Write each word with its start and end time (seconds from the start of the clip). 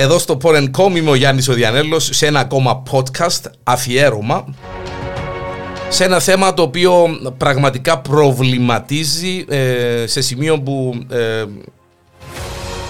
Εδώ 0.00 0.18
στο 0.18 0.38
Porn.com 0.42 0.96
είμαι 0.96 1.10
ο 1.10 1.14
Γιάννης 1.14 1.48
ο 1.48 1.52
Διανέλος 1.52 2.08
σε 2.12 2.26
ένα 2.26 2.40
ακόμα 2.40 2.82
podcast 2.90 3.40
αφιέρωμα 3.62 4.54
σε 5.88 6.04
ένα 6.04 6.20
θέμα 6.20 6.54
το 6.54 6.62
οποίο 6.62 7.06
πραγματικά 7.36 7.98
προβληματίζει 7.98 9.44
ε, 9.48 10.04
σε 10.06 10.20
σημείο 10.20 10.60
που 10.60 11.04
ε, 11.10 11.44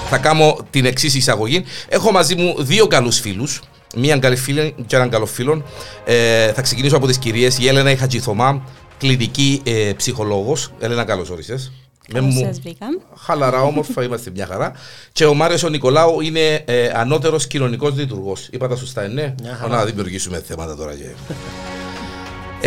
θα 0.09 0.19
κάνω 0.19 0.57
την 0.71 0.85
εξής 0.85 1.15
εισαγωγή. 1.15 1.65
Έχω 1.89 2.13
μαζί 2.13 2.35
μου 2.35 2.55
δύο 2.59 2.87
καλούς 2.87 3.21
φίλους 3.21 3.63
Μία 3.97 4.19
καλή 4.19 4.37
φίλη 4.37 4.75
και 4.87 4.97
έναν 4.97 5.11
καλό 5.11 5.27
φίλο. 5.27 5.63
Ε, 6.05 6.53
θα 6.53 6.63
ξεκινήσω 6.63 6.97
από 6.97 7.07
τις 7.07 7.19
κυρίες. 7.19 7.59
Η 7.59 7.69
Έλενα 7.69 7.97
Χατζηθωμά, 7.97 8.63
κλινική 8.99 9.61
ε, 9.65 9.93
ψυχολόγος. 9.97 10.73
Έλενα, 10.81 11.05
καλώς 11.05 11.31
όρισες. 11.31 11.73
Καλώς 12.13 12.35
σας 12.35 12.61
βρήκα. 12.61 12.87
Χαλαρά, 13.17 13.63
όμορφα, 13.63 14.03
είμαστε 14.03 14.31
μια 14.31 14.47
χαρά. 14.47 14.73
Και 15.13 15.25
ο 15.25 15.35
Μάριος 15.35 15.63
ο 15.63 15.69
Νικολάου 15.69 16.21
είναι 16.21 16.63
ε, 16.65 16.91
ανώτερος 16.95 17.47
κοινωνικός 17.47 17.95
λειτουργός. 17.97 18.49
Είπα 18.53 18.69
τα 18.69 18.77
σωστά, 18.77 19.03
ε, 19.03 19.09
ναι. 19.09 19.35
Να 19.69 19.85
δημιουργήσουμε 19.85 20.41
θέματα 20.41 20.77
τώρα. 20.77 20.95
Και... 20.95 21.11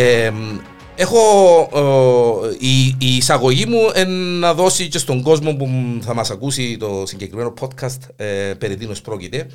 ε, 0.02 0.32
έχω 0.94 1.20
η, 2.58 2.86
η, 2.86 3.16
εισαγωγή 3.16 3.66
μου 3.66 3.80
να 4.40 4.54
δώσει 4.54 4.88
και 4.88 4.98
στον 4.98 5.22
κόσμο 5.22 5.54
που 5.54 5.68
θα 6.00 6.14
μας 6.14 6.30
ακούσει 6.30 6.76
το 6.76 7.02
συγκεκριμένο 7.06 7.54
podcast 7.60 7.98
ε, 8.16 8.54
περί 8.58 8.76
τίνος 8.76 9.00
πρόκειται 9.00 9.46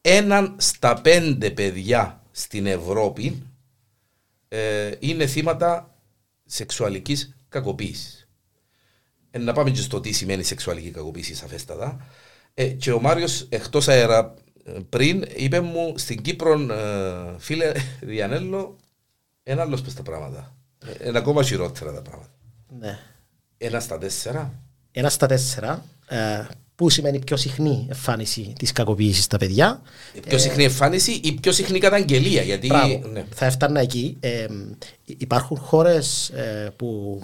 έναν 0.00 0.54
στα 0.56 1.00
πέντε 1.00 1.50
παιδιά 1.50 2.20
στην 2.30 2.66
Ευρώπη 2.66 3.42
ε, 4.48 4.90
είναι 4.98 5.26
θύματα 5.26 5.94
σεξουαλικής 6.44 7.36
κακοποίησης. 7.48 8.15
Ε, 9.36 9.38
να 9.38 9.52
πάμε 9.52 9.70
και 9.70 9.80
στο 9.80 10.00
τι 10.00 10.12
σημαίνει 10.12 10.42
σεξουαλική 10.42 10.90
κακοποίηση 10.90 11.34
σαφέστατα. 11.34 12.06
Ε, 12.54 12.66
και 12.66 12.92
ο 12.92 13.00
Μάριος 13.00 13.46
εκτός 13.48 13.88
αέρα 13.88 14.34
ε, 14.64 14.72
πριν 14.88 15.24
είπε 15.36 15.60
μου 15.60 15.94
στην 15.96 16.22
Κύπρο 16.22 16.52
ε, 16.52 17.38
φίλε 17.38 17.72
Διανέλο 18.00 18.76
ένα 19.42 19.62
άλλος 19.62 19.80
πες 19.80 19.94
τα 19.94 20.02
πράγματα. 20.02 20.54
Ε, 20.86 21.08
ένα 21.08 21.18
ακόμα 21.18 21.42
χειρότερα 21.42 21.92
τα 21.92 22.02
πράγματα. 22.02 22.30
Ναι. 22.78 22.98
Ένα 23.58 23.80
στα 23.80 23.98
τέσσερα. 23.98 24.52
Ένα 24.92 25.08
στα 25.08 25.26
τέσσερα. 25.26 25.84
Ε, 26.08 26.44
που 26.74 26.90
σημαίνει 26.90 27.18
πιο 27.18 27.36
συχνή 27.36 27.86
εμφάνιση 27.88 28.52
της 28.58 28.72
κακοποίησης 28.72 29.24
στα 29.24 29.38
παιδιά. 29.38 29.82
Πιο 30.28 30.38
συχνή 30.38 30.64
εμφάνιση 30.64 31.20
ή 31.24 31.32
πιο 31.32 31.52
συχνή 31.52 31.78
καταγγελία. 31.78 32.42
Γιατί... 32.42 32.68
Ναι. 33.12 33.24
Θα 33.34 33.46
έφτανα 33.46 33.80
εκεί. 33.80 34.16
Ε, 34.20 34.46
υπάρχουν 35.04 35.56
χώρες 35.56 36.28
ε, 36.28 36.72
που 36.76 37.20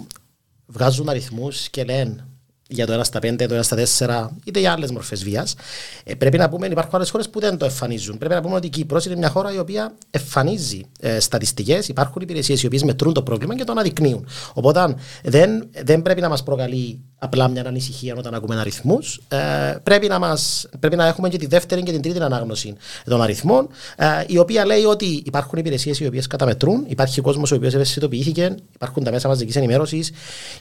βγάζουν 0.65 1.09
αριθμούς 1.09 1.69
και 1.69 1.83
λένε 1.83 2.27
για 2.67 2.85
το 2.85 2.99
1 2.99 3.03
στα 3.03 3.19
5, 3.19 3.47
το 3.47 3.57
1 3.57 3.85
στα 3.85 4.29
4, 4.31 4.37
είτε 4.43 4.59
για 4.59 4.71
άλλες 4.71 4.91
μορφές 4.91 5.23
βίας. 5.23 5.55
Ε, 6.03 6.13
πρέπει 6.15 6.37
να 6.37 6.49
πούμε, 6.49 6.67
υπάρχουν 6.67 6.95
άλλες 6.95 7.09
χώρες 7.09 7.29
που 7.29 7.39
δεν 7.39 7.57
το 7.57 7.65
εμφανίζουν. 7.65 8.17
Πρέπει 8.17 8.33
να 8.33 8.41
πούμε 8.41 8.55
ότι 8.55 8.67
η 8.67 8.69
Κύπρος 8.69 9.05
είναι 9.05 9.15
μια 9.15 9.29
χώρα 9.29 9.53
η 9.53 9.57
οποία 9.57 9.95
εμφανίζει 10.09 10.81
ε, 10.99 11.19
στατιστικές, 11.19 11.87
υπάρχουν 11.87 12.21
υπηρεσίες 12.21 12.63
οι 12.63 12.65
οποίες 12.65 12.83
μετρούν 12.83 13.13
το 13.13 13.23
πρόβλημα 13.23 13.55
και 13.55 13.63
το 13.63 13.71
αναδεικνύουν. 13.71 14.27
Οπότε 14.53 14.95
δεν, 15.23 15.69
δεν 15.83 16.01
πρέπει 16.01 16.21
να 16.21 16.29
μας 16.29 16.43
προκαλεί 16.43 17.01
απλά 17.23 17.47
μια 17.47 17.63
ανησυχία 17.65 18.15
όταν 18.17 18.33
ακούμε 18.33 18.59
αριθμού. 18.59 18.99
Ε, 19.27 19.37
πρέπει, 19.83 20.07
να 20.07 20.19
μας, 20.19 20.67
πρέπει 20.79 20.95
να 20.95 21.07
έχουμε 21.07 21.29
και 21.29 21.37
τη 21.37 21.45
δεύτερη 21.45 21.83
και 21.83 21.91
την 21.91 22.01
τρίτη 22.01 22.19
ανάγνωση 22.19 22.75
των 23.05 23.21
αριθμών, 23.21 23.67
ε, 23.95 24.05
η 24.27 24.37
οποία 24.37 24.65
λέει 24.65 24.83
ότι 24.83 25.21
υπάρχουν 25.25 25.59
υπηρεσίες 25.59 25.99
οι 25.99 26.05
οποίες 26.05 26.27
καταμετρούν, 26.27 26.83
υπάρχει 26.87 27.21
κόσμος 27.21 27.51
ο 27.51 27.55
οποίος 27.55 27.73
ευαισθητοποιήθηκε, 27.73 28.55
υπάρχουν 28.73 29.03
τα 29.03 29.11
μέσα 29.11 29.27
μαζικής 29.27 29.55
ενημέρωσης, 29.55 30.11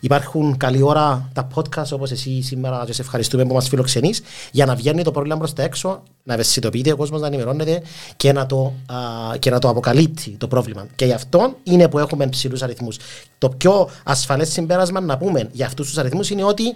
υπάρχουν 0.01 0.57
καλή 0.57 0.83
ώρα 0.83 1.31
τα 1.33 1.49
podcast 1.55 1.91
όπως 1.93 2.11
εσύ 2.11 2.43
σήμερα, 2.43 2.83
και 2.87 2.93
σε 2.93 3.03
ευχαριστούμε 3.03 3.45
που 3.45 3.55
μας 3.55 3.69
φιλοξενείς, 3.69 4.23
για 4.51 4.67
να 4.67 4.75
βγαίνει 4.75 5.03
το 5.03 5.11
πρόβλημα 5.11 5.39
προς 5.39 5.53
τα 5.53 5.63
έξω, 5.63 6.03
να 6.25 6.35
ευαισθητοποιείται 6.35 6.93
ο 6.93 6.97
κόσμος, 6.97 7.21
να 7.21 7.27
ενημερώνεται 7.27 7.83
και 8.17 8.33
να, 8.33 8.47
το, 8.47 8.73
α, 8.87 8.97
και 9.39 9.51
να 9.51 9.59
το 9.59 9.69
αποκαλύπτει 9.69 10.31
το 10.31 10.49
πρόβλημα. 10.49 10.87
Και 10.97 11.05
γι' 11.05 11.13
αυτό 11.13 11.55
είναι 11.63 11.89
που 11.89 11.99
έχουμε 11.99 12.27
ψηλούς 12.27 12.63
αριθμούς. 12.63 12.97
Το 13.39 13.49
πιο 13.49 13.89
ασφαλές 14.05 14.53
συμπέρασμα 14.53 15.01
να 15.01 15.19
πούμε 15.19 15.49
για 15.53 15.67
αυτούς 15.67 15.87
τους 15.87 15.99
αριθμούς 15.99 16.31
είναι 16.31 16.45
ότι 16.53 16.75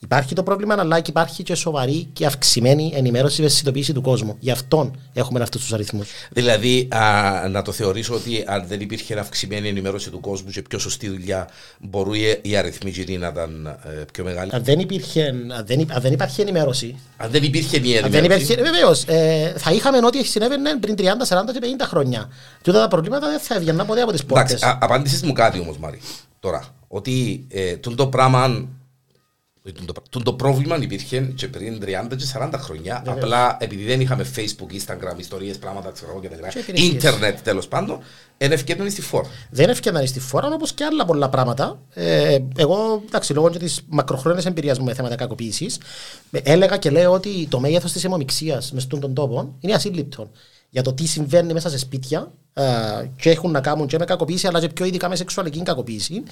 Υπάρχει 0.00 0.34
το 0.34 0.42
πρόβλημα, 0.42 0.74
αλλά 0.78 1.00
και 1.00 1.10
υπάρχει 1.10 1.42
και 1.42 1.54
σοβαρή 1.54 2.08
και 2.12 2.26
αυξημένη 2.26 2.92
ενημέρωση 2.94 3.36
και 3.36 3.42
ευαισθητοποίηση 3.42 3.92
του 3.92 4.00
κόσμου. 4.00 4.36
Γι' 4.38 4.50
αυτό 4.50 4.90
έχουμε 5.12 5.42
αυτούς 5.42 5.60
τους 5.60 5.72
αριθμούς. 5.72 6.08
Δηλαδή, 6.30 6.88
α, 6.90 7.48
να 7.48 7.62
το 7.62 7.72
θεωρήσω 7.72 8.14
ότι 8.14 8.44
αν 8.46 8.64
δεν 8.66 8.80
υπήρχε 8.80 9.18
αυξημένη 9.18 9.68
ενημέρωση 9.68 10.10
του 10.10 10.20
κόσμου 10.20 10.50
και 10.50 10.62
πιο 10.62 10.78
σωστή 10.78 11.08
δουλειά, 11.08 11.48
μπορούν 11.78 12.14
οι 12.42 12.56
αριθμοί 12.56 12.92
να 13.18 13.26
ήταν 13.26 13.78
ε, 13.84 14.04
πιο 14.12 14.24
μεγάλοι; 14.24 14.50
Αν 14.54 14.64
δεν, 14.64 14.78
υπήρχε, 14.78 15.26
αν 15.26 15.64
δεν, 15.66 15.86
αν 15.92 16.00
δεν 16.00 16.12
υπάρχει 16.12 16.40
ενημέρωση. 16.40 16.96
Αν 17.16 17.30
δεν 17.30 17.42
υπήρχε 17.42 17.76
η 17.82 17.94
ενημέρωση. 17.94 18.54
Βεβαίως. 18.54 19.04
Ε, 19.06 19.54
θα 19.56 19.72
είχαμε 19.72 19.98
ό,τι 20.04 20.24
συνέβαινε 20.24 20.76
πριν 20.80 20.94
30, 20.98 21.02
40 21.02 21.04
και 21.52 21.58
50 21.78 21.84
χρόνια. 21.86 22.28
Και 22.62 22.70
όταν 22.70 22.82
τα 22.82 22.88
προβλήματα 22.88 23.28
δεν 23.28 23.38
θα 23.38 23.54
έβγαιναν 23.54 23.86
ποτέ 23.86 24.00
από 24.00 24.12
τις 24.12 24.24
πόρτες. 24.24 24.62
Απάντησε 24.62 25.26
μου 25.26 25.32
κάτι 25.32 25.58
όμως, 25.58 25.78
Μάρι. 25.78 26.00
Τώρα, 26.40 26.64
ότι 26.88 27.46
ε, 27.50 27.76
το 27.76 28.06
πράγμα 28.06 28.68
το, 30.10 30.20
το 30.22 30.32
πρόβλημα 30.32 30.76
υπήρχε 30.80 31.20
και 31.20 31.48
πριν 31.48 31.82
30 31.82 32.16
και 32.16 32.24
40 32.34 32.50
χρόνια. 32.56 33.02
Yeah, 33.02 33.08
απλά 33.08 33.56
επειδή 33.60 33.84
δεν 33.84 34.00
είχαμε 34.00 34.26
Facebook, 34.36 34.72
Instagram, 34.72 35.18
ιστορίες, 35.18 35.58
πράγματα 35.58 35.90
ξέρω 35.90 36.20
και 36.20 36.28
τα 36.28 36.50
Ιντερνετ 36.74 37.38
τέλος 37.38 37.68
πάντων, 37.68 37.98
δεν 38.38 38.52
ευκαιρναν 38.52 38.90
στη 38.90 39.02
φόρα. 39.02 39.28
Δεν 39.50 39.68
ευκαιρναν 39.68 40.06
στη 40.06 40.20
φόρα 40.20 40.48
όπως 40.52 40.72
και 40.72 40.84
άλλα 40.84 41.04
πολλά 41.04 41.28
πράγματα. 41.28 41.78
Ε, 41.94 42.38
εγώ, 42.56 43.02
εντάξει, 43.06 43.32
λόγω 43.32 43.50
της 43.50 43.80
μακροχρόνιας 43.88 44.46
εμπειρίας 44.46 44.78
μου 44.78 44.84
με 44.84 44.94
θέματα 44.94 45.14
κακοποίησης, 45.14 45.78
έλεγα 46.30 46.76
και 46.76 46.90
λέω 46.90 47.12
ότι 47.12 47.46
το 47.50 47.60
μέγεθος 47.60 47.92
της 47.92 48.04
αιμομηξία 48.04 48.62
μες 48.72 48.82
στον 48.82 49.14
τόπο 49.14 49.54
είναι 49.60 49.72
ασύλληπτο 49.74 50.30
για 50.70 50.82
το 50.82 50.92
τι 50.92 51.06
συμβαίνει 51.06 51.52
μέσα 51.52 51.70
σε 51.70 51.78
σπίτια 51.78 52.32
ε, 52.52 52.64
και 53.16 53.30
έχουν 53.30 53.50
να 53.50 53.60
κάνουν 53.60 53.86
και 53.86 53.98
με 53.98 54.04
κακοποίηση 54.04 54.46
αλλά 54.46 54.60
και 54.60 54.68
πιο 54.68 54.84
ειδικά 54.84 55.08
με 55.08 55.16
σεξουαλική 55.16 55.62
κακοποίηση. 55.62 56.22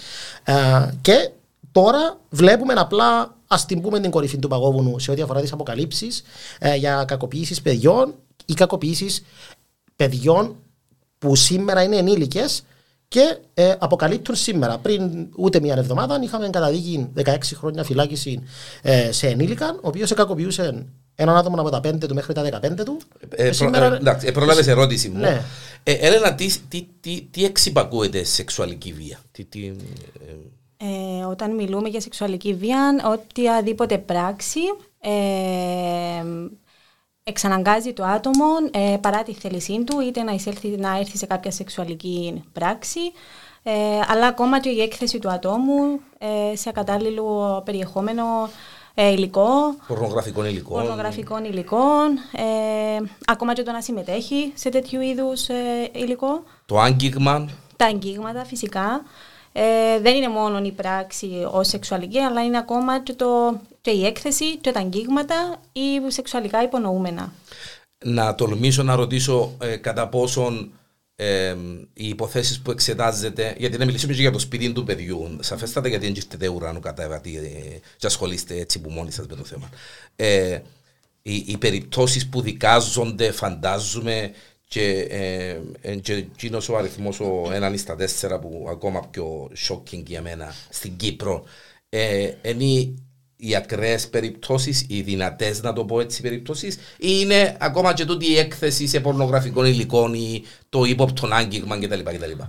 Ε, 0.44 0.54
και 1.00 1.30
Τώρα 1.76 2.20
βλέπουμε 2.31 2.72
απλά, 2.72 3.37
ας 3.47 3.66
την 3.66 3.81
πούμε 3.81 4.00
την 4.00 4.10
κορυφή 4.10 4.38
του 4.38 4.48
παγόβουνου 4.48 4.98
σε 4.98 5.10
ό,τι 5.10 5.22
αφορά 5.22 5.41
τις 5.41 5.53
αποκαλύψεις 5.53 6.22
ε, 6.59 6.75
για 6.75 7.04
κακοποιήσεις 7.06 7.62
παιδιών 7.62 8.14
ή 8.47 8.54
κακοποιήσεις 8.54 9.25
παιδιών 9.97 10.56
που 11.19 11.36
σήμερα 11.36 11.82
είναι 11.82 11.97
ενήλικες 11.97 12.62
και 13.09 13.38
ε, 13.54 13.75
αποκαλύπτουν 13.78 14.34
σήμερα. 14.34 14.78
Πριν 14.78 15.28
ούτε 15.36 15.60
μία 15.60 15.75
εβδομάδα 15.78 16.20
είχαμε 16.22 16.48
καταδίκη 16.48 17.09
16 17.25 17.36
χρόνια 17.54 17.84
φυλάκιση 17.84 18.42
ε, 18.82 19.12
σε 19.12 19.28
ενήλικα, 19.28 19.70
ο 19.75 19.88
οποίος 19.88 20.15
κακοποιούσε 20.15 20.86
έναν 21.15 21.36
άτομο 21.36 21.60
από 21.60 21.70
τα 21.70 21.78
5 21.78 21.98
του 22.09 22.15
μέχρι 22.15 22.32
τα 22.34 22.60
15 22.62 22.84
του. 22.84 22.98
Ε, 23.28 23.53
σήμερα... 23.53 23.86
ε, 23.86 23.97
εντάξει, 23.97 24.26
ε, 24.26 24.31
προλάβες 24.31 24.66
ερώτηση 24.66 25.09
μου. 25.09 25.19
Ναι. 25.19 25.42
Ε, 25.82 25.92
Έλενα, 25.92 26.34
τι, 26.34 26.54
τι, 26.69 26.86
τι, 27.00 27.26
τι 27.31 27.44
εξυπακούεται 27.44 28.25
σεξουαλική 28.25 28.92
βία; 28.92 29.19
Τι, 29.32 29.44
τι, 29.44 29.72
ε, 30.76 31.25
όταν 31.25 31.54
μιλούμε 31.54 31.88
για 31.88 32.00
σεξουαλική 32.00 32.54
βία, 32.54 32.94
οτιδήποτε 33.04 33.98
πράξη 33.98 34.60
ε, 35.00 36.25
εξαναγκάζει 37.22 37.92
το 37.92 38.04
άτομο 38.04 38.44
ε, 38.70 38.97
παρά 39.00 39.22
τη 39.22 39.32
θέλησή 39.32 39.84
του 39.84 40.00
είτε 40.00 40.22
να, 40.22 40.32
εισέλθει, 40.32 40.69
να 40.69 40.98
έρθει 40.98 41.16
σε 41.19 41.26
κάποια 41.26 41.50
σεξουαλική 41.50 42.44
πράξη 42.53 43.00
ε, 43.62 43.72
αλλά 44.09 44.26
ακόμα 44.26 44.60
και 44.60 44.69
η 44.69 44.81
έκθεση 44.81 45.19
του 45.19 45.31
ατόμου 45.31 46.00
ε, 46.19 46.56
σε 46.56 46.69
ακατάλληλο 46.69 47.62
περιεχόμενο 47.65 48.25
ε, 48.94 49.10
υλικό. 49.10 49.75
Πορνογραφικών 49.86 50.44
υλικών. 50.44 50.81
Πορνογραφικών 50.81 51.44
υλικών. 51.44 52.19
Ε, 52.32 53.04
ακόμα 53.26 53.54
και 53.54 53.62
το 53.62 53.72
να 53.72 53.81
συμμετέχει 53.81 54.53
σε 54.54 54.69
τέτοιου 54.69 55.00
είδους 55.00 55.48
ε, 55.48 55.91
υλικό. 55.92 56.42
Το 56.66 56.78
άγγιγμα. 56.78 57.48
Τα 57.76 57.86
αγγίγματα 57.86 58.44
φυσικά. 58.44 59.03
Ε, 59.59 60.01
δεν 60.01 60.15
είναι 60.15 60.28
μόνο 60.28 60.65
η 60.65 60.72
πράξη 60.72 61.47
ως 61.51 61.69
σεξουαλική, 61.69 62.19
αλλά 62.19 62.45
είναι 62.45 62.59
ακόμα 62.59 63.03
και, 63.03 63.13
το, 63.13 63.60
και 63.80 63.91
η 63.91 64.07
έκθεση 64.07 64.57
και 64.57 64.72
τα 64.72 64.80
αγγίγματα 64.80 65.60
ή 65.72 66.10
σεξουαλικά 66.10 66.63
υπονοούμενα. 66.63 67.33
Να 68.04 68.34
τολμήσω 68.34 68.83
να 68.83 68.95
ρωτήσω 68.95 69.54
ε, 69.60 69.77
κατά 69.77 70.09
πόσον 70.09 70.72
ε, 71.15 71.57
οι 71.92 72.09
υποθέσεις 72.09 72.60
που 72.60 72.71
εξετάζετε, 72.71 73.54
γιατί 73.59 73.78
να 73.78 73.84
μιλήσουμε 73.84 74.13
και 74.13 74.21
για 74.21 74.30
το 74.30 74.39
σπίτι 74.39 74.72
του 74.72 74.84
παιδιού, 74.84 75.36
σαφέστατα 75.41 75.89
γιατί 75.89 76.04
δεν 76.04 76.15
γυρτετε 76.15 76.48
ουρανού 76.48 76.80
κατά 76.80 77.21
και 77.97 78.07
ασχολείστε 78.07 78.57
έτσι 78.59 78.80
που 78.80 78.91
μόνοι 78.91 79.10
σας 79.10 79.27
με 79.27 79.36
το 79.36 79.45
θέμα. 79.45 79.71
Ε, 80.16 80.59
οι, 81.22 81.45
οι 81.47 81.57
περιπτώσεις 81.59 82.28
που 82.28 82.41
δικάζονται, 82.41 83.30
φαντάζομαι, 83.30 84.33
και 84.68 85.07
ε, 85.10 85.60
εκείνος 85.80 86.68
ο 86.68 86.77
αριθμός, 86.77 87.21
ο 87.21 87.51
έναν 87.53 87.78
στα 87.78 87.97
τέσσερα 87.97 88.39
που 88.39 88.66
ακόμα 88.71 89.01
πιο 89.10 89.51
shocking 89.68 90.03
για 90.07 90.22
μένα 90.22 90.54
στην 90.68 90.97
Κύπρο, 90.97 91.45
ε, 91.89 92.30
είναι 92.42 92.95
οι 93.36 93.57
ακραίες 93.57 94.09
περιπτώσεις, 94.09 94.86
οι 94.89 95.01
δυνατές 95.01 95.63
να 95.63 95.72
το 95.72 95.84
πω 95.84 96.01
έτσι 96.01 96.22
περιπτώσεις, 96.22 96.77
ή 96.77 97.09
είναι 97.21 97.57
ακόμα 97.60 97.95
και 97.95 98.04
τούτη 98.04 98.30
η 98.30 98.39
έκθεση 98.39 98.86
σε 98.86 99.01
πορνογραφικών 99.01 99.65
υλικών 99.65 100.15
ή 100.15 100.42
το 100.68 100.84
ύποπτο 100.84 101.28
άγγιγμα 101.30 101.78
κτλ. 101.78 102.01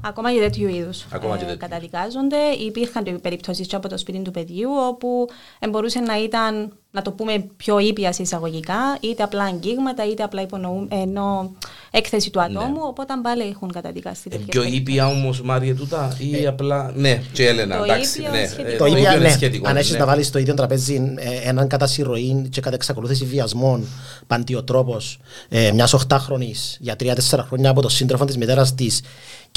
Ακόμα 0.01 0.33
και 0.33 0.39
τέτοιου 0.39 0.67
είδους 0.67 1.01
ε, 1.49 1.55
καταδικάζονται. 1.55 2.37
Υπήρχαν 2.65 3.19
περιπτώσεις 3.21 3.73
από 3.73 3.89
το 3.89 3.97
σπίτι 3.97 4.21
του 4.21 4.31
παιδιού 4.31 4.69
όπου 4.89 5.27
μπορούσε 5.69 5.99
να 5.99 6.23
ήταν 6.23 6.77
να 6.97 7.03
το 7.03 7.11
πούμε 7.11 7.45
πιο 7.57 7.79
ήπια 7.79 8.13
εισαγωγικά, 8.17 8.97
είτε 8.99 9.23
απλά 9.23 9.43
αγγίγματα, 9.43 10.05
είτε 10.05 10.23
απλά 10.23 10.41
υπονοούμε, 10.41 10.87
ενώ 10.89 11.51
έκθεση 11.91 12.29
του 12.29 12.41
ατόμου, 12.41 12.73
ναι. 12.73 12.81
οπότε 12.87 13.13
πάλι 13.23 13.43
έχουν 13.43 13.71
καταδικαστεί. 13.71 14.29
Ε, 14.33 14.37
πιο 14.37 14.63
ήπια 14.63 15.07
όμως, 15.07 15.41
Μάρια, 15.41 15.75
τούτα, 15.75 16.15
ή 16.17 16.43
ε, 16.43 16.47
απλά. 16.47 16.91
Ναι, 16.95 17.21
και 17.33 17.47
Έλενα, 17.47 17.77
το 17.77 17.83
εντάξει. 17.83 18.19
Ήπιο 18.19 18.31
ναι, 18.31 18.45
σχετικό. 18.47 18.73
ε, 18.73 18.77
Το 18.77 18.85
ίδιο, 18.85 19.11
είναι 19.11 19.17
ναι. 19.17 19.29
σχετικό, 19.29 19.69
Αν 19.69 19.77
έχεις 19.77 19.91
ναι. 19.91 19.97
να 19.97 20.05
βάλεις 20.05 20.27
στο 20.27 20.39
ίδιο 20.39 20.53
τραπέζι 20.53 21.13
ε, 21.15 21.49
έναν 21.49 21.67
κατά 21.67 21.87
συρροή 21.87 22.47
και 22.49 22.61
κατά 22.61 22.75
εξακολούθηση 22.75 23.25
βιασμών 23.25 23.87
παντιοτρόπος 24.27 25.19
ε, 25.49 25.71
μιας 25.71 25.95
8χρονη 26.09 26.51
για 26.79 26.95
3-4 26.99 27.13
χρόνια 27.47 27.69
από 27.69 27.81
τον 27.81 27.89
σύντροφο 27.89 28.25
της 28.25 28.37
μητέρας 28.37 28.75
της 28.75 29.01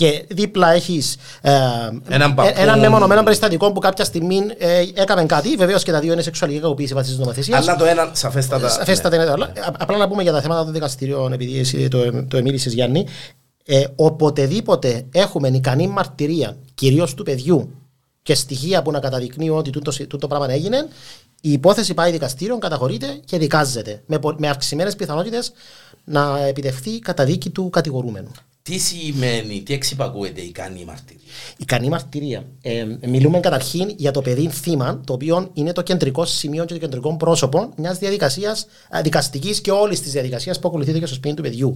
και 0.00 0.24
δίπλα 0.28 0.72
έχεις 0.72 1.16
ε, 1.40 1.50
Έναν 2.08 2.30
ε, 2.30 2.34
παππού. 2.34 2.52
έναν 2.56 2.78
μεμονωμένο 2.78 3.22
περιστατικό 3.22 3.72
που 3.72 3.80
κάποια 3.80 4.04
στιγμή 4.04 4.40
ε, 4.58 4.84
έκαμε 4.94 5.24
κάτι. 5.24 5.56
Βεβαίως 5.56 5.82
και 5.82 5.92
τα 5.92 6.00
δύο 6.00 6.12
είναι 6.12 6.22
σεξουαλική 6.22 6.60
κακοποίηση 6.60 6.94
βάσει 6.94 7.08
της 7.10 7.18
νομοθεσίας. 7.18 7.58
Αλλά 7.68 7.76
το 7.76 7.84
ένα 7.84 8.10
σαφέστατα. 8.12 8.68
Σαφέστατα 8.68 9.16
είναι 9.16 9.24
το 9.24 9.32
άλλο. 9.32 9.44
Α- 9.44 9.50
Απλά 9.78 9.96
να 9.96 10.08
πούμε 10.08 10.22
για 10.22 10.32
τα 10.32 10.40
θέματα 10.40 10.64
των 10.64 10.72
δικαστηρίων, 10.72 11.32
επειδή 11.32 11.58
εσύ 11.58 11.88
το, 11.88 12.24
το 12.28 12.36
εμίλησες 12.36 12.72
Γιάννη. 12.72 13.06
Ε, 13.64 13.84
οποτεδήποτε 13.96 15.04
έχουμε 15.12 15.48
ικανή 15.48 15.86
μαρτυρία, 15.88 16.56
κυρίως 16.74 17.14
του 17.14 17.22
παιδιού, 17.22 17.70
και 18.22 18.34
στοιχεία 18.34 18.82
που 18.82 18.90
να 18.90 18.98
καταδεικνύουν 19.00 19.58
ότι 19.58 19.70
τούτο, 19.70 20.06
τούτο 20.06 20.26
πράγμα 20.26 20.52
έγινε, 20.52 20.88
η 21.40 21.52
υπόθεση 21.52 21.94
πάει 21.94 22.10
δικαστήριο, 22.10 22.58
καταχωρείται 22.58 23.20
και 23.24 23.38
δικάζεται. 23.38 24.02
Με, 24.06 24.18
πο- 24.18 24.34
με 24.38 24.48
αυξημένες 24.48 24.96
πιθανότητες 24.96 25.52
να 26.04 26.46
επιτευχθεί 26.46 26.90
η 26.90 26.98
καταδίκη 26.98 27.50
του 27.50 27.70
κατηγορούμενου. 27.70 28.30
Τι 28.70 28.78
σημαίνει, 28.78 29.62
τι 29.62 29.74
εξυπακούεται 29.74 30.40
η 30.40 30.46
ικανή 30.46 30.84
μαρτυρία; 30.84 31.22
Ικανή 31.56 31.88
μαρτυρία. 31.88 32.44
Ε, 32.62 32.84
μιλούμε 33.06 33.40
καταρχήν 33.40 33.92
για 33.96 34.10
το 34.10 34.22
παιδί 34.22 34.48
θύμα, 34.48 35.00
το 35.06 35.12
οποίο 35.12 35.50
είναι 35.54 35.72
το 35.72 35.82
κεντρικό 35.82 36.24
σημείο 36.24 36.64
και 36.64 36.72
το 36.74 36.80
κεντρικό 36.80 37.16
πρόσωπο 37.16 37.72
μιας 37.76 37.98
διαδικασίας 37.98 38.66
δικαστικής 39.02 39.60
και 39.60 39.70
όλης 39.70 40.00
της 40.00 40.12
διαδικασίας 40.12 40.58
που 40.58 40.68
ακολουθείται 40.68 40.98
και 40.98 41.06
στο 41.06 41.14
σπίτι 41.14 41.34
του 41.34 41.42
παιδιού. 41.42 41.74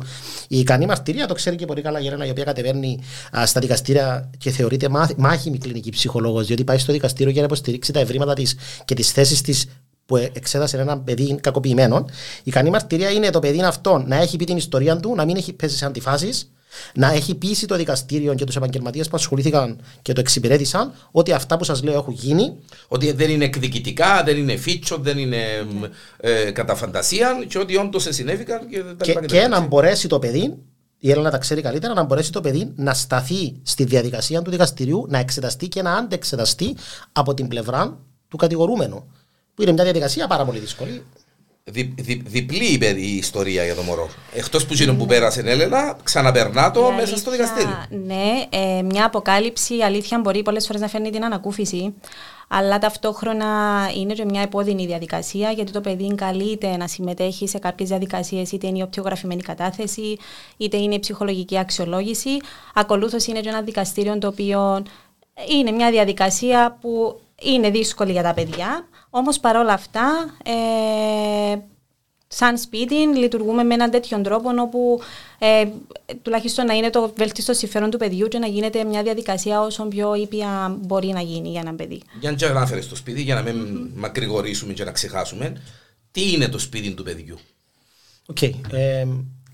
Η 0.49 0.59
ικανή 0.59 0.87
μαρτυρία, 0.87 1.27
το 1.27 1.35
ξέρει 1.35 1.57
και 1.57 1.67
πολύ 1.67 1.83
καλά 1.83 2.01
η 2.01 2.07
Έλενα, 2.07 2.27
η 2.27 2.31
οποία 2.31 2.45
κατεβαίνει 2.45 2.99
α, 3.39 3.47
στα 3.47 3.61
δικαστήρια 3.61 4.31
και 4.39 4.51
θεωρείται 4.51 4.89
μάθ- 4.89 5.17
μάχημη 5.19 5.59
κλινική 5.59 5.91
ψυχολόγος, 5.91 6.47
διότι 6.47 6.65
πάει 6.65 6.79
στο 6.79 6.93
δικαστήριο 6.93 7.33
για 7.33 7.41
να 7.41 7.47
υποστηρίξει 7.47 7.93
τα 7.93 8.01
ευρήματα 8.01 8.35
της 8.35 8.57
και 8.85 8.95
τις 8.95 9.11
θέσεις 9.13 9.41
της 9.41 9.67
που 10.07 10.17
ε- 10.17 10.31
εξέτασε 10.33 10.77
ένα 10.79 10.99
παιδί 10.99 11.37
κακοποιημένο. 11.41 12.05
Η 12.39 12.43
ικανή 12.45 12.71
μαρτυρία 12.71 13.11
είναι 13.11 13.31
το 13.31 13.39
παιδί 13.39 13.61
αυτό 13.63 14.05
να 14.07 14.17
έχει 14.17 14.37
πει 14.37 14.45
την 14.45 14.57
ιστορία 14.57 14.97
του, 14.97 15.15
να 15.15 15.25
μην 15.25 15.37
έχει 15.37 15.53
πέσει 15.53 15.77
σε 15.77 15.85
αντιφάσεις, 15.87 16.49
να 16.95 17.13
έχει 17.13 17.35
πείσει 17.35 17.67
το 17.67 17.77
δικαστήριο 17.77 18.35
και 18.35 18.45
τους 18.45 18.57
επαγγελματίες 18.57 19.09
που 19.09 19.17
ασχολήθηκαν 19.17 19.81
και 20.03 20.13
το 20.13 20.21
εξυπηρέτησαν 20.21 20.93
ότι 21.11 21.33
αυτά 21.33 21.57
που 21.57 21.65
σας 21.65 21.83
λέω 21.83 21.95
έχουν 21.95 22.13
γίνει. 22.13 22.57
Ότι 22.89 23.13
δεν 23.13 23.31
είναι 23.31 23.45
εκδικητικά, 23.45 24.23
δεν 24.25 24.37
είναι 24.37 24.57
φίτσο, 24.57 24.99
δεν 24.99 25.19
είναι 25.19 25.67
ε, 26.17 26.51
κατά 26.51 26.75
φαντασία 26.75 27.45
και 27.49 27.59
ότι 27.59 27.77
όντως 27.77 28.07
συνέβηκαν 28.09 28.69
και 28.69 28.83
τα 28.83 28.95
Και, 29.05 29.09
λοιπά 29.09 29.21
τα 29.21 29.27
και 29.27 29.35
λοιπά, 29.37 29.49
να 29.49 29.57
έτσι. 29.57 29.69
μπορέσει 29.69 30.09
το 30.09 30.19
παιδί, 30.19 30.55
η 30.99 31.11
Έλληνα 31.11 31.31
τα 31.31 31.39
ξέρει 31.39 31.61
καλύτερα, 31.61 31.95
να 31.95 32.03
μπορέσει 32.03 32.33
το 32.33 32.41
παιδί 32.41 32.73
να 32.77 32.95
σταθεί 32.95 33.57
στη 33.63 33.85
διαδικασία 33.85 34.43
του 34.43 34.51
δικαστηρίου, 34.51 35.07
να 35.09 35.19
εξεταστεί 35.19 35.69
και 35.69 35.83
να 35.83 35.93
αντεξεταστεί 35.95 36.77
από 37.13 37.35
την 37.35 37.49
πλευρά 37.49 37.99
του 38.29 38.37
κατηγορούμενου. 38.37 39.05
Που 39.55 39.63
είναι 39.63 39.73
μια 39.73 39.85
διαδικασία 39.85 40.27
πάρα 40.27 40.45
πολύ 40.45 40.59
δύσκολη. 40.59 41.03
Δι, 41.71 41.95
δι, 42.01 42.23
διπλή 42.27 42.65
η, 42.65 42.79
παιδι- 42.79 43.03
η 43.05 43.17
ιστορία 43.17 43.65
για 43.65 43.75
το 43.75 43.83
μωρό. 43.83 44.09
Εκτός 44.35 44.67
που 44.67 44.75
γίνον 44.75 44.97
που 44.97 45.07
πέρασε 45.07 45.43
η 45.47 45.51
Έλενα, 45.51 45.97
ξαναπερνά 46.03 46.71
το 46.71 46.91
Η 46.93 46.95
μέσα 46.95 47.17
στο 47.17 47.31
αλήθεια, 47.31 47.47
δικαστήριο. 47.55 48.05
Ναι, 48.07 48.47
ε, 48.51 48.83
μια 48.83 49.05
αποκάλυψη 49.05 49.77
η 49.77 49.83
αλήθεια 49.83 50.19
μπορεί 50.19 50.43
πολλές 50.43 50.67
φορές 50.67 50.81
να 50.81 50.89
φέρνει 50.89 51.11
την 51.11 51.25
ανακούφιση. 51.25 51.95
Αλλά 52.49 52.79
ταυτόχρονα 52.79 53.47
είναι 53.97 54.13
και 54.13 54.25
μια 54.25 54.41
επώδυνη 54.41 54.87
διαδικασία 54.87 55.51
γιατί 55.51 55.73
το 55.73 55.81
παιδί 55.81 56.15
καλείται 56.15 56.77
να 56.77 56.89
συμμετέχει 56.89 57.49
σε 57.49 57.59
κάποιες 57.59 57.89
διαδικασίες, 57.89 58.53
είτε 58.53 58.67
είναι 58.67 58.79
η 58.79 58.83
οπτιογραφημένη 58.83 59.43
κατάθεση, 59.43 60.17
είτε 60.57 60.77
είναι 60.77 60.95
η 60.95 60.99
ψυχολογική 61.01 61.59
αξιολόγηση. 61.59 62.31
Ακολούθως 62.75 63.27
είναι 63.27 63.41
και 63.41 63.49
ένα 63.49 63.63
δικαστήριο 63.63 64.19
το 64.19 64.27
οποίο 64.27 64.83
είναι 65.51 65.71
μια 65.71 65.91
διαδικασία 65.91 66.79
που 66.81 67.21
είναι 67.43 67.71
δύσκολη 67.71 68.13
για 68.13 68.23
τα 68.23 68.35
παιδιά. 68.35 68.89
Όμως 69.11 69.39
παρόλα 69.41 69.73
αυτά, 69.73 70.35
ε, 70.45 71.57
σαν 72.29 72.59
σπίτι 72.59 72.95
λειτουργούμε 72.95 73.63
με 73.65 73.75
έναν 73.75 73.91
τέτοιον 73.91 74.23
τρόπο 74.23 74.51
όπου 74.61 75.01
ε, 75.39 75.65
τουλάχιστον 76.23 76.67
να 76.67 76.75
είναι 76.75 76.91
το 76.91 77.13
βέλτιστο 77.17 77.53
συμφέρον 77.53 77.91
του 77.91 77.99
παιδιού 77.99 78.29
και 78.29 78.39
να 78.39 78.47
γίνεται 78.47 78.85
μια 78.85 79.03
διαδικασία 79.03 79.61
όσο 79.61 79.85
πιο 79.85 80.15
ήπια 80.15 80.77
μπορεί 80.81 81.07
να 81.07 81.21
γίνει 81.21 81.49
για 81.49 81.61
ένα 81.61 81.75
παιδί. 81.75 82.03
Για 82.21 82.31
να 82.31 82.37
μην 82.47 82.57
αναφέρει 82.57 82.83
στο 82.83 82.97
σπίτι, 82.97 83.23
για 83.23 83.35
να 83.35 83.43
μην 83.43 83.89
μακρηγορήσουμε 83.95 84.73
και 84.73 84.85
να 84.85 84.91
ξεχάσουμε, 84.91 85.63
τι 86.11 86.33
είναι 86.33 86.49
το 86.49 86.59
σπίτι 86.59 86.91
του 86.91 87.03
παιδιού; 87.03 87.39
Οκ. 88.27 88.43
Ε, 88.43 89.07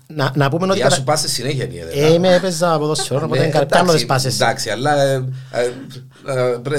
να, 0.07 0.31
να 0.35 0.49
πούμε 0.49 0.65
ότι. 0.65 0.75
Για 0.75 0.83
κατα- 0.83 0.95
σου 0.95 1.03
πα 1.03 1.15
στη 1.15 1.29
συνέχεια, 1.29 1.67
η 1.71 1.77
Έλενα. 1.79 2.05
Ε, 2.07 2.13
είμαι 2.13 2.33
έπαιζα 2.33 2.77
ποδοσφαιρό, 2.77 3.25
οπότε 3.25 3.39
Ναι, 3.45 3.51
δεν 3.51 3.67
κάνω 3.67 3.81
εντάξει, 3.81 3.95
τις 3.95 4.05
πάσες. 4.05 4.35
Εντάξει, 4.39 4.69
αλλά 4.69 5.01
ε, 5.01 5.13
ε, 5.13 5.19
ε, 5.63 5.71
πρέ- 5.89 6.03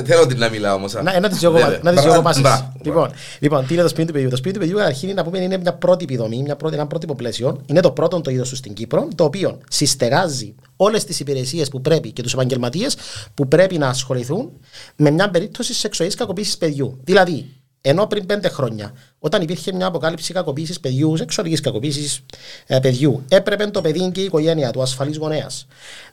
θέλω 0.04 0.26
την 0.26 0.38
να 0.38 0.48
μιλάω 0.48 0.74
όμως. 0.74 0.92
Να, 0.92 1.20
να 1.20 1.28
τις 1.28 1.38
δω 1.38 1.56
εγώ- 1.56 1.78
να 1.82 1.92
τις 1.92 2.02
δω 2.04 2.12
εγώ 2.12 2.22
πάσες. 2.22 2.64
Λοιπόν, 2.82 3.10
λοιπόν, 3.38 3.66
τι 3.66 3.72
είναι 3.74 3.82
το 3.82 3.88
σπίτι 3.88 4.06
του 4.06 4.12
παιδιού. 4.12 4.28
Το 4.28 4.36
σπίτι 4.36 4.54
του 4.54 4.60
παιδιού 4.60 4.82
αρχήν 4.82 5.14
να 5.14 5.24
πούμε 5.24 5.38
είναι 5.38 5.56
μια 5.56 5.74
πρότυπη 5.74 6.16
δομή, 6.16 6.42
μια 6.42 6.56
πρώτη, 6.56 6.74
ένα 6.74 6.86
πρότυπο 6.86 7.14
πλαίσιο. 7.14 7.60
Είναι 7.66 7.80
το 7.80 7.90
πρώτο 7.90 8.20
το 8.20 8.30
είδος 8.30 8.48
του 8.48 8.56
στην 8.56 8.72
Κύπρο, 8.74 9.08
το 9.14 9.24
οποίο 9.24 9.58
συστεγάζει 9.68 10.54
όλες 10.76 11.04
τις 11.04 11.20
υπηρεσίες 11.20 11.68
που 11.68 11.80
πρέπει 11.80 12.12
και 12.12 12.22
τους 12.22 12.32
επαγγελματίες 12.32 12.96
που 13.34 13.48
πρέπει 13.48 13.78
να 13.78 13.88
ασχοληθούν 13.88 14.50
με 14.96 15.10
μια 15.10 15.30
περίπτωση 15.30 15.74
σεξουαλική 15.74 16.16
κακοποίησης 16.16 16.58
παιδιού. 16.58 17.00
Δηλαδή, 17.04 17.46
ενώ 17.84 18.06
πριν 18.06 18.26
πέντε 18.26 18.48
χρόνια, 18.48 18.92
όταν 19.18 19.42
υπήρχε 19.42 19.72
μια 19.72 19.86
αποκάλυψη 19.86 20.32
κακοποίησης 20.32 20.80
παιδιού, 20.80 21.16
σεξουαλικής 21.16 21.60
κακοποίησης 21.60 22.20
ε, 22.66 22.78
παιδιού, 22.78 23.22
έπρεπε 23.28 23.66
το 23.66 23.80
παιδί 23.80 24.10
και 24.10 24.20
η 24.20 24.24
οικογένεια 24.24 24.70
του, 24.70 24.82
ασφαλής 24.82 25.16
γονέας, 25.16 25.66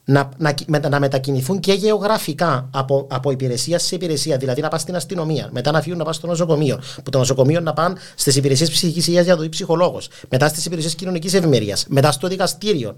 να, 0.04 0.28
να, 0.36 0.52
κυ- 0.52 0.68
μετα- 0.68 0.88
να 0.88 1.00
μετακινηθούν 1.00 1.60
και 1.60 1.72
γεωγραφικά 1.72 2.68
από, 2.72 3.06
από 3.10 3.30
υπηρεσία 3.30 3.78
σε 3.78 3.94
υπηρεσία. 3.94 4.36
Δηλαδή 4.36 4.60
να 4.60 4.68
πας 4.68 4.80
στην 4.80 4.96
αστυνομία, 4.96 5.48
μετά 5.52 5.70
να 5.70 5.82
φύγουν 5.82 5.98
να 5.98 6.04
πας 6.04 6.16
στο 6.16 6.26
νοσοκομείο, 6.26 6.80
που 7.04 7.10
το 7.10 7.18
νοσοκομείο 7.18 7.60
να 7.60 7.72
πάνε 7.72 7.94
στις 8.14 8.36
υπηρεσίες 8.36 8.70
ψυχικής 8.70 9.06
υγείας 9.06 9.24
για 9.24 9.36
το 9.36 9.42
δει 9.42 9.48
ψυχολόγος, 9.48 10.08
μετά 10.28 10.48
στις 10.48 10.64
υπηρεσίες 10.64 10.94
κοινωνικής 10.94 11.34
ευημερίας, 11.34 11.84
μετά 11.88 12.12
στο 12.12 12.28
δικαστήριο. 12.28 12.94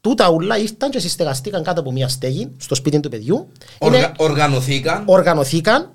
Τούτα 0.00 0.28
ουλά 0.30 0.58
ήρθαν 0.58 0.90
και 0.90 0.98
συστεγαστήκαν 0.98 1.62
κάτω 1.62 1.80
από 1.80 1.92
μια 1.92 2.08
στέγη 2.08 2.50
στο 2.58 2.74
σπίτι 2.74 3.00
του 3.00 3.08
παιδιού. 3.08 3.48
Είναι- 3.84 3.96
Οργα, 3.96 4.12
οργανωθήκαν. 4.16 5.02
οργανωθήκαν 5.06 5.82
ε, 5.82 5.86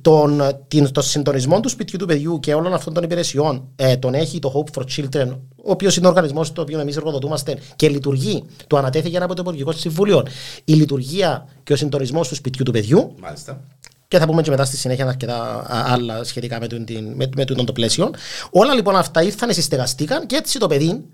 τον, 0.00 0.42
την, 0.68 0.92
το 0.92 1.02
συντονισμό 1.02 1.60
του 1.60 1.68
σπιτιού 1.68 1.98
του 1.98 2.06
παιδιού 2.06 2.40
και 2.40 2.54
όλων 2.54 2.74
αυτών 2.74 2.94
των 2.94 3.02
υπηρεσιών 3.02 3.68
ε, 3.76 3.96
τον 3.96 4.14
έχει 4.14 4.38
το 4.38 4.52
Hope 4.54 4.78
for 4.78 4.84
Children, 4.96 5.28
ο 5.56 5.70
οποίος 5.70 5.96
είναι 5.96 6.06
ο 6.06 6.08
οργανισμός 6.08 6.52
το 6.52 6.60
οποίο 6.60 6.80
εμείς 6.80 6.96
εργοδοτούμαστε 6.96 7.58
και 7.76 7.88
λειτουργεί. 7.88 8.44
Το 8.66 8.76
ανατέθηκε 8.76 9.18
από 9.18 9.34
το 9.34 9.40
Υπουργικό 9.42 9.72
Συμβούλιο. 9.72 10.26
Η 10.64 10.72
λειτουργία 10.72 11.48
και 11.62 11.72
ο 11.72 11.76
συντονισμός 11.76 12.28
του 12.28 12.34
σπιτιού 12.34 12.64
του 12.64 12.72
παιδιού 12.72 13.14
Μάλιστα. 13.20 13.60
και 14.08 14.18
θα 14.18 14.26
πούμε 14.26 14.42
και 14.42 14.50
μετά 14.50 14.64
στη 14.64 14.76
συνέχεια 14.76 15.06
αρκετά 15.06 15.36
α, 15.36 15.92
άλλα 15.92 16.24
σχετικά 16.24 16.60
με, 16.60 16.66
τον, 16.66 16.84
την, 16.84 17.12
με, 17.14 17.28
με 17.36 17.44
τούτον 17.44 17.66
το 17.66 17.72
πλαίσιο. 17.72 18.10
Όλα 18.50 18.74
λοιπόν 18.74 18.96
αυτά 18.96 19.22
ήρθαν, 19.22 19.52
συστεγαστήκαν 19.52 20.26
και 20.26 20.36
έτσι 20.36 20.58
το 20.58 20.66
παιδί 20.66 21.04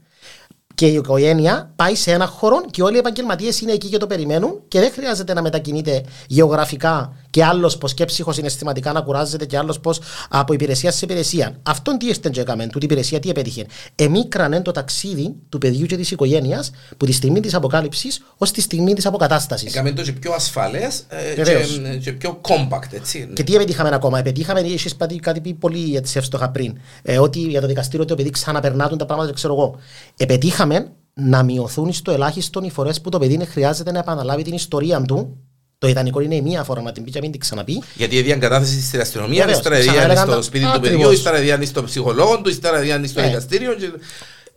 και 0.75 0.87
η 0.87 0.95
οικογένεια 0.95 1.73
πάει 1.77 1.95
σε 1.95 2.13
ένα 2.13 2.27
χώρο 2.27 2.61
και 2.71 2.83
όλοι 2.83 2.95
οι 2.95 2.99
επαγγελματίες 2.99 3.61
είναι 3.61 3.73
εκεί 3.73 3.89
και 3.89 3.99
το 3.99 4.07
περιμένουν 4.07 4.61
και 4.69 4.81
δεν 4.81 4.93
χρειάζεται 4.93 5.33
να 5.33 5.43
μετακινείται 5.43 6.05
γεωγραφικά 6.27 7.17
και 7.35 7.45
άλλος 7.45 7.79
πως 7.79 7.95
και 7.95 8.05
ψυχοσυναισθηματικά 8.05 8.93
να 8.93 9.01
κουράζεται 9.01 9.45
και 9.47 9.57
άλλος 9.57 9.81
πως 9.81 10.01
από 10.29 10.53
υπηρεσία 10.53 10.91
σε 10.91 11.05
υπηρεσία. 11.05 11.57
Αυτόν 11.63 11.99
τι 11.99 12.07
ήρθε 12.07 12.31
και 12.33 12.41
έκαμε, 12.41 12.67
τούτη 12.67 12.85
η 12.85 12.89
υπηρεσία 12.91 13.21
τι 13.21 13.29
επέτυχε. 13.29 13.67
Εμίκρανε 13.95 14.61
το 14.61 14.71
ταξίδι 14.71 15.35
του 15.49 15.59
παιδιού 15.59 15.87
και 15.87 15.97
της 15.97 16.11
οικογένειας 16.11 16.71
που 16.97 17.07
τη 17.07 17.13
στιγμή 17.13 17.41
της 17.41 17.55
αποκάλυψης 17.55 18.23
ως 18.37 18.51
τη 18.51 18.61
στιγμή 18.61 18.95
της 18.95 19.07
αποκατάστασης. 19.07 19.73
Έκαμε 19.73 19.93
το 19.93 20.03
και 20.03 20.13
πιο 20.13 20.33
ασφαλές 20.33 21.07
Βεβαίως. 21.37 21.81
και, 21.83 21.97
και 21.97 22.13
πιο 22.13 22.41
compact, 22.49 22.93
έτσι. 22.93 23.31
Και 23.35 23.43
τι 23.43 23.55
επιτύχαμε 23.55 23.95
ακόμα; 23.95 24.19
Επιτύχαμε, 24.19 24.61
έχεις 24.61 24.97
κάτι, 24.97 25.17
κάτι 25.17 25.41
πει 25.41 25.55
πολύ 25.55 25.97
έτσι 25.97 26.19
εύστοχα 26.19 26.51
πριν, 26.51 26.79
ε, 27.03 27.19
ότι 27.19 27.39
για 27.39 27.61
το 27.61 27.67
δικαστήριο 27.67 28.05
το 28.05 28.15
παιδί 28.15 28.31
ξαναπερνάτουν 28.31 28.99
τα 28.99 29.07
πράγματα, 29.07 29.33
ξέρω 29.33 29.55
εγώ. 29.55 29.77
Επιτύχαμε 30.17 30.93
να 31.15 31.43
μειωθούν 31.43 31.93
στο 31.93 32.13
ελάχιστο 32.13 32.61
οι 32.65 32.71
φορές 32.71 33.01
που 33.01 33.09
το 33.09 33.19
παιδί 33.19 33.45
χρειάζεται 33.45 33.93
να 33.93 33.99
επαναλάβει 33.99 34.43
την 34.43 34.55
ιστορία 34.55 35.03
του. 35.03 35.37
Το 35.85 35.91
ιδανικό 35.91 36.21
είναι 36.21 36.35
η 36.35 36.41
μία 36.43 36.65
φορά 36.65 36.83
να 36.83 36.93
την 36.93 37.05
πει 37.05 37.11
και 37.11 37.17
να 37.17 37.23
μην 37.23 37.31
την 37.31 37.41
ξαναπεί. 37.41 37.83
Γιατί 37.95 38.19
έδιαν 38.19 38.39
κατάθεση 38.41 38.83
στην 38.83 39.01
αστυνομία, 39.01 39.39
Βεβαίως, 39.41 39.57
ύστερα 39.57 39.77
έδιαν 39.77 39.95
ξαναέλεγαν 39.95 40.27
στο 40.27 40.37
τα- 40.37 40.43
σπίτι 40.43 40.65
του 40.65 40.71
Ακριβώς. 40.71 40.91
παιδιού, 40.91 41.11
ύστερα 41.13 41.37
έδιαν 41.37 41.67
στο 41.67 41.85
ψυχολόγο 41.85 42.41
του, 42.41 42.49
ύστερα 42.49 42.79
έδιαν 42.79 43.07
στο 43.07 43.21
Ναι. 43.21 43.27
δικαστήριο. 43.27 43.75
και- 43.75 43.91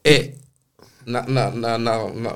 Ε, 0.02 0.20
να, 1.04 1.24
να, 1.28 1.50
να, 1.50 1.78
να, 1.78 1.98
να, 2.14 2.36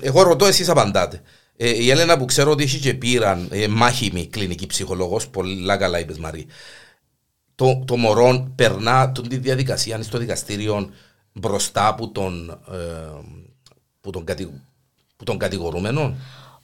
εγώ 0.00 0.22
ρωτώ, 0.22 0.46
εσείς 0.46 0.68
απαντάτε. 0.68 1.22
Ε, 1.56 1.68
η 1.82 1.90
Έλενα 1.90 2.18
που 2.18 2.24
ξέρω 2.24 2.50
ότι 2.50 2.62
έχει 2.62 2.78
και 2.78 2.94
πήραν 2.94 3.48
ε, 3.50 3.68
μάχημη 3.68 4.26
κλινική 4.26 4.66
ψυχολόγος, 4.66 5.28
πολλά 5.28 5.76
καλά 5.76 5.98
είπες 5.98 6.18
Μαρή. 6.18 6.46
Το, 7.54 7.82
το 7.86 7.96
μωρό 7.96 8.52
περνά 8.54 9.12
τον 9.12 9.28
τη 9.28 9.36
διαδικασία 9.36 10.02
στο 10.02 10.18
δικαστήριο 10.18 10.90
μπροστά 11.32 11.86
από 11.86 12.08
τον, 12.08 12.50
ε, 12.72 12.76
που 14.00 14.10
τον, 14.10 14.24
κατη, 14.24 14.50
που 15.16 15.24
τον 15.24 15.38
κατηγορούμενο. 15.38 16.14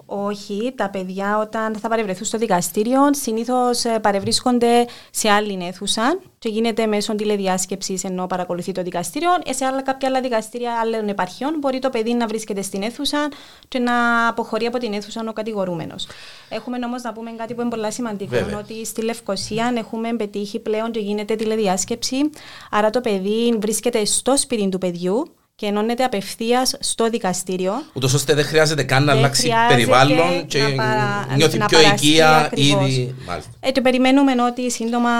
Όχι, 0.06 0.72
τα 0.76 0.90
παιδιά 0.90 1.38
όταν 1.38 1.74
θα 1.76 1.88
παρευρεθούν 1.88 2.24
στο 2.26 2.38
δικαστήριο 2.38 3.00
συνήθως 3.14 3.84
ε, 3.84 3.98
παρευρίσκονται 3.98 4.86
σε 5.10 5.30
άλλη 5.30 5.66
αίθουσα 5.66 6.18
και 6.38 6.48
γίνεται 6.48 6.86
μέσω 6.86 7.14
τηλεδιάσκεψης 7.14 8.04
ενώ 8.04 8.26
παρακολουθεί 8.26 8.72
το 8.72 8.82
δικαστήριο. 8.82 9.30
Ε, 9.44 9.52
σε 9.52 9.64
άλλα, 9.64 9.82
κάποια 9.82 10.08
άλλα 10.08 10.20
δικαστήρια 10.20 10.72
άλλων 10.80 11.08
επαρχιών 11.08 11.58
μπορεί 11.58 11.78
το 11.78 11.90
παιδί 11.90 12.14
να 12.14 12.26
βρίσκεται 12.26 12.62
στην 12.62 12.82
αίθουσα 12.82 13.28
και 13.68 13.78
να 13.78 14.28
αποχωρεί 14.28 14.66
από 14.66 14.78
την 14.78 14.92
αίθουσα 14.92 15.24
ο 15.28 15.32
κατηγορούμενος. 15.32 16.06
Έχουμε 16.48 16.78
όμως 16.84 17.02
να 17.02 17.12
πούμε 17.12 17.30
κάτι 17.30 17.54
που 17.54 17.60
είναι 17.60 17.70
πολύ 17.70 17.92
σημαντικό, 17.92 18.30
Βέβαια. 18.30 18.58
ότι 18.58 18.84
στη 18.84 19.02
Λευκοσία 19.02 19.72
έχουμε 19.76 20.12
πετύχει 20.12 20.58
πλέον 20.60 20.90
και 20.90 21.00
γίνεται 21.00 21.34
τηλεδιάσκεψη. 21.34 22.30
Άρα 22.70 22.90
το 22.90 23.00
παιδί 23.00 23.56
βρίσκεται 23.60 24.04
στο 24.04 24.36
σπίτι 24.36 24.68
του 24.68 24.78
παιδιού 24.78 25.24
και 25.56 25.66
ενώνεται 25.66 26.04
απευθείας 26.04 26.76
στο 26.80 27.08
δικαστήριο. 27.08 27.72
Ούτως 27.92 28.14
ώστε 28.14 28.34
δεν 28.34 28.44
χρειάζεται 28.44 28.82
καν 28.82 29.04
να 29.04 29.12
αλλάξει 29.12 29.50
περιβάλλον 29.68 30.46
και 30.46 30.58
να 30.62 31.26
νιώθει 31.36 31.58
πιο 31.58 31.80
οικία 31.80 32.50
ήδη. 32.54 33.14
Ε, 33.60 33.70
και 33.70 33.80
περιμένουμε 33.80 34.42
ότι 34.42 34.70
σύντομα 34.70 35.10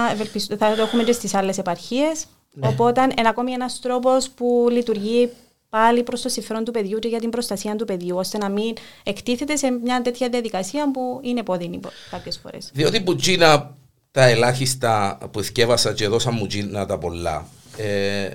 θα 0.58 0.74
το 0.76 0.82
έχουμε 0.82 1.02
και 1.02 1.12
στις 1.12 1.34
άλλες 1.34 1.58
επαρχίες. 1.58 2.24
Ναι. 2.52 2.68
Οπότε 2.68 3.02
είναι 3.02 3.28
ακόμη 3.28 3.52
ένας 3.52 3.80
τρόπος 3.80 4.30
που 4.30 4.68
λειτουργεί 4.70 5.30
πάλι 5.68 6.02
προς 6.02 6.22
το 6.22 6.28
συμφέρον 6.28 6.64
του 6.64 6.70
παιδιού 6.70 6.98
και 6.98 7.08
για 7.08 7.20
την 7.20 7.30
προστασία 7.30 7.76
του 7.76 7.84
παιδιού, 7.84 8.16
ώστε 8.16 8.38
να 8.38 8.48
μην 8.48 8.72
εκτίθεται 9.02 9.56
σε 9.56 9.70
μια 9.70 10.02
τέτοια 10.02 10.28
διαδικασία 10.28 10.90
που 10.90 11.20
είναι 11.22 11.42
πόδινη 11.42 11.80
κάποιες 12.10 12.38
φορές. 12.42 12.70
Διότι 12.72 13.00
που 13.00 13.16
τζίνα 13.16 13.76
τα 14.10 14.24
ελάχιστα 14.24 15.18
που 15.30 15.42
θυκεύασα 15.42 15.92
και 15.92 16.08
δώσα 16.08 16.30
μου 16.30 16.46
τζίνα 16.46 16.86
τα 16.86 16.98
πολλά. 16.98 17.46
Ε, 17.76 18.28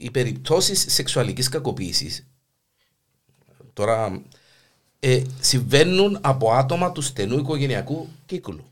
οι 0.00 0.10
περιπτώσεις 0.10 0.84
σεξουαλικής 0.88 1.48
κακοποίησης 1.48 2.26
τώρα 3.78 4.22
ε, 5.00 5.22
συμβαίνουν 5.40 6.18
από 6.20 6.52
άτομα 6.52 6.92
του 6.92 7.00
στενού 7.00 7.38
οικογενειακού 7.38 8.08
κύκλου. 8.26 8.64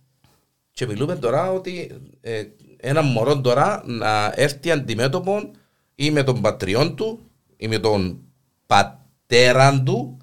Και 0.73 0.87
μιλούμε 0.87 1.17
τώρα 1.17 1.53
ότι 1.53 2.01
ε, 2.21 2.45
ένα 2.77 3.03
μωρό 3.03 3.41
τώρα 3.41 3.83
να 3.87 4.33
έρθει 4.35 4.71
αντιμέτωπο 4.71 5.51
ή 5.95 6.11
με 6.11 6.23
τον 6.23 6.41
πατριόν 6.41 6.97
του 6.97 7.21
ή 7.57 7.69
με 7.69 7.79
τον 7.79 8.19
πατέρα 8.67 9.83
του 9.83 10.19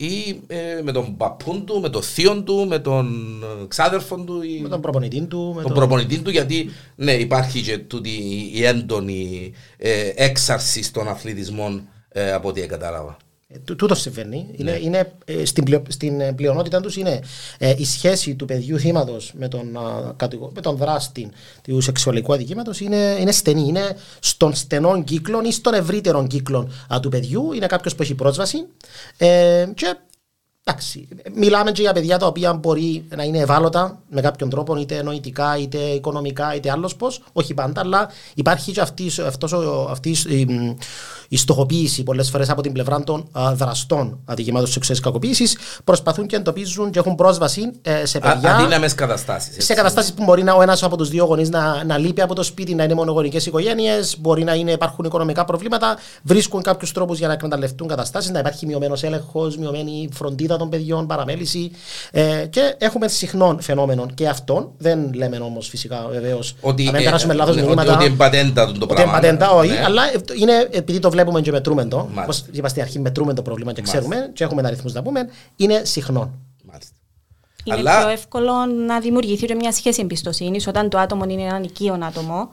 ή 0.00 0.40
ε, 0.46 0.80
με 0.82 0.92
τον 0.92 1.16
παππούν 1.16 1.64
του, 1.64 1.80
με 1.80 1.88
τον 1.88 2.02
θείο 2.02 2.42
του, 2.42 2.66
με 2.68 2.78
τον 2.78 3.06
ε, 3.42 3.66
ξάδερφο 3.66 4.16
του. 4.16 4.42
Ή 4.42 4.60
με 4.60 4.68
τον 4.68 4.80
προπονητή 4.80 5.20
του. 5.20 5.52
Με 5.56 5.62
τον 5.62 5.72
προπονητή 5.72 6.18
του, 6.18 6.30
γιατί 6.30 6.70
ναι, 6.94 7.12
υπάρχει 7.12 7.60
και 7.60 7.78
τούτη 7.78 8.10
η 8.52 8.64
έντονη 8.64 9.52
ε, 9.76 10.12
έξαρση 10.14 10.82
στον 10.82 11.08
αθλητισμό 11.08 11.80
ε, 12.08 12.32
από 12.32 12.48
ό,τι 12.48 12.66
κατάλαβα. 12.66 13.16
Ε, 13.50 13.58
τούτος 13.58 14.00
συμβαίνει. 14.00 14.46
Ναι. 14.50 14.56
Είναι, 14.56 14.78
είναι, 14.82 15.12
ε, 15.24 15.44
στην, 15.44 15.64
πλειο, 15.64 15.82
στην 15.88 16.20
ε, 16.20 16.32
πλειονότητα 16.32 16.80
τους 16.80 16.96
είναι 16.96 17.20
ε, 17.58 17.74
η 17.76 17.84
σχέση 17.84 18.34
του 18.34 18.44
παιδιού 18.44 18.78
θύματος 18.78 19.32
με, 19.34 19.48
τον, 19.48 19.78
με 20.54 20.60
τον 20.60 20.76
δράστη 20.76 21.30
του 21.62 21.80
σεξουαλικού 21.80 22.32
αδικήματος 22.32 22.80
είναι, 22.80 23.16
είναι 23.20 23.32
στενή. 23.32 23.68
Είναι 23.68 23.96
στον 24.20 24.54
στενό 24.54 25.02
κύκλο 25.02 25.40
ή 25.44 25.52
στον 25.52 25.74
ευρύτερο 25.74 26.26
κύκλο 26.26 26.70
του 27.02 27.08
παιδιού. 27.08 27.52
Είναι 27.52 27.66
κάποιος 27.66 27.94
που 27.94 28.02
έχει 28.02 28.14
πρόσβαση. 28.14 28.66
Ε, 29.16 29.66
και 29.74 29.96
Εντάξει, 30.64 31.08
μιλάμε 31.34 31.72
και 31.72 31.82
για 31.82 31.92
παιδιά 31.92 32.18
τα 32.18 32.26
οποία 32.26 32.52
μπορεί 32.52 33.04
να 33.16 33.22
είναι 33.22 33.38
ευάλωτα 33.38 34.02
με 34.10 34.20
κάποιον 34.20 34.50
τρόπο, 34.50 34.76
είτε 34.76 35.02
νοητικά, 35.02 35.58
είτε 35.58 35.78
οικονομικά, 35.78 36.54
είτε 36.54 36.70
άλλος 36.70 36.96
πώς. 36.96 37.22
Όχι 37.32 37.54
πάντα, 37.54 37.80
αλλά 37.80 38.08
υπάρχει 38.34 38.72
και 38.72 38.80
αυτής, 38.80 39.18
αυτός, 39.18 39.52
αυτής 39.88 40.24
η, 40.24 40.76
η 41.28 41.36
στοχοποίηση 41.36 42.02
πολλές 42.02 42.30
φορές 42.30 42.50
από 42.50 42.62
την 42.62 42.72
πλευρά 42.72 43.04
των 43.04 43.28
α, 43.32 43.54
δραστών 43.54 44.18
αδικημάτων 44.24 44.68
σεξουαλική 44.68 45.06
κακοποίησης. 45.06 45.56
Προσπαθούν 45.84 46.26
και 46.26 46.36
εντοπίζουν 46.36 46.90
και 46.90 46.98
έχουν 46.98 47.14
πρόσβαση 47.14 47.70
ε, 47.82 48.06
σε 48.06 48.18
παιδιά. 48.18 48.54
Αδύναμες 48.54 48.94
καταστάσεις. 48.94 49.64
Σε 49.64 49.74
καταστάσεις 49.74 50.12
που 50.12 50.24
μπορεί 50.24 50.42
να 50.42 50.54
ο 50.54 50.62
ένας 50.62 50.82
από 50.82 50.96
τους 50.96 51.08
δύο 51.08 51.24
γονείς 51.24 51.50
να, 51.50 51.84
να 51.84 51.98
λείπει 51.98 52.20
από 52.20 52.34
το 52.34 52.42
σπίτι, 52.42 52.74
να 52.74 52.84
είναι 52.84 52.94
μονογονικές 52.94 53.46
οικογένειες, 53.46 54.16
μπορεί 54.20 54.44
να 54.44 54.54
είναι, 54.54 54.72
υπάρχουν 54.72 55.04
οικονομικά 55.04 55.44
προβλήματα. 55.44 55.96
Βρίσκουν 56.22 56.62
κάποιους 56.62 56.92
τρόπους 56.92 57.18
για 57.18 57.26
να 57.26 57.32
εκμεταλλευτούν 57.32 57.88
καταστάσεις, 57.88 58.30
να 58.30 58.38
υπάρχει 58.38 58.66
μειωμένος 58.66 59.02
έλεγχος, 59.02 59.56
μειωμένη 59.56 60.08
φροντίδα 60.12 60.56
των 60.56 60.68
παιδιών, 60.68 61.06
παραμέληση. 61.06 61.70
Ε, 62.10 62.46
και 62.50 62.74
έχουμε 62.78 63.08
συχνών 63.08 63.60
φαινόμενων 63.60 64.14
και 64.14 64.28
αυτών. 64.28 64.70
Δεν 64.78 65.12
λέμε 65.14 65.36
όμως 65.36 65.68
φυσικά 65.68 66.06
βεβαίως. 66.10 66.54
Ότι, 66.60 66.84
να 66.84 66.92
μην 66.92 67.04
περάσουμε 67.04 67.34
λάθος 67.34 67.56
μηνύματα. 67.56 67.92
Ότι 67.94 68.04
είναι 68.04 68.16
πατέντα 68.16 68.72
το 68.72 68.86
πράγμα. 68.86 69.16
Ότι 69.16 69.26
είναι 69.26 69.36
πατέντα, 69.36 69.50
όχι, 69.50 69.70
ναι. 69.70 69.82
αλλά 69.84 70.02
είναι 70.40 70.68
επειδή 70.70 70.98
το 70.98 71.10
βλέπουμε 71.18 71.40
και 71.40 71.50
μετρούμε 71.50 71.84
το. 71.84 72.08
Όπως 72.22 72.44
είπα 72.50 72.68
στην 72.68 72.82
αρχή, 72.82 72.98
μετρούμε 72.98 73.34
το 73.34 73.42
πρόβλημα 73.42 73.72
και 73.72 73.82
ξέρουμε 73.82 74.14
Μάλιστα. 74.14 74.32
και 74.32 74.44
έχουμε 74.44 74.62
αριθμού 74.66 74.90
να 74.92 75.02
πούμε. 75.02 75.28
Είναι 75.56 75.84
συχνό. 75.84 76.32
Μάλιστα. 76.64 76.94
Είναι 77.64 77.76
αλλά... 77.76 77.98
πιο 77.98 78.08
εύκολο 78.08 78.66
να 78.66 79.00
δημιουργηθεί 79.00 79.54
μια 79.54 79.72
σχέση 79.72 80.00
εμπιστοσύνης 80.00 80.66
όταν 80.66 80.88
το 80.88 80.98
άτομο 80.98 81.24
είναι 81.28 81.42
ένα 81.42 81.60
οικείο 81.60 81.98
άτομο, 82.02 82.48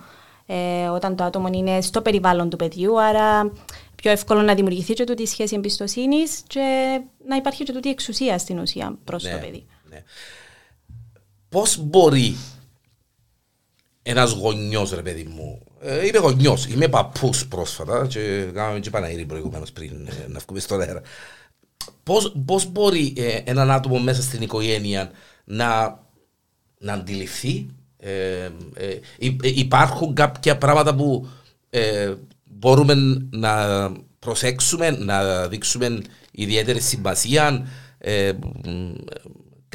ε, 0.45 0.87
όταν 0.87 1.15
το 1.15 1.23
άτομο 1.23 1.49
είναι 1.51 1.81
στο 1.81 2.01
περιβάλλον 2.01 2.49
του 2.49 2.57
παιδιού. 2.57 3.01
Άρα 3.01 3.51
πιο 3.95 4.11
εύκολο 4.11 4.41
να 4.41 4.53
δημιουργηθεί 4.53 4.93
και 4.93 5.03
τούτη 5.03 5.25
σχέση 5.25 5.55
εμπιστοσύνης 5.55 6.41
και 6.47 6.61
να 7.27 7.35
υπάρχει 7.35 7.63
και 7.63 7.73
τούτη 7.73 7.89
εξουσία 7.89 8.37
στην 8.37 8.59
ουσία 8.59 8.97
προς 9.03 9.23
ναι, 9.23 9.31
το 9.31 9.37
παιδί. 9.37 9.65
Ναι. 9.89 10.03
Πώς 11.49 11.77
μπορεί 11.77 12.35
ένας 14.07 14.31
γονιός, 14.31 14.91
ρε 14.91 15.01
παιδί 15.01 15.23
μου, 15.23 15.61
ε, 15.81 16.05
είμαι 16.05 16.17
γονιός, 16.17 16.65
είμαι 16.65 16.87
παππούς 16.87 17.47
πρόσφατα 17.47 18.07
και 18.07 18.49
κάναμε 18.53 18.79
και 18.79 18.89
παναήρι 18.89 19.25
προηγουμένως 19.25 19.71
πριν 19.71 20.07
ε, 20.07 20.27
να 20.27 20.39
βγούμε 20.39 20.59
στον 20.59 20.81
αέρα. 20.81 21.01
Πώς 22.45 22.71
μπορεί 22.71 23.13
ε, 23.17 23.39
έναν 23.43 23.71
άτομο 23.71 23.99
μέσα 23.99 24.21
στην 24.21 24.41
οικογένεια 24.41 25.11
να, 25.43 25.99
να 26.77 26.93
αντιληφθεί, 26.93 27.67
ε, 27.97 28.49
ε, 28.73 28.99
υπάρχουν 29.41 30.13
κάποια 30.13 30.57
πράγματα 30.57 30.95
που 30.95 31.27
μπορούμε 32.43 32.93
να 33.29 33.55
προσέξουμε, 34.19 34.89
να 34.89 35.47
δείξουμε 35.47 36.01
ιδιαίτερη 36.31 36.79
συμπασία, 36.79 37.67
ε, 37.97 38.31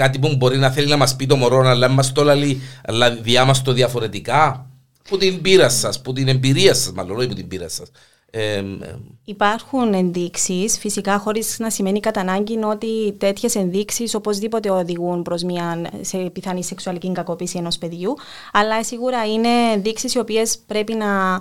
κάτι 0.00 0.18
που 0.18 0.36
μπορεί 0.36 0.58
να 0.58 0.70
θέλει 0.70 0.88
να 0.88 0.96
μας 0.96 1.16
πει 1.16 1.26
το 1.26 1.36
μωρό, 1.36 1.58
αλλά 1.58 1.88
μας 1.88 2.12
το 2.12 2.24
λέει, 2.24 2.60
αλλά 2.84 3.10
διά 3.10 3.44
μας 3.44 3.62
το 3.62 3.72
διαφορετικά, 3.72 4.66
που 5.08 5.16
την 5.16 5.40
πείρα 5.40 5.68
σας, 5.68 6.00
που 6.00 6.12
την 6.12 6.28
εμπειρία 6.28 6.74
σας, 6.74 6.92
μάλλον 6.92 7.16
όχι 7.16 7.28
που 7.28 7.34
την 7.34 7.48
πείρα 7.48 7.68
σας. 7.68 7.90
Ε, 8.30 8.62
Υπάρχουν 9.24 9.94
ενδείξεις, 9.94 10.78
φυσικά 10.78 11.18
χωρίς 11.18 11.58
να 11.58 11.70
σημαίνει 11.70 12.00
κατά 12.00 12.20
ανάγκη 12.20 12.58
ότι 12.64 13.12
τέτοιες 13.18 13.54
ενδείξεις 13.54 14.14
οπωσδήποτε 14.14 14.70
οδηγούν 14.70 15.22
προς 15.22 15.42
μια 15.42 15.90
σε 16.00 16.18
πιθανή 16.18 16.64
σεξουαλική 16.64 17.12
κακοποίηση 17.12 17.58
ενός 17.58 17.78
παιδιού. 17.78 18.14
Αλλά 18.52 18.84
σίγουρα 18.84 19.26
είναι 19.26 19.48
ενδείξεις 19.72 20.14
οι 20.14 20.18
οποίες 20.18 20.58
πρέπει 20.66 20.94
να 20.94 21.40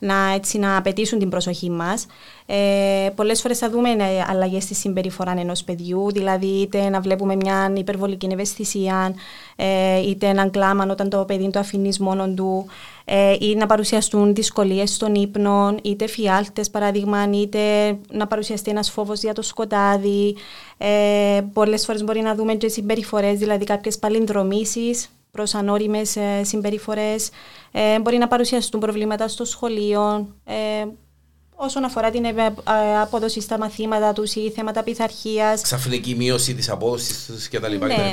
να, 0.00 0.32
έτσι, 0.34 0.58
να 0.58 0.76
απαιτήσουν 0.76 1.18
την 1.18 1.28
προσοχή 1.28 1.70
μας. 1.70 2.06
Ε, 2.46 3.08
Πολλές 3.14 3.40
φορές 3.40 3.58
θα 3.58 3.70
δούμε 3.70 3.90
ε, 3.90 4.24
αλλαγές 4.28 4.62
στη 4.62 4.74
συμπεριφορά 4.74 5.34
ενός 5.38 5.64
παιδιού, 5.64 6.12
δηλαδή 6.12 6.46
είτε 6.46 6.88
να 6.88 7.00
βλέπουμε 7.00 7.36
μια 7.36 7.72
υπερβολική 7.76 8.28
ευαισθησία, 8.30 9.14
ε, 9.56 10.00
είτε 10.00 10.26
έναν 10.26 10.50
κλάμα 10.50 10.86
όταν 10.90 11.08
το 11.08 11.24
παιδί 11.24 11.50
το 11.50 11.58
αφήνεις 11.58 11.98
μόνο 11.98 12.28
του, 12.28 12.66
ε, 13.04 13.36
ή 13.40 13.54
να 13.54 13.66
παρουσιαστούν 13.66 14.34
δυσκολίες 14.34 14.94
στον 14.94 15.14
ύπνο, 15.14 15.74
είτε 15.82 16.06
φιάλτες 16.06 16.70
παράδειγμα, 16.70 17.30
είτε 17.30 17.58
να 18.10 18.26
παρουσιαστεί 18.26 18.70
ένας 18.70 18.90
φόβος 18.90 19.22
για 19.22 19.32
το 19.32 19.42
σκοτάδι. 19.42 20.36
Ε, 20.78 21.40
Πολλές 21.52 21.84
φορές 21.84 22.04
μπορεί 22.04 22.20
να 22.20 22.34
δούμε 22.34 22.54
και 22.54 22.68
συμπεριφορές, 22.68 23.38
δηλαδή 23.38 23.64
κάποιες 23.64 23.98
παλινδρομήσεις 23.98 25.08
προς 25.30 25.54
ανώριμες 25.54 26.16
συμπεριφορές. 26.42 27.30
Ε, 27.70 28.00
μπορεί 28.00 28.18
να 28.18 28.28
παρουσιαστούν 28.28 28.80
προβλήματα 28.80 29.28
στο 29.28 29.44
σχολείο. 29.44 30.34
Ε, 30.44 30.86
όσον 31.54 31.84
αφορά 31.84 32.10
την 32.10 32.24
ε, 32.24 32.32
απόδοση 33.00 33.40
στα 33.40 33.58
μαθήματα 33.58 34.12
τους 34.12 34.34
ή 34.34 34.50
θέματα 34.50 34.82
πειθαρχίας. 34.82 35.62
Ξαφνική 35.62 36.14
μείωση 36.14 36.54
της 36.54 36.70
απόδοσης 36.70 37.48
κτλ. 37.50 37.76
Ναι. 37.76 38.12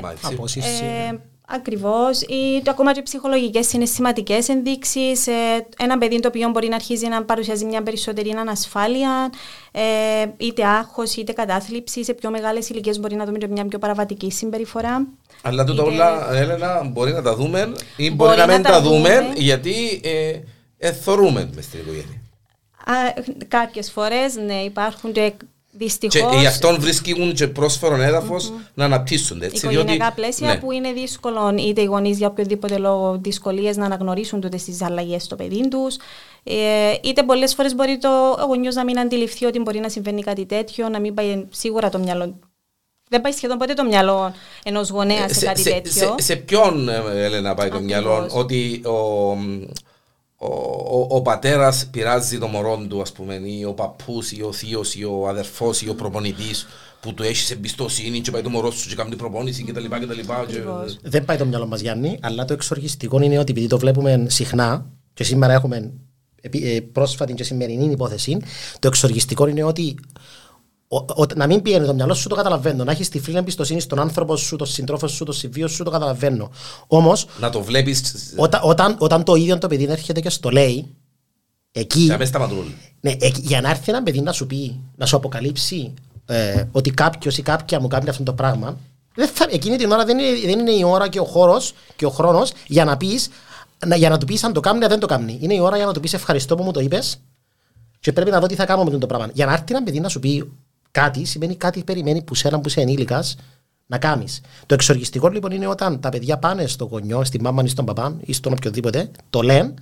Ε, 1.49 1.55
Ακριβώς. 1.55 2.21
Ή 2.21 2.61
ακόμα 2.69 2.93
και 2.93 3.01
ψυχολογικές 3.01 3.67
συναισθηματικέ 3.67 4.37
ενδείξεις. 4.47 5.27
Ε, 5.27 5.67
ένα 5.77 5.97
παιδί 5.97 6.19
το 6.19 6.27
οποίο 6.27 6.49
μπορεί 6.49 6.67
να 6.67 6.75
αρχίζει 6.75 7.07
να 7.07 7.23
παρουσιάζει 7.23 7.65
μια 7.65 7.83
περισσότερη 7.83 8.29
ανασφάλεια, 8.29 9.29
ε, 9.71 9.81
είτε 10.37 10.65
άγχος 10.65 11.15
είτε 11.15 11.31
κατάθλιψη. 11.31 12.03
Σε 12.03 12.13
πιο 12.13 12.29
μεγάλες 12.29 12.69
ηλικίες 12.69 12.99
μπορεί 12.99 13.15
να 13.15 13.25
δούμε 13.25 13.37
και 13.37 13.47
μια 13.47 13.65
πιο 13.65 13.79
παραβατική 13.79 14.31
συμπεριφορά. 14.31 15.07
Αλλά 15.41 15.63
τούτα 15.63 15.83
είτε... 15.83 15.91
όλα, 15.91 16.35
Έλενα, 16.35 16.83
μπορεί 16.83 17.11
να 17.11 17.21
τα 17.21 17.35
δούμε 17.35 17.71
ή 17.95 18.11
μπορεί, 18.11 18.15
μπορεί 18.15 18.37
να, 18.37 18.47
μην 18.47 18.61
τα, 18.61 18.81
δούμε, 18.81 19.19
δούμε 19.19 19.33
γιατί 19.35 20.01
ε, 20.03 20.39
εθωρούμε 20.77 21.49
μες 21.55 21.65
στην 21.65 21.79
οικογένεια. 21.79 22.21
Κάποιες 23.47 23.91
φορές, 23.91 24.35
ναι, 24.35 24.53
υπάρχουν 24.53 25.11
και 25.11 25.33
Δυστυχώς, 25.77 26.31
και 26.31 26.37
γι' 26.37 26.45
αυτόν 26.45 26.79
βρίσκουν 26.79 27.33
και 27.33 27.47
πρόσφορο 27.47 28.01
έδαφος 28.01 28.49
mm-hmm. 28.49 28.71
να 28.73 28.85
αναπτύσσονται. 28.85 29.45
Έτσι, 29.45 29.57
Οικογενειακά 29.65 29.95
διότι, 29.97 30.13
πλαίσια 30.15 30.47
ναι. 30.47 30.57
που 30.57 30.71
είναι 30.71 30.91
δύσκολο 30.91 31.55
είτε 31.57 31.81
οι 31.81 31.85
γονείς 31.85 32.17
για 32.17 32.27
οποιοδήποτε 32.27 32.77
λόγο 32.77 33.19
δυσκολίες 33.21 33.77
να 33.77 33.85
αναγνωρίσουν 33.85 34.41
τούτες 34.41 34.63
τις 34.63 34.81
αλλαγές 34.81 35.23
στο 35.23 35.35
παιδί 35.35 35.67
τους, 35.67 35.97
ε, 36.43 36.93
είτε 37.03 37.23
πολλές 37.23 37.53
φορές 37.53 37.75
μπορεί 37.75 37.97
το 37.97 38.09
γονιός 38.47 38.75
να 38.75 38.83
μην 38.83 38.99
αντιληφθεί 38.99 39.45
ότι 39.45 39.59
μπορεί 39.59 39.79
να 39.79 39.89
συμβαίνει 39.89 40.21
κάτι 40.21 40.45
τέτοιο, 40.45 40.89
να 40.89 40.99
μην 40.99 41.13
πάει 41.13 41.45
σίγουρα 41.49 41.89
το 41.89 41.99
μυαλό 41.99 42.39
δεν 43.09 43.21
πάει 43.21 43.31
σχεδόν 43.31 43.57
ποτέ 43.57 43.73
το 43.73 43.83
μυαλό 43.83 44.33
ενός 44.63 44.89
γονέα 44.89 45.29
σε, 45.29 45.45
κάτι 45.45 45.63
τέτοιο. 45.63 45.91
Σε, 45.91 46.13
σε, 46.17 46.35
ποιον, 46.35 46.89
Έλενα, 47.15 47.53
πάει 47.53 47.69
το 47.69 47.79
μυαλό, 47.79 48.29
ότι 48.31 48.81
ο, 48.85 49.37
ο, 50.39 50.47
ο, 50.99 51.07
ο 51.09 51.21
πατέρας 51.21 51.87
πειράζει 51.91 52.37
το 52.37 52.47
μωρό 52.47 52.85
του, 52.89 53.01
ας 53.01 53.11
πούμε, 53.11 53.33
ή 53.33 53.63
ο 53.63 53.73
παππούς, 53.73 54.31
ή 54.31 54.41
ο 54.41 54.51
θείος, 54.51 54.95
ή 54.95 55.03
ο 55.03 55.27
αδερφός, 55.27 55.81
ή 55.81 55.89
ο 55.89 55.95
προπονητής 55.95 56.67
που 56.99 57.13
του 57.13 57.23
έχεις 57.23 57.51
εμπιστοσύνη 57.51 58.21
και 58.21 58.31
πάει 58.31 58.41
το 58.41 58.49
μωρό 58.49 58.71
σου 58.71 58.89
και 58.89 58.95
κάνει 58.95 59.09
την 59.09 59.17
προπόνηση 59.17 59.63
κτλ. 59.63 59.85
Και... 60.47 60.63
Δεν 61.01 61.25
πάει 61.25 61.37
το 61.37 61.45
μυαλό 61.45 61.67
μας, 61.67 61.81
Γιάννη, 61.81 62.17
αλλά 62.21 62.45
το 62.45 62.53
εξοργιστικό 62.53 63.21
είναι 63.21 63.39
ότι 63.39 63.51
επειδή 63.51 63.67
το 63.67 63.77
βλέπουμε 63.77 64.25
συχνά 64.29 64.85
και 65.13 65.23
σήμερα 65.23 65.53
έχουμε 65.53 65.93
ε, 66.41 66.79
πρόσφατη 66.91 67.33
και 67.33 67.43
σημερινή 67.43 67.91
υπόθεση, 67.91 68.37
το 68.79 68.87
εξοργιστικό 68.87 69.47
είναι 69.47 69.63
ότι 69.63 69.95
ο, 70.87 70.97
ο, 70.97 71.25
να 71.35 71.47
μην 71.47 71.61
πιένει 71.61 71.85
το 71.85 71.93
μυαλό 71.93 72.13
σου, 72.13 72.27
το 72.27 72.35
καταλαβαίνω. 72.35 72.83
Να 72.83 72.91
έχεις 72.91 73.09
τυφλή 73.09 73.37
εμπιστοσύνη 73.37 73.79
στον 73.79 73.99
άνθρωπο 73.99 74.35
σου, 74.35 74.55
τον 74.55 74.67
συντρόφο 74.67 75.07
σου, 75.07 75.23
τον 75.23 75.33
συμβίω 75.33 75.67
σου, 75.67 75.83
το 75.83 75.89
καταλαβαίνω. 75.89 76.51
Όμως. 76.87 77.27
Να 77.39 77.49
το 77.49 77.61
βλέπεις. 77.61 78.13
Όταν, 78.35 78.61
όταν, 78.63 78.95
όταν 78.99 79.23
το 79.23 79.35
ίδιο 79.35 79.57
το 79.57 79.67
παιδί 79.67 79.83
έρχεται 79.83 80.19
και 80.19 80.29
στο 80.29 80.49
λέει, 80.49 80.95
εκεί. 81.71 81.99
Για, 81.99 82.17
ναι, 83.01 83.11
εκεί, 83.19 83.41
για 83.41 83.61
να 83.61 83.69
έρθει 83.69 83.91
ένα 83.91 84.03
παιδί 84.03 84.21
να 84.21 84.31
σου 84.31 84.47
πει, 84.47 84.79
να 84.95 85.05
σου 85.05 85.15
αποκαλύψει 85.15 85.93
ε, 86.25 86.63
ότι 86.71 86.89
κάποιος 86.89 87.37
ή 87.37 87.41
κάποια 87.41 87.79
μου 87.79 87.87
κάνει 87.87 88.09
αυτό 88.09 88.23
το 88.23 88.33
πράγμα, 88.33 88.77
δεν 89.15 89.27
θα, 89.27 89.47
εκείνη 89.49 89.77
την 89.77 89.91
ώρα 89.91 90.05
δεν 90.05 90.19
είναι, 90.19 90.39
δεν 90.45 90.59
είναι 90.59 90.71
η 90.71 90.83
ώρα 90.83 91.07
και 91.07 91.19
ο 91.19 91.25
χώρος 91.25 91.73
και 91.95 92.05
ο 92.05 92.09
χρόνος 92.09 92.51
για 92.67 92.85
να 92.85 92.97
πεις 92.97 93.29
να, 93.85 93.95
για 93.95 94.09
να 94.09 94.17
του 94.17 94.25
πεις 94.25 94.43
αν 94.43 94.53
το 94.53 94.59
κάνει 94.59 94.85
ή 94.85 94.87
δεν 94.87 94.99
το 94.99 95.07
κάνει. 95.07 95.37
Είναι 95.41 95.53
η 95.53 95.59
ώρα 95.59 95.77
για 95.77 95.85
να 95.85 95.93
του 95.93 95.99
πεις 95.99 96.13
ευχαριστώ 96.13 96.55
που 96.55 96.63
μου 96.63 96.71
το 96.71 96.79
είπες 96.79 97.19
και 97.99 98.13
πρέπει 98.13 98.31
να 98.31 98.39
δω 98.39 98.47
τι 98.47 98.55
θα 98.55 98.65
κάνω 98.65 98.83
με 98.83 98.97
το 98.97 99.07
πράγμα. 99.07 99.29
Για 99.33 99.45
να 99.45 99.53
έρθει 99.53 99.65
ένα 99.69 99.83
παιδί 99.83 99.99
να 99.99 100.09
σου 100.09 100.19
πει 100.19 100.51
κάτι, 100.99 101.25
σημαίνει 101.25 101.55
κάτι 101.55 101.83
περιμένει 101.83 102.21
που 102.21 102.35
σε 102.35 102.47
έναν 102.47 102.61
που 102.61 102.67
είσαι 102.67 102.81
ενήλικας 102.81 103.35
να 103.85 103.97
κάνεις. 103.97 104.41
Το 104.65 104.73
εξοργιστικό 104.73 105.27
λοιπόν 105.27 105.51
είναι 105.51 105.67
όταν 105.67 105.99
τα 105.99 106.09
παιδιά 106.09 106.37
πάνε 106.37 106.67
στο 106.67 106.85
γονιό, 106.85 107.23
στη 107.23 107.41
μάμα 107.41 107.63
ή 107.63 107.67
στον 107.67 107.85
παπά 107.85 108.17
ή 108.25 108.33
στον 108.33 108.53
οποιοδήποτε, 108.53 109.11
το 109.29 109.41
λένε 109.41 109.73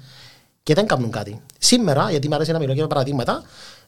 και 0.63 0.73
δεν 0.73 0.87
κάνουν 0.87 1.11
κάτι. 1.11 1.41
Σήμερα, 1.57 2.09
γιατί 2.09 2.27
μου 2.27 2.35
αρέσει 2.35 2.51
να 2.51 2.59
μιλώ 2.59 2.73
και 2.73 2.81
με 2.81 2.87
παραδείγματα, 2.87 3.43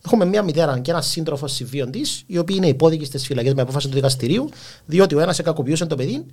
έχουμε 0.06 0.26
μια 0.26 0.44
μητέρα 0.44 0.80
και 0.80 0.92
ένας 0.92 1.08
σύντροφος 1.08 1.54
συμβίων 1.54 1.92
της, 1.92 2.24
οι 2.28 2.38
οποίοι 2.38 2.56
είναι 2.58 2.68
υπόδικοι 2.68 3.06
στις 3.06 3.26
φυλακές 3.26 3.54
με 3.54 3.62
απόφαση 3.62 3.88
του 3.88 3.94
δικαστηρίου, 3.94 4.50
διότι 4.86 5.16
ο 5.16 5.20
ένας 5.20 5.42
κακοποιούσε 5.42 5.86
το 5.86 5.96
παιδί. 5.96 6.26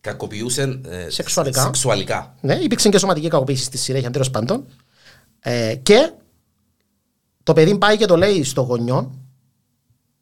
Κακοποιούσε 0.00 0.80
ε, 0.88 1.10
σεξουαλικά. 1.10 1.62
σεξουαλικά. 1.62 2.34
Ναι, 2.40 2.54
υπήρξε 2.54 2.88
και 2.88 2.98
σωματική 2.98 3.28
κακοποίηση 3.28 3.64
στη 3.64 3.78
συνέχεια, 3.78 4.10
τέλος 4.10 4.30
πάντων. 4.30 4.66
Ε, 5.40 5.74
και 5.82 6.12
το 7.42 7.52
παιδί 7.52 7.78
πάει 7.78 7.96
και 7.96 8.06
το 8.06 8.16
λέει 8.16 8.44
στο 8.44 8.60
γονιό, 8.60 9.23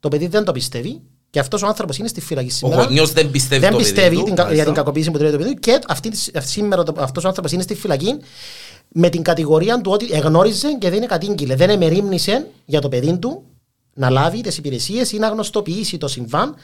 το 0.03 0.09
παιδί 0.09 0.27
δεν 0.27 0.45
το 0.45 0.53
πιστεύει 0.53 1.01
και 1.31 1.39
αυτός 1.39 1.63
ο 1.63 1.67
άνθρωπος 1.67 1.99
είναι 1.99 2.09
στη 2.09 2.21
φυλακή 2.21 2.51
σήμερα. 2.51 2.81
Ο 2.81 2.85
γονιός 2.85 3.13
δεν 3.13 3.31
πιστεύει, 3.31 3.61
δεν 3.61 3.77
πιστεύει 3.77 4.23
την, 4.23 4.35
για 4.53 4.65
την 4.65 4.75
κακοποίηση 4.75 5.11
που 5.11 5.17
του 5.17 5.23
λέει 5.23 5.33
το 5.33 5.39
παιδί 5.39 5.55
και 5.55 5.79
αυτή, 5.89 6.11
σήμερα 6.35 6.83
αυτός 6.97 7.25
ο 7.25 7.29
άνθρωπος 7.29 7.53
είναι 7.53 7.63
στη 7.63 7.75
φυλακή 7.75 8.17
με 8.89 9.09
την 9.09 9.23
κατηγορία 9.23 9.81
του 9.81 9.91
ότι 9.91 10.09
εγνώριζε 10.13 10.77
και 10.79 10.91
δεν 10.91 11.07
κατήγγειλε. 11.07 11.55
Δεν 11.55 11.71
εμερίμνησε 11.71 12.47
για 12.65 12.81
το 12.81 12.89
παιδί 12.89 13.19
του 13.19 13.43
να 13.95 14.11
λάβει 14.11 14.41
τις 14.41 14.57
υπηρεσίες 14.57 15.13
ή 15.13 15.19
να 15.19 15.29
γνωστοποιήσει 15.29 15.99
το 15.99 16.09
συμβάν 16.09 16.55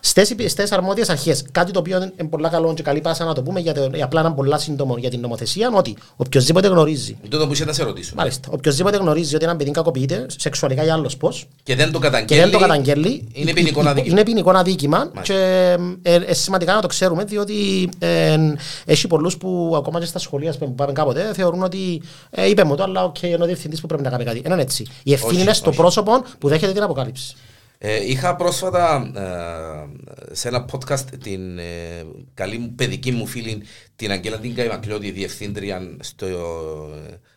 στι 0.00 0.62
αρμόδιες 0.70 1.08
αρχές. 1.08 1.44
Κάτι 1.52 1.72
το 1.72 1.78
οποίο 1.78 1.96
είναι 1.96 2.28
πολύ 2.28 2.48
καλό 2.48 2.74
και 2.74 2.82
καλή 2.82 3.00
πάσα 3.00 3.24
να 3.24 3.34
το 3.34 3.42
πούμε, 3.42 3.60
γιατί 3.60 3.80
απλά 4.02 4.20
είναι 4.20 4.30
πολύ 4.30 4.60
σύντομο 4.60 4.96
για 4.96 5.10
την 5.10 5.20
νομοθεσία, 5.20 5.70
ότι 5.74 5.96
οποιοδήποτε 6.16 6.68
γνωρίζει. 6.68 7.16
Το 7.28 7.46
που 7.46 7.54
να 7.66 7.72
σε 7.72 7.82
ρωτήσω. 7.82 8.12
Μάλιστα. 8.16 8.48
Οποιοδήποτε 8.52 8.96
γνωρίζει 8.96 9.34
ότι 9.34 9.44
ένα 9.44 9.56
παιδί 9.56 9.70
κακοποιείται 9.70 10.26
σεξουαλικά 10.36 10.84
ή 10.84 10.88
άλλος 10.88 11.16
πώς. 11.16 11.46
Και 11.62 11.74
δεν 11.74 11.92
το 11.92 11.98
καταγγέλει. 11.98 12.40
δεν 12.40 12.50
το 12.50 12.58
καταγγέλει 12.58 13.28
είναι 13.32 13.52
ποινικό 13.52 13.80
αδίκημα. 13.80 14.12
Είναι 14.12 14.22
ποινικό 14.22 14.50
αδίκημα. 14.50 15.10
Και 15.22 15.76
ε, 16.02 16.14
ε, 16.14 16.34
σημαντικά 16.34 16.74
να 16.74 16.80
το 16.80 16.86
ξέρουμε, 16.86 17.24
διότι 17.24 17.88
ε, 17.98 18.36
έχει 18.84 19.06
πολλούς 19.06 19.36
που 19.36 19.74
ακόμα 19.76 20.00
και 20.00 20.06
στα 20.06 20.18
σχολεία 20.18 20.54
που 20.58 20.74
πάμε 20.74 20.92
κάποτε 20.92 21.30
θεωρούν 21.34 21.62
ότι 21.62 22.02
ε, 22.30 22.48
είπε 22.48 22.64
μου 22.64 22.74
το, 22.74 22.82
αλλά 22.82 23.12
okay, 23.12 23.22
είναι 23.22 23.42
ο 23.42 23.46
διευθυντής 23.46 23.80
που 23.80 23.86
πρέπει 23.86 24.02
να 24.02 24.10
κάνει 24.10 24.24
κάτι. 24.24 24.42
Είναι 24.46 24.62
έτσι. 24.62 24.86
Η 25.02 25.12
ευθύνη 25.12 25.40
είναι 25.40 25.52
στο 25.52 25.70
πρόσωπο 25.70 26.22
που 26.38 26.48
δέχεται 26.48 26.72
την 26.72 26.82
αποκάλυψη. 26.82 27.36
Ε, 27.80 28.10
είχα 28.10 28.36
πρόσφατα 28.36 29.12
ε, 29.14 30.34
σε 30.34 30.48
ένα 30.48 30.64
podcast 30.72 31.04
την 31.22 31.58
ε, 31.58 32.04
καλή 32.34 32.58
μου 32.58 32.74
παιδική 32.74 33.10
μου 33.10 33.26
φίλη, 33.26 33.62
την 33.96 34.10
Αγγέλα 34.10 34.38
την 34.38 34.54
Καϊμακλώτη, 34.54 35.10
διευθύντρια 35.10 35.96
στο, 36.00 36.26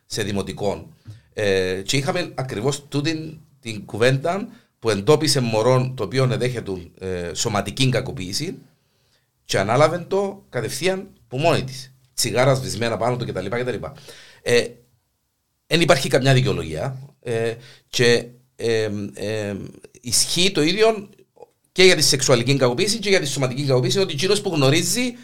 σε 0.05 0.23
δημοτικό. 0.23 0.89
Ε, 1.33 1.81
και 1.85 1.97
είχαμε 1.97 2.31
ακριβώς 2.35 2.87
τούτη 2.87 3.41
την 3.59 3.85
κουβέντα 3.85 4.47
που 4.79 4.89
εντόπισε 4.89 5.39
μωρό 5.39 5.93
το 5.95 6.03
οποίο 6.03 6.23
εδέχεται 6.31 6.71
ε, 6.99 7.33
σωματική 7.33 7.89
κακοποίηση 7.89 8.57
και 9.45 9.59
ανάλαβε 9.59 10.05
το 10.07 10.45
κατευθείαν 10.49 11.09
που 11.27 11.37
μόνη 11.37 11.63
της. 11.63 11.93
Τσιγάρας 12.13 12.57
σβησμένα 12.57 12.97
πάνω 12.97 13.17
του 13.17 13.25
κτλ. 13.25 13.45
Δεν 13.49 13.81
ε, 14.41 14.67
υπάρχει 15.67 16.09
καμιά 16.09 16.33
δικαιολογία 16.33 16.99
ε, 17.19 17.53
και 17.87 18.27
ισχύει 20.01 20.51
το 20.51 20.61
ίδιο 20.61 21.09
και 21.71 21.83
για 21.83 21.95
τη 21.95 22.01
σεξουαλική 22.01 22.55
κακοποίηση 22.55 22.99
και 22.99 23.09
για 23.09 23.19
τη 23.19 23.27
σωματική 23.27 23.63
κακοποίηση 23.63 23.99
ότι 23.99 24.13
ο 24.13 24.41
που 24.41 24.49
γνωρίζει 24.53 25.15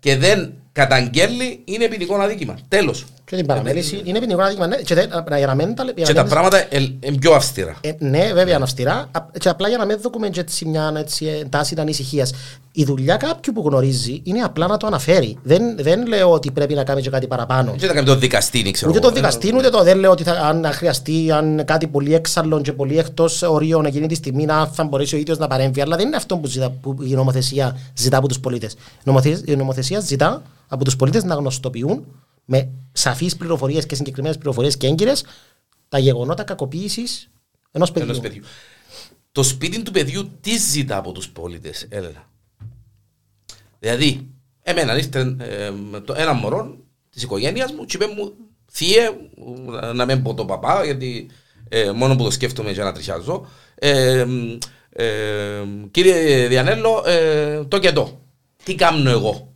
και 0.00 0.16
δεν 0.16 0.54
καταγγέλει 0.72 1.60
είναι 1.64 1.88
ποινικό 1.88 2.14
αδίκημα. 2.14 2.58
Τέλος. 2.68 3.04
Και 3.24 3.36
την 3.36 3.46
παραμέληση 3.46 4.00
είναι 4.04 4.18
ποινικό 4.18 4.42
αδίκημα. 4.42 4.66
Ναι. 4.66 4.76
Και, 4.76 4.94
για 5.36 5.46
να 5.46 5.54
μην, 5.54 5.74
για 5.94 6.04
και 6.06 6.12
τα 6.12 6.24
πράγματα 6.24 6.66
είναι 7.00 7.16
πιο 7.20 7.32
αυστηρά. 7.32 7.76
Ε, 7.80 7.92
ναι, 7.98 8.32
βέβαια 8.34 8.54
είναι 8.54 8.62
αυστηρά. 8.62 9.10
Και 9.38 9.48
απλά 9.48 9.68
για 9.68 9.78
να 9.78 9.84
μην 9.84 9.98
δούμε 10.00 10.30
έτσι 10.36 10.64
μια 10.64 10.92
έτσι, 10.96 11.26
ε, 11.26 11.44
τάση 11.44 11.74
ανησυχία. 11.78 12.26
Η 12.72 12.84
δουλειά 12.84 13.16
κάποιου 13.16 13.52
που 13.52 13.62
γνωρίζει 13.66 14.20
είναι 14.24 14.40
απλά 14.40 14.66
να 14.66 14.76
το 14.76 14.86
αναφέρει. 14.86 15.38
Δεν, 15.42 15.76
δεν 15.78 16.06
λέω 16.06 16.32
ότι 16.32 16.50
πρέπει 16.50 16.74
να 16.74 16.84
κάνει 16.84 17.02
και 17.02 17.10
κάτι 17.10 17.26
παραπάνω. 17.26 17.74
Δεν 17.76 17.88
να 17.88 17.94
κάνει 17.94 18.06
το 18.06 18.16
δικαστή, 18.16 18.70
ξέρω 18.70 18.90
Ούτε 18.90 19.00
το 19.00 19.10
δικαστή, 19.10 19.54
ούτε 19.56 19.68
το 19.68 19.82
δεν 19.82 19.98
λέω 19.98 20.10
ότι 20.10 20.22
θα, 20.22 20.32
αν 20.32 20.66
χρειαστεί, 20.72 21.30
αν 21.32 21.62
κάτι 21.64 21.86
πολύ 21.86 22.14
έξαλλο 22.14 22.60
και 22.60 22.72
πολύ 22.72 22.98
εκτός 22.98 23.42
ορίων 23.42 23.84
εκείνη 23.84 24.06
τη 24.06 24.14
στιγμή 24.14 24.44
να 24.44 24.66
θα 24.66 24.84
μπορέσει 24.84 25.14
ο 25.14 25.18
ίδιος 25.18 25.38
να 25.38 25.46
παρέμβει. 25.46 25.80
Αλλά 25.80 25.96
δεν 25.96 26.06
είναι 26.06 26.16
αυτό 26.16 26.36
που, 26.36 26.46
ζητά, 26.46 26.70
που 26.70 26.96
η 27.02 27.14
νομοθεσία 27.14 27.76
ζητά 27.94 28.16
από 28.16 28.28
τους 28.28 28.40
πολίτες. 28.40 28.76
Η 29.44 29.56
νομοθεσία 29.56 30.00
ζητά 30.00 30.42
από 30.72 30.84
τους 30.84 30.96
πολίτες 30.96 31.24
να 31.24 31.34
γνωστοποιούν 31.34 32.06
με 32.44 32.70
σαφείς 32.92 33.36
πληροφορίες 33.36 33.86
και 33.86 33.94
συγκεκριμένες 33.94 34.38
πληροφορίες 34.38 34.76
και 34.76 34.86
έγκυρες 34.86 35.24
τα 35.88 35.98
γεγονότα 35.98 36.42
κακοποίησης 36.42 37.30
ενός 37.70 37.92
παιδιού. 37.92 38.20
παιδιού. 38.20 38.42
Το 39.32 39.42
σπίτι 39.42 39.82
του 39.82 39.90
παιδιού 39.90 40.30
τι 40.40 40.56
ζητά 40.56 40.96
από 40.96 41.12
τους 41.12 41.28
πολίτες, 41.28 41.86
Έλενα; 41.88 42.28
Δηλαδή, 43.78 44.30
εμένα 44.62 44.96
ήρθε 44.96 45.36
ε, 45.38 45.70
το 46.04 46.14
ένα 46.16 46.32
μωρό 46.32 46.76
της 47.10 47.22
οικογένειας 47.22 47.72
μου 47.72 47.84
και 47.84 47.96
είπε 47.96 48.06
μου, 48.06 48.32
θύε, 48.70 49.10
να 49.94 50.04
μην 50.04 50.22
πω 50.22 50.34
το 50.34 50.44
παπά, 50.44 50.84
γιατί 50.84 51.30
ε, 51.68 51.90
μόνο 51.90 52.16
που 52.16 52.22
το 52.22 52.30
σκέφτομαι 52.30 52.70
για 52.70 52.84
να 52.84 52.92
τριχιάζω. 52.92 53.46
Ε, 53.74 54.26
ε, 54.90 55.64
κύριε 55.90 56.46
Διανέλο, 56.48 57.02
ε, 57.06 57.64
το 57.64 57.78
και 57.78 57.92
το. 57.92 58.20
Τι 58.64 58.74
κάνω 58.74 59.10
εγώ; 59.10 59.51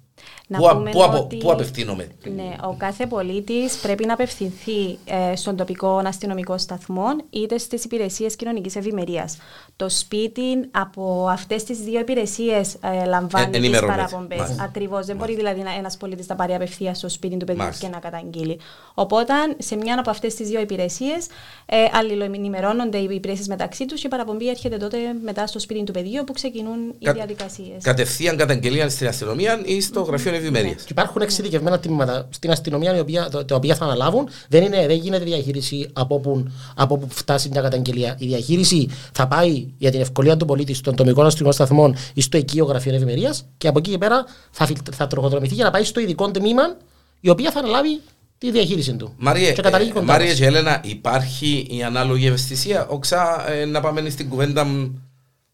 Να 0.48 0.58
πού, 0.58 0.68
πούμε 0.76 0.90
πού, 0.90 1.00
ότι, 1.14 1.36
πού 1.36 1.52
απευθύνομαι. 1.52 2.08
Ναι, 2.34 2.56
ο 2.62 2.74
κάθε 2.78 3.06
πολίτης 3.06 3.76
πρέπει 3.76 4.06
να 4.06 4.12
απευθυνθεί 4.12 4.98
ε, 5.04 5.36
στον 5.36 5.56
τοπικό 5.56 6.02
αστυνομικό 6.04 6.58
σταθμό 6.58 7.06
είτε 7.30 7.58
στις 7.58 7.84
υπηρεσίες 7.84 8.36
κοινωνικής 8.36 8.76
ευημερίας. 8.76 9.38
Το 9.76 9.88
σπίτι 9.88 10.42
από 10.70 11.28
αυτές 11.30 11.64
τις 11.64 11.78
δύο 11.78 12.00
υπηρεσίες 12.00 12.74
ε, 12.74 13.04
λαμβάνει 13.04 13.60
τις 13.60 13.80
παραπομπές. 13.80 14.56
Ακριβώς. 14.60 15.06
Δεν 15.06 15.16
μπορεί 15.16 15.34
δηλαδή 15.34 15.62
ένας 15.78 15.96
πολίτης 15.96 16.26
να 16.26 16.34
πάρει 16.34 16.54
απευθεία 16.54 16.94
στο 16.94 17.08
σπίτι 17.08 17.36
του 17.36 17.44
παιδιού 17.44 17.68
και 17.78 17.88
να 17.88 17.98
καταγγείλει. 17.98 18.60
Οπότε 18.94 19.32
σε 19.58 19.76
μια 19.76 19.98
από 19.98 20.10
αυτές 20.10 20.34
τις 20.34 20.48
δύο 20.48 20.60
υπηρεσίες 20.60 21.26
ε, 21.66 21.76
αλληλοενημερώνονται 21.92 22.98
οι 22.98 23.08
υπηρεσίες 23.10 23.48
μεταξύ 23.48 23.86
τους 23.86 24.00
και 24.00 24.06
η 24.06 24.10
παραπομπή 24.10 24.48
έρχεται 24.48 24.76
τότε 24.76 24.96
μετά 25.24 25.46
στο 25.46 25.58
σπίτι 25.58 25.84
του 25.84 25.92
παιδιού 25.92 26.18
όπου 26.20 26.32
ξεκινούν 26.32 26.94
οι 26.98 27.10
διαδικασίες. 27.10 27.82
Κατευθείαν 27.82 28.36
καταγγελία 28.36 28.88
στην 28.88 29.08
αστυνομία 29.08 29.60
ή 29.64 29.80
στο 29.80 30.02
γραφείο 30.02 30.34
ευημερία. 30.36 30.72
Και 30.72 30.86
υπάρχουν 30.88 31.22
εξειδικευμένα 31.22 31.78
τμήματα 31.78 32.28
στην 32.30 32.50
αστυνομία 32.50 33.04
τα 33.46 33.54
οποία 33.54 33.74
θα 33.74 33.84
αναλάβουν. 33.84 34.28
Δεν, 34.48 34.62
είναι, 34.62 34.86
δεν 34.86 34.96
γίνεται 34.96 35.24
διαχείριση 35.24 35.90
από 35.92 36.18
που, 36.18 36.46
από 36.74 36.98
που 36.98 37.06
φτάσει 37.10 37.48
μια 37.48 37.60
καταγγελία. 37.60 38.16
Η 38.18 38.26
διαχείριση 38.26 38.88
θα 39.12 39.26
πάει 39.28 39.66
για 39.78 39.90
την 39.90 40.00
ευκολία 40.00 40.36
του 40.36 40.44
πολίτη 40.44 40.74
στον 40.74 40.94
τομικό 40.94 41.22
αστυνομικό 41.22 41.52
σταθμό 41.52 41.94
ή 42.14 42.20
στο 42.20 42.38
οικείο 42.38 42.64
γραφείο 42.64 42.94
ευημερία 42.94 43.34
και 43.58 43.68
από 43.68 43.78
εκεί 43.78 43.90
και 43.90 43.98
πέρα 43.98 44.24
θα, 44.50 44.68
θα 44.92 45.06
τροχοδρομηθεί 45.06 45.54
για 45.54 45.64
να 45.64 45.70
πάει 45.70 45.84
στο 45.84 46.00
ειδικό 46.00 46.30
τμήμα 46.30 46.76
η 47.20 47.28
οποία 47.28 47.50
θα 47.50 47.58
αναλάβει 47.58 48.00
τη 48.38 48.50
διαχείριση 48.50 48.94
του. 48.94 49.14
Μαρία 49.18 49.52
και, 49.52 49.62
ε, 49.64 50.00
Μαρία 50.02 50.34
και 50.34 50.44
Έλενα, 50.44 50.80
υπάρχει 50.84 51.66
η 51.70 51.82
ανάλογη 51.82 52.26
ευαισθησία; 52.26 52.86
Όξα 52.86 53.50
ε, 53.52 53.64
να 53.64 53.80
πάμε 53.80 54.10
στην 54.10 54.28
κουβέντα 54.28 54.64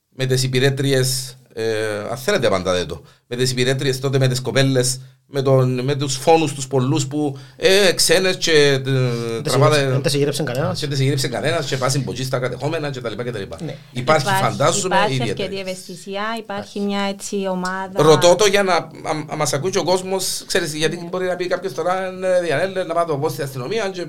με 0.08 0.26
τις 0.26 0.42
υπηρέτριες 0.42 1.36
ε, 1.52 1.98
αν 2.10 2.16
θέλετε 2.16 2.48
πάντα 2.48 2.72
δεν 2.72 2.86
το. 2.86 3.02
Με 3.26 3.36
τις 3.36 3.50
υπηρέτριες 3.50 4.00
τότε 4.00 4.18
με 4.18 4.28
τις 4.28 4.40
κοπέλες 4.40 5.00
με, 5.34 5.42
τον, 5.42 5.80
με 5.80 5.94
τους 5.94 6.16
φόνους 6.16 6.54
τους 6.54 6.66
πολλούς 6.66 7.06
που 7.06 7.38
ε, 7.56 7.92
ξένες 7.92 8.36
και 8.36 8.52
ε, 8.72 9.40
τραβάτε... 9.42 9.88
Δεν 10.02 10.10
σε 10.10 10.18
γύρεψε 10.18 10.42
κανένας. 10.42 10.80
Και 10.80 10.86
δεν 10.86 10.96
σε 10.96 11.02
γύρεψε 11.02 11.28
κανένας 11.28 11.66
και 11.66 11.76
πάσουν 11.76 12.04
ποτζί 12.04 12.24
στα 12.24 12.38
κατεχόμενα 12.38 12.90
και 12.90 13.00
τα 13.00 13.10
λοιπά 13.10 13.24
και 13.24 13.30
τα 13.30 13.38
λοιπά. 13.38 13.56
Ναι. 13.64 13.74
Υπάρχει, 13.92 14.26
φαντάζομαι 14.26 14.94
Υπάρχει 14.94 15.22
αρκετή 15.22 15.58
ευαισθησία, 15.58 16.22
υπάρχει 16.38 16.80
μια 16.80 17.00
έτσι 17.02 17.46
ομάδα... 17.50 17.92
Ρωτώ 17.94 18.34
το 18.34 18.46
για 18.46 18.62
να 18.62 18.74
α, 18.74 19.36
μας 19.36 19.52
ακούει 19.52 19.76
ο 19.76 19.84
κόσμος, 19.84 20.42
ξέρεις, 20.46 20.74
γιατί 20.74 20.96
ναι. 20.96 21.08
μπορεί 21.10 21.26
να 21.26 21.36
πει 21.36 21.46
κάποιος 21.46 21.74
τώρα 21.74 22.10
«Ναι, 22.10 22.40
Διανέλε 22.40 22.84
να 22.84 22.94
πάω 22.94 23.04
το 23.04 23.16
πω 23.16 23.28
στην 23.28 23.44
αστυνομία 23.44 23.88
και, 23.88 24.06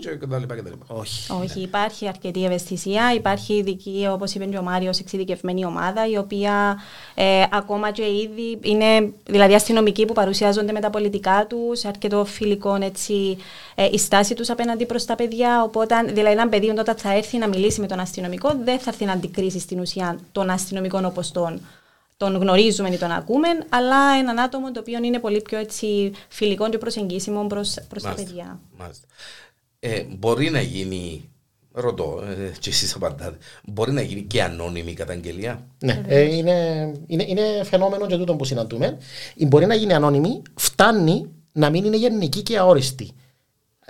και 0.00 0.26
τα 0.30 0.38
λοιπά 0.38 0.54
και 0.54 0.62
τα 0.62 0.70
λοιπά. 0.70 0.84
Όχι. 0.88 1.32
Όχι, 1.42 1.60
υπάρχει 1.60 2.08
αρκετή 2.08 2.44
ευαισθησία, 2.44 3.12
υπάρχει 3.14 3.54
ειδική, 3.54 4.06
όπως 4.10 4.34
είπε 4.34 4.44
και 4.44 4.58
ο 4.58 4.62
Μάριος, 4.62 4.98
εξειδικευμένη 4.98 5.64
ομάδα, 5.64 6.08
η 6.08 6.16
οποία 6.16 6.78
ε, 7.14 7.24
ακόμα 7.52 7.90
και 7.90 8.02
ήδη 8.02 8.58
είναι, 8.60 9.12
δηλαδή 9.26 9.54
αστυνομικοί 9.54 10.04
που 10.04 10.12
παρουσιάζουν 10.12 10.46
συνδυάζονται 10.52 10.72
με 10.72 10.80
τα 10.80 10.90
πολιτικά 10.90 11.46
τους, 11.48 11.84
αρκετό 11.84 12.24
φιλικό 12.24 12.74
έτσι, 12.74 13.38
ε, 13.74 13.88
η 13.92 13.98
στάση 13.98 14.34
τους 14.34 14.50
απέναντι 14.50 14.86
προς 14.86 15.04
τα 15.04 15.14
παιδιά. 15.14 15.62
Οπότε, 15.62 16.02
δηλαδή, 16.02 16.30
ένα 16.32 16.48
παιδί 16.48 16.68
όταν 16.68 16.96
θα 16.96 17.12
έρθει 17.12 17.38
να 17.38 17.48
μιλήσει 17.48 17.80
με 17.80 17.86
τον 17.86 18.00
αστυνομικό, 18.00 18.60
δεν 18.64 18.78
θα 18.78 18.90
έρθει 18.90 19.04
να 19.04 19.12
αντικρίσει 19.12 19.58
στην 19.58 19.80
ουσία 19.80 20.18
τον 20.32 20.50
αστυνομικό 20.50 21.00
όπως 21.04 21.32
τον, 21.32 21.60
τον 22.16 22.36
γνωρίζουμε 22.36 22.88
ή 22.88 22.98
τον 22.98 23.10
ακούμε, 23.10 23.48
αλλά 23.68 24.14
έναν 24.18 24.38
άτομο 24.38 24.72
το 24.72 24.80
οποίο 24.80 24.98
είναι 25.02 25.18
πολύ 25.18 25.42
πιο 25.42 25.58
έτσι, 25.58 26.12
φιλικό 26.28 26.68
και 26.68 26.78
προσεγγίσιμο 26.78 27.46
προς 27.46 27.74
τα 28.02 28.14
παιδιά. 28.14 28.60
Μάλιστα. 28.78 29.06
Ε, 29.80 30.02
μπορεί 30.02 30.50
να 30.50 30.60
γίνει 30.60 31.30
Ρωτώ, 31.80 32.22
ε, 32.28 32.50
και 32.58 32.70
εσείς 32.70 32.94
απαντάτε. 32.94 33.36
Μπορεί 33.64 33.92
να 33.92 34.00
γίνει 34.00 34.22
και 34.22 34.42
ανώνυμη 34.42 34.92
καταγγελία; 34.92 35.66
Ναι, 35.78 36.02
ε, 36.06 36.36
είναι, 36.36 36.52
είναι, 37.06 37.24
είναι 37.28 37.64
φαινόμενο 37.64 38.06
και 38.06 38.16
τούτο 38.16 38.34
που 38.34 38.44
συναντούμε. 38.44 38.96
Μπορεί 39.46 39.66
να 39.66 39.74
γίνει 39.74 39.94
ανώνυμη, 39.94 40.42
φτάνει 40.54 41.28
να 41.52 41.70
μην 41.70 41.84
είναι 41.84 41.96
γενική 41.96 42.42
και 42.42 42.58
αόριστη. 42.58 43.10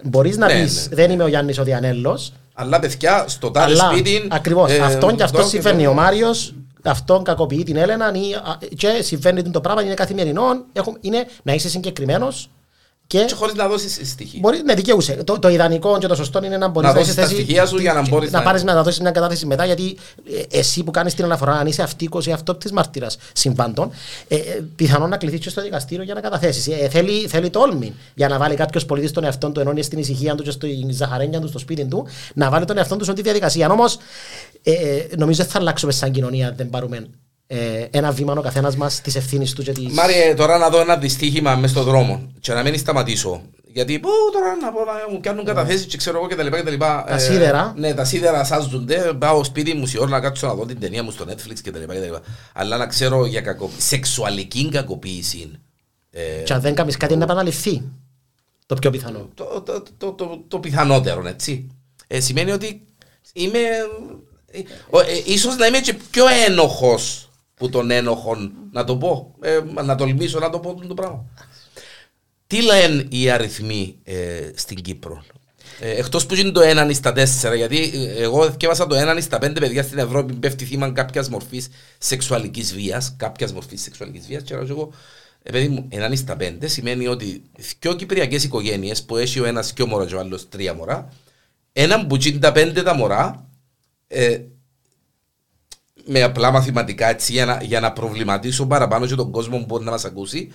Μπορείς 0.02 0.36
να 0.36 0.46
ναι, 0.46 0.62
πεις, 0.62 0.74
ναι, 0.74 0.96
ναι, 0.96 1.02
δεν 1.02 1.10
είμαι 1.10 1.24
ο 1.24 1.26
Γιάννης 1.26 1.58
ο 1.58 1.64
Διανέλος. 1.64 2.32
Αλλά 2.54 2.78
παιδιά, 2.78 3.24
στο 3.28 3.50
τάδε 3.50 3.74
σπίτι. 3.74 4.26
Ακριβώς. 4.30 4.72
Ε, 4.72 4.78
αυτόν 4.78 5.16
και 5.16 5.22
αυτό 5.22 5.42
συμβαίνει. 5.42 5.86
Ο 5.86 5.92
Μάριος, 5.92 6.54
αυτόν 6.82 7.24
κακοποιεί 7.24 7.62
την 7.62 7.76
Έλενα 7.76 8.12
και 8.76 9.02
συμβαίνει 9.02 9.42
το 9.42 9.60
πράγμα, 9.60 9.82
είναι 9.82 9.94
καθημερινό. 9.94 10.64
Είναι 11.00 11.26
να 11.42 11.52
είσαι 11.52 11.68
συγκεκριμένος 11.68 12.50
και, 13.08 13.24
και 13.24 13.34
χωρίς 13.34 13.54
να 13.54 13.68
δώσεις 13.68 14.00
στοιχεία. 14.10 14.38
Μπορεί, 14.42 14.62
ναι, 14.62 14.74
δικαιούσε. 14.74 15.12
Το, 15.12 15.38
το 15.38 15.48
ιδανικό 15.48 15.98
και 15.98 16.06
το 16.06 16.14
σωστό 16.14 16.44
είναι 16.44 16.56
να 16.56 16.68
μπορείς 16.68 16.88
να, 16.88 16.94
δώσεις 16.94 17.14
τα 17.14 17.26
στοιχεία 17.26 17.66
σου 17.66 17.78
για 17.78 17.92
να 17.92 18.08
μπορείς 18.08 18.30
να, 18.30 18.38
να, 18.38 18.44
πάρεις, 18.44 18.64
να 18.64 18.82
δώσεις 18.82 19.00
μια 19.00 19.10
κατάθεση 19.10 19.46
μετά. 19.46 19.64
Γιατί 19.64 19.96
ε, 20.50 20.58
εσύ 20.58 20.82
που 20.82 20.90
κάνεις 20.90 21.14
την 21.14 21.24
αναφορά, 21.24 21.52
αν 21.52 21.66
είσαι 21.66 21.82
αυτίκο 21.82 22.20
ή 22.24 22.32
αυτόπτης 22.32 22.72
μαρτύρα 22.72 23.06
συμβάντων, 23.32 23.90
ε, 24.28 24.36
ε, 24.36 24.62
πιθανόν 24.76 25.08
να 25.08 25.16
κληθείς 25.16 25.40
και 25.40 25.48
στο 25.48 25.62
δικαστήριο 25.62 26.04
για 26.04 26.14
να 26.14 26.20
καταθέσεις. 26.20 26.66
Ε, 26.66 26.88
θέλει, 26.88 27.26
θέλει 27.28 27.50
τόλμη 27.50 27.94
για 28.14 28.28
να 28.28 28.38
βάλει 28.38 28.54
κάποιος 28.54 28.86
πολίτης 28.86 29.10
τον 29.10 29.24
εαυτό 29.24 29.50
του, 29.50 29.60
ενώ 29.60 29.70
είναι 29.70 29.82
στην 29.82 29.98
ησυχία 29.98 30.34
του 30.34 30.42
και 30.42 30.50
στην 30.50 30.90
ζαχαρένια 30.90 31.40
του, 31.40 31.48
στο 31.48 31.58
σπίτι 31.58 31.84
του, 31.84 32.06
να 32.34 32.50
βάλει 32.50 32.64
τον 32.64 32.76
εαυτό 32.78 32.96
του 32.96 33.04
σε 33.04 33.12
τη 33.12 33.22
διαδικασία. 33.22 33.70
Όμως, 33.70 33.98
ε, 34.62 34.72
ε, 34.72 35.06
νομίζω 35.16 35.42
δεν 35.42 35.52
θα 35.52 35.58
αλλάξουμε 35.58 35.92
σαν 35.92 36.10
κοινωνία 36.10 36.52
δεν 36.56 36.70
πάρουμε 36.70 37.08
ε, 37.50 37.86
ένα 37.90 38.12
βήμα 38.12 38.32
ο 38.32 38.40
καθένας 38.40 38.76
μας 38.76 39.00
της 39.00 39.14
ευθύνης 39.14 39.52
του. 39.52 39.62
της... 39.62 39.92
Μάριε, 39.92 40.34
τώρα 40.34 40.58
να 40.58 40.68
δω 40.68 40.80
ένα 40.80 40.96
δυστύχημα 40.96 41.54
μέσα 41.54 41.74
στον 41.74 41.84
δρόμο 41.84 42.32
και 42.40 42.52
να 42.52 42.62
μην 42.62 42.78
σταματήσω. 42.78 43.42
Γιατί 43.66 43.98
πω 43.98 44.08
τώρα 44.32 44.56
να 44.62 44.72
πω 44.72 44.84
να 44.84 45.12
μου 45.12 45.20
κάνουν 45.20 45.44
καταθέσεις 45.44 45.86
και 45.86 45.96
ξέρω 45.96 46.18
εγώ 46.18 46.28
και 46.28 46.34
τα 46.34 46.42
λοιπά 46.42 46.56
και 46.56 46.62
τα 46.62 46.70
λοιπά. 46.70 47.04
Τα 47.08 47.14
ε, 47.14 47.18
σίδερα. 47.18 47.74
Ναι, 47.76 47.94
τα 47.94 48.04
σίδερα 48.04 48.44
σάζονται. 48.44 49.12
Πάω 49.18 49.44
σπίτι 49.44 49.74
μου 49.74 49.86
σε 49.86 49.98
ώρα 50.00 50.10
να 50.10 50.20
κάτσω 50.20 50.46
να 50.46 50.54
δω 50.54 50.66
την 50.66 50.80
ταινία 50.80 51.02
μου 51.02 51.10
στο 51.10 51.24
Netflix 51.28 51.58
και 51.62 51.70
τα 51.70 51.78
λοιπά 51.78 51.94
και 51.94 51.98
τα 51.98 52.04
λοιπά. 52.04 52.20
Αλλά 52.52 52.76
να 52.76 52.86
ξέρω 52.86 53.26
για 53.26 53.40
κακο... 53.40 53.70
σεξουαλική 53.78 54.68
κακοποίηση. 54.68 55.52
Ε, 56.10 56.42
και 56.44 56.52
αν 56.52 56.60
δεν 56.60 56.74
κάνεις 56.74 56.96
κάτι 56.96 57.16
να 57.16 57.24
επαναληφθεί. 57.24 57.82
Το 58.66 58.74
πιο 58.74 58.90
πιθανό. 58.90 59.28
Το, 59.34 59.62
το, 59.66 59.82
το, 59.98 60.12
το, 60.12 60.44
το 60.48 60.58
πιθανότερο, 60.58 61.28
έτσι. 61.28 61.66
Ε, 62.06 62.20
σημαίνει 62.20 62.50
ότι 62.50 62.82
είμαι. 63.32 63.58
Ε, 64.50 64.58
ε, 64.58 65.22
ίσως 65.24 65.56
να 65.56 65.66
είμαι 65.66 65.78
και 65.78 65.94
πιο 66.10 66.24
ένοχος 66.46 67.27
που 67.58 67.68
τον 67.68 67.90
ένοχο, 67.90 68.36
να 68.72 68.84
το 68.84 68.96
πω, 68.96 69.34
ε, 69.40 69.60
να 69.84 69.94
τολμήσω 69.94 70.38
να 70.38 70.50
το 70.50 70.58
πω 70.58 70.74
το 70.86 70.94
πράγμα. 70.94 71.24
Τι 72.46 72.62
λένε 72.62 73.06
οι 73.08 73.30
αριθμοί 73.30 73.98
ε, 74.04 74.50
στην 74.54 74.82
Κύπρο; 74.82 75.24
Ε, 75.80 75.90
Εκτός 75.90 76.26
που 76.26 76.34
είναι 76.34 76.50
το 76.50 76.60
1 76.64 76.90
στα 76.94 77.12
4, 77.50 77.56
γιατί 77.56 77.90
ε, 77.94 78.22
εγώ 78.22 78.50
διάβασα 78.50 78.86
το 78.86 78.96
1 78.98 79.18
στα 79.20 79.38
5 79.38 79.40
παιδιά 79.54 79.82
στην 79.82 79.98
Ευρώπη 79.98 80.34
πέφτει 80.34 80.64
θύμα 80.64 80.90
κάποιας 80.90 81.28
μορφής 81.28 81.68
σεξουαλικής 81.98 82.74
βίας. 82.74 83.14
Κάποιας 83.16 83.52
μορφής 83.52 83.82
σεξουαλικής 83.82 84.26
βίας. 84.26 84.42
Και 84.42 84.54
εγώ, 84.54 84.92
ε, 85.42 85.50
παιδί 85.50 85.68
μου, 85.68 85.88
1 85.90 86.16
στα 86.16 86.36
5 86.36 86.68
σημαίνει 86.68 87.06
ότι 87.06 87.42
δύο 87.78 87.94
κυπριακές 87.94 88.44
οικογένειες 88.44 89.04
που 89.04 89.16
έχει 89.16 89.40
ο 89.40 89.44
ένας 89.44 89.72
και 89.72 89.82
ο 89.82 89.86
μωρός 89.86 90.06
και 90.08 90.14
ο 90.14 90.18
άλλος 90.18 90.48
τρία 90.48 90.74
μωρά, 90.74 91.08
έναν 91.72 92.06
που 92.06 92.16
τα 92.40 92.52
πέντε 92.52 92.82
τα 92.82 92.94
μωρά, 92.94 93.48
ε, 94.06 94.38
με 96.10 96.22
απλά 96.22 96.50
μαθηματικά 96.50 97.08
έτσι 97.08 97.32
για 97.32 97.44
να, 97.44 97.62
για 97.62 97.80
να 97.80 97.92
προβληματίσω 97.92 98.66
παραπάνω 98.66 99.06
και 99.06 99.14
τον 99.14 99.30
κόσμο 99.30 99.58
που 99.58 99.64
μπορεί 99.64 99.84
να 99.84 99.90
μας 99.90 100.04
ακούσει. 100.04 100.52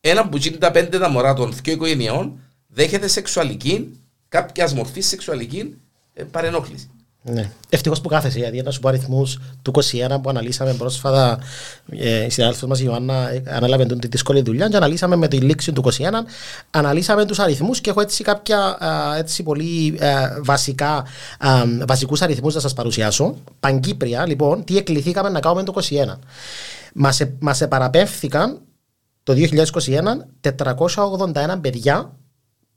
Ένα 0.00 0.28
που 0.28 0.36
γίνει 0.36 0.58
τα 0.58 0.70
πέντε 0.70 0.98
τα 0.98 1.08
μωρά 1.08 1.34
των 1.34 1.52
δύο 1.62 1.72
οικογενειών 1.74 2.40
δέχεται 2.66 3.08
σεξουαλική, 3.08 4.00
κάποια 4.28 4.70
μορφή 4.74 5.00
σεξουαλική 5.00 5.74
ε, 6.14 6.22
παρενόχληση. 6.22 6.90
Ναι. 7.26 7.50
Ευτυχώς 7.68 8.00
που 8.00 8.08
κάθεσαι, 8.08 8.38
γιατί 8.38 8.62
να 8.62 8.70
σου 8.70 8.80
πω 8.80 8.88
αριθμούς 8.88 9.38
του 9.62 9.72
21 9.74 10.20
που 10.22 10.28
αναλύσαμε 10.28 10.72
πρόσφατα. 10.72 11.38
Ε, 11.90 12.24
η 12.24 12.30
συνάδελφο 12.30 12.66
μας 12.66 12.80
η 12.80 12.84
Ιωάννα 12.86 13.30
ε, 13.30 13.42
ανέλαβε 13.46 13.86
την 13.86 13.98
δύσκολη 14.10 14.42
δουλειά 14.42 14.68
και 14.68 14.76
αναλύσαμε 14.76 15.16
με 15.16 15.28
τη 15.28 15.36
λήξη 15.36 15.72
του 15.72 15.82
21. 15.84 15.90
Αναλύσαμε 16.70 17.24
τους 17.24 17.38
αριθμούς 17.38 17.80
και 17.80 17.90
έχω 17.90 18.00
έτσι 18.00 18.24
κάποια 18.24 18.78
έτσι 19.16 19.42
πολύ 19.42 19.98
βασικά 20.42 21.04
βασικούς 21.86 22.22
αριθμούς 22.22 22.54
να 22.54 22.60
σας 22.60 22.72
παρουσιάσω. 22.72 23.36
Παγκύπρια, 23.60 24.26
λοιπόν, 24.26 24.64
τι 24.64 24.76
εκληθήκαμε 24.76 25.28
να 25.28 25.40
κάνουμε 25.40 25.62
το 25.62 25.72
21. 25.74 26.18
Μας 27.38 27.60
επαραπέμφθηκαν 27.60 28.60
το 29.22 29.34
2021 29.36 29.40
481 30.40 31.58
παιδιά 31.60 32.12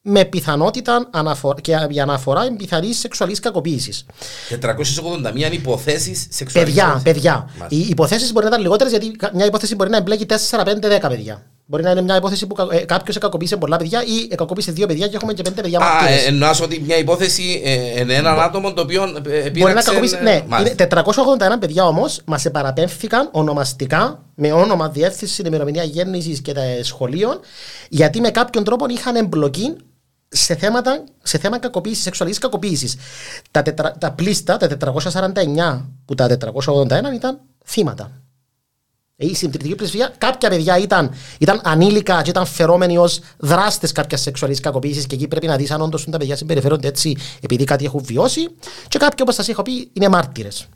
με 0.09 0.25
πιθανότητα 0.25 1.07
αναφορά, 1.11 1.61
και 1.61 1.87
για 1.89 2.03
αναφορά 2.03 2.55
πιθανή 2.57 2.93
σεξουαλή 2.93 3.35
κακοποίησης. 3.35 4.05
481 4.49 5.51
υποθέσεις 5.51 6.27
σεξουαλικής 6.29 6.75
Παιδιά, 6.75 7.01
παιδιά. 7.03 7.49
Οι 7.67 7.79
υποθέσεις 7.79 8.31
μπορεί 8.31 8.45
να 8.45 8.51
ήταν 8.51 8.61
λιγότερες 8.61 8.91
γιατί 8.91 9.15
μια 9.33 9.45
υπόθεση 9.45 9.75
μπορεί 9.75 9.89
να 9.89 9.97
εμπλέκει 9.97 10.25
4, 10.29 10.33
5, 10.63 10.63
10 10.63 11.09
παιδιά. 11.09 11.45
Μπορεί 11.65 11.83
να 11.83 11.91
είναι 11.91 12.01
μια 12.01 12.15
υπόθεση 12.15 12.47
που 12.47 12.55
ε, 12.71 12.77
κάποιος 12.77 13.17
κακοποίησε 13.17 13.57
πολλά 13.57 13.77
παιδιά 13.77 14.03
ή 14.03 14.27
κακοποίησε 14.27 14.71
δύο 14.71 14.87
παιδιά 14.87 15.07
και 15.07 15.15
έχουμε 15.15 15.33
και 15.33 15.41
πέντε 15.41 15.61
παιδιά 15.61 15.79
Α, 15.79 16.07
ε, 16.07 16.27
εννοάς 16.27 16.61
ότι 16.61 16.81
μια 16.85 16.97
υπόθεση 16.97 17.61
ε, 17.63 17.99
είναι 17.99 18.13
έναν 18.13 18.39
άτομο 18.39 18.73
το 18.73 18.81
οποίο 18.81 19.03
ε, 19.29 19.49
Μπορεί 19.49 19.73
να 19.73 19.81
κακοποίησε. 19.81 20.19
Ναι, 20.23 20.43
είναι 20.59 20.75
481 20.77 21.59
παιδιά 21.59 21.85
όμως 21.85 22.21
μας 22.25 22.45
επαραπέμφθηκαν 22.45 23.29
ονομαστικά 23.31 24.23
με 24.35 24.51
όνομα, 24.51 24.89
διεύθυνση, 24.89 25.41
ημερομηνία 25.45 25.83
γέννησης 25.83 26.41
και 26.41 26.53
τα 26.53 26.61
σχολείων 26.81 27.39
γιατί 27.89 28.21
με 28.21 28.29
κάποιον 28.29 28.63
τρόπο 28.63 28.85
είχαν 28.89 29.15
εμπλοκή 29.15 29.75
σε, 30.29 30.55
θέματα, 30.55 31.03
σε 31.23 31.37
θέμα 31.37 31.59
κακοποίησης, 31.59 32.03
σεξουαλικής 32.03 32.39
κακοποίησης. 32.41 32.95
Τα, 33.51 33.63
τα 33.99 34.11
πλήστα, 34.11 34.57
τα 34.57 34.67
449 34.93 35.85
που 36.05 36.15
τα 36.15 36.37
481 36.65 37.13
ήταν 37.15 37.39
θύματα. 37.65 38.11
Η 39.19 39.35
συντηρητική 39.35 39.75
πλησφία, 39.75 40.13
κάποια 40.17 40.49
παιδιά 40.49 40.77
ήταν, 40.77 41.11
ήταν 41.39 41.61
ανήλικα 41.63 42.21
και 42.21 42.29
ήταν 42.29 42.45
φερόμενοι 42.45 42.97
ως 42.97 43.19
δράστες 43.37 43.91
κάποιας 43.91 44.21
σεξουαλικής 44.21 44.63
κακοποίησης 44.63 45.07
και 45.07 45.15
εκεί 45.15 45.27
πρέπει 45.27 45.47
να 45.47 45.55
δεις 45.55 45.71
αν 45.71 45.81
όντως 45.81 46.05
τα 46.09 46.17
παιδιά 46.17 46.35
συμπεριφέρονται 46.35 46.87
έτσι 46.87 47.17
επειδή 47.41 47.63
κάτι 47.63 47.85
έχουν 47.85 48.03
βιώσει. 48.03 48.47
Και 48.87 48.97
κάποιοι, 48.97 49.17
όπως 49.21 49.35
σας 49.35 49.47
είχα 49.47 49.61
πει, 49.61 49.89
είναι 49.93 50.09
μάρτυρες. 50.09 50.67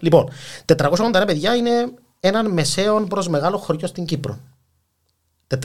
Λοιπόν, 0.00 0.30
481 0.66 1.22
παιδιά 1.26 1.54
είναι 1.54 1.92
έναν 2.20 2.52
μεσαίο 2.52 3.00
προς 3.00 3.28
μεγάλο 3.28 3.58
χωριό 3.58 3.86
στην 3.86 4.04
Κύπρο. 4.04 4.38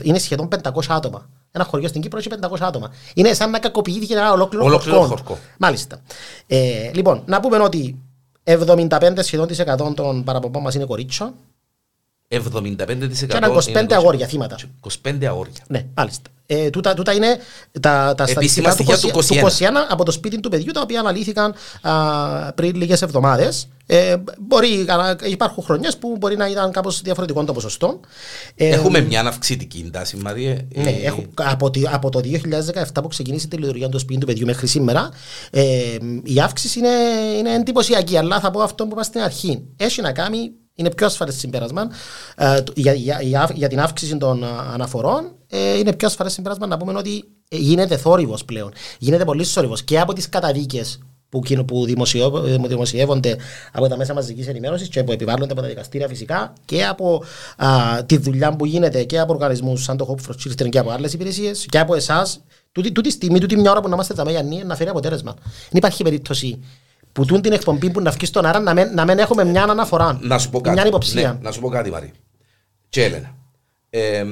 Είναι 0.02 0.18
σχεδόν 0.18 0.48
500 0.48 0.70
άτομα. 0.88 1.28
Ένα 1.52 1.64
χωριό 1.64 1.88
στην 1.88 2.00
Κύπρο 2.00 2.18
έχει 2.18 2.28
500 2.40 2.56
άτομα. 2.60 2.92
Είναι 3.14 3.32
σαν 3.32 3.50
να 3.50 3.58
κακοποιήθηκε 3.58 4.14
ένα 4.14 4.32
ολόκληρο, 4.32 4.64
ολόκληρο 4.64 5.02
χορκό. 5.02 5.38
Μάλιστα. 5.58 6.00
Ε, 6.46 6.90
λοιπόν, 6.94 7.22
να 7.26 7.40
πούμε 7.40 7.58
ότι 7.58 8.02
75% 8.44 9.52
σχεδόν 9.52 9.94
των 9.94 10.24
παραπομπών 10.24 10.62
μας 10.62 10.74
είναι 10.74 10.84
κορίτσια. 10.84 11.34
75% 12.28 12.38
και 13.28 13.36
ένα 13.36 13.50
25 13.52 13.92
αγόρια 13.92 14.26
θύματα. 14.26 14.56
25 15.02 15.24
αγόρια. 15.24 15.64
Ναι, 15.68 15.86
μάλιστα. 15.94 16.30
Ε, 16.50 16.70
τούτα, 16.70 16.94
τούτα 16.94 17.12
είναι 17.12 17.38
τα, 17.80 18.14
τα 18.16 18.26
στατιστικά 18.26 18.74
του 18.74 18.84
20, 18.84 18.98
του 18.98 19.24
21. 19.24 19.66
από 19.88 20.04
το 20.04 20.10
σπίτι 20.10 20.40
του 20.40 20.48
παιδιού, 20.48 20.72
τα 20.72 20.80
οποία 20.80 21.00
αναλύθηκαν 21.00 21.54
α, 21.80 22.52
πριν 22.52 22.76
λίγες 22.76 23.02
εβδομάδες. 23.02 23.68
Ε, 23.86 24.16
μπορεί, 24.38 24.86
υπάρχουν 25.24 25.64
χρονιές 25.64 25.96
που 25.96 26.16
μπορεί 26.18 26.36
να 26.36 26.48
ήταν 26.48 26.72
κάπως 26.72 27.02
διαφορετικό 27.02 27.44
το 27.44 27.52
ποσοστό. 27.52 28.00
Ε, 28.54 28.68
Έχουμε 28.68 29.00
μια 29.00 29.20
αυξητική 29.20 29.90
τάση, 29.92 30.16
Μαρία. 30.16 30.66
Ναι, 30.74 30.90
ε, 30.90 31.06
έχω, 31.06 31.24
από, 31.34 31.70
από 31.90 32.10
το 32.10 32.20
2017 32.24 33.02
που 33.02 33.08
ξεκίνησε 33.08 33.48
τη 33.48 33.56
λειτουργία 33.56 33.88
του 33.88 33.98
σπίτι 33.98 34.20
του 34.20 34.26
παιδιού 34.26 34.46
μέχρι 34.46 34.66
σήμερα, 34.66 35.10
ε, 35.50 35.96
η 36.22 36.40
αύξηση 36.40 36.78
είναι, 36.78 36.88
είναι 37.38 37.54
εντυπωσιακή. 37.54 38.16
Αλλά 38.16 38.40
θα 38.40 38.50
πω 38.50 38.60
αυτό 38.60 38.84
που 38.84 38.90
είπα 38.92 39.02
στην 39.02 39.20
αρχή. 39.20 39.62
Έχει 39.76 40.00
να 40.00 40.12
κάνει 40.12 40.50
είναι 40.78 40.90
πιο 40.90 41.06
ασφαλές 41.06 41.34
συμπέρασμα. 41.34 41.90
Ε, 42.36 42.60
για, 42.74 42.92
για, 42.92 43.20
για, 43.22 43.50
για, 43.54 43.68
την 43.68 43.80
αύξηση 43.80 44.16
των 44.16 44.44
αναφορών, 44.72 45.32
ε, 45.48 45.78
είναι 45.78 45.92
πιο 45.92 46.06
ασφαλές 46.06 46.32
συμπέρασμα 46.32 46.66
να 46.66 46.76
πούμε 46.76 46.92
ότι 46.98 47.24
γίνεται 47.48 47.96
θόρυβος 47.96 48.44
πλέον. 48.44 48.72
Γίνεται 48.98 49.24
πολύ 49.24 49.44
θόρυβος 49.44 49.82
και 49.84 50.00
από 50.00 50.12
τις 50.12 50.28
καταδίκες 50.28 50.98
που, 51.28 51.40
που 51.66 51.86
δημοσιεύονται 52.66 53.36
από 53.72 53.88
τα 53.88 53.96
μέσα 53.96 54.14
μαζικής 54.14 54.46
ενημέρωσης 54.46 54.88
και 54.88 55.04
που 55.04 55.12
επιβάλλονται 55.12 55.52
από 55.52 55.60
τα 55.60 55.68
δικαστήρια 55.68 56.08
φυσικά 56.08 56.52
και 56.64 56.84
από 56.84 57.22
α, 57.56 57.68
τη 58.06 58.16
δουλειά 58.16 58.56
που 58.56 58.66
γίνεται 58.66 59.04
και 59.04 59.18
από 59.18 59.32
οργανισμούς 59.32 59.82
σαν 59.82 59.96
το 59.96 60.16
Hope 60.16 60.30
for 60.30 60.34
Children 60.34 60.68
και 60.68 60.78
από 60.78 60.90
άλλες 60.90 61.12
υπηρεσίες 61.12 61.66
και 61.68 61.78
από 61.78 61.94
εσάς. 61.94 62.40
Τούτη, 62.72 62.92
τούτη 62.92 63.10
στιγμή, 63.10 63.38
τούτη 63.38 63.56
μια 63.56 63.70
ώρα 63.70 63.80
που 63.80 63.88
να 63.88 63.94
είμαστε 63.94 64.14
τα 64.14 64.24
μέγια 64.24 64.64
να 64.64 64.76
φέρει 64.76 64.90
αποτέλεσμα. 64.90 65.34
Δεν 65.42 65.72
υπάρχει 65.72 66.02
περίπτωση 66.02 66.58
που 67.18 67.24
τούν 67.24 67.42
την 67.42 67.52
εκπομπή 67.52 67.90
που 67.90 68.00
να 68.00 68.10
βγει 68.10 68.26
στον 68.26 68.44
αέρα 68.44 68.60
να 68.60 68.74
μην, 68.74 68.94
να 68.94 69.04
μην 69.04 69.18
έχουμε 69.18 69.44
μια 69.44 69.62
αναφορά. 69.62 70.18
Να 70.22 70.38
σου 70.38 70.50
πω 70.50 70.60
κάτι. 70.60 70.76
Μια 70.76 70.86
υποψία. 70.86 71.32
Ναι, 71.32 71.38
να 71.42 71.52
σου 71.52 71.60
πω 71.60 71.68
κάτι, 71.68 71.90
Μαρή. 71.90 72.12
Και 72.88 73.04
Έλενα. 73.04 73.34
Ε, 73.90 74.24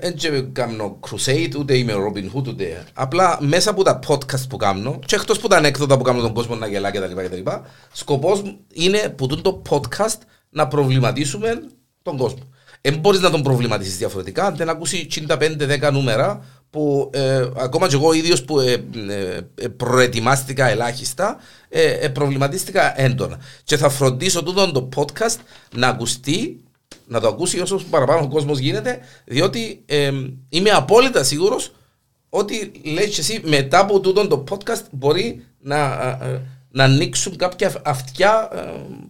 δεν 0.00 0.52
κάνω 0.52 0.98
crusade, 1.08 1.52
ούτε 1.58 1.76
είμαι 1.76 1.92
Robin 1.92 2.36
Hood, 2.36 2.46
ούτε. 2.46 2.84
Απλά 2.92 3.38
μέσα 3.40 3.70
από 3.70 3.82
τα 3.82 3.98
podcast 4.06 4.48
που 4.48 4.56
κάνω, 4.56 4.98
και 5.06 5.14
εκτός 5.14 5.36
από 5.36 5.48
τα 5.48 5.56
ανέκδοτα 5.56 5.96
που 5.96 6.02
κάνω 6.02 6.20
τον 6.20 6.32
κόσμο 6.32 6.54
να 6.54 6.66
γελά 6.66 6.90
κτλ. 6.90 7.50
Σκοπός 7.92 8.42
είναι 8.72 8.98
που 9.16 9.26
το 9.26 9.62
podcast 9.70 10.18
να 10.50 10.68
προβληματίσουμε 10.68 11.62
τον 12.02 12.16
κόσμο. 12.16 12.42
Δεν 12.80 12.98
μπορείς 12.98 13.20
να 13.20 13.30
τον 13.30 13.42
προβληματίσεις 13.42 13.96
διαφορετικά 13.96 14.44
αν 14.44 14.56
δεν 14.56 14.68
ακούσει 14.68 15.06
55-10 15.28 15.92
νούμερα 15.92 16.44
που 16.72 17.10
ε, 17.12 17.48
ακόμα 17.56 17.88
και 17.88 17.94
εγώ 17.94 18.12
ίδιος 18.12 18.44
που 18.44 18.60
ε, 18.60 18.72
ε, 19.54 19.68
προετοιμάστηκα 19.68 20.68
ελάχιστα, 20.68 21.36
ε, 21.68 22.08
προβληματίστηκα 22.08 23.00
έντονα. 23.00 23.40
Και 23.64 23.76
θα 23.76 23.88
φροντίσω 23.88 24.42
τούτο 24.42 24.72
το 24.72 24.88
podcast 24.96 25.36
να 25.74 25.88
ακουστεί 25.88 26.60
να 27.06 27.20
το 27.20 27.28
ακούσει 27.28 27.60
όσο 27.60 27.80
παραπάνω 27.90 28.24
ο 28.24 28.28
κόσμος 28.28 28.58
γίνεται, 28.58 28.98
διότι 29.24 29.82
ε, 29.86 30.12
είμαι 30.48 30.70
απόλυτα 30.70 31.24
σίγουρος 31.24 31.72
ότι 32.28 32.72
λέει 32.84 33.08
και 33.08 33.20
εσύ 33.20 33.40
μετά 33.44 33.78
από 33.78 34.00
τούτο 34.00 34.26
το 34.26 34.44
podcast 34.50 34.82
μπορεί 34.90 35.44
να, 35.60 35.96
να 36.70 36.84
ανοίξουν 36.84 37.36
κάποια 37.36 37.72
αυτιά 37.84 38.48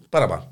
παραπάνω. 0.09 0.52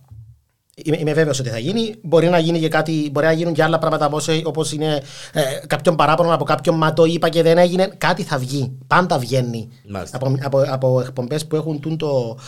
Είμαι, 0.84 0.96
είμαι 1.00 1.12
βέβαιος 1.12 1.38
ότι 1.38 1.48
θα 1.48 1.58
γίνει. 1.58 1.94
Μπορεί 2.02 2.28
να 2.28 2.38
γίνει 2.38 2.60
και 2.60 2.68
κάτι, 2.68 3.08
μπορεί 3.12 3.26
να 3.26 3.32
γίνουν 3.32 3.52
και 3.52 3.62
άλλα 3.62 3.78
πράγματα 3.78 4.10
όπως 4.44 4.72
είναι 4.72 5.02
ε, 5.32 5.42
κάποιον 5.66 5.96
παράπονο 5.96 6.34
από 6.34 6.44
κάποιον 6.44 6.76
μα 6.76 6.92
το 6.92 7.04
είπα 7.04 7.28
και 7.28 7.42
δεν 7.42 7.58
έγινε. 7.58 7.90
Κάτι 7.98 8.22
θα 8.22 8.38
βγει. 8.38 8.78
Πάντα 8.86 9.18
βγαίνει. 9.18 9.68
Από, 10.12 10.36
από, 10.42 10.64
από 10.68 11.00
εκπομπές 11.00 11.46
που 11.46 11.56
έχουν 11.56 11.80
τούν 11.80 11.96
το, 11.96 12.38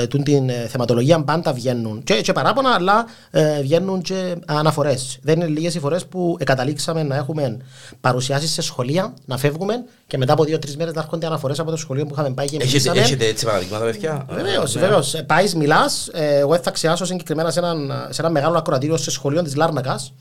ε, 0.00 0.06
τούν 0.06 0.22
την 0.22 0.48
ε, 0.48 0.52
θεματολογία, 0.52 1.24
πάντα 1.24 1.52
βγαίνουν. 1.52 2.02
Και, 2.02 2.20
και 2.20 2.32
παράπονα, 2.32 2.70
αλλά 2.70 3.06
ε, 3.30 3.60
βγαίνουν 3.60 4.02
και 4.02 4.34
αναφορές. 4.46 5.18
Δεν 5.22 5.40
είναι 5.40 5.46
λίγες 5.46 5.74
οι 5.74 5.78
φορές 5.78 6.06
που 6.06 6.36
καταλήξαμε 6.44 7.02
να 7.02 7.16
έχουμε 7.16 7.56
παρουσιάσεις 8.00 8.50
σε 8.52 8.62
σχολεία, 8.62 9.14
να 9.24 9.36
φεύγουμε 9.36 9.74
και 10.10 10.18
μετά 10.18 10.32
από 10.32 10.44
δύο-τρεις 10.44 10.76
μέρες 10.76 10.94
να 10.94 11.00
έρχονται 11.00 11.26
αναφορές 11.26 11.58
από 11.58 11.70
το 11.70 11.76
σχολείο 11.76 12.06
που 12.06 12.12
είχαμε 12.12 12.30
πάει 12.30 12.46
και 12.46 12.56
μιλήσαμε. 12.56 13.00
Έχετε 13.00 13.26
έτσι 13.26 13.44
παραδείγματα, 13.44 13.84
παιδιά; 13.84 14.26
Βεβαίως, 14.28 14.72
βεβαίως. 14.72 15.22
Πάεις, 15.26 15.54
μιλάς. 15.54 16.08
Εγώ 16.12 16.58
θα 16.58 16.70
ξεχάσω 16.70 17.04
συγκεκριμένα 17.04 17.50
σε 17.50 17.58
ένα 17.58 18.08
σε 18.10 18.20
ένα 18.20 18.30
μεγάλο 18.30 18.58
ακροατήριο 18.58 18.96
σε 18.96 19.10
σχολείο 19.10 19.42
της 19.42 19.56
Λάρνακας. 19.56 20.14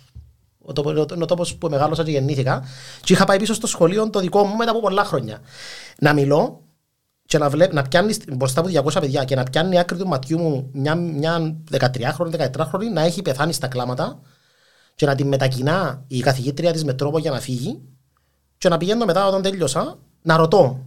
Ο 0.65 0.73
τόπο 1.25 1.45
που 1.59 1.69
μεγάλωσα 1.69 2.03
και 2.03 2.11
γεννήθηκα. 2.11 2.63
Και 3.03 3.13
είχα 3.13 3.25
πάει 3.25 3.37
πίσω 3.37 3.53
στο 3.53 3.67
σχολείο 3.67 4.09
το 4.09 4.19
δικό 4.19 4.43
μου 4.43 4.55
μετά 4.55 4.71
από 4.71 4.79
πολλά 4.79 5.03
χρόνια. 5.03 5.39
Να 5.99 6.13
μιλώ 6.13 6.61
και 7.25 7.37
να, 7.37 7.49
βλέπ, 7.49 7.73
να 7.73 7.81
πιάνεις 7.81 8.17
μπροστά 8.37 8.59
από 8.59 8.69
200 8.69 8.99
παιδιά 8.99 9.23
και 9.23 9.35
να 9.35 9.43
πιάνει 9.43 9.79
άκρη 9.79 9.97
του 9.97 10.07
ματιού 10.07 10.39
μου 10.39 10.69
μια, 10.73 10.95
μια 10.95 11.57
13χρονη, 11.71 12.49
14χρονη 12.51 12.91
να 12.93 13.01
έχει 13.01 13.21
πεθάνει 13.21 13.53
στα 13.53 13.67
κλάματα 13.67 14.19
και 14.95 15.05
να 15.05 15.15
την 15.15 15.27
μετακινά 15.27 16.03
η 16.07 16.19
καθηγήτρια 16.19 16.71
της 16.71 16.83
με 16.83 16.93
τρόπο 16.93 17.19
για 17.19 17.31
να 17.31 17.39
φύγει 17.39 17.81
και 18.59 18.69
να 18.69 18.77
πηγαίνω 18.77 19.05
μετά 19.05 19.27
όταν 19.27 19.41
τέλειωσα 19.41 19.97
να 20.21 20.37
ρωτώ. 20.37 20.79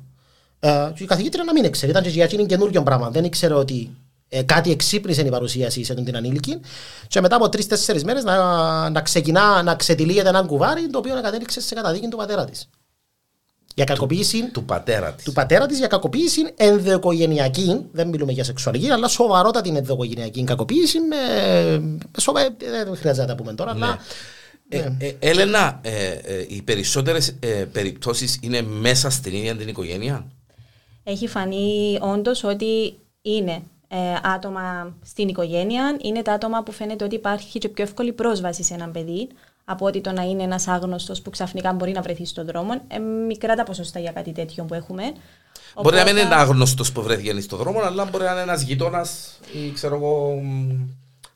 Ε, 0.60 0.92
και 0.94 1.02
η 1.02 1.06
καθηγήτρια 1.06 1.44
να 1.44 1.52
μην 1.52 1.64
ήξερε, 1.64 1.90
ήταν 1.90 2.02
και 2.02 2.08
για 2.08 2.28
είναι 2.32 2.44
καινούριο 2.44 2.82
πράγμα. 2.82 3.10
Δεν 3.10 3.24
ήξερε 3.24 3.54
ότι 3.54 3.90
ε, 4.28 4.42
κάτι 4.42 4.70
εξύπνησε 4.70 5.20
η 5.20 5.28
παρουσίαση 5.28 5.84
σε 5.84 5.94
την 5.94 6.16
ανήλικη 6.16 6.60
και 7.08 7.20
μετά 7.20 7.36
από 7.36 7.48
τρει-τέσσερι 7.48 8.04
μέρες 8.04 8.24
να, 8.24 8.90
να 8.90 9.00
ξεκινά 9.00 9.62
να 9.62 9.74
ξετυλίγεται 9.74 10.28
ένα 10.28 10.42
κουβάρι 10.42 10.90
το 10.90 10.98
οποίο 10.98 11.20
κατέληξε 11.22 11.60
σε 11.60 11.74
καταδίκη 11.74 12.08
του 12.08 12.16
πατέρα 12.16 12.44
της. 12.44 12.68
Για 13.74 13.84
κακοποίηση 13.84 14.42
του, 14.42 14.50
του 14.52 14.64
πατέρα 14.64 15.12
της. 15.12 15.24
Του 15.24 15.32
πατέρα 15.32 15.66
της 15.66 15.78
για 15.78 15.86
κακοποίηση 15.86 16.52
ενδοοικογενειακή, 16.56 17.86
δεν 17.92 18.08
μιλούμε 18.08 18.32
για 18.32 18.44
σεξουαλική, 18.44 18.90
αλλά 18.90 19.08
σοβαρότατη 19.08 19.68
ενδοοικογενειακή 19.68 20.44
κακοποίηση. 20.44 20.98
Με, 21.00 21.16
σοβα, 22.20 22.40
ε, 22.40 22.54
δεν 22.58 22.96
χρειάζεται 22.96 23.26
να 23.26 23.26
τα 23.26 23.34
πούμε 23.34 23.54
τώρα, 23.54 23.74
ναι. 23.74 23.84
αλλά. 23.84 23.98
Ε, 24.72 24.80
ναι. 24.80 25.06
ε, 25.06 25.16
Έλενα, 25.18 25.80
ε, 25.82 26.10
ε, 26.12 26.46
οι 26.48 26.62
περισσότερες 26.62 27.36
ε, 27.40 27.46
περιπτώσεις 27.72 28.38
είναι 28.42 28.62
μέσα 28.62 29.10
στην 29.10 29.34
ίδια 29.34 29.56
την 29.56 29.68
οικογένεια; 29.68 30.26
Έχει 31.04 31.28
φανεί 31.28 31.98
όντως 32.00 32.44
ότι 32.44 32.98
είναι 33.22 33.62
ε, 33.88 33.96
άτομα 34.22 34.94
στην 35.02 35.28
οικογένεια 35.28 35.96
είναι 36.02 36.22
τα 36.22 36.32
άτομα 36.32 36.62
που 36.62 36.72
φαίνεται 36.72 37.04
ότι 37.04 37.14
υπάρχει 37.14 37.58
και 37.58 37.68
πιο 37.68 37.84
εύκολη 37.84 38.12
πρόσβαση 38.12 38.62
σε 38.62 38.74
έναν 38.74 38.92
παιδί 38.92 39.28
από 39.64 39.86
ότι 39.86 40.00
το 40.00 40.12
να 40.12 40.22
είναι 40.22 40.42
ένας 40.42 40.68
άγνωστος 40.68 41.22
που 41.22 41.30
ξαφνικά 41.30 41.72
μπορεί 41.72 41.92
να 41.92 42.02
βρεθεί 42.02 42.26
στον 42.26 42.46
δρόμο. 42.46 42.72
Ε, 42.88 42.98
μικρά 42.98 43.54
τα 43.54 43.62
ποσοστά 43.62 43.98
για 43.98 44.12
κάτι 44.12 44.32
τέτοιο 44.32 44.64
που 44.64 44.74
έχουμε. 44.74 45.02
Μπορεί 45.82 45.96
να 45.96 46.04
μην 46.04 46.16
είναι 46.16 46.34
άγνωστος 46.34 46.92
που 46.92 47.02
βρέθηκε 47.02 47.40
στον 47.40 47.58
δρόμο, 47.58 47.80
αλλά 47.80 48.04
μπορεί 48.04 48.24
να 48.24 48.30
είναι 48.30 48.40
ένας 48.40 48.62
γείτονα 48.62 49.06
ή 49.52 49.72
ξέρω 49.72 49.94
εγώ. 49.94 50.42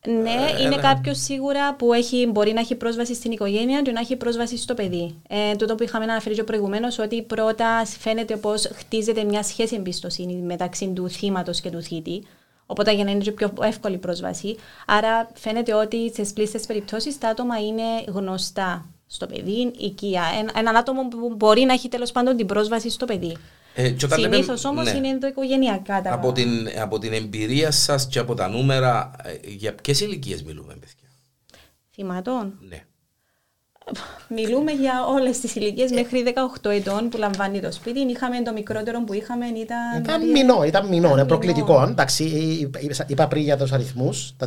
Ναι, 0.06 0.30
ε, 0.30 0.62
είναι 0.62 0.76
ναι. 0.76 0.82
κάποιος 0.82 1.18
σίγουρα 1.18 1.74
που 1.74 1.92
έχει, 1.92 2.26
μπορεί 2.26 2.52
να 2.52 2.60
έχει 2.60 2.74
πρόσβαση 2.74 3.14
στην 3.14 3.30
οικογένεια 3.30 3.82
και 3.82 3.92
να 3.92 4.00
έχει 4.00 4.16
πρόσβαση 4.16 4.56
στο 4.56 4.74
παιδί. 4.74 5.20
Ε, 5.28 5.54
τούτο 5.56 5.74
που 5.74 5.82
είχαμε 5.82 6.04
αναφέρει 6.04 6.34
και 6.34 6.44
προηγουμένως, 6.44 6.98
ότι 6.98 7.22
πρώτα 7.22 7.84
φαίνεται 7.98 8.36
πως 8.36 8.70
χτίζεται 8.74 9.24
μια 9.24 9.42
σχέση 9.42 9.74
εμπιστοσύνη 9.74 10.34
μεταξύ 10.34 10.88
του 10.88 11.08
θύματος 11.08 11.60
και 11.60 11.70
του 11.70 11.82
θήτη. 11.82 12.22
Οπότε 12.66 12.92
για 12.92 13.04
να 13.04 13.10
είναι 13.10 13.30
πιο 13.30 13.52
εύκολη 13.60 13.98
πρόσβαση. 13.98 14.56
Άρα 14.86 15.30
φαίνεται 15.34 15.74
ότι 15.74 16.12
σε 16.14 16.32
πλήστες 16.34 16.66
περιπτώσεις 16.66 17.18
τα 17.18 17.28
άτομα 17.28 17.58
είναι 17.58 17.82
γνωστά 18.06 18.86
στο 19.06 19.26
παιδί, 19.26 19.72
οικία. 19.78 20.22
Ένα 20.56 20.78
άτομο 20.78 21.08
που 21.08 21.34
μπορεί 21.36 21.62
να 21.62 21.72
έχει 21.72 21.88
τέλος 21.88 22.12
πάντων 22.12 22.36
την 22.36 22.46
πρόσβαση 22.46 22.90
στο 22.90 23.04
παιδί. 23.04 23.36
Ε, 23.78 23.94
Συνήθως 24.08 24.64
όμως 24.64 24.84
ναι. 24.84 24.90
είναι 24.90 25.08
ενδοοικογενειακά 25.08 26.02
τα 26.02 26.12
από 26.12 26.32
την, 26.32 26.48
από 26.80 26.98
την 26.98 27.12
εμπειρία 27.12 27.70
σας 27.70 28.06
και 28.06 28.18
από 28.18 28.34
τα 28.34 28.48
νούμερα, 28.48 29.10
ε, 29.22 29.32
για 29.42 29.74
ποιες 29.74 30.00
ηλικίες 30.00 30.42
μιλούμε, 30.42 30.72
παιδιά; 30.72 31.08
Θυματών. 31.92 32.58
Ναι. 32.68 32.84
Μιλούμε 34.28 34.72
για 34.72 34.92
όλες 35.08 35.40
τις 35.40 35.54
ηλικίες 35.54 35.90
μέχρι 35.90 36.22
18 36.62 36.70
ετών 36.70 37.08
που 37.08 37.18
λαμβάνει 37.18 37.60
το 37.60 37.72
σπίτι. 37.72 38.00
Είχαμε 38.00 38.42
το 38.42 38.52
μικρότερο 38.52 39.04
που 39.04 39.12
είχαμε 39.12 39.46
ήταν. 39.46 40.02
Ήταν 40.02 40.30
μηνό, 40.30 40.64
ήταν 40.64 40.86
μηνό, 40.86 41.10
είναι 41.10 41.24
προκλητικό. 41.24 41.82
Εντάξει, 41.82 42.24
είπα 43.06 43.28
πριν 43.28 43.42
για 43.42 43.56
τους 43.56 43.72
αριθμούς, 43.72 44.34
τα 44.36 44.46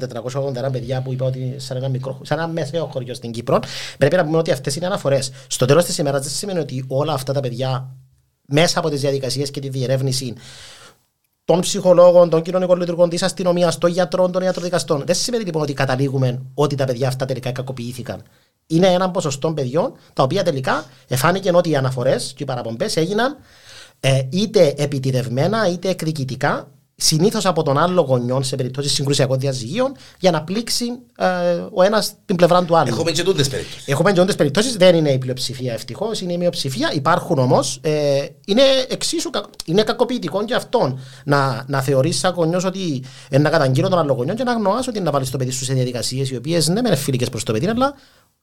481 0.68 0.72
παιδιά 0.72 1.02
που 1.02 1.14
είπα 1.14 1.26
ότι 1.26 1.54
σαν 1.58 1.78
ένα, 1.78 1.90
μικρό, 1.90 2.20
σαν 2.24 2.38
ένα 2.38 2.48
μεσαίο 2.48 2.86
χωριό 2.86 3.14
στην 3.14 3.32
Κύπρο. 3.32 3.60
Πρέπει 3.98 4.16
να 4.16 4.26
πούμε 4.26 4.38
ότι 4.38 4.52
αυτές 4.52 4.76
είναι 4.76 4.86
αναφορές. 4.86 5.32
Στο 5.48 5.66
τέλος 5.66 5.86
της 5.86 5.98
ημέρας 5.98 6.22
δεν 6.22 6.32
σημαίνει 6.32 6.60
ότι 6.60 6.86
όλα 6.88 7.14
αυτά 7.14 7.34
τα 7.34 7.40
παιδιά 7.40 7.96
μέσα 8.50 8.80
από 8.80 8.90
τις 8.90 9.02
διαδικασίες 9.02 9.52
και 9.52 9.60
τη 9.60 9.70
διερεύνηση 9.70 10.34
των 11.46 11.60
ψυχολόγων, 11.60 12.30
των 12.30 12.42
κοινωνικών 12.42 12.80
λειτουργών, 12.80 13.10
της 13.10 13.24
αστυνομίας, 13.24 13.78
των 13.78 13.90
γιατρών, 13.90 14.32
των 14.32 14.42
ιατροδικαστών. 14.42 15.04
Δεν 15.06 15.16
σημαίνει 15.16 15.44
λοιπόν 15.44 15.62
ότι 15.62 15.74
καταλήγουμε 15.74 16.42
ότι 16.54 16.76
τα 16.76 16.86
παιδιά 16.86 17.08
αυτά 17.08 17.26
τελικά 17.26 17.52
κακοποιήθηκαν 17.52 18.24
είναι 18.70 18.88
ένα 18.88 19.12
ποσοστό 19.12 19.54
παιδιών 19.54 19.94
τα 20.14 20.24
οποία 20.24 20.44
τελικά 20.44 20.86
εφάνηκε 21.08 21.52
ότι 21.54 21.70
οι 21.70 21.76
αναφορές 21.76 22.34
και 22.36 22.44
οι 22.44 22.46
παραπομπές 22.46 22.98
έγιναν 22.98 23.38
ε, 24.00 24.22
είτε 24.30 24.74
επιτιδευμένα 24.78 25.70
είτε 25.70 25.90
εκδικητικά 25.90 26.72
συνήθως 27.02 27.46
από 27.46 27.64
τον 27.64 27.78
άλλο 27.78 28.02
γονιό 28.02 28.42
σε 28.42 28.56
περιπτώσεις 28.56 28.92
συγκρουσιακών 28.92 29.40
διαζυγίων 29.40 29.92
για 30.20 30.32
να 30.32 30.44
πλήξει 30.44 30.86
ε, 31.18 31.26
ο 31.72 31.84
ένας 31.84 32.14
την 32.26 32.36
πλευρά 32.36 32.66
του 32.66 32.78
άλλου. 32.78 32.90
Έχουμε 32.90 33.12
και 33.12 33.24
τούντες 33.24 33.48
περιπτώσεις. 33.48 33.88
Έχουμε 33.88 34.12
και 34.12 34.20
τούντες 34.20 34.36
περιπτώσεις. 34.36 34.78
Δεν 34.78 34.96
είναι 34.96 35.12
η 35.12 35.18
πλειοψηφία 35.18 35.74
ευτυχώς, 35.74 36.22
είναι 36.22 36.34
η 36.34 36.38
μειοψηφία. 36.38 36.92
Υπάρχουν 36.94 37.40
όμως. 37.40 37.80
Ε, 37.82 38.26
είναι 38.46 38.62
εξίσου 38.90 39.30
είναι 39.66 39.84
κακοποιητικό 39.84 40.46
και 40.46 40.54
αυτόν 40.54 41.00
να, 41.26 41.66
να 41.68 41.82
θεωρείς 41.82 42.20
σαν 42.20 42.34
γονιός 42.34 42.64
ότι 42.64 43.04
ε, 43.30 43.38
να 43.38 43.50
καταγγείλω 43.50 43.90
τον 43.90 44.00
άλλο 44.00 44.14
γονιό 44.14 44.34
και 44.34 44.44
να 44.44 44.54
γνωρίζει 44.54 44.90
ότι 44.90 45.00
να 45.00 45.12
βάλεις 45.12 45.30
το 45.30 45.38
παιδί 45.38 45.52
σου 45.52 45.64
σε 45.64 45.74
διαδικασίες 45.74 46.30
οι 46.30 46.36
οποίες 46.36 46.66
δεν 46.66 46.86
είναι 46.86 46.96
φιλικές 46.96 47.30
προς 47.30 47.44
το 47.44 47.54
παιδί, 47.54 47.68
αλλά 47.68 47.94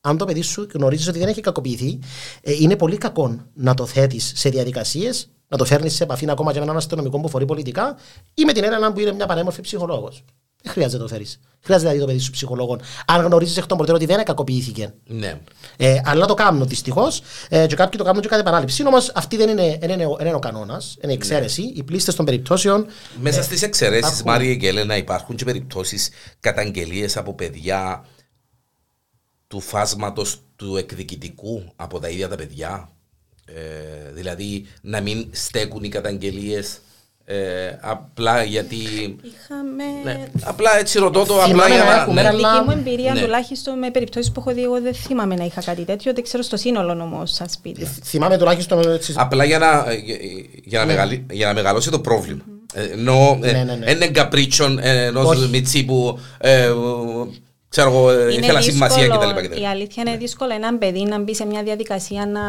αν 0.01 0.17
το 0.17 0.25
παιδί 0.25 0.43
σου 0.43 0.67
γνωρίζεις 0.73 1.09
ότι 1.09 1.19
δεν 1.19 1.29
έχει 1.29 1.41
κακοποιηθεί, 1.41 1.99
ε, 2.43 2.53
είναι 2.53 2.77
πολύ 2.77 2.97
κακό 2.97 3.37
να 3.55 3.75
το 3.75 3.87
θέτεις 3.87 4.33
σε 4.35 4.49
διαδικασίες, 4.49 5.29
να 5.49 5.57
το 5.57 5.65
φέρνεις 5.65 5.95
σε 5.95 6.03
επαφή 6.03 6.31
ακόμα 6.31 6.53
και 6.53 6.59
με 6.59 6.65
έναν 6.65 6.77
αστυνομικό 6.77 7.21
που 7.21 7.29
φορεί 7.29 7.45
πολιτικά 7.45 7.97
ή 8.35 8.45
με 8.45 8.53
την 8.53 8.65
Έλενα 8.65 8.93
που 8.93 9.01
είναι 9.01 9.13
μια 9.13 9.27
πανέμορφη 9.27 9.61
ψυχολόγος. 9.61 10.25
Δεν 10.63 10.73
χρειάζεται 10.73 11.03
να 11.03 11.09
το 11.09 11.15
φέρεις. 11.15 11.41
Χρειάζεται 11.61 11.89
να 11.89 11.95
δει 11.95 12.01
το 12.01 12.07
παιδί 12.07 12.19
σου 12.19 12.31
ψυχολόγο. 12.31 12.79
Αν 13.07 13.25
γνωρίζεις 13.25 13.57
εκ 13.57 13.67
των 13.67 13.77
προτέρων 13.77 14.03
ότι 14.03 14.13
δεν 14.15 14.25
κακοποιήθηκε. 14.25 14.95
Ναι. 15.07 15.41
Ε, 15.77 16.01
αλλά 16.05 16.27
το 16.27 16.35
κάνουν 16.35 16.69
δυστυχώς. 16.69 17.23
Ε, 17.49 17.67
και 17.67 17.75
κάποιοι 17.75 17.99
το 17.99 18.05
κάνουν 18.05 18.23
και 18.23 18.29
κατά 18.29 18.41
επανάληψη. 18.41 18.87
Όμως 18.87 19.13
αυτή 19.15 19.37
δεν 19.37 19.49
είναι, 19.49 19.79
είναι, 19.83 19.93
είναι, 19.93 20.09
είναι 20.21 20.35
ο 20.35 20.39
κανόνας. 20.39 20.97
Είναι 21.03 21.13
η 21.13 21.15
εξαίρεση. 21.15 21.63
Ναι. 21.63 21.71
Οι 21.75 21.83
πλήστες 21.83 22.15
των 22.15 22.25
περιπτώσεων. 22.25 22.87
Μέσα 23.21 23.39
ε, 23.39 23.43
στις 23.43 23.63
εξαιρέσεις, 23.63 24.05
υπάρχουν... 24.05 24.31
Μάρια 24.31 24.55
και 24.55 24.69
Έλενα, 24.69 24.97
υπάρχουν 24.97 25.37
και 25.37 25.45
περιπτώσεις 25.45 26.11
καταγγελίες 26.41 27.17
από 27.17 27.35
παιδιά 27.35 28.05
του 29.47 29.61
φάσματος 29.61 30.41
του 30.57 30.77
εκδικητικού 30.77 31.73
από 31.77 32.01
τα 32.01 32.09
ίδια 32.09 32.29
τα 32.29 32.37
παιδιά. 32.37 32.91
Ε, 33.47 34.13
δηλαδή 34.13 34.67
να 34.81 35.01
μην 35.01 35.27
στέκουν 35.31 35.85
οι 35.85 35.89
καταγγελίες 35.89 36.81
ε, 37.29 37.79
απλά 37.81 38.43
γιατί. 38.43 38.77
Είχαμε. 39.23 39.85
Ναι, 40.05 40.29
απλά 40.45 40.79
έτσι 40.79 40.99
ρωτώ 40.99 41.25
το. 41.25 41.43
Απλά 41.43 41.67
για 41.69 42.07
να. 42.07 42.13
Με 42.13 42.23
δική 42.31 42.61
μου 42.65 42.71
εμπειρία, 42.71 43.13
ναι. 43.13 43.21
τουλάχιστον 43.21 43.79
με 43.79 43.91
περιπτώσεις 43.91 44.33
που 44.33 44.41
έχω 44.41 44.55
δει, 44.55 44.63
εγώ 44.63 44.81
δεν 44.81 44.95
θυμάμαι 44.95 45.35
να 45.35 45.45
είχα 45.45 45.63
κάτι 45.63 45.85
τέτοιο. 45.85 46.13
Δεν 46.13 46.23
ξέρω 46.23 46.43
στο 46.43 46.57
σύνολο 46.57 47.03
όμως 47.03 47.33
σας 47.33 47.53
σπίτι. 47.53 47.83
Ε, 47.83 47.87
θυμάμαι 48.05 48.39
τουλάχιστον. 48.39 48.91
Έτσι... 48.91 49.15
Απλά 49.17 49.45
για 49.45 49.59
να, 49.59 49.85
για, 50.65 50.79
να 50.79 50.85
ναι. 50.85 50.93
μεγαλει, 50.93 51.27
για 51.31 51.47
να 51.47 51.55
μεγαλώσει 51.55 51.91
το 51.91 52.01
πρόβλημα. 52.01 52.43
Mm-hmm. 52.47 52.81
Ενώ 52.93 53.37
ναι, 53.41 53.53
ναι, 53.53 53.75
ναι. 53.75 53.91
είναι 53.91 54.09
καπρίτσον 54.09 54.79
ενός 54.83 55.49
μιτσί 55.49 55.85
που 55.85 56.19
ε, 56.39 56.73
ξέρω 57.69 57.91
εγώ, 57.91 58.29
ήθελα 58.29 58.61
σημασία 58.61 59.09
κτλ. 59.09 59.61
Η 59.61 59.67
αλήθεια 59.67 60.03
είναι 60.07 60.17
δύσκολο 60.17 60.53
ένα 60.53 60.79
παιδί 60.79 61.03
να 61.03 61.19
μπει 61.19 61.35
σε 61.35 61.47
μια 61.47 61.63
διαδικασία 61.63 62.27
να, 62.27 62.43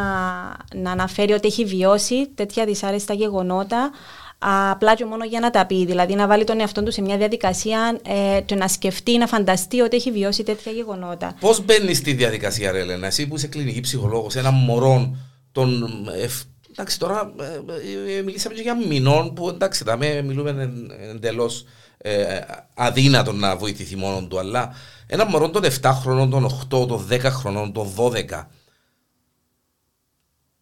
να 0.82 0.91
αναφέρει 0.91 1.34
ότι 1.34 1.47
έχει 1.47 1.65
βιώσει 1.65 2.27
τέτοια 2.36 2.65
δυσάρεστα 2.65 3.13
γεγονότα 3.13 3.91
απλά 4.39 4.95
και 4.95 5.06
μόνο 5.06 5.25
για 5.25 5.39
να 5.39 5.49
τα 5.49 5.65
πει. 5.65 5.86
Δηλαδή 5.86 6.15
να 6.15 6.27
βάλει 6.27 6.43
τον 6.43 6.60
εαυτό 6.60 6.84
του 6.84 6.91
σε 6.91 7.01
μια 7.01 7.17
διαδικασία 7.17 7.99
ε, 8.06 8.41
το 8.41 8.56
να 8.56 8.67
σκεφτεί, 8.67 9.17
να 9.17 9.27
φανταστεί 9.27 9.82
ότι 9.82 9.95
έχει 9.95 10.12
βιώσει 10.12 10.43
τέτοια 10.43 10.71
γεγονότα. 10.71 11.36
Πώς 11.39 11.65
μπαίνει 11.65 11.93
στη 11.93 12.13
διαδικασία, 12.13 12.71
Ρε 12.71 12.80
Ελένα, 12.80 13.08
εσύ 13.08 13.27
που 13.27 13.36
είσαι 13.36 13.47
κλινική 13.47 13.80
ψυχολόγος, 13.80 14.36
ένα 14.36 14.51
μωρό 14.51 15.17
των. 15.51 15.84
Ε, 16.21 16.27
εντάξει, 16.71 16.99
τώρα 16.99 17.34
ε, 17.39 18.17
ε, 18.17 18.21
μιλήσαμε 18.21 18.56
και 18.56 18.62
για 18.62 18.75
μηνών 18.75 19.34
που 19.34 19.49
εντάξει, 19.49 19.84
τα 19.84 19.97
με 19.97 20.21
μιλούμε 20.21 20.71
εντελώς 21.12 21.65
ε, 21.97 22.39
αδύνατο 22.73 23.32
να 23.32 23.56
βοηθηθεί 23.56 23.95
μόνο 23.95 24.27
του, 24.27 24.39
αλλά 24.39 24.75
ένα 25.08 25.26
μωρό 25.26 25.50
των 25.50 25.63
7 25.63 25.91
χρονών, 26.02 26.30
των 26.30 26.46
8, 26.46 26.88
των 26.88 27.08
10 27.10 27.20
χρονών, 27.24 27.72
των 27.72 27.93
12. 27.98 28.48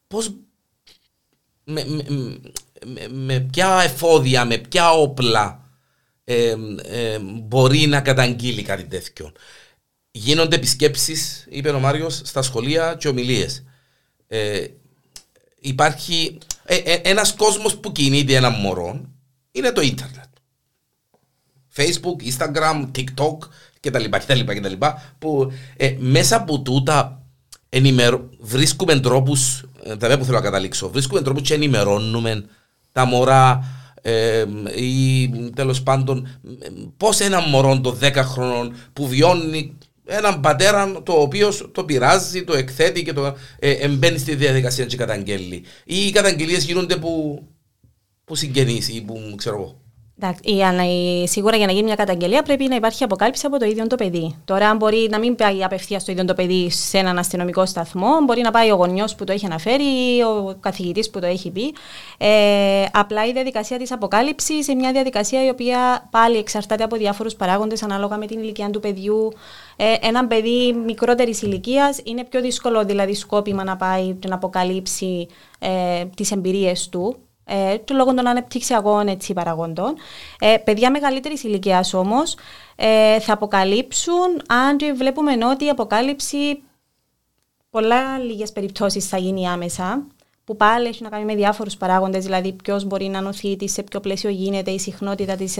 Πώ 0.07 0.19
με, 1.63 1.85
με, 2.85 3.07
με, 3.07 3.39
ποια 3.39 3.81
εφόδια, 3.81 4.45
με 4.45 4.57
ποια 4.57 4.91
όπλα 4.91 5.69
ε, 6.23 6.55
ε, 6.83 7.19
μπορεί 7.19 7.87
να 7.87 8.01
καταγγείλει 8.01 8.63
κάτι 8.63 8.83
τέτοιο. 8.83 9.31
Γίνονται 10.11 10.55
επισκέψεις, 10.55 11.45
είπε 11.49 11.69
ο 11.69 11.79
Μάριος, 11.79 12.21
στα 12.23 12.41
σχολεία 12.41 12.95
και 12.95 13.07
ομιλίες. 13.07 13.63
Ε, 14.27 14.67
υπάρχει 15.59 16.37
ε, 16.65 16.75
ε, 16.75 16.93
ένας 17.03 17.33
κόσμος 17.33 17.77
που 17.77 17.91
κινείται 17.91 18.35
ένα 18.35 18.49
μωρό 18.49 19.01
είναι 19.51 19.71
το 19.71 19.81
ίντερνετ. 19.81 20.23
Facebook, 21.75 22.31
Instagram, 22.31 22.91
TikTok 22.95 23.37
κτλ. 23.89 24.03
κτλ, 24.09 24.39
κτλ 24.39 24.73
που 25.19 25.51
ε, 25.77 25.95
μέσα 25.99 26.35
από 26.35 26.59
τούτα 26.59 27.21
ενημερω... 27.69 28.29
βρίσκουμε 28.39 28.99
τρόπους, 28.99 29.63
ε, 29.83 29.95
τα 29.95 30.17
που 30.17 30.25
θέλω 30.25 30.37
να 30.37 30.43
καταλήξω, 30.43 30.89
βρίσκουμε 30.89 31.21
τρόπους 31.21 31.41
και 31.47 31.53
ενημερώνουμε 31.53 32.45
τα 32.91 33.05
μωρά 33.05 33.63
ε, 34.01 34.45
ή 34.75 35.29
τέλος 35.55 35.83
πάντων 35.83 36.27
πώς 36.97 37.19
ένα 37.19 37.41
μωρό 37.41 37.79
των 37.79 37.97
10 38.01 38.11
χρονών 38.15 38.75
που 38.93 39.07
βιώνει 39.07 39.77
έναν 40.05 40.39
πατέρα 40.39 41.01
το 41.03 41.13
οποίο 41.13 41.53
το 41.71 41.83
πειράζει, 41.83 42.43
το 42.43 42.53
εκθέτει 42.53 43.03
και 43.03 43.13
το 43.13 43.35
ε, 43.59 43.71
εμπαίνει 43.71 44.17
στη 44.17 44.35
διαδικασία 44.35 44.85
και 44.85 44.97
καταγγέλει. 44.97 45.63
Ή 45.83 45.95
οι 45.95 46.11
καταγγελίες 46.11 46.63
γίνονται 46.65 46.95
που, 46.95 47.43
που 48.25 48.35
συγγενείς 48.35 48.89
ή 48.89 49.01
που 49.01 49.33
ξέρω 49.35 49.55
εγώ. 49.55 49.79
Εντάξει, 50.19 51.27
σίγουρα 51.27 51.57
για 51.57 51.65
να 51.65 51.71
γίνει 51.71 51.83
μια 51.83 51.95
καταγγελία 51.95 52.43
πρέπει 52.43 52.67
να 52.67 52.75
υπάρχει 52.75 53.03
αποκάλυψη 53.03 53.45
από 53.45 53.59
το 53.59 53.65
ίδιο 53.65 53.87
το 53.87 53.95
παιδί. 53.95 54.35
Τώρα, 54.45 54.75
μπορεί 54.75 55.07
να 55.11 55.19
μην 55.19 55.35
πάει 55.35 55.63
απευθείας 55.63 56.03
το 56.03 56.11
ίδιο 56.11 56.25
το 56.25 56.33
παιδί 56.33 56.69
σε 56.69 56.97
έναν 56.97 57.17
αστυνομικό 57.17 57.65
σταθμό, 57.65 58.09
μπορεί 58.25 58.41
να 58.41 58.51
πάει 58.51 58.71
ο 58.71 58.75
γονιός 58.75 59.15
που 59.15 59.23
το 59.23 59.31
έχει 59.31 59.45
αναφέρει 59.45 59.83
ή 59.83 60.21
ο 60.21 60.57
καθηγητής 60.59 61.09
που 61.09 61.19
το 61.19 61.25
έχει 61.25 61.51
πει. 61.51 61.73
Ε, 62.17 62.85
απλά 62.91 63.25
η 63.25 63.31
διαδικασία 63.31 63.77
της 63.77 63.91
αποκάλυψης 63.91 64.67
είναι 64.67 64.79
μια 64.79 64.91
διαδικασία 64.91 65.45
η 65.45 65.49
οποία 65.49 66.07
πάλι 66.11 66.37
εξαρτάται 66.37 66.83
από 66.83 66.95
διάφορους 66.95 67.35
παράγοντες 67.35 67.83
ανάλογα 67.83 68.17
με 68.17 68.25
την 68.25 68.39
ηλικία 68.39 68.69
του 68.69 68.79
παιδιού. 68.79 69.33
Ε, 69.75 69.93
ένα 70.01 70.27
παιδί 70.27 70.73
μικρότερης 70.85 71.41
ηλικίας 71.41 71.99
είναι 72.03 72.23
πιο 72.23 72.41
δύσκολο 72.41 72.85
δηλαδή 72.85 73.13
σκόπιμα 73.13 73.63
να 73.63 73.75
πάει 73.75 74.15
να 74.27 74.35
αποκαλύψει 74.35 75.27
ε, 75.59 76.05
τις 76.15 76.31
εμπειρίες 76.31 76.89
του 76.89 77.15
ε, 77.45 77.77
του 77.77 77.95
λόγω 77.95 78.13
των 78.13 78.27
ανεπτυξιακών 78.27 79.07
έτσι, 79.07 79.33
παραγόντων. 79.33 79.95
Ε, 80.39 80.57
παιδιά 80.57 80.91
μεγαλύτερης 80.91 81.43
ηλικίας 81.43 81.93
όμως 81.93 82.37
ε, 82.75 83.19
θα 83.19 83.33
αποκαλύψουν 83.33 84.41
αν 84.47 84.77
βλέπουμε 84.95 85.45
ότι 85.45 85.65
η 85.65 85.69
αποκάλυψη 85.69 86.63
πολλά 87.69 88.17
λίγες 88.17 88.51
περιπτώσεις 88.51 89.07
θα 89.07 89.17
γίνει 89.17 89.47
άμεσα 89.47 90.05
που 90.45 90.57
πάλι 90.57 90.87
έχει 90.87 91.03
να 91.03 91.09
κάνει 91.09 91.25
με 91.25 91.35
διάφορους 91.35 91.77
παράγοντες, 91.77 92.23
δηλαδή 92.23 92.53
ποιος 92.63 92.83
μπορεί 92.83 93.07
να 93.07 93.21
νοθείται, 93.21 93.67
σε 93.67 93.83
ποιο 93.83 93.99
πλαίσιο 93.99 94.29
γίνεται 94.29 94.71
η 94.71 94.79
συχνότητα 94.79 95.35
της 95.35 95.57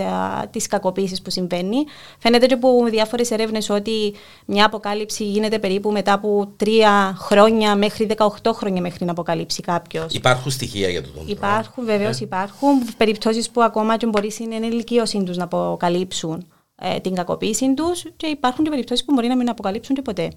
της 0.50 0.66
κακοποίησης 0.66 1.22
που 1.22 1.30
συμβαίνει. 1.30 1.76
Φαίνεται 2.18 2.46
και 2.46 2.54
από 2.54 2.84
διάφορες 2.84 3.30
έρευνες 3.30 3.70
ότι 3.70 4.14
μια 4.46 4.66
αποκάλυψη 4.66 5.24
γίνεται 5.24 5.58
περίπου 5.58 5.90
μετά 5.90 6.12
από 6.12 6.52
τρία 6.56 7.16
χρόνια 7.18 7.76
μέχρι 7.76 8.08
18 8.16 8.26
χρόνια 8.52 8.80
μέχρι 8.80 9.04
να 9.04 9.10
αποκαλύψει 9.10 9.62
κάποιος. 9.62 10.14
Υπάρχουν 10.14 10.50
στοιχεία 10.50 10.88
για 10.88 11.02
το 11.02 11.08
τον 11.08 11.28
Υπάρχουν, 11.28 11.84
βεβαίως 11.84 12.20
ε. 12.20 12.24
υπάρχουν. 12.24 12.94
Περιπτώσεις 12.96 13.50
που 13.50 13.62
ακόμα 13.62 13.96
και 13.96 14.06
μπορεί 14.06 14.30
στην 14.30 14.52
ενηλικίωσή 14.52 15.22
τους 15.22 15.36
να 15.36 15.44
αποκαλύψουν 15.44 16.46
ε, 16.80 17.00
την 17.00 17.14
κακοποίηση 17.14 17.74
τους 17.74 18.04
και 18.16 18.26
υπάρχουν 18.26 18.64
και 18.64 18.70
περιπτώσεις 18.70 19.04
που 19.04 19.12
μπορεί 19.14 19.28
να 19.28 19.36
μην 19.36 19.48
αποκαλύψουν 19.48 19.94
και 19.94 20.02
ποτέ. 20.02 20.30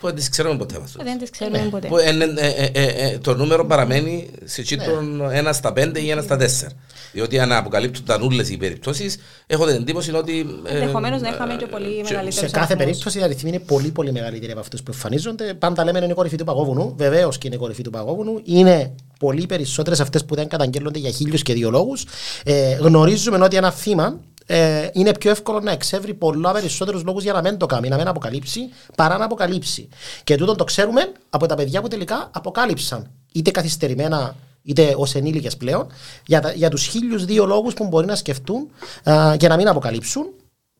Που 0.00 0.06
δεν 0.06 0.14
τις 0.14 0.28
ξέρουμε 0.28 0.56
ποτέ 0.56 0.80
Δεν 1.02 1.18
τις 1.18 1.30
ξέρουμε 1.30 1.58
ναι. 1.58 1.68
ποτέ. 1.68 1.88
Ε, 2.36 2.70
ε, 2.72 3.08
ε, 3.08 3.18
το 3.18 3.34
νούμερο 3.34 3.66
παραμένει 3.66 4.30
σε 4.44 4.62
τσίτον 4.62 5.16
ναι. 5.16 5.38
ένα 5.38 5.52
στα 5.52 5.72
πέντε 5.72 6.00
ή 6.00 6.10
ένα 6.10 6.22
στα 6.22 6.36
τέσσερα. 6.36 6.70
Διότι 7.12 7.38
αν 7.38 7.52
αποκαλύπτουν 7.52 8.04
τα 8.04 8.18
νουλές 8.18 8.50
οι 8.50 8.56
περιπτώσεις, 8.56 9.18
έχω 9.46 9.66
την 9.66 9.74
εντύπωση 9.74 10.14
ότι... 10.14 10.46
Ενδεχομένως 10.64 11.20
να 11.20 11.28
είχαμε 11.28 11.56
και 11.56 11.66
πολύ 11.66 12.02
μεγαλύτερο. 12.02 12.46
Σε 12.46 12.52
κάθε 12.52 12.76
περίπτωση 12.76 13.18
οι 13.18 13.22
αριθμοί 13.22 13.48
είναι 13.48 13.58
πολύ 13.58 13.90
πολύ 13.90 14.12
μεγαλύτεροι 14.12 14.50
από 14.52 14.60
αυτούς 14.60 14.82
που 14.82 14.90
εμφανίζονται. 14.92 15.54
Πάντα 15.54 15.84
λέμε 15.84 15.98
είναι 15.98 16.12
η 16.12 16.14
κορυφή 16.14 16.36
του 16.36 16.44
παγόβουνου. 16.44 16.94
Βεβαίως 16.96 17.38
και 17.38 17.46
είναι 17.46 17.56
η 17.56 17.58
κορυφή 17.58 17.82
του 17.82 17.90
παγόβουνου. 17.90 18.40
Είναι 18.44 18.94
πολύ 19.18 19.46
περισσότερες 19.46 20.00
αυτές 20.00 20.24
που 20.24 20.34
δεν 20.34 20.48
καταγγέλλονται 20.48 20.98
για 20.98 21.10
χίλιους 21.10 21.42
και 21.42 21.52
δύο 21.52 21.70
λόγους. 21.70 22.04
Ε, 22.44 22.74
γνωρίζουμε 22.74 23.44
ότι 23.44 23.56
ένα 23.56 23.70
θύμα 23.72 24.20
ε, 24.50 24.88
είναι 24.92 25.12
πιο 25.12 25.30
εύκολο 25.30 25.60
να 25.60 25.70
εξεύρει 25.70 26.14
πολλά 26.14 26.52
περισσότερους 26.52 27.04
λόγους 27.04 27.22
για 27.22 27.32
να 27.32 27.40
μην 27.40 27.56
το 27.56 27.66
κάνει, 27.66 27.88
να 27.88 27.96
μην 27.96 28.08
αποκαλύψει, 28.08 28.60
παρά 28.96 29.18
να 29.18 29.24
αποκαλύψει. 29.24 29.88
Και 30.24 30.36
τούτο 30.36 30.54
το 30.54 30.64
ξέρουμε 30.64 31.12
από 31.30 31.46
τα 31.46 31.54
παιδιά 31.54 31.80
που 31.80 31.88
τελικά 31.88 32.30
αποκάλυψαν, 32.32 33.10
είτε 33.32 33.50
καθυστερημένα 33.50 34.36
είτε 34.62 34.94
ως 34.96 35.14
ενήλικες 35.14 35.56
πλέον, 35.56 35.86
για, 36.26 36.52
για 36.54 36.70
τους 36.70 36.86
χίλιους 36.86 37.24
δύο 37.24 37.46
λόγους 37.46 37.74
που 37.74 37.86
μπορεί 37.86 38.06
να 38.06 38.16
σκεφτούν 38.16 38.70
α, 39.10 39.36
και 39.36 39.48
να 39.48 39.56
μην 39.56 39.68
αποκαλύψουν. 39.68 40.26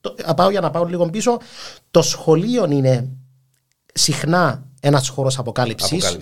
Το, 0.01 0.15
πάω 0.37 0.51
για 0.51 0.61
να 0.61 0.71
πάω 0.71 0.85
λίγο 0.85 1.11
πίσω. 1.11 1.39
Το 1.91 2.03
σχολείο 2.03 2.67
είναι 2.71 3.09
συχνά 3.95 4.68
ένας 4.81 5.09
χώρος 5.09 5.39
αποκάλυψης. 5.39 6.19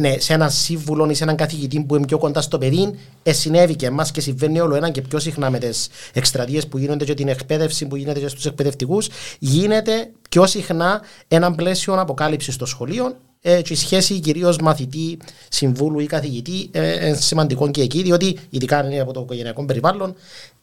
Ναι, 0.00 0.18
σε 0.18 0.32
έναν 0.32 0.50
σύμβουλο 0.50 1.10
ή 1.10 1.14
σε 1.14 1.22
έναν 1.22 1.36
καθηγητή 1.36 1.80
που 1.80 1.96
είναι 1.96 2.06
πιο 2.06 2.18
κοντά 2.18 2.40
στο 2.40 2.58
παιδί, 2.58 2.94
ε, 3.22 3.32
συνέβη 3.32 3.76
και 3.76 3.86
εμάς 3.86 4.10
και 4.10 4.20
συμβαίνει 4.20 4.60
όλο 4.60 4.74
ένα 4.74 4.90
και 4.90 5.02
πιο 5.02 5.18
συχνά 5.18 5.50
με 5.50 5.58
τις 5.58 5.88
εκστρατείες 6.12 6.66
που 6.66 6.78
γίνονται 6.78 7.04
και 7.04 7.14
την 7.14 7.28
εκπαίδευση 7.28 7.86
που 7.86 7.96
γίνεται 7.96 8.20
και 8.20 8.28
στους 8.28 8.46
εκπαιδευτικούς. 8.46 9.08
Γίνεται 9.38 10.10
πιο 10.30 10.46
συχνά 10.46 11.02
ένα 11.28 11.54
πλαίσιο 11.54 12.00
αποκάλυψης 12.00 12.54
στο 12.54 12.66
σχολείο 12.66 13.16
ε, 13.40 13.62
και 13.62 13.72
η 13.72 13.76
σχέση 13.76 14.20
κυρίως 14.20 14.58
μαθητή, 14.58 15.18
συμβούλου 15.48 15.98
ή 15.98 16.06
καθηγητή 16.06 16.68
ε, 16.72 17.06
είναι 17.06 17.16
σημαντικό 17.16 17.70
και 17.70 17.82
εκεί, 17.82 18.02
διότι 18.02 18.38
ειδικά 18.50 18.86
είναι 18.86 19.00
από 19.00 19.12
το 19.12 19.20
οικογενειακό 19.20 19.64
περιβάλλον, 19.64 20.14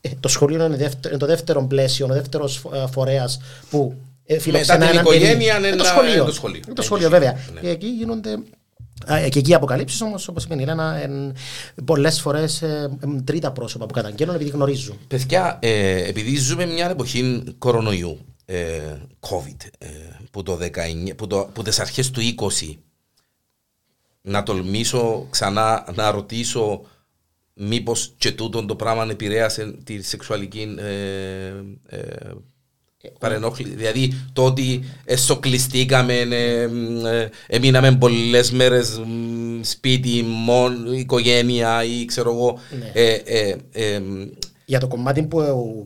ε, 0.01 0.09
το 0.19 0.27
σχολείο 0.27 0.65
είναι, 0.65 0.75
δεύτερο, 0.75 1.09
είναι 1.09 1.17
το 1.17 1.25
δεύτερο 1.25 1.65
πλαίσιο, 1.67 2.05
ο 2.05 2.13
δεύτερος 2.13 2.61
ε, 2.73 2.85
φορέας 2.91 3.39
που 3.69 3.93
ε, 3.95 4.12
Μετά 4.51 4.77
την 4.77 4.99
οικογένεια 4.99 5.57
είναι 5.57 5.75
το 5.75 5.83
σχολείο. 5.83 6.25
Το 6.25 6.31
σχολείο, 6.31 6.61
το 6.73 6.81
σχολείο 6.81 7.09
βέβαια. 7.09 7.37
Ναι. 7.61 7.69
Εκεί 7.69 7.87
γίνονται 7.87 8.37
και 9.29 9.39
εκεί 9.39 9.51
οι 9.51 9.53
αποκαλύψεις 9.53 10.01
όμως, 10.01 10.27
όπως 10.27 10.43
είπε 10.43 10.55
η 10.55 10.61
Ελένα, 10.61 11.09
πολλές 11.85 12.21
φορές 12.21 12.61
ε, 12.61 12.97
τρίτα 13.23 13.51
πρόσωπα 13.51 13.85
που 13.85 13.93
καταγγέλνουν 13.93 14.35
επειδή 14.35 14.49
γνωρίζουν. 14.49 14.99
Παιδιά, 15.07 15.59
ε, 15.61 16.07
επειδή 16.07 16.35
ζούμε 16.35 16.65
μια 16.65 16.89
εποχή 16.89 17.43
κορονοϊού, 17.57 18.19
ε, 18.45 18.79
COVID, 19.19 19.67
ε, 19.77 19.87
που, 20.31 20.43
το 20.43 20.55
19, 20.55 21.15
που, 21.15 21.27
το, 21.27 21.49
που 21.53 21.61
τις 21.61 21.79
αρχές 21.79 22.11
του 22.11 22.21
20 22.21 22.77
να 24.21 24.43
τολμήσω 24.43 25.27
ξανά 25.29 25.85
να 25.95 26.11
ρωτήσω 26.11 26.81
μήπως 27.53 28.13
και 28.17 28.31
τούτο 28.31 28.65
το 28.65 28.75
πράγμα 28.75 29.07
επηρέασε 29.09 29.71
τη 29.83 30.01
σεξουαλική 30.01 30.75
ε, 30.77 31.53
ε, 31.87 32.31
Παρενόχλη. 33.19 33.69
Δηλαδή 33.69 34.13
το 34.33 34.45
ότι 34.45 34.83
εσωκλειστήκαμε, 35.05 36.13
ε, 36.13 36.61
ε, 36.61 37.29
έμειναμε 37.47 37.95
πολλές 37.95 38.51
μέρες 38.51 39.01
σπίτι, 39.61 40.23
μόνο, 40.27 40.91
οικογένεια 40.93 41.83
ή 41.83 42.05
ξέρω 42.05 42.31
εγώ. 42.31 42.59
Ναι. 42.79 42.91
Ε, 42.93 43.13
ε, 43.13 43.55
ε, 43.71 44.01
Για 44.65 44.79
το 44.79 44.87
κομμάτι 44.87 45.23
που, 45.23 45.37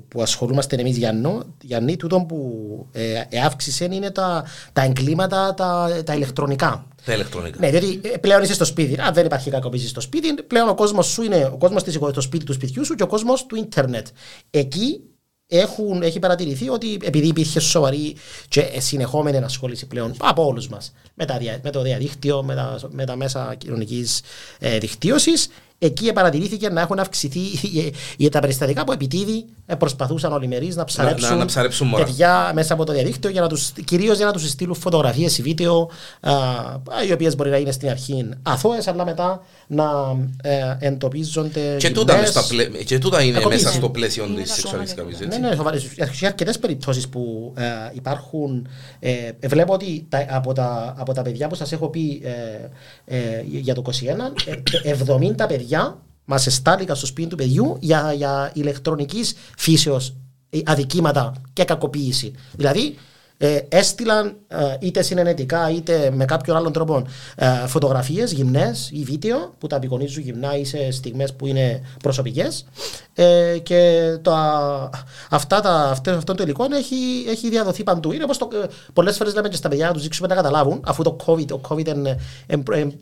που 0.07 0.22
ασχολούμαστε 0.22 0.76
εμείς 0.76 0.97
Γιάννο, 0.97 1.43
Γιάννη, 1.61 1.95
τούτο 1.95 2.26
που 2.28 2.88
ε, 2.91 3.24
ε, 3.30 3.39
αύξησε 3.39 3.88
είναι 3.91 4.11
τα, 4.11 4.45
τα 4.74 4.82
εγκλήματα 4.82 5.53
τα, 5.53 6.01
τα 6.05 6.13
ηλεκτρονικά. 6.13 6.86
τα 7.05 7.13
ηλεκτρονικά. 7.13 7.59
Ναι, 7.59 7.70
διότι 7.70 7.99
ε, 8.03 8.18
πλέον 8.18 8.43
είσαι 8.43 8.53
στο 8.53 8.65
σπίτι. 8.65 9.01
Αν 9.01 9.13
δεν 9.13 9.26
υπάρχει 9.26 9.49
κακοποίηση 9.49 9.88
στο 9.88 10.01
σπίτι, 10.01 10.43
πλέον 10.43 10.70
ο 10.70 10.76
κόσμος 10.76 11.07
σου 11.07 11.24
είναι 11.24 11.49
ο 11.53 11.57
κόσμος 11.57 11.82
στο 12.11 12.22
σπίτι 12.22 12.45
του 12.45 12.53
σπιτιού 12.53 12.86
σου 12.86 12.95
και 12.95 13.03
ο 13.03 13.07
κόσμος 13.07 13.45
του 13.45 13.55
ίντερνετ. 13.55 14.07
Εκεί 14.49 15.01
έχουν, 15.48 16.02
έχει 16.02 16.20
παρατηρηθεί 16.20 16.70
ότι 16.70 16.98
επειδή 17.04 17.28
υπήρχε 17.28 17.60
σοβαρή 17.60 18.16
και 18.50 18.70
συνεχόμενη 18.78 19.38
ενασχόληση 19.38 19.86
πλέον 19.88 20.14
από 20.18 20.45
όλους 20.45 20.68
μας 20.68 20.93
με, 21.14 21.26
τα 21.26 21.38
δια- 21.38 21.60
με 21.64 21.70
το 21.72 21.82
διαδίκτυο, 21.82 22.43
με 22.43 22.56
τα, 22.56 22.80
με 22.89 23.06
τα 23.06 23.16
μέσα 23.16 23.56
κοινωνικής 23.58 24.22
ε, 24.60 24.78
δικτύωσης, 24.78 25.50
εκεί 25.80 26.14
παρατηρήθηκε 26.14 26.70
να 26.70 26.82
έχουν 26.82 27.00
αυξηθεί 27.00 27.40
οι- 27.40 27.94
οι- 28.18 28.30
τα 28.30 28.40
περιστατικά 28.40 28.84
που 28.84 28.92
επιτίδη 28.92 29.46
ε, 29.66 29.76
προσπαθούσαν 29.76 30.32
όλοι 30.34 30.46
οι 30.46 30.48
μερείς 30.48 30.76
να 30.76 30.84
ψαρέψουν, 30.84 31.38
να 31.38 31.46
ψαρέψουν 31.46 31.88
μωρά. 31.88 32.04
παιδιά 32.04 32.52
μέσα 32.54 32.74
από 32.74 32.86
το 32.86 32.94
διαδίκτυο 32.94 33.30
για 33.30 33.42
να 33.42 33.48
τους, 33.48 33.72
κυρίως 33.86 34.18
για 34.18 34.26
να 34.26 34.32
τους 34.32 34.50
στείλουν 34.50 34.76
φωτογραφίες 34.76 35.38
ή 35.38 35.42
βίντεο 35.42 35.90
α, 36.22 36.32
οι 37.08 37.12
οποίες 37.12 37.36
μπορεί 37.36 37.50
να 37.50 37.58
είναι 37.58 37.72
στην 37.72 37.90
αρχή 37.90 38.30
αθώες 38.44 38.88
αλλά 38.88 39.06
μετά 39.06 39.42
να 39.68 39.86
ε, 40.42 40.78
εντοπίζονται 40.80 41.76
Και 41.78 41.90
τούτα, 41.90 42.14
γυμνές. 42.14 42.34
μες 42.36 42.44
στα 42.44 42.54
πλαί- 42.56 42.84
και 42.84 43.00
τούτα 43.00 43.22
είναι 43.24 43.38
Κακοποίηση. 43.38 43.64
μέσα 43.64 43.76
στο 43.78 43.90
πλαίσιο 43.90 44.26
Είναι 44.26 44.42
της 44.42 44.56
κακόμενο. 44.56 44.86
σεξουαλικής 44.86 44.94
κακοποίηση. 44.94 45.22
Ναι, 45.22 45.28
έτσι. 45.36 45.40
ναι, 45.50 45.56
σοβαρές. 45.56 45.84
Υπάρχουν 45.84 46.28
αρκετές 46.28 46.60
περιπτώσεις 46.60 47.08
που 47.08 47.54
ε, 47.58 47.64
υπάρχουν. 47.94 48.68
Ε, 49.00 49.48
βλέπω 49.48 49.74
ότι 49.74 50.06
τα, 50.10 50.26
από, 50.30 50.54
τα, 50.54 50.94
από 50.98 51.14
τα 51.14 51.22
παιδιά 51.22 51.48
που 51.48 51.56
σας 51.56 51.72
έχω 51.72 51.90
πει 51.90 52.22
ε, 53.06 53.16
ε, 53.18 53.44
για 53.48 53.74
το 53.74 53.82
21, 53.82 53.92
ε, 54.84 54.92
70 54.92 55.48
παιδιά 55.48 55.66
μας 56.26 56.47
εστάληκαν 56.47 56.95
στο 56.95 57.05
σπίτι 57.05 57.28
του 57.28 57.36
παιδιού 57.36 57.78
για, 57.80 58.13
για 58.13 58.51
ηλεκτρονικής 58.53 59.36
φύσεως 59.57 60.15
αδικήματα 60.65 61.34
και 61.53 61.63
κακοποίηση. 61.63 62.34
Δηλαδή, 62.53 62.97
ε, 63.38 63.60
έστειλαν 63.70 64.36
ε, 64.48 64.76
είτε 64.80 65.02
συνενετικά 65.02 65.70
είτε 65.70 66.12
με 66.14 66.26
κάποιον 66.26 66.58
άλλον 66.58 66.72
τρόπο 66.72 67.04
ε, 67.36 67.48
φωτογραφίες 67.68 68.32
γυμνές 68.32 68.90
ή 68.94 69.04
βίντεο 69.04 69.54
που 69.58 69.68
τα 69.68 69.76
απεικονίζουν 69.76 70.24
γυμνά 70.24 70.58
ή 70.58 70.66
σε 70.66 70.92
στιγμές 70.92 71.34
που 71.34 71.48
είναι 71.48 71.82
προσωπικές 72.04 72.66
ε, 73.14 73.58
και 73.64 74.02
τα, 74.22 74.90
αυτά 75.30 75.62
τα, 75.62 75.72
αυτό, 75.72 76.12
αυτό 76.12 76.36
το 76.36 76.44
υλικό 76.44 76.66
έχει, 76.72 76.96
έχει 77.28 77.50
διαδοθεί 77.50 77.84
παντού. 77.84 78.12
Είναι 78.12 78.24
όπως 78.24 78.38
το, 78.38 78.50
ε, 78.64 78.68
πολλές 78.94 79.18
φορές 79.18 79.34
λέμε 79.34 79.50
και 79.50 79.56
στα 79.56 79.70
παιδιά 79.70 79.88
να 79.88 79.94
τους 79.94 80.02
δείξουμε 80.02 80.28
να 80.28 80.36
καταλάβουν 80.36 80.82
αφού 80.86 81.04
το 81.04 81.16
COVID, 81.26 81.46
το 81.46 81.62
COVID 81.70 81.88
είναι 81.88 82.18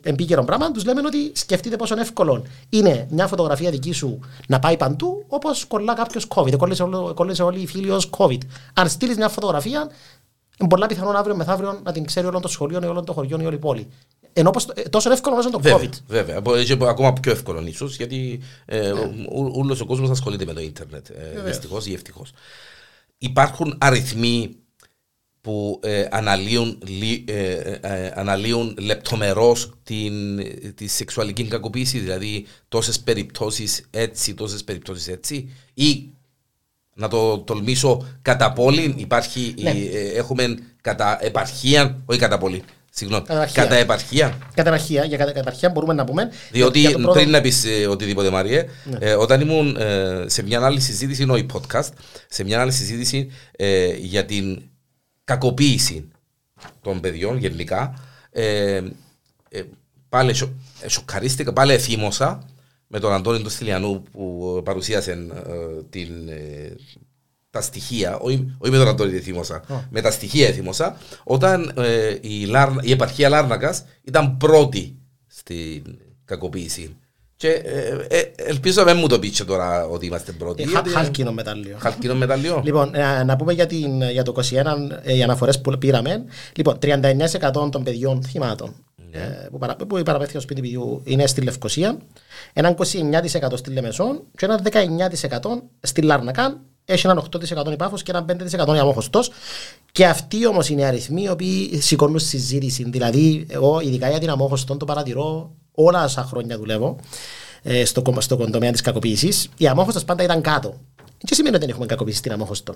επίκαιρο 0.02 0.44
πράγμα 0.44 0.70
τους 0.70 0.84
λέμε 0.84 1.00
ότι 1.06 1.32
σκεφτείτε 1.34 1.76
πόσο 1.76 2.00
εύκολο 2.00 2.42
είναι 2.68 3.06
μια 3.10 3.26
φωτογραφία 3.26 3.70
δική 3.70 3.92
σου 3.92 4.18
να 4.48 4.58
πάει 4.58 4.76
παντού 4.76 5.24
όπως 5.28 5.64
κολλά 5.64 5.94
κάποιος 5.94 6.26
COVID, 6.34 6.56
κόλλησε, 6.56 6.82
όλο- 6.82 7.12
κόλλησε 7.14 7.42
όλοι 7.42 7.60
οι 7.60 7.66
φίλοι 7.66 7.90
ως 7.90 8.10
COVID. 8.18 8.38
Αν 8.74 8.88
στείλεις 8.88 9.16
μια 9.16 9.28
φωτογραφία 9.28 9.90
είναι 10.60 10.68
πολλά 10.68 10.86
πιθανόν 10.86 11.16
αύριο 11.16 11.36
μεθαύριο 11.36 11.80
να 11.84 11.92
την 11.92 12.04
ξέρει 12.04 12.26
όλο 12.26 12.40
το 12.40 12.48
σχολείο 12.48 12.80
ή 12.82 12.86
όλο 12.86 13.04
το 13.04 13.12
χωριό 13.12 13.38
ή 13.40 13.44
όλη 13.44 13.54
η 13.54 13.58
πόλη. 13.58 13.88
Ενώ 14.32 14.50
πως, 14.50 14.66
ε, 14.74 14.82
τόσο 14.82 15.12
εύκολο 15.12 15.36
όσο 15.36 15.48
είναι 15.48 15.56
το 15.56 15.62
Βέβαια, 15.62 15.78
COVID. 15.88 15.92
βέβαια. 16.06 16.40
Μπορεί 16.40 16.64
και 16.64 16.76
ακόμα 16.80 17.12
πιο 17.12 17.32
εύκολο 17.32 17.66
ίσω 17.66 17.86
γιατί 17.86 18.40
ε, 18.64 18.92
όλο 19.54 19.78
ο 19.82 19.86
κόσμος 19.86 20.10
ασχολείται 20.10 20.44
με 20.44 20.52
το 20.52 20.60
ίντερνετ. 20.60 21.08
Ε, 21.10 21.42
Δυστυχώς 21.44 21.86
ή 21.86 21.92
ευτυχώς. 21.92 22.32
Υπάρχουν 23.18 23.78
αριθμοί 23.80 24.56
που 25.40 25.80
ε, 25.82 26.06
αναλύουν, 26.10 26.78
λι- 26.86 27.30
ε, 27.30 27.50
ε, 27.54 27.78
ε, 27.82 28.12
αναλύουν 28.14 28.76
λεπτομερώς 28.80 29.70
την, 29.82 30.14
τη 30.74 30.86
σεξουαλική 30.86 31.44
κακοποίηση, 31.44 31.98
δηλαδή 31.98 32.46
τόσες 32.68 33.00
περιπτώσεις 33.00 33.84
έτσι, 33.90 34.34
τόσες 34.34 34.64
περιπτώσεις 34.64 35.08
έτσι, 35.08 35.52
ή 35.74 36.10
να 36.98 37.08
το 37.08 37.38
τολμήσω 37.38 38.06
κατά 38.22 38.52
πόλη, 38.52 38.94
υπάρχει, 38.96 39.54
Ναι. 39.58 39.70
η- 39.70 39.90
ε, 39.96 40.18
έχουμε 40.18 40.58
κατά 40.80 41.18
επαρχία, 41.20 42.02
όχι 42.04 42.18
κατά 42.18 42.38
πόλη, 42.38 42.62
συγγνώμη, 42.90 43.22
Κατά 43.24 43.34
επαρχία. 43.40 43.62
κατά 43.62 43.74
επαρχία, 43.74 44.38
Καταρχία, 44.54 45.04
για 45.04 45.16
κατα- 45.16 45.32
καταρχία 45.32 45.70
μπορούμε 45.70 45.92
να 45.94 46.04
πούμε. 46.04 46.30
διότι 46.52 46.78
για 46.80 46.90
το 46.90 46.98
πρώτο- 46.98 47.14
Ναι. 47.14 47.20
πριν 47.20 47.30
να 47.32 47.40
πεις 47.40 47.64
ε, 47.64 47.86
οτιδήποτε 47.86 48.30
Μάριε, 48.30 48.64
ε, 48.98 49.12
όταν 49.14 49.40
ήμουν 49.40 49.76
ε, 49.76 50.24
σε 50.26 50.42
μια 50.42 50.64
άλλη 50.64 50.80
συζήτηση, 50.80 51.26
όχι 51.30 51.46
podcast, 51.52 51.88
σε 52.28 52.44
μια 52.44 52.60
άλλη 52.60 52.72
συζήτηση 52.72 53.30
ε, 53.52 53.94
για 53.96 54.24
την 54.24 54.62
κακοποίηση 55.24 56.08
των 56.82 57.00
παιδιών 57.00 57.36
γενικά, 57.38 57.94
ε, 58.30 58.80
ε, 59.48 59.62
πάλι 60.08 60.34
σο, 60.34 60.52
ε, 60.80 60.88
σοκαρίστηκα, 60.88 61.52
πάλι 61.52 61.72
εθύμωσα 61.72 62.42
με 62.86 62.98
τον 63.00 63.12
Αντώνη 63.12 63.42
του 63.42 63.50
Στυλιανού 63.50 64.02
που 64.12 64.60
παρουσίασε 64.64 65.10
ε, 65.10 65.82
την, 65.90 66.28
ε, 66.28 66.74
τα 67.50 67.60
στοιχεία, 67.60 68.18
όχι, 68.18 68.54
όχι 68.58 68.72
με 68.72 68.78
τον 68.78 68.88
Αντώνη 68.88 69.16
εθύμωσα, 69.16 69.62
με 69.90 70.00
τα 70.00 70.10
στοιχεία 70.10 70.48
εθύμωσα, 70.48 70.96
όταν 71.24 71.72
ε, 71.76 72.16
η, 72.20 72.44
Λάρνα, 72.44 72.80
η 72.84 72.90
επαρχία 72.90 73.28
Λάρνακας 73.28 73.84
ήταν 74.04 74.36
πρώτη 74.36 74.96
στην 75.26 75.82
κακοποίηση. 76.24 76.96
Και 77.38 77.48
ε, 77.48 78.06
ε, 78.08 78.32
ελπίζω 78.36 78.84
να 78.84 78.92
μην 78.92 79.00
μου 79.00 79.06
το 79.08 79.18
πείτε 79.18 79.44
τώρα 79.44 79.86
ότι 79.86 80.06
είμαστε 80.06 80.32
πρώτοι. 80.32 80.62
Ε, 80.62 80.66
χα- 80.66 80.72
γιατί- 80.72 80.90
Χάλκινο 80.90 81.32
μετάλλιο. 81.32 81.76
Χαλκίνο 81.78 82.14
μεταλλιό. 82.14 82.60
Λοιπόν, 82.64 82.94
ε, 82.94 83.24
να 83.24 83.36
πούμε 83.36 83.52
για, 83.52 83.66
την, 83.66 84.02
για 84.10 84.22
το 84.22 84.34
21 84.36 84.42
ε, 85.02 85.16
οι 85.16 85.22
αναφορές 85.22 85.60
που 85.60 85.78
πήραμε. 85.78 86.24
Λοιπόν, 86.56 86.78
39% 86.82 87.70
των 87.70 87.82
παιδιών 87.82 88.22
θυμάτων 88.22 88.68
Ναι. 88.68 88.74
ε, 88.74 88.85
που, 89.50 89.58
παρα, 89.58 89.76
που 89.76 89.86
παραπέθηκαν 89.86 90.28
στο 90.28 90.40
σπίτι 90.40 90.60
παιδιού 90.60 91.00
είναι 91.04 91.26
στη 91.26 91.40
Λευκοσία, 91.40 91.98
ένα 92.52 92.74
29% 92.76 92.84
στη 93.54 93.70
Λεμεσόν 93.70 94.22
και 94.36 94.44
ένα 94.44 94.60
19% 94.62 95.62
στη 95.80 96.02
Λάρνακα. 96.02 96.60
Έχει 96.84 97.06
έναν 97.06 97.24
8% 97.66 97.72
η 97.72 97.76
Πάφος 97.76 98.02
και 98.02 98.10
έναν 98.10 98.26
5% 98.70 98.74
η 98.74 98.78
Αμόχωστος. 98.78 99.30
Και 99.92 100.06
αυτοί 100.06 100.46
όμως 100.46 100.68
είναι 100.68 100.80
οι 100.80 100.84
αριθμοί 100.84 101.22
οι 101.22 101.28
οποίοι 101.28 101.80
σηκώνουν 101.80 102.18
συζήτηση. 102.18 102.84
Δηλαδή, 102.90 103.46
εγώ 103.48 103.80
ειδικά 103.80 104.08
για 104.08 104.18
την 104.18 104.30
Αμόχωστον 104.30 104.78
το 104.78 104.84
παρατηρώ 104.84 105.50
όλα 105.74 106.04
όσα 106.04 106.22
χρόνια 106.22 106.56
δουλεύω 106.58 106.96
ε, 107.62 107.84
στο, 107.84 108.02
κομμα- 108.02 108.20
στο 108.20 108.36
τομέα 108.36 108.70
της 108.70 108.80
κακοποίησης. 108.80 109.48
Η 109.56 109.66
Αμόχωστος 109.66 110.04
πάντα 110.04 110.22
ήταν 110.22 110.40
κάτω. 110.40 110.80
Δεν 111.18 111.34
σημαίνει 111.36 111.54
ότι 111.54 111.64
δεν 111.64 111.74
έχουμε 111.74 111.86
κακοποίηση 111.86 112.18
στην 112.18 112.32
Αμόχωστο. 112.32 112.74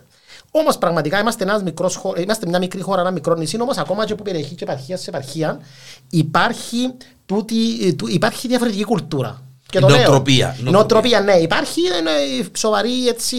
Όμως 0.51 0.79
πραγματικά 0.79 1.21
είμαστε, 1.21 1.45
ένας 1.45 1.63
μικρός, 1.63 1.95
χω- 1.97 2.19
είμαστε 2.19 2.47
μια 2.47 2.59
μικρή 2.59 2.81
χώρα, 2.81 3.01
ένα 3.01 3.11
μικρό 3.11 3.35
νησί, 3.35 3.61
όμως 3.61 3.77
ακόμα 3.79 4.05
και 4.07 4.13
από 4.13 4.23
περιοχή 4.23 4.55
και 4.55 4.65
επαρχία 4.65 4.97
σε 4.97 5.11
επαρχία 5.11 5.61
υπάρχει, 6.11 6.93
τούτη, 7.27 7.95
του- 7.95 8.09
υπάρχει 8.09 8.49
διαφορετική 8.49 8.85
κουλτούρα. 8.85 9.43
Και 9.71 9.79
το 9.81 9.89
λέω. 9.89 9.97
Νοοτροπία, 9.97 10.57
Νοοτροπία, 10.61 11.21
ναι. 11.21 11.33
Υπάρχει 11.33 11.81
είναι, 11.81 12.11
σοβαρή 12.57 13.09
έτσι, 13.09 13.37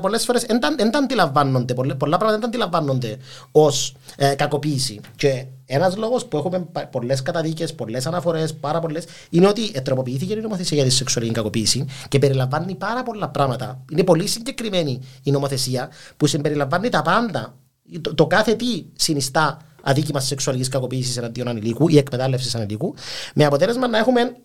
πολλές 0.00 0.24
φορές 0.24 0.44
δεν 0.76 0.90
τα 0.90 0.98
αντιλαμβάνονται. 0.98 1.74
Πολλά, 1.74 1.96
πολλά 1.96 2.16
πράγματα 2.16 2.38
δεν 2.38 2.40
τα 2.40 2.46
αντιλαμβάνονται 2.66 3.16
ως 3.52 3.94
ε, 4.16 4.34
κακοποίηση. 4.34 5.00
Και 5.16 5.44
ένας 5.72 5.96
λόγος 5.96 6.26
που 6.26 6.36
έχουμε 6.36 6.66
πολλές 6.90 7.22
καταδίκες, 7.22 7.74
πολλές 7.74 8.06
αναφορές, 8.06 8.54
πάρα 8.54 8.80
πολλές, 8.80 9.04
είναι 9.30 9.46
ότι 9.46 9.70
τροποποιήθηκε 9.82 10.32
η 10.32 10.40
νομοθεσία 10.40 10.76
για 10.76 10.86
τη 10.86 10.92
σεξουαλική 10.92 11.34
κακοποίηση 11.34 11.84
και 12.08 12.18
περιλαμβάνει 12.18 12.74
πάρα 12.74 13.02
πολλά 13.02 13.28
πράγματα. 13.28 13.84
Είναι 13.90 14.04
πολύ 14.04 14.26
συγκεκριμένη 14.26 15.00
η 15.22 15.30
νομοθεσία 15.30 15.88
που 16.16 16.26
συμπεριλαμβάνει 16.26 16.88
τα 16.88 17.02
πάντα. 17.02 17.54
Το, 18.00 18.14
το 18.14 18.26
κάθε 18.26 18.54
τι 18.54 18.84
συνιστά 18.96 19.58
αδίκημα 19.82 20.20
σεξουαλικής 20.20 20.68
κακοποίησης 20.68 21.16
εναντίον 21.16 21.48
ανηλίκου 21.48 21.88
ή 21.88 21.98
εκμετάλλευσης 21.98 22.54
ανηλίκου, 22.54 22.94
με 23.34 23.44
αποτέλεσμα 23.44 23.88
να 23.88 23.98
έχουμε 23.98 24.36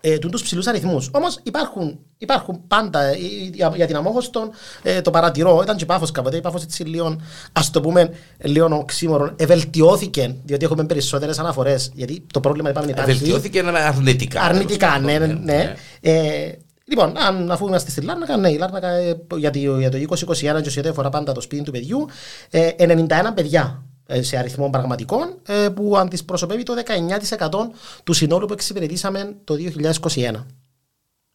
ε, 0.00 0.18
τους 0.18 0.42
ψηλούς 0.42 0.66
αριθμούς. 0.66 1.10
Όμως 1.12 1.38
υπάρχουν, 1.42 1.98
υπάρχουν 2.18 2.60
πάντα 2.68 3.02
ε, 3.02 3.16
για, 3.52 3.72
για 3.74 3.86
την 3.86 3.96
αμόχωστον 3.96 4.50
ε, 4.82 5.00
το 5.00 5.10
παρατηρώ, 5.10 5.60
ήταν 5.62 5.76
και 5.76 5.84
η 5.84 5.86
πάφος 5.86 6.10
κάποτε, 6.10 6.36
η 6.36 6.40
πάφος 6.40 6.62
έτσι 6.62 6.84
λίγο, 6.84 7.16
ας 7.52 7.70
το 7.70 7.80
πούμε, 7.80 8.10
λίγο 8.38 8.68
οξύμορο, 8.76 9.32
ευελτιώθηκε, 9.36 10.34
διότι 10.44 10.64
έχουμε 10.64 10.84
περισσότερες 10.84 11.38
αναφορές, 11.38 11.90
γιατί 11.94 12.24
το 12.32 12.40
πρόβλημα 12.40 12.70
είπαμε 12.70 12.90
υπάρχει. 12.90 13.12
Βελτιώθηκε 13.12 13.62
αρνητικά. 13.86 14.42
Αρνητικά, 14.42 14.98
ναι, 14.98 15.18
ναι. 15.18 15.26
τέλος 15.26 15.40
ναι. 15.44 15.56
πάντων, 15.56 15.76
Ε, 16.00 16.52
λοιπόν, 16.84 17.12
αν, 17.16 17.50
αφού 17.50 17.66
είμαστε 17.66 17.90
στη 17.90 18.00
Λάρνακα, 18.00 18.36
ναι, 18.36 18.50
η 18.50 18.56
Λάρνακα 18.56 18.88
ε, 18.88 19.16
για, 19.36 19.50
το, 19.50 19.58
για 19.58 19.90
το 19.90 19.98
2021 19.98 20.34
και 20.34 20.52
ουσιαστικά 20.56 20.90
αφορά 20.90 21.08
πάντα 21.08 21.32
το 21.32 21.40
σπίτι 21.40 21.62
του 21.62 21.70
παιδιού, 21.70 22.06
ε, 22.50 22.70
91 22.78 23.06
παιδιά 23.34 23.82
ε, 23.82 23.87
σε 24.20 24.36
αριθμό 24.36 24.70
πραγματικών, 24.70 25.38
ε, 25.46 25.68
που 25.68 25.96
αντιπροσωπεύει 25.98 26.62
το 26.62 26.74
19% 26.74 27.70
του 28.04 28.12
συνόλου 28.12 28.46
που 28.46 28.52
εξυπηρετήσαμε 28.52 29.36
το 29.44 29.54
2021. 29.54 30.46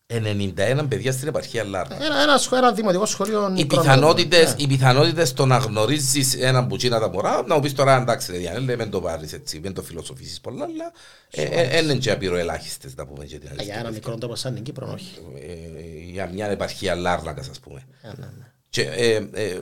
91 0.08 0.86
παιδιά 0.90 1.12
στην 1.12 1.28
επαρχία 1.28 1.64
Λάρνας. 1.64 2.06
Ένα, 2.06 2.22
ένα, 2.22 2.38
σχο- 2.38 2.56
ένα 2.58 2.72
δημοτικό 2.72 3.06
σχολείο. 3.06 3.48
Οι 3.50 3.52
μικρό, 3.52 3.82
πιθανότητες, 3.82 4.50
ναι. 4.56 4.56
οι 4.64 4.68
πιθανότητες 4.68 5.34
το 5.34 5.46
να 5.46 5.58
γνωρίζεις 5.58 6.36
έναν 6.36 6.66
μπουτσίνα 6.66 7.00
τα 7.00 7.10
μωρά, 7.10 7.44
να 7.48 7.56
μου 7.56 7.62
πεις 7.62 7.74
τώρα 7.74 8.02
εντάξει 8.02 8.32
ρε 8.32 8.38
Διάννη, 8.38 8.76
μην 8.76 8.90
το 8.90 9.02
πάρεις 9.02 9.34
έτσι, 9.34 9.60
μην 9.60 9.74
το 9.74 9.82
φιλοσοφήσεις 9.82 10.42
πολλά, 10.42 10.64
αλλά 10.64 11.80
είναι 11.82 11.96
και 11.96 12.12
απειροελάχιστες 12.12 12.96
να 12.96 13.06
πούμε 13.06 13.26
και 13.26 13.38
την 13.38 13.48
Α, 13.48 13.52
αλήθεια. 13.52 13.74
Για 13.74 13.82
ένα 13.82 13.92
μικρό 13.92 14.18
τόπο 14.18 14.36
σαν 14.36 14.54
την 14.54 14.64
Κύπρο, 14.64 14.92
όχι. 14.94 15.12
Ε, 15.36 16.12
Για 16.12 16.30
μια 16.34 16.48
επαρχία 16.48 16.96
Λάρνακας 16.96 17.50
ας 17.50 17.60
πούμε. 17.60 17.84
Ε, 18.02 18.08
ναι, 18.08 18.26
ναι. 18.26 18.46
Και, 18.70 18.82
ε, 18.82 19.16
ε, 19.34 19.60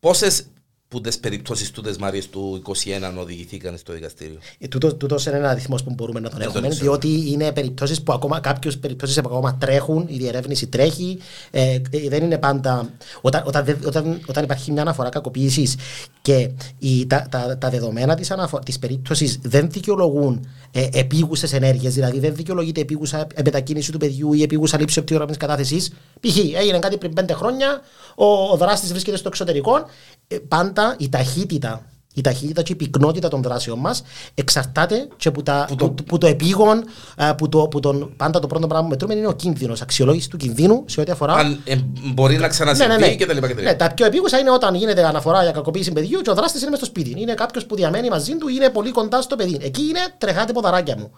Πόσες 0.00 0.46
που 0.88 1.00
τι 1.00 1.18
περιπτώσεις 1.18 1.70
του 1.70 1.82
Μάριες 2.00 2.28
του 2.28 2.62
21 2.64 2.72
οδηγηθήκαν 3.18 3.76
στο 3.76 3.92
δικαστήριο. 3.92 4.38
Ε, 4.58 4.68
τούτο, 4.68 4.94
τούτος 4.94 5.26
είναι 5.26 5.36
ένα 5.36 5.50
αριθμός 5.50 5.82
που 5.82 5.94
μπορούμε 5.94 6.20
να 6.20 6.30
τον 6.30 6.40
έχουμε, 6.40 6.68
διότι 6.68 7.30
είναι 7.30 7.52
περιπτώσεις 7.52 8.02
που 8.02 8.12
ακόμα 8.12 8.40
κάποιες 8.40 8.78
περιπτώσεις 8.78 9.18
ακόμα 9.18 9.56
τρέχουν, 9.56 10.06
η 10.08 10.16
διερεύνηση 10.16 10.66
τρέχει. 10.66 11.18
Ε, 11.50 11.74
ε, 11.90 12.08
δεν 12.08 12.24
είναι 12.24 12.38
πάντα. 12.38 12.90
Όταν, 13.20 13.42
όταν, 13.46 13.78
όταν, 13.86 14.20
όταν 14.26 14.44
υπάρχει 14.44 14.72
μια 14.72 14.82
αναφορά 14.82 15.08
κακοποίησης 15.08 15.76
και 16.22 16.50
η, 16.78 17.06
τα, 17.06 17.26
τα, 17.30 17.58
τα, 17.58 17.70
δεδομένα 17.70 18.14
της 18.14 18.32
της 18.64 18.78
περίπτωσης 18.78 19.38
δεν 19.42 19.70
δικαιολογούν 19.70 20.46
ε, 20.70 20.88
επίγουσες 20.92 21.52
ενέργειες, 21.52 21.94
δηλαδή 21.94 22.18
δεν 22.18 22.34
δικαιολογείται 22.34 22.80
επίγουσα 22.80 23.26
μετακίνηση 23.44 23.92
του 23.92 23.98
παιδιού 23.98 24.32
ή 24.32 24.42
επίγουσα 24.42 24.78
λήψη 24.78 24.98
οπτικογραμμή 24.98 25.36
κατάθεσης. 25.36 25.92
Π.χ. 26.20 26.36
έγινε 26.36 26.78
κάτι 26.78 26.96
πριν 26.96 27.12
πέντε 27.12 27.32
χρόνια, 27.32 27.80
ο, 28.14 28.24
ο 28.24 28.56
δράστης 28.56 28.90
βρίσκεται 28.90 29.16
στο 29.16 29.28
εξωτερικό. 29.28 29.86
Ε, 30.28 30.36
πάντα 30.76 30.94
η 30.98 31.08
ταχύτητα 31.08 31.84
η 32.14 32.20
ταχύτητα 32.20 32.62
και 32.62 32.72
η 32.72 32.76
πυκνότητα 32.76 33.28
των 33.28 33.42
δράσεων 33.42 33.78
μας 33.78 34.02
εξαρτάται 34.34 35.08
και 35.16 35.30
που, 35.30 35.42
τα, 35.42 35.64
που, 35.68 35.74
το, 35.74 35.90
που, 35.90 36.04
που 36.04 36.18
το 36.18 36.26
επίγον, 36.26 36.84
ε, 37.16 37.32
που, 37.36 37.48
το, 37.48 37.68
που 37.68 37.80
τον, 37.80 38.12
πάντα 38.16 38.38
το 38.40 38.46
πρώτο 38.46 38.66
πράγμα 38.66 38.84
που 38.84 38.90
μετρούμε 38.90 39.14
είναι 39.14 39.26
ο 39.26 39.32
κίνδυνος, 39.32 39.80
αξιολόγηση 39.82 40.30
του 40.30 40.36
κινδύνου 40.36 40.84
σε 40.86 41.00
ό,τι 41.00 41.10
αφορά. 41.10 41.34
Αν 41.34 41.60
ε, 41.64 41.76
μπορεί 42.14 42.36
να 42.36 42.48
ξανασυμβεί 42.48 42.92
ναι, 42.92 42.98
ναι, 42.98 43.06
ναι. 43.06 43.14
και 43.14 43.26
τα 43.26 43.32
λοιπά. 43.32 43.54
Ναι, 43.62 43.74
τα 43.74 43.94
πιο 43.94 44.06
επίγουσα 44.06 44.38
είναι 44.38 44.50
όταν 44.50 44.74
γίνεται 44.74 45.06
αναφορά 45.06 45.42
για 45.42 45.52
κακοποίηση 45.52 45.92
παιδιού 45.92 46.20
και 46.20 46.30
ο 46.30 46.34
δράστης 46.34 46.60
είναι 46.60 46.70
μέσα 46.70 46.84
στο 46.84 46.94
σπίτι. 47.00 47.20
Είναι 47.20 47.34
κάποιος 47.34 47.66
που 47.66 47.76
διαμένει 47.76 48.08
μαζί 48.08 48.36
του, 48.36 48.48
είναι 48.48 48.70
πολύ 48.70 48.90
κοντά 48.90 49.22
στο 49.22 49.36
παιδί. 49.36 49.58
Εκεί 49.62 49.82
είναι 49.82 50.00
τρεχάτε 50.18 50.52
ποδαράκια 50.52 50.96
μου. 50.98 51.10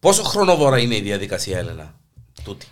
Πόσο 0.00 0.22
χρονοβόρα 0.22 0.78
είναι 0.78 0.96
η 0.96 1.00
διαδικασία, 1.00 1.58
Έλενα, 1.58 1.94
τούτη; 2.44 2.66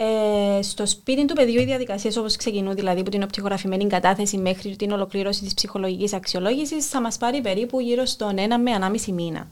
Ε, 0.00 0.62
στο 0.62 0.86
σπίτι 0.86 1.24
του 1.24 1.34
παιδιού 1.34 1.60
οι 1.60 1.64
διαδικασίες 1.64 2.16
όπως 2.16 2.36
ξεκινούν, 2.36 2.74
δηλαδή 2.74 3.00
από 3.00 3.10
την 3.10 3.22
οπτικογραφημένη 3.22 3.86
κατάθεση 3.86 4.36
μέχρι 4.36 4.76
την 4.76 4.90
ολοκλήρωση 4.90 5.42
της 5.42 5.54
ψυχολογικής 5.54 6.12
αξιολόγησης, 6.12 6.88
θα 6.88 7.00
μας 7.00 7.16
πάρει 7.16 7.40
περίπου 7.40 7.80
γύρω 7.80 8.04
στον 8.04 8.38
ένα 8.38 8.58
με 8.58 8.70
1,5 8.80 9.12
μήνα. 9.12 9.48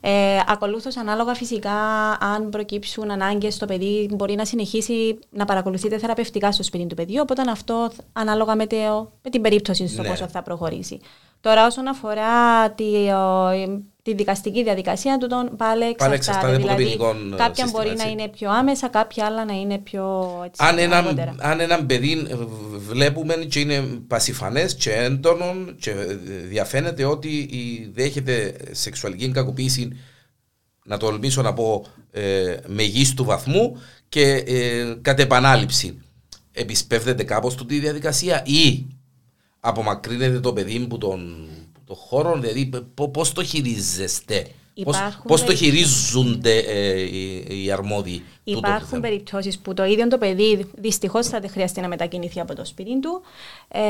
Ε, 0.00 0.38
Ακολούθως, 0.46 0.96
ανάλογα 0.96 1.34
φυσικά, 1.34 1.72
αν 2.10 2.48
προκύψουν 2.48 3.10
ανάγκες 3.10 3.54
στο 3.54 3.66
παιδί, 3.66 4.08
μπορεί 4.12 4.34
να 4.34 4.44
συνεχίσει 4.44 5.18
να 5.30 5.44
παρακολουθείτε 5.44 5.98
θεραπευτικά 5.98 6.52
στο 6.52 6.62
σπίτι 6.62 6.86
του 6.86 6.94
παιδιού. 6.94 7.20
Οπότε 7.22 7.50
αυτό 7.50 7.90
ανάλογα 8.12 8.54
με, 8.54 8.66
το, 8.66 9.12
με 9.22 9.30
την 9.30 9.40
περίπτωση 9.40 9.88
στο 9.88 10.02
ναι. 10.02 10.08
πόσο 10.08 10.28
θα 10.28 10.42
προχωρήσει. 10.42 11.00
Τώρα, 11.40 11.66
όσον 11.66 11.88
αφορά 11.88 12.70
τη, 12.70 12.84
τη 14.06 14.14
δικαστική 14.14 14.62
διαδικασία 14.62 15.18
του, 15.18 15.26
τον 15.26 15.56
πάλι 15.56 15.84
εξαρτάται. 15.84 16.56
Δηλαδή, 16.56 16.98
κάποια 17.36 17.68
μπορεί 17.72 17.94
να 17.96 18.04
είναι 18.04 18.28
πιο 18.28 18.50
άμεσα, 18.50 18.88
κάποια 18.88 19.26
άλλα 19.26 19.44
να 19.44 19.52
είναι 19.52 19.78
πιο 19.78 20.32
έτσι, 20.44 20.64
αν, 20.64 20.78
ένα, 20.78 21.04
αν 21.38 21.60
έναν 21.60 21.86
παιδί 21.86 22.26
βλέπουμε 22.88 23.34
και 23.34 23.60
είναι 23.60 23.80
πασιφανές 24.06 24.74
και 24.74 24.92
έντονο 24.92 25.54
και 25.78 25.92
διαφαίνεται 26.48 27.04
ότι 27.04 27.48
δέχεται 27.94 28.56
σεξουαλική 28.70 29.30
κακοποίηση 29.30 30.00
να 30.84 30.96
το 30.96 31.06
ολμήσω 31.06 31.42
να 31.42 31.52
πω 31.52 31.86
ε, 32.10 32.56
μεγίστου 32.66 33.24
βαθμού 33.24 33.80
και 34.08 34.22
ε, 34.46 34.94
κατ' 35.02 35.20
επανάληψη. 35.20 36.00
Επισπεύδεται 36.52 37.24
κάπως 37.24 37.54
τούτη 37.54 37.78
διαδικασία 37.78 38.42
ή 38.44 38.86
απομακρύνεται 39.60 40.40
το 40.40 40.52
παιδί 40.52 40.86
που 40.86 40.98
τον 40.98 41.48
το 41.86 41.94
χώρο, 41.94 42.38
δηλαδή 42.38 42.70
πώς 43.12 43.32
το 43.32 43.44
χειρίζεστε; 43.44 44.46
Πώς 45.26 45.44
το 45.44 45.54
χειρίζονται 45.54 46.58
ε, 46.58 47.00
οι, 47.00 47.46
οι 47.64 47.70
αρμόδιοι. 47.70 48.22
Υπάρχουν 48.44 49.00
περιπτώσεις 49.00 49.58
που 49.58 49.74
το 49.74 49.84
ίδιο 49.84 50.08
το 50.08 50.18
παιδί 50.18 50.70
δυστυχώς 50.78 51.26
θα 51.26 51.40
χρειαστεί 51.50 51.80
να 51.80 51.88
μετακινηθεί 51.88 52.40
από 52.40 52.54
το 52.54 52.64
σπίτι 52.64 53.00
του. 53.00 53.22
Ε, 53.68 53.80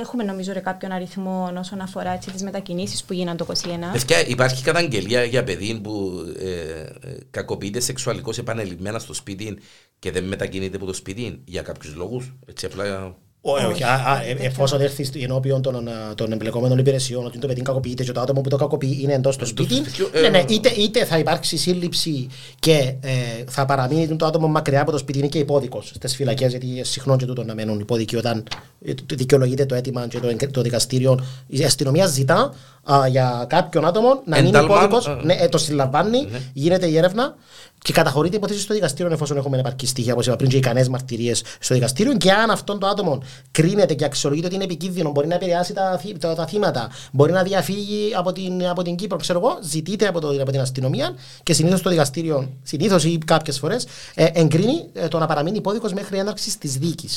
έχουμε 0.00 0.24
νομίζω 0.24 0.52
ρε, 0.52 0.60
κάποιον 0.60 0.92
αριθμό 0.92 1.52
όσον 1.58 1.80
αφορά 1.80 2.18
τις 2.18 2.42
μετακινήσεις 2.42 3.04
που 3.04 3.12
γίνανε 3.12 3.36
το 3.36 3.46
2021. 3.48 3.94
Ευκαιρία, 3.94 4.26
υπάρχει 4.26 4.62
καταγγελία 4.62 5.24
για 5.24 5.44
παιδί 5.44 5.80
που 5.80 6.24
ε, 6.38 6.84
κακοποιείται 7.30 7.80
σεξουαλικώς 7.80 8.38
επανελειμμένα 8.38 8.98
στο 8.98 9.14
σπίτι 9.14 9.58
και 9.98 10.10
δεν 10.10 10.24
μετακινείται 10.24 10.76
από 10.76 10.86
το 10.86 10.92
σπίτι 10.92 11.42
για 11.44 11.62
κάποιους 11.62 11.94
λόγους. 11.94 12.34
Έτσι 12.46 12.66
απλά 12.66 13.16
όχι, 13.42 13.82
ε, 14.28 14.46
εφόσον 14.46 14.80
έρθεις 14.80 15.10
ενώπιον 15.14 15.62
των, 15.62 15.88
των 16.14 16.32
εμπλεκόμενων 16.32 16.78
υπηρεσιών 16.78 17.26
ότι 17.26 17.38
το 17.38 17.46
παιδί 17.46 17.62
κακοποιείται 17.62 18.04
και 18.04 18.12
το 18.12 18.20
άτομο 18.20 18.40
που 18.40 18.48
το 18.48 18.56
κακοποιεί 18.56 18.98
είναι 19.02 19.12
εντός 19.12 19.36
του 19.36 19.46
σπίτι, 19.46 19.82
ναι, 20.20 20.28
ναι, 20.28 20.44
είτε, 20.48 20.68
είτε 20.68 21.04
θα 21.04 21.18
υπάρξει 21.18 21.56
σύλληψη 21.56 22.28
και 22.58 22.94
ε, 23.00 23.10
θα 23.48 23.64
παραμείνει 23.64 24.16
το 24.16 24.26
άτομο 24.26 24.48
μακριά 24.48 24.80
από 24.80 24.90
το 24.90 24.98
σπίτι, 24.98 25.18
είναι 25.18 25.26
και 25.28 25.38
υπόδικος 25.38 25.92
στις 25.94 26.16
φυλακές, 26.16 26.50
γιατί 26.50 26.84
συχνό 26.84 27.16
και 27.16 27.26
τούτο 27.26 27.44
να 27.44 27.54
μένουν 27.54 27.80
υπόδικοι 27.80 28.16
όταν 28.16 28.44
ε, 28.84 28.92
δικαιολογείται 29.14 29.66
το 29.66 29.74
αίτημα 29.74 30.06
και 30.06 30.18
το, 30.18 30.50
το 30.50 30.62
δικαστήριο. 30.62 31.24
Η 31.46 31.64
αστυνομία 31.64 32.06
ζητά 32.06 32.52
α, 32.92 33.06
για 33.06 33.44
κάποιον 33.48 33.86
άτομο 33.86 34.22
να 34.24 34.42
μείνει 34.42 34.58
υπόδικος, 34.64 35.16
ναι, 35.22 35.48
το 35.48 35.58
συλλαμβάνει, 35.58 36.26
ναι. 36.30 36.38
γίνεται 36.52 36.86
η 36.86 36.96
έρευνα 36.96 37.34
και 37.82 37.92
καταχωρείται 37.92 38.36
υπόθεση 38.36 38.60
στο 38.60 38.74
δικαστήριο 38.74 39.12
εφόσον 39.12 39.36
έχουμε 39.36 39.58
επαρκή 39.58 39.86
στοιχεία, 39.86 40.12
όπως 40.12 40.26
είπα 40.26 40.36
πριν, 40.36 40.50
και 40.50 40.56
ικανές 40.56 40.88
μαρτυρίες 40.88 41.42
στο 41.60 41.74
δικαστήριο. 41.74 42.16
Και 42.16 42.32
αν 42.32 42.50
αυτόν 42.50 42.78
το 42.78 42.86
άτομο 42.86 43.22
κρίνεται 43.50 43.94
και 43.94 44.04
αξιολογείται 44.04 44.46
ότι 44.46 44.54
είναι 44.54 44.64
επικίνδυνο, 44.64 45.10
μπορεί 45.10 45.26
να 45.26 45.34
επηρεάσει 45.34 45.72
τα, 45.72 46.00
τα, 46.18 46.34
τα 46.34 46.46
θύματα, 46.46 46.90
μπορεί 47.12 47.32
να 47.32 47.42
διαφύγει 47.42 48.12
από 48.14 48.32
την, 48.32 48.66
από 48.68 48.82
την 48.82 48.96
Κύπρο, 48.96 49.16
ξέρω 49.16 49.38
εγώ, 49.38 49.58
ζητείται 49.62 50.06
από, 50.06 50.20
το, 50.20 50.28
από 50.28 50.50
την 50.50 50.60
αστυνομία 50.60 51.14
και 51.42 51.52
συνήθως 51.52 51.82
το 51.82 51.90
δικαστήριο, 51.90 52.50
συνήθως 52.62 53.04
ή 53.04 53.18
κάποιες 53.26 53.58
φορές, 53.58 53.86
ε, 54.14 54.26
εγκρίνει 54.32 54.88
ε, 54.92 55.08
το 55.08 55.18
να 55.18 55.26
παραμείνει 55.26 55.56
υπόδικος 55.56 55.92
μέχρι 55.92 56.18
έναρξης 56.18 56.58
της 56.58 56.76
δίκη. 56.76 57.08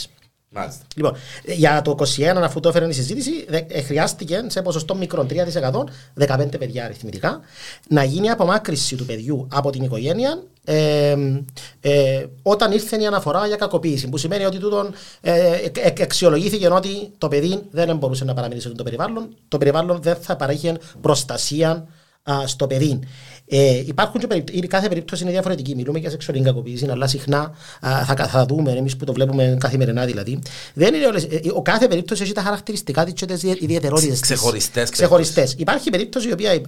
Μάλιστα. 0.56 0.86
Λοιπόν, 0.96 1.16
για 1.46 1.82
το 1.82 1.96
21, 2.18 2.22
αφού 2.44 2.60
το 2.60 2.70
έφερε 2.70 2.88
η 2.88 2.92
συζήτηση, 2.92 3.46
ε, 3.68 3.82
χρειάστηκε 3.82 4.44
σε 4.48 4.62
ποσοστό 4.62 4.96
μικρό 4.96 5.26
3%, 5.30 5.84
15 6.28 6.58
παιδιά 6.60 6.86
αριθμητικά, 6.86 7.40
να 7.88 8.04
γίνει 8.04 8.30
απομάκρυση 8.30 8.96
του 8.96 9.06
παιδιού 9.06 9.48
από 9.52 9.70
την 9.70 9.84
οικογένεια 9.84 10.44
ε, 10.66 11.16
ε, 11.80 12.26
όταν 12.42 12.72
ήρθε 12.72 13.02
η 13.02 13.06
αναφορά 13.06 13.48
για 13.48 13.56
κακοποίηση. 13.56 14.10
Που 14.10 14.18
σημαίνει 14.18 14.46
ότι 14.46 14.58
τούτον 14.58 14.94
ε, 15.22 15.42
αξιολογήθηκε 16.02 16.68
ότι 16.68 17.12
το 17.18 17.28
παιδί 17.28 17.62
δεν 17.72 17.98
μπορούσε 17.98 18.26
να 18.26 18.34
παραμείνει 18.34 18.62
σε 18.62 18.70
το 18.70 18.84
περιβάλλον, 18.84 19.36
το 19.48 19.58
περιβάλλον 19.58 20.02
δεν 20.02 20.16
θα 20.16 20.36
παρέχει 20.36 20.74
προστασία 21.02 21.88
α, 22.24 22.48
στο 22.48 22.68
παιδί. 22.68 23.00
Ε, 23.46 23.84
υπάρχουν 23.86 24.20
και 24.20 24.28
περίπτωση, 24.28 24.60
κάθε 24.60 24.88
περίπτωση 24.88 25.24
είναι 25.24 25.32
διαφορετική. 25.32 25.76
Μιλούμε 25.76 26.00
για 26.00 26.10
σεξουαλική 26.10 26.46
κακοποίηση, 26.46 26.88
αλλά 26.90 27.08
συχνά 27.08 27.56
α, 27.80 28.06
θα, 28.06 28.28
θα 28.28 28.46
δούμε, 28.46 28.72
εμείς 28.72 28.96
που 28.96 29.06
το 29.06 29.14
βλέπουμε 29.14 29.58
καθημερινά 29.60 30.06
δηλαδή. 30.06 30.40
Δεν 30.74 30.94
είναι 30.94 31.06
όλες, 31.06 31.24
ε, 31.24 31.42
ο 31.54 31.62
κάθε 31.62 31.88
περίπτωση 31.88 32.24
έχει 32.24 32.32
τα 32.32 32.42
χαρακτηριστικά 32.42 33.04
της 33.04 33.14
και 33.14 33.26
τις 33.26 33.44
ιδιαιτερότητες 33.44 34.20
της. 34.20 34.30
Ξεχωριστές. 34.90 35.56
Υπάρχει 35.58 35.90
περίπτωση 35.90 36.30
η 36.30 36.32
οποία 36.32 36.62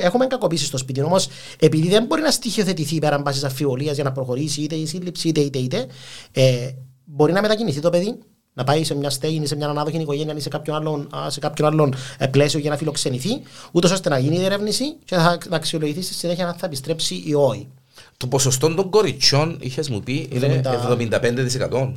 έχουμε 0.00 0.26
κακοποίηση 0.26 0.64
στο 0.64 0.76
σπίτι, 0.76 1.02
όμως 1.02 1.28
επειδή 1.58 1.88
δεν 1.88 2.04
μπορεί 2.04 2.22
να 2.22 2.30
στοιχειοθετηθεί 2.30 2.98
πέραν 2.98 3.22
πάσης 3.22 3.44
αφιβολία 3.44 3.92
για 3.92 4.04
να 4.04 4.12
προχωρήσει 4.12 4.60
είτε 4.60 4.74
η 4.74 4.86
σύλληψη 4.86 5.28
είτε 5.28 5.40
είτε 5.40 5.58
είτε, 5.58 5.86
ε, 6.32 6.70
μπορεί 7.04 7.32
να 7.32 7.40
μετακινηθεί 7.40 7.80
το 7.80 7.90
παιδί 7.90 8.18
να 8.54 8.64
πάει 8.64 8.84
σε 8.84 8.94
μια 8.94 9.10
στέγη, 9.10 9.46
σε 9.46 9.56
μια 9.56 9.68
ανάδοχη 9.68 9.96
οικογένεια 9.96 10.34
ή 10.36 10.40
σε 10.40 10.48
κάποιον 10.48 10.76
άλλον, 10.76 11.08
σε 11.28 11.40
κάποιον 11.40 11.68
άλλον 11.68 11.94
ε, 12.18 12.26
πλαίσιο 12.26 12.60
για 12.60 12.70
να 12.70 12.76
φιλοξενηθεί, 12.76 13.42
ούτως 13.72 13.90
ώστε 13.90 14.08
να 14.08 14.18
γίνει 14.18 14.36
η 14.36 14.38
διερεύνηση 14.38 14.96
και 15.04 15.14
θα, 15.14 15.38
να 15.48 15.56
αξιολογηθεί 15.56 16.02
στη 16.02 16.14
συνέχεια 16.14 16.48
αν 16.48 16.54
θα 16.54 16.66
επιστρέψει 16.66 17.22
ή 17.26 17.34
όχι. 17.34 17.68
Το 18.16 18.26
ποσοστό 18.26 18.74
των 18.74 18.90
κοριτσιών, 18.90 19.58
είχες 19.60 19.88
μου 19.88 20.00
πει, 20.00 20.28
είναι 20.32 20.60
75%. 20.64 21.92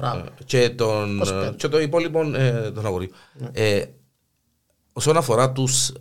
Και, 0.45 0.69
τον, 0.69 1.21
και 1.55 1.67
το 1.67 1.79
υπόλοιπο 1.79 2.21
ε, 2.35 2.71
των 2.71 2.85
αγορίων. 2.85 3.11
Ναι. 3.33 3.49
Ε, 3.53 3.85
όσον 4.93 5.17
αφορά 5.17 5.51
τους. 5.51 5.89
Ε, 5.89 5.99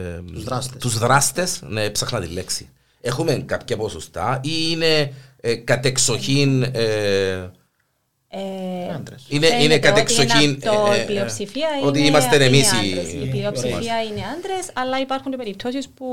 ε, 0.00 0.20
τους 0.32 0.44
δράστες. 0.44 0.80
Τους 0.80 0.98
δράστες, 0.98 1.62
ναι, 1.68 1.90
ψάχνα 1.90 2.20
τη 2.20 2.26
λέξη. 2.26 2.68
Έχουμε 3.00 3.34
κάποια 3.34 3.76
ποσοστά 3.76 4.40
ή 4.42 4.50
είναι 4.70 5.12
ε, 5.40 5.54
κατεξοχήν 5.54 6.62
ε, 6.62 6.68
ε, 6.72 7.50
είναι, 9.28 9.46
είναι 9.62 9.78
κατεξοχήν. 9.78 10.60
Το, 10.60 10.92
ε, 10.92 11.02
η 11.02 11.04
πλειοψηφία 11.06 11.68
είναι, 11.78 11.86
ότι 11.86 12.00
είμαστε 12.06 12.44
εμείς 12.44 12.72
οι. 12.72 12.88
Η 13.22 13.28
πλειοψηφία 13.30 14.02
είναι 14.02 14.22
άντρες, 14.36 14.70
αλλά 14.72 15.00
υπάρχουν 15.00 15.32
περιπτώσεις 15.36 15.88
που 15.88 16.06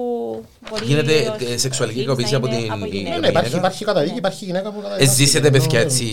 μπορεί. 0.70 0.86
Γίνεται 0.86 1.36
σεξουαλικής 1.55 2.05
κακοποίηση 2.05 2.36
από 2.36 2.47
την. 2.47 2.59
Ναι, 3.20 3.28
υπάρχει, 3.28 3.55
υπάρχει 3.55 3.86
καταδίκη, 3.86 4.17
υπάρχει 4.17 4.45
γυναίκα 4.45 4.72
που 4.72 4.82
καταδίκη. 4.82 5.09
Ζήσετε 5.09 5.51
παιδιά 5.51 5.80
έτσι 5.80 6.05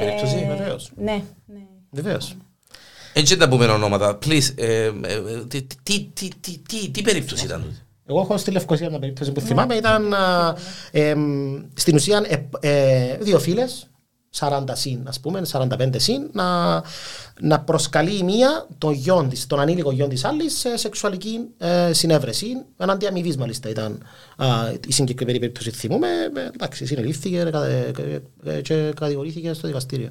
περίπτωση. 0.00 0.46
Βεβαίως. 0.56 0.90
Ναι, 0.96 1.22
ναι. 1.46 1.60
Βεβαίως. 1.90 2.36
Έτσι 3.12 3.36
δεν 3.36 3.48
τα 3.48 3.56
πούμε 3.56 3.66
ονόματα. 3.66 4.18
Please, 4.26 4.54
τι 6.92 7.02
περίπτωση 7.02 7.44
ήταν; 7.44 7.84
Εγώ 8.08 8.20
έχω 8.20 8.36
στη 8.36 8.50
Λευκοσία 8.50 8.90
μια 8.90 8.98
περίπτωση 8.98 9.32
που 9.32 9.40
θυμάμαι. 9.40 9.74
Ήταν 9.74 10.14
στην 11.74 11.94
ουσία 11.94 12.26
δύο 13.20 13.38
φίλες 13.38 13.88
40 14.38 14.64
συν, 14.72 14.98
ας 15.08 15.20
πούμε, 15.20 15.42
45 15.52 15.88
συν, 15.96 16.30
να, 16.32 16.82
να 17.40 17.60
προσκαλεί 17.60 18.16
η 18.18 18.22
μία 18.22 18.66
τον 18.78 18.92
γιον 18.92 19.28
της, 19.28 19.46
τον 19.46 19.60
ανήλικο 19.60 19.92
γιον 19.92 20.08
της 20.08 20.24
άλλης 20.24 20.58
σε 20.58 20.76
σεξουαλική 20.76 21.40
ε, 21.58 21.92
συνέβρεση. 21.92 22.46
Εναντί 22.76 23.06
αμοιβής 23.06 23.36
μάλιστα 23.36 23.68
ήταν 23.68 24.02
α, 24.36 24.46
η 24.88 24.92
συγκεκριμένη 24.92 25.38
περίπτωση 25.38 25.70
θυμούμε. 25.70 26.08
Ε, 26.36 26.48
εντάξει, 26.54 26.86
συνελήφθηκε 26.86 27.38
ε, 27.38 27.90
ε, 28.44 28.60
και 28.60 28.92
κατηγορήθηκε 28.96 29.52
στο 29.52 29.66
δικαστήριο. 29.66 30.10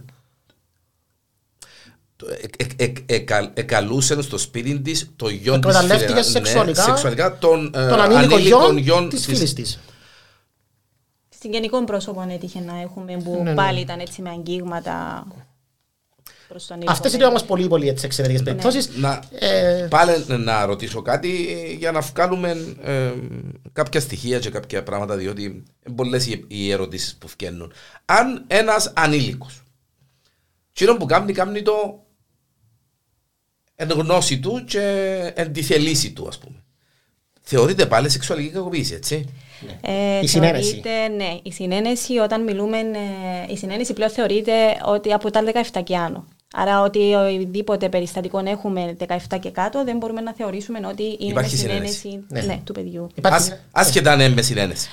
εκαλούσε 3.54 4.22
στο 4.22 4.38
σπίτι 4.38 4.80
της 4.80 5.12
το 5.16 5.30
γιο 5.30 5.60
της. 5.60 5.76
Εκμεταλλεύτηκε 5.76 6.22
σεξουαλικά, 6.22 6.84
σεξουαλικά 6.84 7.38
τον, 7.38 7.72
τον 7.72 8.02
ανήλικο 8.02 8.38
γιο 8.78 9.08
της 9.08 9.26
φίλης 9.26 9.54
της. 9.54 9.80
Στην 11.44 11.56
γενικό 11.56 11.84
πρόσωπο 11.84 12.26
έτυχε 12.30 12.60
να 12.60 12.82
έχουμε 12.82 13.18
που 13.18 13.32
ναι, 13.32 13.42
ναι. 13.50 13.54
πάλι 13.54 13.80
ήταν 13.80 14.00
έτσι 14.00 14.22
με 14.22 14.30
αγγίγματα 14.30 15.28
Αυτές 16.88 17.14
είναι 17.14 17.26
όμως 17.26 17.44
πολύ 17.44 17.68
πολύ 17.68 17.88
εξαιρετικές 17.88 18.42
ναι. 18.42 18.46
περιπτώσεις. 18.46 18.90
Ε... 19.40 19.88
Πάλι 19.90 20.26
να 20.28 20.66
ρωτήσω 20.66 21.02
κάτι 21.02 21.30
για 21.80 21.92
να 21.92 22.00
βγάλουμε 22.00 22.76
ε, 22.84 23.12
κάποια 23.74 24.00
στοιχεία 24.00 24.40
και 24.40 24.50
κάποια 24.50 24.84
πράγματα, 24.84 25.16
διότι 25.16 25.44
είναι 25.44 25.96
πολλές 25.96 26.40
οι 26.48 26.72
ερωτήσεις 26.72 27.16
που 27.16 27.28
βγαίνουν. 27.38 27.74
Αν 28.06 28.44
ένας 28.48 28.92
ανήλικος, 28.96 29.64
τσίρο 30.74 30.98
που 30.98 31.06
κάνει, 31.06 31.34
κάνει 31.34 31.62
το 31.62 32.04
εν 33.76 33.90
γνώση 33.90 34.40
του 34.40 34.64
και 34.68 34.82
εν 35.36 35.54
τη 35.54 35.62
θελήση 35.62 36.12
του, 36.12 36.28
ας 36.28 36.38
πούμε. 36.38 36.64
Θεωρείται 37.42 37.86
πάλι 37.86 38.10
σεξουαλική 38.10 38.50
κακοποίηση, 38.50 38.94
έτσι; 38.94 39.28
Ε, 39.82 40.20
η 40.22 40.28
συνένεση. 40.28 40.82
Ναι, 41.16 41.38
η 41.44 41.52
συνένεση 41.52 42.18
όταν 42.18 42.44
μιλούμε, 42.44 42.78
ε, 42.78 43.52
η 43.54 43.58
συνένεση 43.58 43.94
πλέον 43.94 44.10
θεωρείται 44.10 44.54
ότι 44.86 45.14
από 45.14 45.32
τα 45.32 45.44
17 45.74 45.82
και 45.84 45.98
άνω. 45.98 46.26
Άρα 46.56 46.82
ότι 46.82 47.14
οτιδήποτε 47.14 47.90
περιστατικό 47.90 48.42
έχουμε 48.46 48.96
17 49.08 49.40
και 49.40 49.50
κάτω 49.50 49.84
δεν 49.84 49.98
μπορούμε 49.98 50.22
να 50.22 50.34
θεωρήσουμε 50.34 50.80
ότι 50.88 51.04
είναι 51.04 51.32
Υπάρχει 51.32 51.58
συνένεση, 51.58 51.94
συνένεση 51.94 52.28
ναι. 52.28 52.42
Ναι, 52.42 52.60
του 52.64 52.74
παιδιού. 52.74 53.08
Άσχετα 53.72 54.12
αν 54.12 54.20
είναι 54.20 54.34
με 54.34 54.42
συνένεση. 54.42 54.90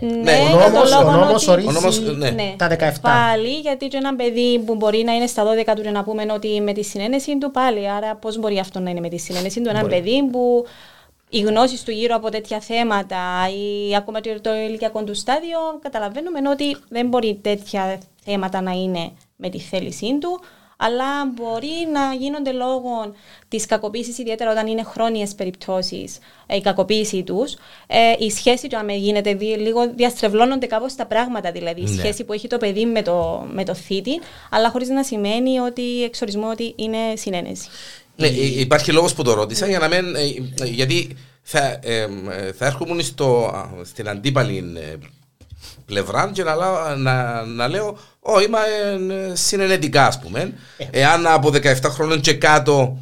Ναι, 0.00 0.08
ναι, 0.08 0.38
ο 0.54 0.68
νόμος, 0.70 0.92
ο 0.92 1.10
νόμος 1.10 1.48
ορίζει 1.48 2.14
ναι. 2.16 2.30
ναι. 2.30 2.54
τα 2.56 2.68
17. 2.68 2.92
Πάλι, 3.00 3.48
γιατί 3.48 3.88
και 3.88 3.96
ένα 3.96 4.16
παιδί 4.16 4.58
που 4.66 4.74
μπορεί 4.74 5.02
να 5.04 5.12
είναι 5.12 5.26
στα 5.26 5.44
12 5.66 5.72
του 5.76 5.90
να 5.92 6.04
πούμε 6.04 6.26
ότι 6.34 6.60
με 6.60 6.72
τη 6.72 6.84
συνένεση 6.84 7.38
του 7.38 7.50
πάλι. 7.50 7.90
Άρα 7.90 8.14
πώς 8.14 8.38
μπορεί 8.38 8.58
αυτό 8.58 8.80
να 8.80 8.90
είναι 8.90 9.00
με 9.00 9.08
τη 9.08 9.18
συνένεση 9.18 9.60
του. 9.60 9.68
Ένα 9.68 9.84
παιδί 9.84 10.28
που 10.32 10.66
οι 11.30 11.40
γνώσεις 11.40 11.82
του 11.82 11.90
γύρω 11.90 12.14
από 12.14 12.30
τέτοια 12.30 12.60
θέματα 12.60 13.48
ή 13.48 13.96
ακόμα 13.96 14.20
το 14.20 14.54
ηλικιακό 14.54 15.04
του 15.04 15.14
στάδιο, 15.14 15.58
καταλαβαίνουμε 15.82 16.48
ότι 16.48 16.76
δεν 16.88 17.08
μπορεί 17.08 17.38
τέτοια 17.42 18.00
θέματα 18.24 18.60
να 18.60 18.70
είναι 18.70 19.12
με 19.36 19.48
τη 19.48 19.58
θέλησή 19.58 20.18
του 20.18 20.40
αλλά 20.82 21.26
μπορεί 21.34 21.88
να 21.92 22.14
γίνονται 22.14 22.52
λόγω 22.52 23.14
της 23.48 23.66
κακοποίησης, 23.66 24.18
ιδιαίτερα 24.18 24.50
όταν 24.50 24.66
είναι 24.66 24.82
χρόνιες 24.82 25.34
περιπτώσεις 25.34 26.18
ε, 26.46 26.56
η 26.56 26.60
κακοποίηση 26.60 27.22
τους. 27.22 27.56
Ε, 27.86 28.14
η 28.18 28.30
σχέση 28.30 28.68
του, 28.68 28.76
αν 28.76 28.88
γίνεται, 28.88 29.32
λίγο 29.40 29.90
διαστρεβλώνονται 29.94 30.66
κάπως 30.66 30.94
τα 30.94 31.06
πράγματα, 31.06 31.52
δηλαδή 31.52 31.80
η 31.80 31.84
ναι. 31.84 31.90
σχέση 31.90 32.24
που 32.24 32.32
έχει 32.32 32.48
το 32.48 32.56
παιδί 32.56 32.86
με 32.86 33.02
το, 33.02 33.46
με 33.52 33.64
το 33.64 33.74
θήτη, 33.74 34.20
αλλά 34.50 34.70
χωρίς 34.70 34.88
να 34.88 35.02
σημαίνει 35.02 35.58
ότι 35.58 36.04
εξορισμό 36.04 36.48
ότι 36.48 36.72
είναι 36.76 36.98
συνένεση. 37.14 37.68
Ναι, 38.20 38.26
υπάρχει 38.26 38.92
λόγος 38.92 39.14
που 39.14 39.22
το 39.22 39.34
ρώτησα 39.34 39.66
για 39.66 39.78
να 39.78 39.88
μην. 39.88 40.14
Ε, 40.14 40.64
γιατί 40.64 41.16
θα, 41.42 41.78
ε, 41.82 42.06
θα 42.58 42.66
έρχομαι 42.66 43.02
στο, 43.02 43.52
στην 43.82 44.08
αντίπαλη 44.08 44.64
πλευρά 45.86 46.30
και 46.32 46.42
να, 46.42 46.96
να, 46.96 47.44
να 47.44 47.68
λέω 47.68 47.98
Ω, 48.20 48.40
είμαι 48.40 48.58
συνενετικά, 49.32 50.06
ας 50.06 50.18
πούμε. 50.20 50.52
Ε. 50.76 50.84
Εάν 50.90 51.26
από 51.26 51.48
17 51.48 51.74
χρόνων 51.82 52.20
και 52.20 52.34
κάτω 52.34 52.98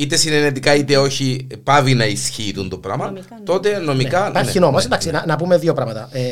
είτε 0.00 0.16
συνενετικά 0.16 0.74
είτε 0.74 0.96
όχι 0.96 1.46
πάβει 1.62 1.94
να 1.94 2.06
ισχύει 2.06 2.54
το 2.70 2.78
πράγμα, 2.78 3.06
νομικά, 3.06 3.34
ναι. 3.38 3.44
τότε 3.44 3.78
νομικά. 3.78 4.20
Ναι. 4.20 4.28
Υπάρχει 4.28 4.58
ναι, 4.58 4.64
νόμος. 4.64 4.80
Ναι, 4.80 4.86
Εντάξει, 4.86 5.10
να, 5.10 5.24
να, 5.26 5.36
πούμε 5.36 5.58
δύο 5.58 5.74
πράγματα. 5.74 6.08
Ε, 6.12 6.22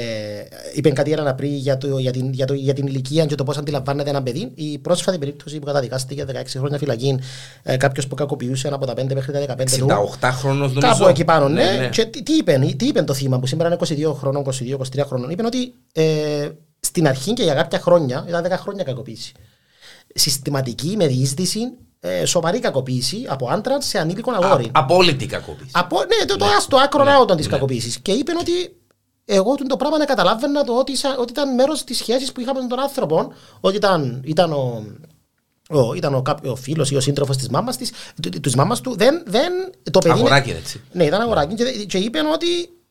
είπε 0.74 0.90
κάτι 0.90 1.12
ένα 1.12 1.34
πριν 1.34 1.54
για, 1.54 1.78
το, 1.78 1.98
για, 1.98 2.12
την, 2.12 2.32
για, 2.32 2.46
το, 2.46 2.54
για 2.54 2.72
την 2.72 2.86
ηλικία 2.86 3.26
και 3.26 3.34
το 3.34 3.44
πώς 3.44 3.56
αντιλαμβάνεται 3.56 4.10
ένα 4.10 4.22
παιδί. 4.22 4.52
Η 4.54 4.78
πρόσφατη 4.78 5.18
περίπτωση 5.18 5.58
που 5.58 5.66
καταδικάστηκε 5.66 6.24
16 6.28 6.32
χρόνια 6.56 6.78
φυλακή, 6.78 7.18
ε, 7.62 7.76
κάποιος 7.76 8.06
που 8.06 8.14
κακοποιούσε 8.14 8.68
από 8.72 8.86
τα 8.86 8.92
5 8.92 9.14
μέχρι 9.14 9.32
τα 9.32 9.56
15 9.56 9.78
του. 9.78 9.86
68 10.20 10.28
χρόνων 10.32 10.58
νομίζω. 10.58 10.80
Κάπου 10.80 11.06
εκεί 11.06 11.24
πάνω, 11.24 11.48
ναι. 11.48 11.64
ναι, 11.64 11.78
ναι. 11.78 11.88
Και 11.88 12.04
τι, 12.04 12.22
τι, 12.22 12.32
είπε, 12.32 12.74
τι 12.76 12.86
είπε 12.86 13.02
το 13.02 13.14
θύμα 13.14 13.38
που 13.38 13.46
σήμερα 13.46 13.68
είναι 13.68 14.08
22 14.10 14.14
χρόνων, 14.14 14.44
22-23 14.44 15.00
χρόνων. 15.06 15.30
Είπε 15.30 15.46
ότι 15.46 15.74
ε, 15.92 16.48
στην 16.80 17.08
αρχή 17.08 17.32
και 17.32 17.42
για 17.42 17.54
κάποια 17.54 17.78
χρόνια, 17.78 18.24
ήταν 18.28 18.46
10 18.46 18.50
χρόνια 18.50 18.84
κακοποίηση. 18.84 19.32
Συστηματική 20.14 20.94
με 20.96 21.06
διείσδυση, 21.06 21.60
ε, 22.00 22.24
σοβαρή 22.24 22.58
κακοποίηση 22.58 23.26
από 23.28 23.48
άντρα 23.48 23.80
σε 23.80 23.98
ανήλικο 23.98 24.30
αγόρι. 24.30 24.70
απόλυτη 24.72 25.26
κακοποίηση. 25.26 25.70
Από, 25.72 25.98
ναι, 25.98 26.24
το, 26.26 26.36
ναι. 26.36 26.50
το, 26.68 26.76
άκρο 26.76 27.04
ναι. 27.04 27.10
νέο 27.10 27.24
της 27.24 27.46
ναι. 27.46 27.52
κακοποίησης. 27.52 27.98
Και 27.98 28.12
είπε 28.12 28.32
ότι 28.40 28.76
εγώ 29.24 29.54
το 29.54 29.76
πράγμα 29.76 29.98
να 29.98 30.04
καταλάβαινα 30.04 30.64
το 30.64 30.78
ότι, 30.78 30.92
ότι 31.18 31.32
ήταν 31.32 31.54
μέρος 31.54 31.84
της 31.84 31.98
σχέσης 31.98 32.32
που 32.32 32.40
είχαμε 32.40 32.60
με 32.60 32.66
τον 32.66 32.80
άνθρωπο, 32.80 33.32
ότι 33.60 33.76
ήταν, 33.76 34.22
ήταν 34.24 34.52
ο, 34.52 34.84
ο, 35.68 35.94
ήταν 35.94 36.14
ο, 36.14 36.22
ο 36.44 36.56
φίλος 36.56 36.90
ή 36.90 36.96
ο 36.96 37.00
σύντροφος 37.00 37.36
της 37.36 37.48
μάμας 37.48 37.76
της 38.40 38.54
μάμας 38.56 38.80
του. 38.80 38.96
Δεν, 38.96 39.22
δεν, 39.26 39.52
το 39.90 39.98
παιδί. 39.98 40.18
Αγοράκι, 40.18 40.50
έτσι. 40.50 40.80
Ναι, 40.92 41.04
ήταν 41.04 41.20
αγοράκι. 41.20 41.54
Και, 41.54 41.84
και 41.84 41.98
είπε 41.98 42.18
ότι 42.32 42.46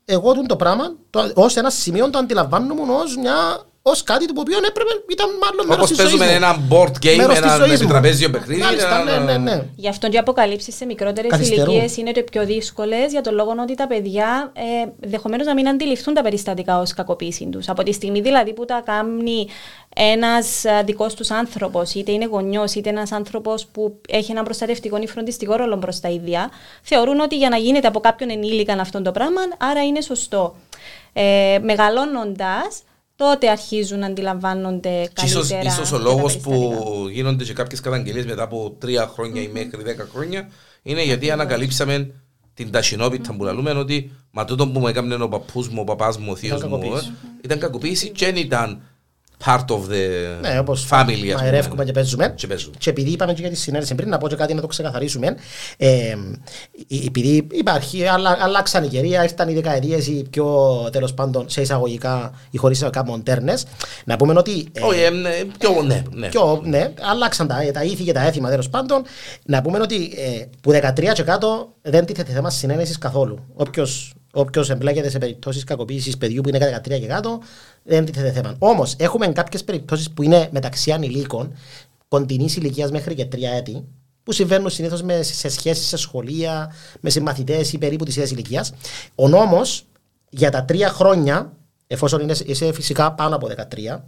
εγώ 0.06 0.34
το 0.46 0.56
πράγμα, 0.56 0.96
ως 1.34 1.56
ένα 1.56 1.70
σημείο 1.70 2.10
το 2.10 2.18
αντιλαμβάνομαι 2.18 2.94
ως 2.94 3.18
μια 3.18 3.66
ως 3.88 4.04
κάτι 4.04 4.26
το 4.26 4.34
οποίο 4.38 4.58
έπρεπε, 4.58 4.90
ήταν 5.12 5.30
μάλλον 5.42 5.68
μέρος 5.68 5.88
της 5.90 5.98
ζωής. 5.98 6.10
παίζουμε 6.10 6.32
ένα 6.32 6.58
board 6.70 7.06
game, 7.06 7.36
ένα 7.36 7.74
επιτραπέζιο 7.74 8.30
παιχνίδι. 8.30 8.62
Μάλιστα, 8.62 9.04
ναι, 9.04 9.18
ναι, 9.18 9.38
ναι. 9.38 9.66
Γι' 9.76 9.88
αυτό 9.88 10.10
και 10.10 10.16
οι 10.16 10.20
αποκαλύψεις 10.20 10.76
σε 10.76 10.86
μικρότερες 10.86 11.50
ηλικίες 11.50 11.98
είναι 11.98 12.12
το 12.12 12.22
πιο 12.32 12.46
δύσκολες 12.46 13.12
για 13.12 13.22
τον 13.22 13.34
λόγο 13.34 13.56
ότι 13.62 13.76
τα 13.76 13.88
παιδιά 13.88 14.52
ε, 14.54 14.90
ενδεχομένως 15.00 15.46
να 15.46 15.54
μην 15.54 15.68
αντιληφθούν 15.68 16.14
τα 16.14 16.22
περιστατικά 16.22 16.80
ως 16.80 16.94
κακοποίηση 16.94 17.46
τους. 17.46 17.70
Από 17.70 17.84
τη 17.84 17.92
στιγμή 17.92 18.22
δηλαδή 18.22 18.54
που 18.54 18.66
τα 18.66 18.82
κάνει 18.86 19.48
ένας 19.96 20.64
δικός 20.86 21.14
τους 21.14 21.32
άνθρωπος, 21.32 21.94
είτε 21.94 22.12
είναι 22.12 22.26
γονιός, 22.26 22.74
είτε 22.74 22.90
ένας 22.90 23.12
άνθρωπος 23.12 23.66
που 23.66 24.02
έχει 24.08 24.32
ένα 24.32 24.44
προστατευτικό 24.44 24.98
ή 24.98 25.08
φροντιστικό 25.08 25.56
ρόλο 25.56 25.78
προ 25.78 25.94
τα 26.02 26.10
ίδια, 26.10 26.50
θεωρούν 26.82 27.20
ότι 27.20 27.38
για 27.38 27.50
να 27.50 27.58
γίνεται 27.58 27.88
από 27.88 28.00
κάποιον 28.00 28.30
ενήλικαν 28.30 28.80
αυτό 28.80 29.02
το 29.02 29.12
πράγμα, 29.12 29.42
άρα 29.58 29.84
είναι 29.84 30.02
σωστό. 30.02 30.56
Ε, 31.14 31.60
Μεγαλώνοντας, 31.62 32.82
τότε 33.16 33.50
αρχίζουν 33.50 34.00
να 34.00 34.06
αντιλαμβάνονται 34.06 35.10
καλύτερα. 35.14 35.26
Ίσως, 35.26 35.74
ίσως 35.74 35.92
ο 35.92 35.98
λόγος 35.98 36.38
που 36.38 36.74
γίνονται 37.12 37.44
και 37.44 37.54
κάποιες 37.54 37.80
καταγγελίες 37.80 38.26
μετά 38.26 38.44
από 38.44 38.76
τρία 38.80 39.08
χρόνια 39.08 39.42
ή 39.42 39.48
μέχρι 39.48 39.84
δέκα 39.84 40.08
χρόνια 40.14 40.50
είναι 40.82 41.04
γιατί 41.04 41.32
ανακαλύψαμε 41.32 42.14
την 42.54 42.72
ταχυνόπιτα 42.72 43.34
που 43.36 43.44
λέμε 43.44 43.72
ότι 43.72 44.12
μα 44.32 44.46
τούτο 44.46 44.68
που 44.68 44.80
μου 44.80 44.88
έκανε 44.88 45.16
ο 45.16 45.30
παππούς 45.30 45.70
μου, 45.70 45.82
ο 45.82 45.84
παπάς 45.84 46.18
μου, 46.18 46.32
ο 46.32 46.36
θείος 46.36 46.64
μου 46.64 46.80
ήταν 47.44 47.60
κακοποίηση 47.60 48.10
και 48.10 48.26
δεν 48.26 48.36
ήταν 48.36 48.82
part 49.46 49.66
of 49.68 49.80
the 49.90 50.08
ναι, 50.42 50.60
όπως 50.60 50.88
family. 50.92 51.34
Μαερεύκουμε 51.36 51.86
και 51.86 51.92
παίζουμε. 51.92 52.34
Και, 52.36 52.48
παίζουμε. 52.48 52.76
και 52.78 52.90
επειδή 52.90 53.10
είπαμε 53.10 53.34
και 53.34 53.42
για 53.42 53.50
τη 53.50 53.56
συνέντευξη 53.56 53.96
πριν, 53.96 54.10
να 54.10 54.18
πω 54.18 54.28
και 54.28 54.36
κάτι 54.36 54.54
να 54.54 54.62
το 54.62 54.68
ξεκαθαρίσουμε. 54.68 55.36
Ε, 55.78 56.16
επειδή 57.06 57.48
υπάρχει, 57.52 58.08
αλλα, 58.08 58.38
αλλάξαν 58.40 58.84
οι 58.84 58.88
καιρία, 58.88 59.24
ήρθαν 59.24 59.50
οι 59.50 59.54
δεκαετίες 59.54 60.08
οι 60.08 60.28
πιο 60.30 60.56
τέλος 60.92 61.14
πάντων 61.14 61.50
σε 61.50 61.62
εισαγωγικά 61.62 62.34
ή 62.52 62.58
χωρίς 62.58 62.78
εισαγωγικά 62.78 63.06
μοντέρνες. 63.06 63.66
Να 64.06 64.16
πούμε 64.16 64.34
ότι. 64.38 64.68
Ε, 64.72 64.82
Όχι, 64.82 65.02
ε, 65.02 65.10
ναι, 65.10 65.30
πιο, 65.58 65.82
ναι, 65.82 66.04
ναι. 66.12 66.28
Πιο, 66.28 66.62
ναι, 66.64 66.92
αλλάξαν 67.02 67.48
τα, 67.48 67.56
τα 67.74 67.84
ήθη 67.84 68.04
και 68.04 68.14
τα 68.14 68.22
έθιμα 68.22 68.50
τέλος 68.50 68.70
πάντων. 68.70 69.04
Να 69.46 69.62
πούμε 69.62 69.80
ότι 69.80 69.96
ε, 69.96 70.46
που 70.62 70.72
13 70.72 71.14
και 71.14 71.24
κάτω 71.24 71.74
δεν 71.82 72.06
τίθεται 72.06 72.32
θέμα 72.32 72.50
συνένεσης 72.50 72.98
καθόλου. 72.98 73.40
Όποιος 73.54 74.14
Όποιος 74.38 74.70
εμπλέκεται 74.70 75.10
σε 75.10 75.18
περιπτώσεις 75.18 75.64
κακοποίησης 75.64 76.18
παιδιού 76.18 76.42
που 76.42 76.50
είναι 76.50 76.82
13 76.86 77.00
και 77.00 77.08
κάτω, 77.08 77.40
δεν 77.84 78.06
τίθεται 78.06 78.32
θέμα. 78.32 78.56
Όμως, 78.60 78.96
έχουμε 78.98 79.28
κάποιες 79.28 79.64
περιπτώσεις 79.64 80.12
που 80.12 80.24
είναι 80.24 80.50
μεταξύ 80.52 80.92
ανηλίκων, 80.92 81.56
κοντινής 82.08 82.56
ηλικίας 82.56 82.92
μέχρι 82.92 83.16
και 83.16 83.26
τρία 83.26 83.52
έτη, 83.52 83.84
που 84.24 84.32
συμβαίνουν 84.32 84.70
συνήθως 84.70 85.04
σε 85.20 85.50
σχέσεις 85.50 85.88
σε 85.88 85.98
σχολεία, 85.98 86.74
με 87.00 87.10
συμμαθητές 87.10 87.74
ή 87.74 87.78
περίπου 87.78 88.06
της 88.06 88.16
ίδιας 88.16 88.32
ηλικίας. 88.32 88.74
Ο 89.16 89.28
νόμος 89.28 89.86
για 90.30 90.52
τα 90.52 90.66
τρία 90.66 90.90
χρόνια, 90.90 91.52
εφόσον 91.88 92.22
είναι, 92.22 92.36
είσαι 92.46 92.74
φυσικά 92.74 93.12
πάνω 93.12 93.36
από 93.36 93.48
13, 93.48 94.04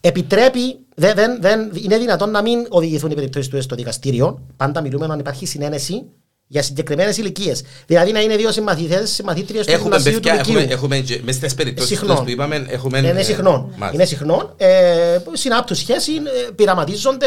επιτρέπει, 0.00 0.78
δεν, 0.94 1.14
δεν, 1.16 1.40
δεν, 1.40 1.70
είναι 1.82 1.98
δυνατόν 1.98 2.30
να 2.30 2.42
μην 2.42 2.66
οδηγηθούν 2.68 3.10
οι 3.10 3.14
περιπτώσεις 3.14 3.50
του 3.50 3.62
στο 3.62 3.74
δικαστήριο. 3.74 4.40
Πάντα 4.56 4.80
μιλούμε 4.80 5.06
αν 5.06 5.18
υπάρχει 5.18 5.46
συνένεση 5.46 6.04
για 6.46 6.62
συγκεκριμένες 6.62 7.16
ηλικίες. 7.16 7.62
Δηλαδή 7.86 8.12
να 8.12 8.20
είναι 8.20 8.36
δύο 8.36 8.52
συμμαθητέ, 8.52 9.06
συμμαθήτριες 9.06 9.66
του 9.66 9.76
γυμνασίου 9.82 10.20
του 10.20 10.30
Λυκείου. 10.32 10.58
Έχουμε, 10.58 10.72
έχουμε 10.72 11.04
μέσα 11.22 11.38
στις 11.38 11.54
περιπτώσεις 11.54 11.98
που 11.98 12.24
είπαμε. 12.26 12.66
Έχουμε, 12.68 12.98
είναι 12.98 13.22
συχνό. 13.22 13.70
Ε, 13.80 13.90
είναι 13.92 14.04
συχνό. 14.04 14.54
Ε, 14.56 15.18
συνάπτουν 15.32 15.76
σχέση, 15.76 16.12
ε, 16.12 16.50
πειραματίζονται 16.54 17.26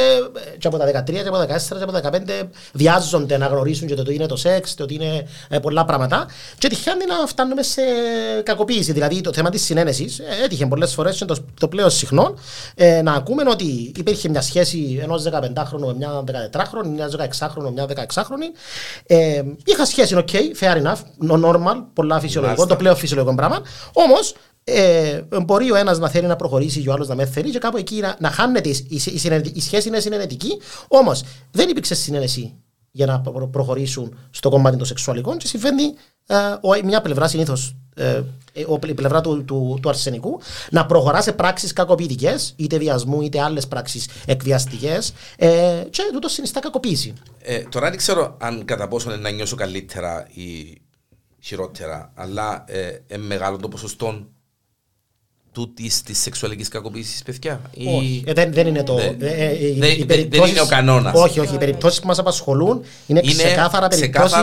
ε, 0.53 0.57
και 0.57 0.68
από 0.68 0.78
τα 0.78 0.86
13, 0.86 1.03
και 1.11 1.20
από 1.28 1.38
τα 1.38 1.47
14, 1.47 1.78
και 1.78 1.84
από 1.84 1.91
τα 1.91 2.01
15 2.43 2.49
βιάζονται 2.74 3.38
να 3.38 3.45
γνωρίσουν 3.45 3.88
και 3.88 3.95
το, 3.95 4.03
το 4.03 4.11
είναι 4.11 4.26
το 4.26 4.36
σεξ, 4.36 4.76
το 4.76 4.84
ότι 4.84 4.93
είναι 4.93 5.28
ε, 5.49 5.59
πολλά 5.59 5.86
πράγματα. 5.86 6.28
Και 6.57 6.68
τυχαίνει 6.68 7.05
να 7.05 7.28
φτάνουμε 7.28 7.63
σε 7.63 7.82
κακοποίηση. 8.43 8.91
Δηλαδή 8.91 9.22
το 9.22 9.34
θέμα 9.34 9.49
της 9.49 9.63
συνένεσης 9.63 10.20
ε, 10.20 10.43
έτυχε 10.43 10.65
πολλές 10.65 10.93
φορές, 10.93 11.20
είναι 11.20 11.34
το, 11.34 11.45
το 11.59 11.68
πλέον 11.68 11.89
συχνό, 11.89 12.34
ε, 12.76 13.01
να 13.01 13.13
ακούμε 13.13 13.43
ότι 13.49 13.91
υπήρχε 13.95 14.30
μια 14.30 14.41
σχέση 14.41 14.99
ενός 15.01 15.24
15χρονου 15.32 15.86
με 15.86 15.93
μια 15.97 16.24
14χρονη, 16.51 16.88
μια 16.95 17.09
16χρονη 17.09 17.63
με 17.63 17.72
μια 17.72 17.86
16χρονη. 17.86 18.49
Ε, 19.10 19.41
είχα 19.66 19.86
σχέση, 19.86 20.16
ok, 20.18 20.34
fair 20.60 20.84
enough, 20.84 20.97
no 21.30 21.45
normal, 21.45 21.86
πολλά 21.93 22.20
φυσιολογικό, 22.20 22.66
το 22.66 22.76
πλέον 22.76 22.95
φυσιολογικό 22.95 23.36
πράγμα. 23.36 23.62
Όμως, 23.93 24.36
ε, 24.64 25.22
μπορεί 25.45 25.72
ο 25.72 25.76
ένας 25.76 25.99
να 25.99 26.10
θέλει 26.10 26.28
να 26.28 26.36
προχωρήσει 26.36 26.82
και 26.82 26.89
ο 26.89 26.93
άλλος 26.93 27.08
να 27.08 27.16
μην 27.16 27.28
θέλει, 27.28 27.51
και 27.51 27.60
κάπου 27.60 27.78
εκεί 27.78 27.95
να, 27.95 28.16
να 28.20 28.30
χάνεται 28.32 28.70
η, 28.70 28.86
η, 28.89 29.01
η, 29.14 29.51
η 29.53 29.62
σχέση 29.62 29.88
είναι 29.88 29.99
συνενετική. 29.99 30.62
Όμως 30.88 31.24
δεν 31.51 31.70
υπήρξε 31.70 31.95
συνένεση 31.95 32.53
για 32.91 33.05
να 33.05 33.22
προχωρήσουν 33.51 34.18
στο 34.30 34.49
κομμάτι 34.49 34.78
των 34.78 34.86
σεξουαλικών 34.86 35.38
και 35.38 35.47
συμβαίνει 35.47 35.84
ε, 36.28 36.84
μια 36.84 37.01
πλευρά 37.01 37.28
συνήθως 37.28 37.68
ε, 37.70 37.76
η 38.87 38.93
πλευρά 38.93 39.21
του, 39.21 39.45
του, 39.45 39.79
του 39.81 39.89
αρσενικού 39.89 40.41
να 40.69 40.85
προχωρά 40.85 41.21
σε 41.21 41.31
πράξεις 41.33 41.73
κακοποιητικές, 41.73 42.53
είτε 42.55 42.77
βιασμού 42.77 43.21
είτε 43.21 43.41
άλλες 43.41 43.67
πράξεις 43.67 44.09
εκβιαστικές, 44.25 45.13
ε, 45.37 45.83
και 45.89 46.01
τούτο 46.13 46.27
συνιστά 46.27 46.59
κακοποίηση. 46.59 47.13
Ε, 47.41 47.59
τώρα 47.59 47.89
δεν 47.89 47.97
ξέρω 47.97 48.37
αν 48.39 48.65
κατά 48.65 48.87
πόσο 48.87 49.15
να 49.15 49.29
νιώσω 49.29 49.55
καλύτερα 49.55 50.27
ή 50.33 50.81
χειρότερα, 51.39 52.11
αλλά 52.15 52.63
ε, 52.67 53.17
μεγάλο 53.17 53.57
το 53.57 53.67
ποσοστό 53.67 54.27
τούτης 55.51 56.01
της 56.01 56.19
σεξουαλικής 56.19 56.67
κακοποίησης, 56.67 57.23
παιδιά. 57.23 57.61
Όχι, 57.97 58.23
ε, 58.25 58.33
δεν, 58.33 58.53
δεν 58.53 58.67
είναι 58.67 58.83
το. 58.83 58.95
Δεν, 58.95 59.17
ε, 59.19 59.45
ε, 59.45 60.05
δεν, 60.05 60.27
δεν 60.29 60.43
είναι 60.45 60.61
ο 60.61 60.65
κανόνας. 60.65 61.13
Όχι, 61.15 61.39
όχι. 61.39 61.55
Οι 61.55 61.57
περιπτώσεις 61.57 61.99
που 61.99 62.07
μας 62.07 62.19
απασχολούν 62.19 62.81
είναι, 63.07 63.21
είναι 63.23 63.33
ξεκάθαρα 63.33 63.87
περιπτώσεις 63.87 64.37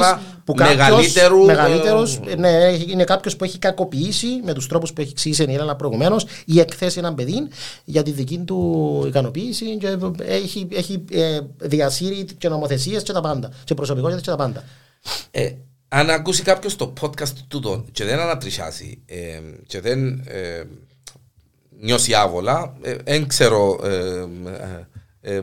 που 0.44 0.54
μεγαλύτερου. 0.56 1.44
Μεγαλύτερους, 1.44 2.18
ναι, 2.38 2.48
είναι 2.88 3.04
κάποιος 3.04 3.36
που 3.36 3.44
έχει 3.44 3.58
κακοποιήσει 3.58 4.26
με 4.44 4.52
τους 4.52 4.66
τρόπους 4.66 4.92
που 4.92 5.00
έχει 5.00 5.10
εξηγήσει 5.10 5.42
η 5.42 5.54
Έλενα 5.54 5.76
προηγουμένως 5.76 6.26
ή 6.44 6.60
εκθέσει 6.60 6.98
έναν 6.98 7.14
παιδί 7.14 7.48
για 7.84 8.02
τη 8.02 8.10
δική 8.10 8.38
του 8.38 9.04
ικανοποίηση 9.06 9.76
και 9.76 9.96
έχει, 10.26 10.68
έχει 10.72 11.04
ε, 11.10 11.38
διασύρει 11.56 12.26
και 12.38 12.48
νομοθεσίες 12.48 13.02
και 13.02 13.12
τα 13.12 13.20
πάντα. 13.20 13.50
Και 13.64 13.74
προσωπικότητα 13.74 14.20
και 14.20 14.30
τα 14.30 14.36
πάντα. 14.36 14.64
Ε, 15.30 15.52
αν 15.88 16.10
ακούσει 16.10 16.42
κάποιος 16.42 16.76
το 16.76 16.92
podcast 17.00 17.32
του 17.48 17.84
και 17.92 18.04
δεν 18.04 18.18
ανατρισιάσει 18.18 19.02
ε, 19.06 19.40
και 19.66 19.80
δεν 19.80 20.22
ε, 20.26 20.62
νιώσει 21.84 22.14
άβολα. 22.14 22.76
Δεν 22.80 23.22
ε, 23.22 23.24
ξέρω 23.26 23.80
ε, 23.84 24.24
ε, 25.20 25.40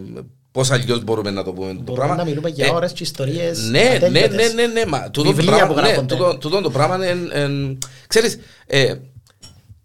πώς 0.51 0.71
αλλιώς 0.71 1.03
μπορούμε 1.03 1.31
να 1.31 1.43
το 1.43 1.53
πούμε 1.53 1.81
το 1.85 1.93
πράγμα. 1.93 2.15
να 2.15 2.23
μιλούμε 2.23 2.49
για 2.49 2.71
ώρες 2.71 2.91
και 2.91 3.03
ιστορίες. 3.03 3.69
Ναι, 3.69 3.97
ναι, 4.01 4.09
ναι, 4.09 4.47
ναι, 4.55 4.65
ναι, 4.65 4.85
μα 4.87 5.09
τούτο 5.09 5.33
το 5.33 5.43
πράγμα, 5.43 5.81
ναι, 5.81 5.97
τούτο, 6.39 6.61
το 6.61 6.69
πράγμα 6.69 6.95
είναι. 6.95 7.77
Ξέρεις, 8.07 8.37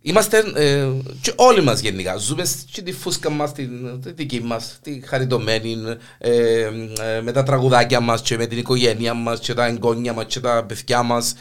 Είμαστε 0.07 0.45
ε, 0.55 0.89
και 1.21 1.33
όλοι 1.37 1.63
μας 1.63 1.81
γενικά, 1.81 2.17
ζούμε 2.17 2.45
και 2.73 2.83
τη 2.83 2.93
φούσκα 2.93 3.31
μας, 3.31 3.53
τη, 3.53 3.69
τη 4.03 4.13
δική 4.13 4.41
μας, 4.41 4.79
τη 4.83 5.01
χαριτωμένη, 5.05 5.77
ε, 6.19 6.61
ε, 6.61 7.21
με 7.23 7.33
τα 7.33 7.43
τραγουδάκια 7.43 8.01
μας 8.01 8.23
και 8.23 8.37
με 8.37 8.47
την 8.47 8.59
οικογένεια 8.59 9.15
μας 9.15 9.41
και 9.41 9.55
τα 9.55 9.67
εγγόνια 9.67 10.13
μας 10.13 10.25
και 10.25 10.41
τα 10.41 10.65
παιδιά 10.69 11.03
μας. 11.03 11.35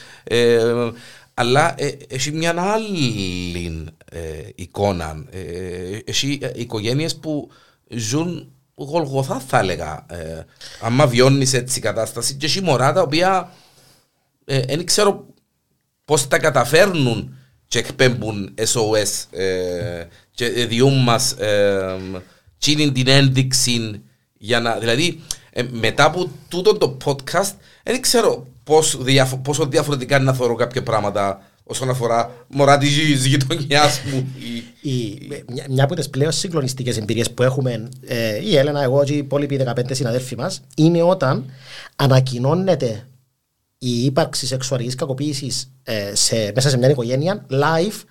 Ε, 1.36 1.42
αλλά 1.42 1.74
ε, 1.78 1.98
έχει 2.08 2.32
μια 2.32 2.62
άλλη 2.62 3.88
ε, 4.12 4.20
εικόνα. 4.56 5.26
Ε, 5.30 6.00
έχει 6.06 6.40
ε, 6.42 6.52
οικογένειες 6.56 7.16
που 7.16 7.50
ζουν 7.90 8.52
γολγοθά 8.76 9.40
θα 9.40 9.60
έλεγα. 9.60 10.06
Ε, 10.10 10.46
άμα 10.82 11.08
βιώνεις 11.08 11.54
έτσι 11.54 11.80
η 11.80 11.82
κατάσταση 11.82 12.36
και 12.36 12.46
έχει 12.46 12.62
μωρά 12.62 12.94
τα 12.94 13.02
οποία 13.02 13.52
δεν 14.46 14.80
ε, 14.80 14.84
ξέρω 14.84 15.26
πώς 16.06 16.28
τα 16.28 16.40
καταφέρνουν 16.40 17.38
και 17.68 17.80
εκπέμπουν 17.80 18.54
SOS 18.58 19.38
ε, 19.40 20.06
και 20.32 20.48
διούν 20.48 21.04
μας 21.04 21.32
ε, 21.32 21.98
την 22.58 23.08
ένδειξη 23.08 24.02
για 24.38 24.60
να, 24.60 24.78
δηλαδή 24.78 25.22
μετά 25.70 26.06
από 26.06 26.32
τούτο 26.48 26.78
το 26.78 26.98
podcast 27.06 27.54
δεν 27.84 28.02
ξέρω 28.02 28.48
πόσο, 28.66 28.98
διαφο- 28.98 29.38
πόσο 29.38 29.66
διαφορετικά 29.66 30.16
είναι 30.16 30.26
να 30.26 30.34
θεωρώ 30.34 30.56
κάποια 30.56 30.84
πράγματα 30.84 31.42
όσον 31.64 31.90
αφορά 31.90 32.46
μωρά 32.48 32.78
της 32.78 33.26
γειτονιάς 33.26 34.02
μου. 34.12 34.28
Η, 34.82 35.18
μια, 35.54 35.66
μια 35.70 35.84
από 35.84 35.96
τις 35.96 36.10
πλέον 36.10 36.32
συγκλονιστικές 36.32 36.98
εμπειρίες 36.98 37.32
που 37.32 37.44
έχουμε 37.44 37.90
ε, 38.06 38.44
η 38.50 38.58
Έλενα, 38.58 38.82
εγώ 38.84 39.04
και 39.04 39.14
οι 39.14 39.18
υπόλοιποι 39.18 39.66
15 39.66 39.80
συναδέλφοι 39.92 40.36
μας 40.36 40.62
είναι 40.76 41.02
όταν 41.02 41.46
ανακοινώνεται 41.96 43.08
η 43.78 44.06
ύπαρξη 44.06 44.48
σεξουαλικής 44.48 44.96
κακοποίησης 44.96 45.72
ε, 45.84 46.12
μέσα 46.56 46.70
σε 46.70 46.78
μια 46.78 46.90
οικογένεια 46.90 47.46
live 47.50 48.02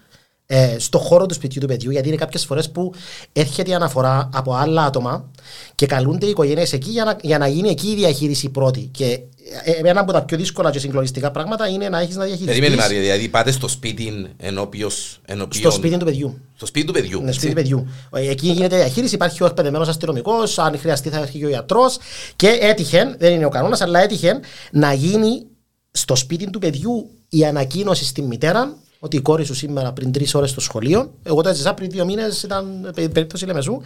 ε, 0.46 0.78
στο 0.78 0.98
χώρο 0.98 1.26
του 1.26 1.34
σπιτιού 1.34 1.60
του 1.60 1.66
παιδιού, 1.66 1.90
γιατί 1.90 2.08
είναι 2.08 2.16
κάποιες 2.16 2.44
φορές 2.44 2.70
που 2.70 2.92
έρχεται 3.32 3.70
η 3.70 3.74
αναφορά 3.74 4.28
από 4.32 4.54
άλλα 4.54 4.84
άτομα 4.84 5.30
και 5.74 5.86
καλούνται 5.86 6.26
οι 6.26 6.28
οικογένειες 6.28 6.72
εκεί 6.72 6.90
για 6.90 7.04
να, 7.04 7.16
για 7.22 7.38
να 7.38 7.48
γίνει 7.48 7.68
εκεί 7.68 7.88
η 7.88 7.94
διαχείριση 7.94 8.48
πρώτη. 8.48 8.80
Και 8.80 9.20
ε, 9.64 9.88
ένα 9.88 10.00
από 10.00 10.12
τα 10.12 10.22
πιο 10.22 10.36
δύσκολα 10.36 10.70
και 10.70 10.78
συγκλονιστικά 10.78 11.30
πράγματα 11.30 11.68
είναι 11.68 11.88
να 11.88 12.00
έχεις 12.00 12.16
να 12.16 12.24
διαχειριστείς. 12.24 12.58
Περίμενε, 12.58 12.82
Μαρία, 12.82 13.00
δηλαδή 13.00 13.28
πάτε 13.28 13.50
στο 13.50 13.68
σπίτι 13.68 14.26
ενώπιος. 14.36 15.20
Στο 15.48 15.70
σπίτι 15.70 15.96
του 15.96 16.04
παιδιού. 16.04 16.40
Στο 16.56 16.66
σπίτι 16.66 16.86
του 16.86 16.92
παιδιού. 16.92 17.20
Ναι, 17.22 17.32
σπίτι 17.32 17.48
του 17.48 17.54
παιδιού. 17.54 17.88
Ε, 18.12 18.30
εκεί 18.30 18.48
γίνεται 18.48 18.76
διαχείριση, 18.76 19.14
υπάρχει 19.14 19.42
ο 19.42 19.46
εκπαιδευμένος 19.46 19.88
αστυνομικός, 19.88 20.58
αν 20.58 20.78
χρειαστεί 20.78 21.08
θα 21.08 21.18
έρθει 21.18 21.38
και 21.38 21.44
ο 21.44 21.48
γιατρός. 21.48 21.98
Και 22.36 22.58
έτυχε, 22.60 23.14
δεν 23.18 23.32
είναι 23.32 23.44
ο 23.44 23.48
κανόνας, 23.48 23.80
αλλά 23.80 24.00
έτυχε 24.00 24.40
να 24.72 24.92
γίνει 24.92 25.46
στο 25.90 26.16
σπίτι 26.16 26.50
του 26.50 26.58
παιδιού 26.58 27.10
η 27.28 27.44
ανακοίνωση 27.44 28.04
στη 28.04 28.22
μητέρα 28.22 28.76
ότι 29.04 29.16
η 29.16 29.20
κόρη 29.20 29.44
σου 29.44 29.54
σήμερα 29.54 29.92
πριν 29.92 30.12
τρεις 30.12 30.34
ώρες 30.34 30.50
στο 30.50 30.60
σχολείο, 30.60 31.12
εγώ 31.22 31.42
το 31.42 31.48
έζησα 31.48 31.74
πριν 31.74 31.90
δύο 31.90 32.04
μήνες, 32.04 32.42
ήταν 32.42 32.90
περίπτωση 32.94 33.46
Λεμεσού. 33.46 33.80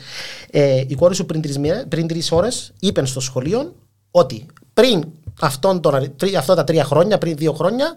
Ε, 0.51 0.85
η 0.87 0.95
κόρη 0.95 1.15
σου 1.15 1.27
πριν 1.89 2.07
τρεις 2.09 2.33
ώρες 2.33 2.73
είπε 2.81 3.05
στο 3.05 3.21
σχολείο 3.21 3.75
ότι 4.11 4.47
πριν 4.75 5.05
αυτόν 5.41 5.81
τον, 5.81 6.15
αυτά 6.37 6.55
τα 6.55 6.65
τρία 6.65 6.85
χρόνια, 6.85 7.19
πριν 7.19 7.37
δύο 7.37 7.53
χρόνια, 7.53 7.97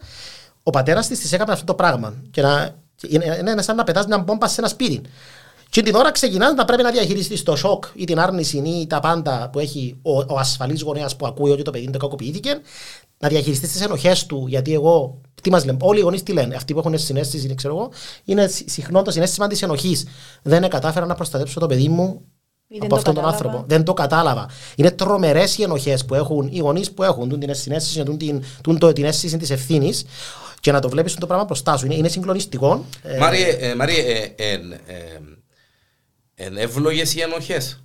ο 0.64 0.70
πατέρας 0.70 1.08
της 1.08 1.20
της 1.20 1.34
έκανε 1.34 1.52
αυτό 1.52 1.66
το 1.66 1.74
πράγμα. 1.74 2.14
Και 2.32 2.42
να, 2.42 2.76
είναι 3.40 3.62
σαν 3.62 3.76
να 3.76 3.84
πετάς 3.84 4.06
μια 4.06 4.18
μπόμπα 4.18 4.48
σε 4.48 4.62
ένα 4.62 4.70
σπίτι. 4.70 5.02
Και 5.72 5.82
την 5.82 5.96
ώρα 5.96 6.12
ξεκινάς 6.12 6.54
να 6.54 6.66
πρέπει 6.66 6.84
να 6.84 6.92
διαχειριστείς 6.92 7.44
το 7.44 7.56
σοκ 7.56 7.86
ή 7.94 8.04
την 8.04 8.20
άρνηση 8.20 8.58
ή 8.58 8.88
τα 8.88 9.00
πάντα 9.00 9.50
που 9.52 9.60
έχει 9.60 10.00
ο, 10.02 10.18
ο 10.18 10.38
ασφαλής 10.38 10.82
γονέας 10.82 11.16
που 11.16 11.26
ακούει 11.26 11.52
ότι 11.52 11.62
το 11.62 11.72
παιδί 11.72 11.90
του 11.90 11.98
κακοποιήθηκε, 11.98 12.62
να 13.18 13.28
διαχειριστείς 13.28 13.72
τις 13.72 13.82
ενοχές 13.82 14.26
του. 14.26 14.46
Γιατί 14.48 14.74
εγώ, 14.74 15.22
τι 15.42 15.50
μας 15.50 15.66
λένε, 15.66 15.78
όλοι 15.82 16.00
οι 16.00 16.02
γονείς 16.02 16.24
τι 16.24 16.34
λένε, 16.34 16.56
αυτοί 16.56 16.74
που 16.74 16.80
έχουν 16.80 16.98
συνέστηση, 16.98 17.56
ξέρω 17.56 17.76
εγώ, 17.76 17.92
είναι 18.26 18.48
συχνό 18.48 19.02
το 19.02 19.12
συνέστημα 19.12 19.48
της 19.48 19.62
ενοχής. 19.62 20.06
Δεν 20.42 20.70
κατάφερα 20.70 21.06
να 21.06 21.16
προστατέψω 21.16 21.60
το 21.60 21.68
παιδί 21.68 21.90
μου 21.90 22.22
από 22.80 22.96
αυτόν 22.96 23.14
τον 23.14 23.26
άνθρωπο. 23.26 23.64
Δεν 23.68 23.84
το 23.84 23.94
κατάλαβα. 23.94 24.50
Είναι 24.76 24.92
τρομερές 24.92 25.58
οι 25.58 25.64
ενοχές 25.64 26.06
που 26.06 26.16
έχουν 26.16 26.50
οι 26.52 26.60
γονείς 26.60 26.92
που 26.92 27.04
έχουν 27.04 27.40
την 27.40 27.56
συνέστηση, 27.56 28.04
την, 28.04 28.18
την, 28.18 28.94
την 28.94 29.06
αίσθηση 29.06 29.38
της 29.38 29.50
εύθυνη 29.50 29.94
και 30.60 30.72
να 30.72 30.80
το 30.80 30.90
βλέπεις 30.90 31.14
το 31.14 31.28
πράγμα 31.28 31.46
μπροστά 31.46 31.78
σου. 31.78 31.86
Είναι, 31.86 31.96
είναι 31.96 32.08
συγκλονιστικό. 32.08 32.86
Μάριε, 33.20 33.48
ε, 33.60 33.76
Μάριε 33.76 34.02
ε, 34.36 34.54
εν 34.54 34.62
εύλογες 36.58 37.16
οι 37.16 37.22
ενοχές; 37.22 37.84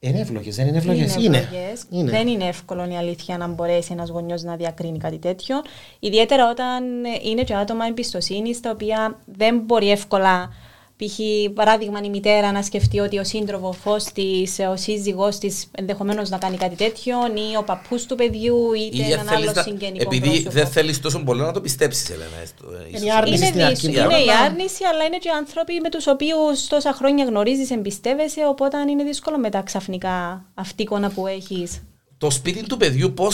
Είναι 0.00 0.20
εύλογες, 0.20 0.56
δεν 0.56 0.66
είναι 0.66 0.76
εύλογες. 0.76 1.14
Είναι. 1.14 1.48
είναι. 1.90 2.10
Δεν 2.10 2.28
είναι 2.28 2.44
εύκολο 2.44 2.90
η 2.90 2.96
αλήθεια 2.96 3.36
να 3.36 3.46
μπορέσει 3.46 3.92
ένας 3.92 4.08
γονιός 4.08 4.42
να 4.42 4.56
διακρίνει 4.56 4.98
κάτι 4.98 5.18
τέτοιο. 5.18 5.62
Ιδιαίτερα 5.98 6.50
όταν 6.50 6.84
είναι 7.22 7.42
και 7.42 7.54
άτομα 7.54 7.86
εμπιστοσύνης 7.86 8.60
τα 8.60 8.70
οποία 8.70 9.18
δεν 9.24 9.58
μπορεί 9.58 9.90
εύκολα 9.90 10.52
Π.χ. 10.96 11.18
παράδειγμα 11.54 12.00
η 12.04 12.08
μητέρα 12.08 12.52
να 12.52 12.62
σκεφτεί 12.62 12.98
ότι 12.98 13.18
ο 13.18 13.24
σύντροφος 13.24 14.04
της, 14.04 14.58
ο 14.70 14.76
σύζυγός 14.76 15.38
της 15.38 15.66
ενδεχομένως 15.70 16.28
να 16.28 16.38
κάνει 16.38 16.56
κάτι 16.56 16.74
τέτοιο 16.76 17.16
ή 17.26 17.56
ο 17.56 17.62
παππούς 17.62 18.06
του 18.06 18.14
παιδιού 18.16 18.72
είτε 18.72 18.96
ή 18.96 19.12
έναν 19.12 19.28
άλλο 19.28 19.52
συγγενικό 19.62 20.04
Επειδή 20.04 20.28
πρόσωπο. 20.28 20.50
δεν 20.50 20.66
θέλεις 20.66 21.00
τόσο 21.00 21.22
πολύ 21.22 21.40
να 21.40 21.52
το 21.52 21.60
πιστέψεις, 21.60 22.10
Ελένα. 22.10 22.30
Ε, 22.36 22.96
είναι 22.96 23.06
η 23.06 23.10
άρνηση 23.10 23.46
είναι, 23.46 23.64
αρχή, 23.64 23.86
είναι 23.86 23.98
η 23.98 24.30
άρνηση, 24.44 24.84
αλλά 24.92 25.04
είναι 25.04 25.18
και 25.18 25.30
άνθρωποι 25.30 25.80
με 25.80 25.90
τους 25.90 26.06
οποίους 26.06 26.66
τόσα 26.66 26.92
χρόνια 26.92 27.24
γνωρίζεις, 27.24 27.70
εμπιστεύεσαι, 27.70 28.40
οπότε 28.48 28.90
είναι 28.90 29.04
δύσκολο 29.04 29.38
μετά 29.38 29.62
ξαφνικά 29.62 30.44
αυτή 30.54 30.82
η 30.82 30.84
εικόνα 30.84 31.10
που 31.10 31.26
έχεις. 31.26 31.82
Το 32.18 32.30
σπίτι 32.30 32.62
του 32.66 32.76
παιδιού 32.76 33.12
πώ 33.12 33.26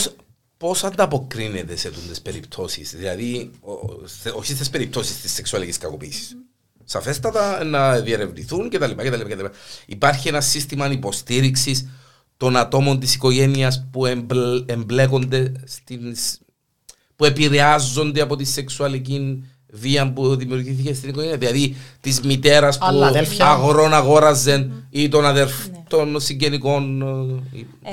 πώς 0.57 0.83
ανταποκρίνεται 0.83 1.75
σε 1.75 1.87
αυτέ 1.87 2.13
τι 2.13 2.21
περιπτώσεις, 2.21 2.95
δηλαδή 2.95 3.51
όχι 4.33 4.53
στις 4.53 4.69
περιπτώσεις 4.69 5.21
της 5.21 5.33
σεξουαλικής 5.33 5.77
κακοποίησης 5.77 6.35
σαφέστατα 6.83 7.63
να 7.63 7.99
διερευνηθούν 7.99 8.69
κτλ. 8.69 8.91
κτλ. 8.95 9.45
Υπάρχει 9.85 10.27
ένα 10.27 10.41
σύστημα 10.41 10.91
υποστήριξης 10.91 11.89
των 12.37 12.57
ατόμων 12.57 12.99
της 12.99 13.15
οικογένειας 13.15 13.87
που 13.91 14.05
εμπλέκονται 14.65 15.51
στην, 15.65 16.15
που 17.15 17.25
επηρεάζονται 17.25 18.21
από 18.21 18.35
τη 18.35 18.43
σεξουαλική 18.43 19.43
βία 19.71 20.13
που 20.13 20.35
δημιουργήθηκε 20.35 20.93
στην 20.93 21.09
οικογένεια. 21.09 21.37
Δηλαδή 21.37 21.75
της 21.99 22.21
μητέρας 22.21 22.77
που 22.77 22.85
αγρόν 23.39 23.93
αγόραζε 23.93 24.69
ή 24.89 25.09
των, 25.09 25.25
αδερφ, 25.25 25.67
ναι. 25.67 25.83
των 25.87 26.19
συγγενικών. 26.19 27.01
Ε, 27.83 27.91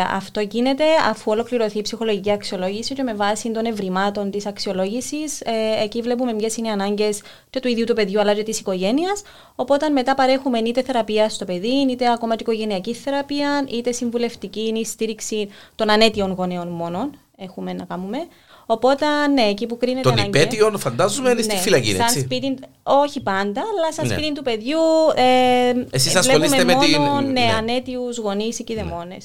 αυτό 0.00 0.40
γίνεται 0.40 0.84
αφού 1.10 1.30
ολοκληρωθεί 1.30 1.78
η 1.78 1.82
ψυχολογική 1.82 2.30
αξιολόγηση 2.30 2.94
και 2.94 3.02
με 3.02 3.14
βάση 3.14 3.50
των 3.50 3.64
ευρημάτων 3.64 4.30
της 4.30 4.46
αξιολόγησης. 4.46 5.40
Ε, 5.40 5.82
εκεί 5.82 6.02
βλέπουμε 6.02 6.34
ποιες 6.34 6.56
είναι 6.56 6.68
οι 6.68 6.70
ανάγκες 6.70 7.22
και 7.50 7.60
του 7.60 7.68
ίδιου 7.68 7.84
του 7.84 7.94
παιδιού 7.94 8.20
αλλά 8.20 8.34
και 8.34 8.42
της 8.42 8.60
οικογένειας. 8.60 9.22
Οπότε 9.54 9.88
μετά 9.88 10.14
παρέχουμε 10.14 10.58
είτε 10.58 10.82
θεραπεία 10.82 11.28
στο 11.28 11.44
παιδί, 11.44 11.86
είτε 11.90 12.10
ακόμα 12.12 12.36
και 12.36 12.42
οικογενειακή 12.42 12.94
θεραπεία, 12.94 13.64
είτε 13.68 13.92
συμβουλευτική 13.92 14.72
ή 14.76 14.84
στήριξη 14.84 15.48
των 15.74 15.90
ανέτειων 15.90 16.32
γονέων 16.32 16.68
μόνον. 16.68 17.10
έχουμε 17.36 17.72
να 17.72 17.84
κάνουμε. 17.84 18.18
Οπότε, 18.70 19.06
ναι, 19.34 19.42
εκεί 19.42 19.66
που 19.66 19.76
κρίνεται. 19.76 20.08
Τον 20.08 20.18
υπέτειο, 20.18 20.72
φαντάζομαι, 20.78 21.30
είναι 21.30 21.42
ναι, 21.44 21.52
στη 21.52 21.56
φυλακή, 21.56 21.90
σαν 21.90 22.00
έτσι. 22.00 22.20
Σπίτι, 22.20 22.58
όχι 22.82 23.20
πάντα, 23.20 23.60
αλλά 23.60 23.92
σαν 23.92 24.06
ναι. 24.06 24.12
σπίτι 24.12 24.32
του 24.32 24.42
παιδιού. 24.42 24.78
Ε, 25.14 25.72
Εσείς 25.90 26.16
ασχολείστε 26.16 26.64
με 26.64 26.74
την. 26.74 27.00
Ναι, 27.00 27.40
ναι. 27.40 27.52
ανέτειους 27.58 28.18
γονείς 28.18 28.58
ή 28.58 28.64
κηδεμόνε. 28.64 29.06
Ναι. 29.06 29.16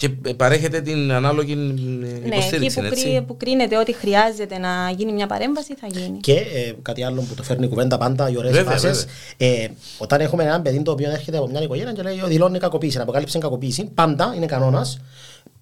Και 0.00 0.08
παρέχετε 0.36 0.80
την 0.80 1.12
ανάλογη 1.12 1.52
υποστήριξη, 2.24 2.80
ναι, 2.80 2.86
εκεί 2.86 2.94
που, 2.96 3.06
έτσι. 3.06 3.24
που 3.26 3.36
κρίνεται 3.36 3.78
ότι 3.78 3.92
χρειάζεται 3.92 4.58
να 4.58 4.90
γίνει 4.96 5.12
μια 5.12 5.26
παρέμβαση 5.26 5.74
θα 5.74 5.86
γίνει. 5.86 6.18
Και 6.18 6.32
ε, 6.32 6.74
κάτι 6.82 7.04
άλλο 7.04 7.22
που 7.22 7.34
το 7.34 7.42
φέρνει 7.42 7.64
η 7.64 7.68
κουβέντα 7.68 7.98
πάντα, 7.98 8.30
οι 8.30 8.36
ωραίες 8.36 8.62
φάσεις. 8.62 9.06
Ε, 9.36 9.68
όταν 9.98 10.20
έχουμε 10.20 10.42
ένα 10.42 10.60
παιδί 10.60 10.82
το 10.82 10.90
οποίο 10.90 11.10
έρχεται 11.10 11.36
από 11.36 11.46
μια 11.46 11.62
οικογένεια 11.62 11.92
και 11.92 12.02
λέει 12.02 12.20
δηλώνει 12.24 12.58
κακοποίηση, 12.58 12.98
αποκάλυψε 12.98 13.38
κακοποίηση, 13.38 13.84
πάντα 13.84 14.32
είναι 14.36 14.46
κανόνας. 14.46 15.00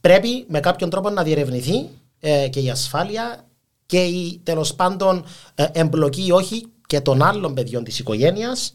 Πρέπει 0.01 0.45
με 0.49 0.61
κάποιον 0.61 0.91
τρόπο 0.91 1.11
να 1.11 1.23
διερευνηθεί 1.23 1.89
ε, 2.21 2.49
και 2.49 2.61
η 2.61 2.71
ασφάλεια 2.71 3.45
και 3.87 4.05
η 4.05 4.41
τέλος 4.43 4.75
πάντων 4.75 5.25
ε, 5.55 5.67
εμπλοκή 5.73 6.27
ή 6.27 6.31
όχι 6.31 6.67
και 6.87 7.01
των 7.01 7.23
άλλων 7.23 7.55
παιδιών 7.55 7.85
της 7.85 7.99
οικογένειας 7.99 8.75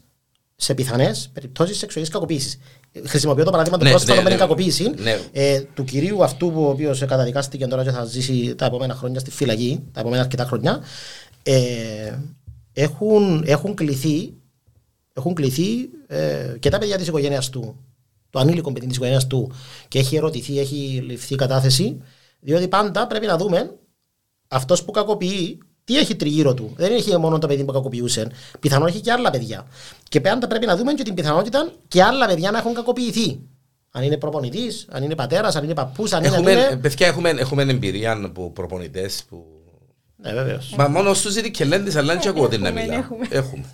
σε 0.56 0.74
πιθανές 0.74 1.30
περιπτώσεις 1.32 1.78
σεξουαλικής 1.78 2.14
κακοποίησης. 2.14 2.58
Χρησιμοποιώ 3.02 3.44
το 3.44 3.50
παράδειγμα 3.50 3.78
του 3.78 3.84
ναι, 3.84 3.90
πρόσφατο 3.90 4.22
ναι, 4.22 4.28
ναι, 4.28 4.36
κακοποίησης 4.36 4.90
ναι. 4.96 5.18
ε, 5.32 5.60
του 5.60 5.84
κυρίου 5.84 6.24
αυτού 6.24 6.52
που 6.52 6.64
ο 6.64 6.68
οποίος 6.68 6.98
καταδικάστηκε 6.98 7.66
τώρα 7.66 7.84
και 7.84 7.90
θα 7.90 8.04
ζήσει 8.04 8.54
τα 8.54 8.66
επόμενα 8.66 8.94
χρόνια 8.94 9.20
στη 9.20 9.30
φυλακή, 9.30 9.82
τα 9.92 10.00
επόμενα 10.00 10.22
αρκετά 10.22 10.44
χρόνια. 10.44 10.82
Ε, 11.42 12.18
έχουν, 12.72 13.44
έχουν 13.46 13.74
κληθεί, 13.74 14.34
έχουν 15.12 15.34
κληθεί 15.34 15.88
ε, 16.06 16.56
και 16.58 16.68
τα 16.68 16.78
παιδιά 16.78 16.96
της 16.96 17.06
οικογένειας 17.06 17.50
του, 17.50 17.76
το 18.30 18.38
ανήλικο 18.38 18.72
παιδί 18.72 18.86
της 18.86 18.96
οικογένειας 18.96 19.26
του 19.26 19.52
και 19.88 19.98
έχει 19.98 20.16
ερωτηθεί, 20.16 20.58
έχει 20.58 21.02
ληφθεί 21.06 21.34
κατάθεση. 21.34 22.00
Διότι 22.40 22.68
πάντα 22.68 23.06
πρέπει 23.06 23.26
να 23.26 23.36
δούμε 23.36 23.70
αυτός 24.48 24.84
που 24.84 24.90
κακοποιεί 24.90 25.58
τι 25.84 25.98
έχει 25.98 26.16
τριγύρω 26.16 26.54
του. 26.54 26.72
Δεν 26.76 26.92
έχει 26.92 27.18
μόνο 27.18 27.38
το 27.38 27.46
παιδί 27.46 27.64
που 27.64 27.72
κακοποιούσε. 27.72 28.30
Πιθανόν 28.60 28.88
έχει 28.88 29.00
και 29.00 29.12
άλλα 29.12 29.30
παιδιά. 29.30 29.66
Και 30.08 30.20
πάντα 30.20 30.46
πρέπει 30.46 30.66
να 30.66 30.76
δούμε 30.76 30.92
και 30.92 31.02
την 31.02 31.14
πιθανότητα 31.14 31.68
και 31.88 32.02
άλλα 32.02 32.26
παιδιά 32.26 32.50
να 32.50 32.58
έχουν 32.58 32.74
κακοποιηθεί. 32.74 33.40
Αν 33.90 34.02
είναι 34.02 34.16
προπονητής, 34.16 34.86
αν 34.90 35.02
είναι 35.02 35.14
πατέρας, 35.14 35.56
αν 35.56 35.64
είναι 35.64 35.74
παππούς, 35.74 36.12
αν 36.12 36.24
έχουμε, 36.24 36.50
είναι. 36.50 36.78
Παιδιά, 36.82 37.06
έχουμε, 37.06 37.30
έχουμε 37.30 37.62
εμπειρία 37.62 38.20
από 38.24 38.50
προπονητές 38.50 39.24
που. 39.28 39.44
Ναι, 40.16 40.32
βεβαίως. 40.32 40.74
Μα 40.76 40.88
μόνο 40.88 41.14
στους 41.14 41.32
Ζηρικελέντε, 41.32 41.98
αλλά 41.98 42.16
δεν 42.16 42.28
ακούω 42.28 42.48
την 42.48 42.60
να 42.60 42.70
μιλά. 42.70 42.94
Έχουμε. 43.28 43.64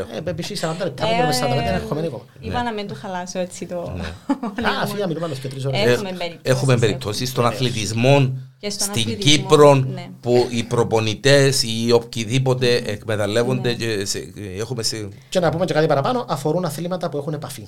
Ε, 0.00 0.30
επίση 0.30 0.54
40 0.60 0.66
λεπτά 0.82 1.04
που 1.04 1.14
μπορούμε 1.14 1.38
40 1.52 1.54
λεπτά 1.54 1.74
έχουμε 1.74 2.00
λίγο. 2.00 2.24
Είπα 2.40 2.62
να 2.62 2.72
μην 2.72 2.88
του 2.88 2.94
χαλάσω 2.94 3.38
έτσι 3.38 3.66
το. 3.66 3.92
Ναι. 3.96 4.68
Α, 4.68 4.86
φίλα, 4.86 5.06
μιλούμε 5.06 5.28
και 5.42 5.48
τρεις 5.48 5.64
ώρες. 5.64 6.02
Έχουμε 6.42 6.76
περιπτώσεις 6.76 7.28
στον 7.28 7.46
αθλητισμό 7.46 8.38
στην 8.66 9.18
Κύπρο 9.18 9.74
ναι. 9.74 10.10
που 10.20 10.46
οι 10.50 10.62
προπονητές 10.62 11.62
ή 11.62 11.92
οποιοδήποτε 11.92 12.74
εκμεταλλεύονται. 12.74 13.74
Και, 13.74 14.04
σε, 14.04 14.32
έχουμε 14.58 14.82
σε... 14.82 15.08
και 15.28 15.40
να 15.40 15.50
πούμε 15.50 15.64
και 15.64 15.72
κάτι 15.72 15.86
παραπάνω, 15.86 16.24
αφορούν 16.28 16.64
αθλήματα 16.64 17.08
που 17.08 17.16
έχουν 17.16 17.32
επαφή. 17.32 17.66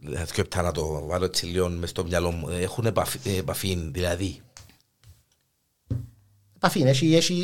Δηλαδή, 0.00 0.44
να 0.56 0.72
το 0.72 1.06
βάλω 1.06 1.24
έτσι 1.24 1.46
λίγο 1.46 1.68
μες 1.68 1.90
στο 1.90 2.04
μυαλό 2.04 2.30
μου. 2.30 2.48
Έχουν 2.60 2.86
επαφή, 2.86 3.18
επαφή 3.38 3.90
δηλαδή 3.92 4.40
επαφή. 6.66 6.82
Έχει, 6.82 7.14
έχει, 7.14 7.34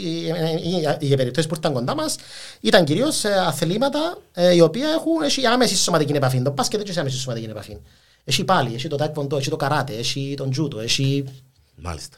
οι 0.98 1.16
περιπτώσεις 1.16 1.50
που 1.50 1.54
ήρθαν 1.54 1.72
κοντά 1.72 1.94
μας 1.94 2.16
ήταν 2.60 2.84
κυρίως 2.84 3.24
αθλήματα 3.24 4.18
ε, 4.32 4.54
οι 4.54 4.60
οποία 4.60 4.88
έχουν 4.88 5.22
έχει 5.22 5.46
άμεση 5.46 5.76
σωματική 5.76 6.12
επαφή. 6.12 6.42
Το 6.42 6.52
μπάσκετ 6.52 6.80
δεν 6.80 6.88
έχει 6.90 6.98
άμεση 6.98 7.18
σωματική 7.18 7.46
επαφή. 7.50 7.76
Έχει 8.24 8.44
πάλι, 8.44 8.74
έχει 8.74 8.88
το 8.88 8.96
τάκποντο, 8.96 9.36
έχει 9.36 9.50
το 9.50 9.56
καράτε, 9.56 9.92
έχει 9.92 10.34
τον 10.36 10.50
τζούτο, 10.50 10.80
έχει. 10.80 11.24
Μάλιστα. 11.74 12.16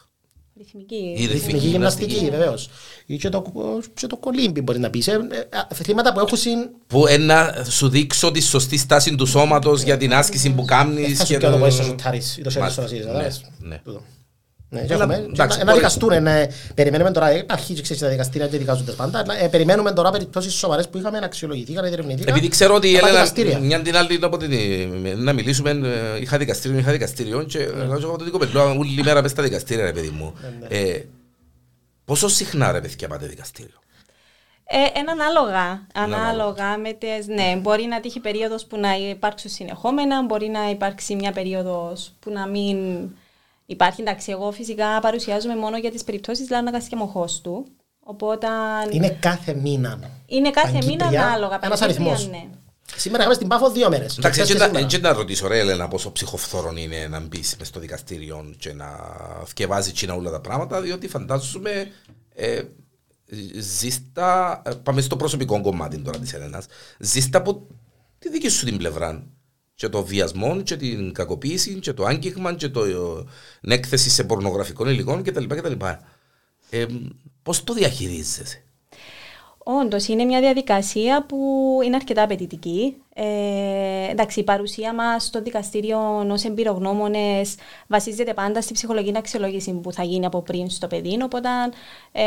Ρυθμική, 0.57 1.15
η 1.19 1.27
ρυθμική 1.27 1.67
γυμναστική, 1.67 2.29
βεβαίως. 2.31 2.69
Ή 3.07 3.17
και 3.17 3.29
το, 3.29 3.53
και 3.95 4.07
το 4.07 4.17
κολύμπι 4.17 4.61
μπορεί 4.61 4.79
να 4.79 4.91
πεις. 4.91 5.07
Ε, 5.09 5.13
ε, 5.13 5.59
αθλήματα 5.71 6.13
που 6.13 6.21
έχουν 6.21 6.39
συν. 6.39 6.69
Που 6.87 7.05
να 7.21 7.65
σου 7.69 7.89
δείξω 7.89 8.31
τη 8.31 8.41
σωστή 8.41 8.77
στάση 8.77 9.15
του 9.15 9.27
σώματος 9.27 9.83
για 9.83 9.97
την 9.97 10.15
άσκηση 10.15 10.51
που 10.51 10.65
κάνει. 10.65 11.15
Θα 11.15 11.25
σου 11.25 11.33
και 11.33 11.39
το 11.39 11.59
πω, 11.59 11.67
είσαι 11.67 11.83
ή 12.39 12.43
το 12.43 12.51
Ναι. 13.13 13.29
Ναι, 13.59 13.81
να 15.65 15.75
δικαστούν, 15.75 16.23
ναι. 16.23 16.47
περιμένουμε 16.75 17.11
τώρα, 17.11 17.37
υπάρχει 17.37 17.75
και 17.75 17.95
τα 17.95 18.09
δικαστήρια 18.09 18.49
και 18.49 18.59
δικάζονται 18.59 18.93
πάντα, 18.93 19.25
ε, 19.43 19.49
περιμένουμε 19.49 19.93
τώρα 19.93 20.11
περιπτώσεις 20.11 20.55
σοβαρές 20.55 20.89
που 20.89 20.99
είχαμε 20.99 21.19
να 21.19 21.27
αξιολογηθήκαν, 21.27 21.83
να 21.83 21.89
διερευνηθήκαν. 21.89 22.35
Επειδή 22.35 22.49
ξέρω 22.49 22.75
ότι 22.75 22.97
Έλενα, 22.97 23.61
μια 23.61 23.83
την 23.83 23.97
άλλη 23.97 24.21
να 25.17 25.33
μιλήσουμε, 25.33 25.71
ε, 25.71 26.21
είχα 26.21 26.39
δικαστήριο, 26.39 26.79
είχα 26.79 26.93
δικαστήριο 26.93 27.43
και 27.43 27.59
λέω 27.59 27.99
εγώ 28.03 28.17
το 28.17 28.31
κοπελό, 28.31 28.77
όλη 28.79 29.03
μέρα 29.05 29.23
μες 29.23 29.31
στα 29.31 29.43
δικαστήρια, 29.43 29.85
ρε 29.85 29.93
παιδί 29.93 30.09
μου. 30.09 30.35
Ε, 30.69 31.01
πόσο 32.05 32.29
συχνά 32.29 32.73
ρε 32.73 32.81
παιδιά 32.81 33.09
πάτε 33.09 33.27
δικαστήριο; 33.27 33.79
Ε, 34.65 34.99
ένα 34.99 35.13
ανάλογα. 35.13 35.87
Ανάλογα 35.95 36.79
με 36.79 36.93
τις, 36.93 37.27
ναι, 37.27 37.57
μπορεί 37.61 37.85
να 37.85 38.01
τύχει 38.01 38.21
περίοδος 38.21 38.65
που 38.65 38.79
να 38.79 38.95
υπάρξουν 38.95 39.51
συνεχόμενα, 39.51 40.23
μπορεί 40.23 40.49
να 40.49 40.71
υπάρξει 40.71 41.15
μια 41.15 41.33
περίοδος 41.33 42.13
που 42.21 42.31
να 42.31 42.47
μην 42.47 42.77
Υπάρχει, 43.67 44.01
εντάξει, 44.01 44.31
εγώ 44.31 44.53
φυσικά 44.53 45.01
παρουσιάζομαι 45.01 45.57
μόνο 45.57 45.79
για 45.79 45.91
τις 45.91 46.05
περιπτώσεις 46.05 46.51
Λάνακα 46.51 46.79
και 46.79 46.97
μοχός 46.97 47.41
του. 47.41 47.67
Οπότε... 48.01 48.47
Είναι 48.91 49.11
κάθε 49.11 49.55
μήνα. 49.55 49.99
Είναι 50.27 50.51
κάθε 50.51 50.79
μήνα 50.87 51.07
ανάλογα. 51.07 51.59
Ένας 51.63 51.83
αριθμός. 51.83 52.29
Ναι. 52.29 52.49
Σήμερα 52.97 53.19
είχαμε 53.19 53.35
στην 53.35 53.49
Πάφο 53.49 53.71
δύο 53.71 53.89
μέρες. 53.89 54.19
Εντάξει, 54.19 54.41
έτσι 54.41 55.01
να 55.01 55.13
ρωτήσω, 55.13 55.47
ρε 55.47 55.59
Ελένα, 55.59 55.89
πόσο 55.89 56.13
ψυχοφθόρον 56.13 56.77
είναι 56.77 57.07
να 57.11 57.21
μπεις 57.21 57.57
μες 57.59 57.69
στο 57.69 57.81
δικαστήριο 57.81 58.55
και 58.59 58.73
να 58.73 58.87
θκευάζει 59.47 59.93
τσίνα 59.93 60.15
όλα 60.15 60.31
τα 60.31 60.41
πράγματα, 60.41 60.81
διότι 60.81 61.09
φαντάζομαι. 61.09 61.91
Ε, 62.35 62.63
ζήστα, 63.59 64.63
ε, 64.67 64.71
πάμε 64.71 65.01
στο 65.01 65.17
προσωπικό 65.17 65.61
κομμάτι 65.61 65.99
τώρα 65.99 66.19
της 66.19 66.33
Ελένα. 66.35 66.63
Ζήστα 66.99 67.39
από 67.39 67.67
τη 68.19 68.31
δική 68.31 68.49
σου 68.49 68.65
την 68.65 68.77
πλευρά 68.77 69.27
και 69.75 69.89
το 69.89 70.05
βιασμό 70.05 70.63
και 70.63 70.77
την 70.77 71.13
κακοποίηση 71.13 71.75
και 71.79 71.93
το 71.93 72.05
άγγιγμα 72.05 72.55
και 72.55 72.69
το 72.69 72.85
ε, 72.85 73.75
έκθεση 73.75 74.11
σε 74.11 74.25
πορνογραφικών 74.25 74.89
υλικών 74.89 75.23
κτλ. 75.23 75.47
κτλ. 75.47 75.85
Ε, 76.71 76.87
πώς 77.43 77.65
το 77.65 77.73
διαχειρίζεσαι; 77.73 78.65
Όντως, 79.59 80.07
είναι 80.07 80.25
μια 80.25 80.41
διαδικασία 80.41 81.27
που 81.27 81.37
είναι 81.85 81.97
αρκετά 81.97 82.23
απαιτητική. 82.23 82.97
Ε, 83.17 84.11
εντάξει, 84.11 84.41
η 84.41 84.45
παρουσία 84.45 84.95
μας 84.95 85.25
στο 85.25 85.43
δικαστήριο 85.43 86.27
ως 86.31 86.45
εμπειρογνώμονες 86.45 87.55
βασίζεται 87.87 88.35
πάντα 88.35 88.61
στη 88.61 88.73
ψυχολογική 88.73 89.19
αξιολόγηση 89.19 89.73
που 89.73 89.93
θα 89.93 90.03
γίνει 90.03 90.27
από 90.27 90.43
πριν 90.43 90.71
στο 90.71 90.87
παιδί. 90.87 91.19
Οπότε 91.23 91.49
ε, 92.13 92.25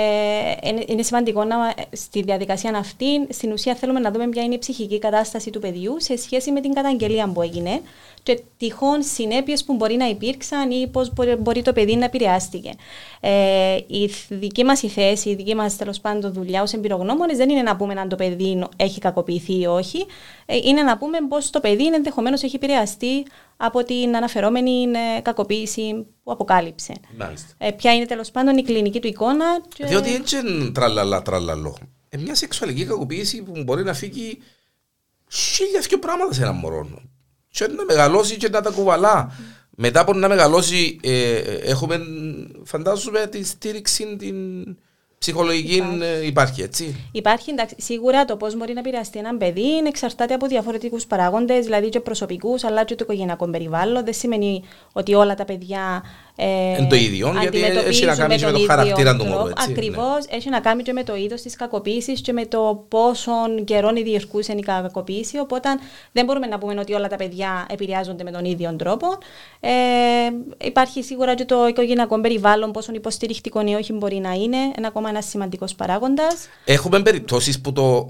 είναι 0.87 1.01
σημαντικό 1.01 1.43
να, 1.43 1.73
στη 1.91 2.21
διαδικασία 2.21 2.77
αυτή, 2.77 3.27
στην 3.29 3.51
ουσία 3.51 3.75
θέλουμε 3.75 3.99
να 3.99 4.11
δούμε 4.11 4.27
ποια 4.27 4.43
είναι 4.43 4.53
η 4.53 4.59
ψυχική 4.59 4.99
κατάσταση 4.99 5.49
του 5.49 5.59
παιδιού 5.59 5.95
σε 5.99 6.17
σχέση 6.17 6.51
με 6.51 6.61
την 6.61 6.73
καταγγελία 6.73 7.27
που 7.27 7.41
έγινε 7.41 7.81
και 8.27 8.41
τυχόν 8.57 9.03
συνέπειες 9.03 9.63
που 9.63 9.75
μπορεί 9.75 9.95
να 9.95 10.07
υπήρξαν 10.07 10.71
ή 10.71 10.87
πώς 10.87 11.13
μπορεί, 11.13 11.35
μπορεί, 11.35 11.61
το 11.61 11.73
παιδί 11.73 11.95
να 11.95 12.05
επηρεάστηκε. 12.05 12.71
Ε, 13.19 13.75
η 13.87 14.09
δική 14.29 14.63
μας 14.63 14.81
η 14.81 14.87
θέση, 14.87 15.29
η 15.29 15.35
δική 15.35 15.55
μας 15.55 15.75
τέλος 15.75 15.99
πάντων 15.99 16.33
δουλειά 16.33 16.61
ως 16.61 16.73
εμπειρογνώμονες 16.73 17.37
δεν 17.37 17.49
είναι 17.49 17.61
να 17.61 17.75
πούμε 17.75 17.93
αν 17.93 18.09
το 18.09 18.15
παιδί 18.15 18.63
έχει 18.75 18.99
κακοποιηθεί 18.99 19.59
ή 19.59 19.65
όχι. 19.65 20.05
Ε, 20.45 20.55
είναι 20.55 20.81
να 20.81 20.97
πούμε 20.97 21.17
πώς 21.29 21.49
το 21.49 21.59
παιδί 21.59 21.85
ενδεχομένως 21.85 22.43
έχει 22.43 22.55
επηρεαστεί 22.55 23.25
από 23.57 23.83
την 23.83 24.15
αναφερόμενη 24.15 24.83
ε, 25.17 25.21
κακοποίηση 25.21 26.05
που 26.23 26.31
αποκάλυψε. 26.31 26.93
Ε, 27.57 27.71
ποια 27.71 27.93
είναι 27.93 28.05
τέλος 28.05 28.31
πάντων 28.31 28.57
η 28.57 28.63
κλινική 28.63 28.99
του 28.99 29.07
εικόνα. 29.07 29.45
Και... 29.75 29.85
Διότι 29.85 30.13
έτσι 30.13 30.37
είναι 30.37 30.71
τραλαλά 30.71 31.21
τραλαλό. 31.21 31.77
Ε, 32.09 32.17
μια 32.17 32.35
σεξουαλική 32.35 32.85
κακοποίηση 32.85 33.43
που 33.43 33.63
μπορεί 33.63 33.83
να 33.83 33.93
φύγει 33.93 34.37
χίλιας 35.31 35.87
και 35.87 35.97
πράγματα 35.97 36.33
σε 36.33 36.41
έναν 36.41 36.55
μωρό 36.55 36.87
και 37.57 37.67
να 37.67 37.85
μεγαλώσει 37.85 38.37
και 38.37 38.49
να 38.49 38.61
τα 38.61 38.69
κουβαλά. 38.69 39.31
Μετά 39.79 39.99
από 39.99 40.13
να 40.13 40.27
μεγαλώσει 40.27 40.99
ε, 41.03 41.37
έχουμε 41.63 41.99
φαντάζομαι 42.63 43.27
τη 43.27 43.43
στήριξη 43.43 44.15
την 44.17 44.35
ψυχολογική 45.17 45.75
υπάρχει. 45.75 46.03
Ε, 46.03 46.25
υπάρχει, 46.25 46.61
έτσι. 46.61 47.09
Υπάρχει, 47.11 47.51
εντάξει, 47.51 47.75
σίγουρα 47.79 48.25
το 48.25 48.37
πώς 48.37 48.55
μπορεί 48.55 48.73
να 48.73 48.79
επηρεαστεί 48.79 49.19
ένα 49.19 49.37
παιδί 49.37 49.77
εξαρτάται 49.87 50.33
από 50.33 50.47
διαφορετικούς 50.47 51.05
παράγοντες, 51.05 51.65
δηλαδή 51.65 51.89
και 51.89 51.99
προσωπικούς 51.99 52.63
αλλά 52.63 52.83
και 52.83 52.95
το 52.95 53.03
οικογενειακό 53.03 53.49
περιβάλλον. 53.49 54.03
Δεν 54.05 54.13
σημαίνει 54.13 54.63
ότι 54.93 55.13
όλα 55.13 55.35
τα 55.35 55.45
παιδιά 55.45 56.03
ε, 56.39 56.85
το 56.89 56.95
ίδιο, 56.95 57.33
γιατί 57.39 57.63
έχει 57.63 58.05
να 58.05 58.15
κάνει 58.15 58.35
και 58.35 58.45
με 58.45 58.51
το 58.51 58.59
χαρακτήρα 58.59 59.15
του 59.15 59.25
μωρού. 59.25 59.51
Ακριβώ, 59.69 60.13
ναι. 60.13 60.35
έχει 60.37 60.49
να 60.49 60.59
κάνει 60.59 60.83
και 60.83 60.93
με 60.93 61.03
το 61.03 61.15
είδος 61.15 61.41
της 61.41 61.55
κακοποίησης 61.55 62.21
και 62.21 62.33
με 62.33 62.45
το 62.45 62.85
πόσο 62.87 63.31
καιρό 63.63 63.91
διερκούσε 63.91 64.53
η 64.53 64.59
κακοποίηση. 64.59 65.39
Οπότε 65.39 65.69
δεν 66.11 66.25
μπορούμε 66.25 66.47
να 66.47 66.57
πούμε 66.57 66.79
ότι 66.79 66.93
όλα 66.93 67.07
τα 67.07 67.15
παιδιά 67.15 67.65
επηρεάζονται 67.69 68.23
με 68.23 68.31
τον 68.31 68.45
ίδιο 68.45 68.75
τρόπο. 68.75 69.07
Ε, 69.59 69.69
υπάρχει 70.65 71.03
σίγουρα 71.03 71.35
και 71.35 71.45
το 71.45 71.67
οικογενειακό 71.67 72.21
περιβάλλον, 72.21 72.71
πόσο 72.71 72.91
υποστηρικτικό 72.93 73.61
ή 73.65 73.73
όχι 73.73 73.93
μπορεί 73.93 74.15
να 74.15 74.31
είναι, 74.31 74.57
ένα 74.77 74.87
ακόμα 74.87 75.09
ένας 75.09 75.25
σημαντικός 75.25 75.75
παράγοντας. 75.75 76.47
Έχουμε 76.65 77.01
περιπτώσεις 77.01 77.61
που 77.61 77.73
το 77.73 78.07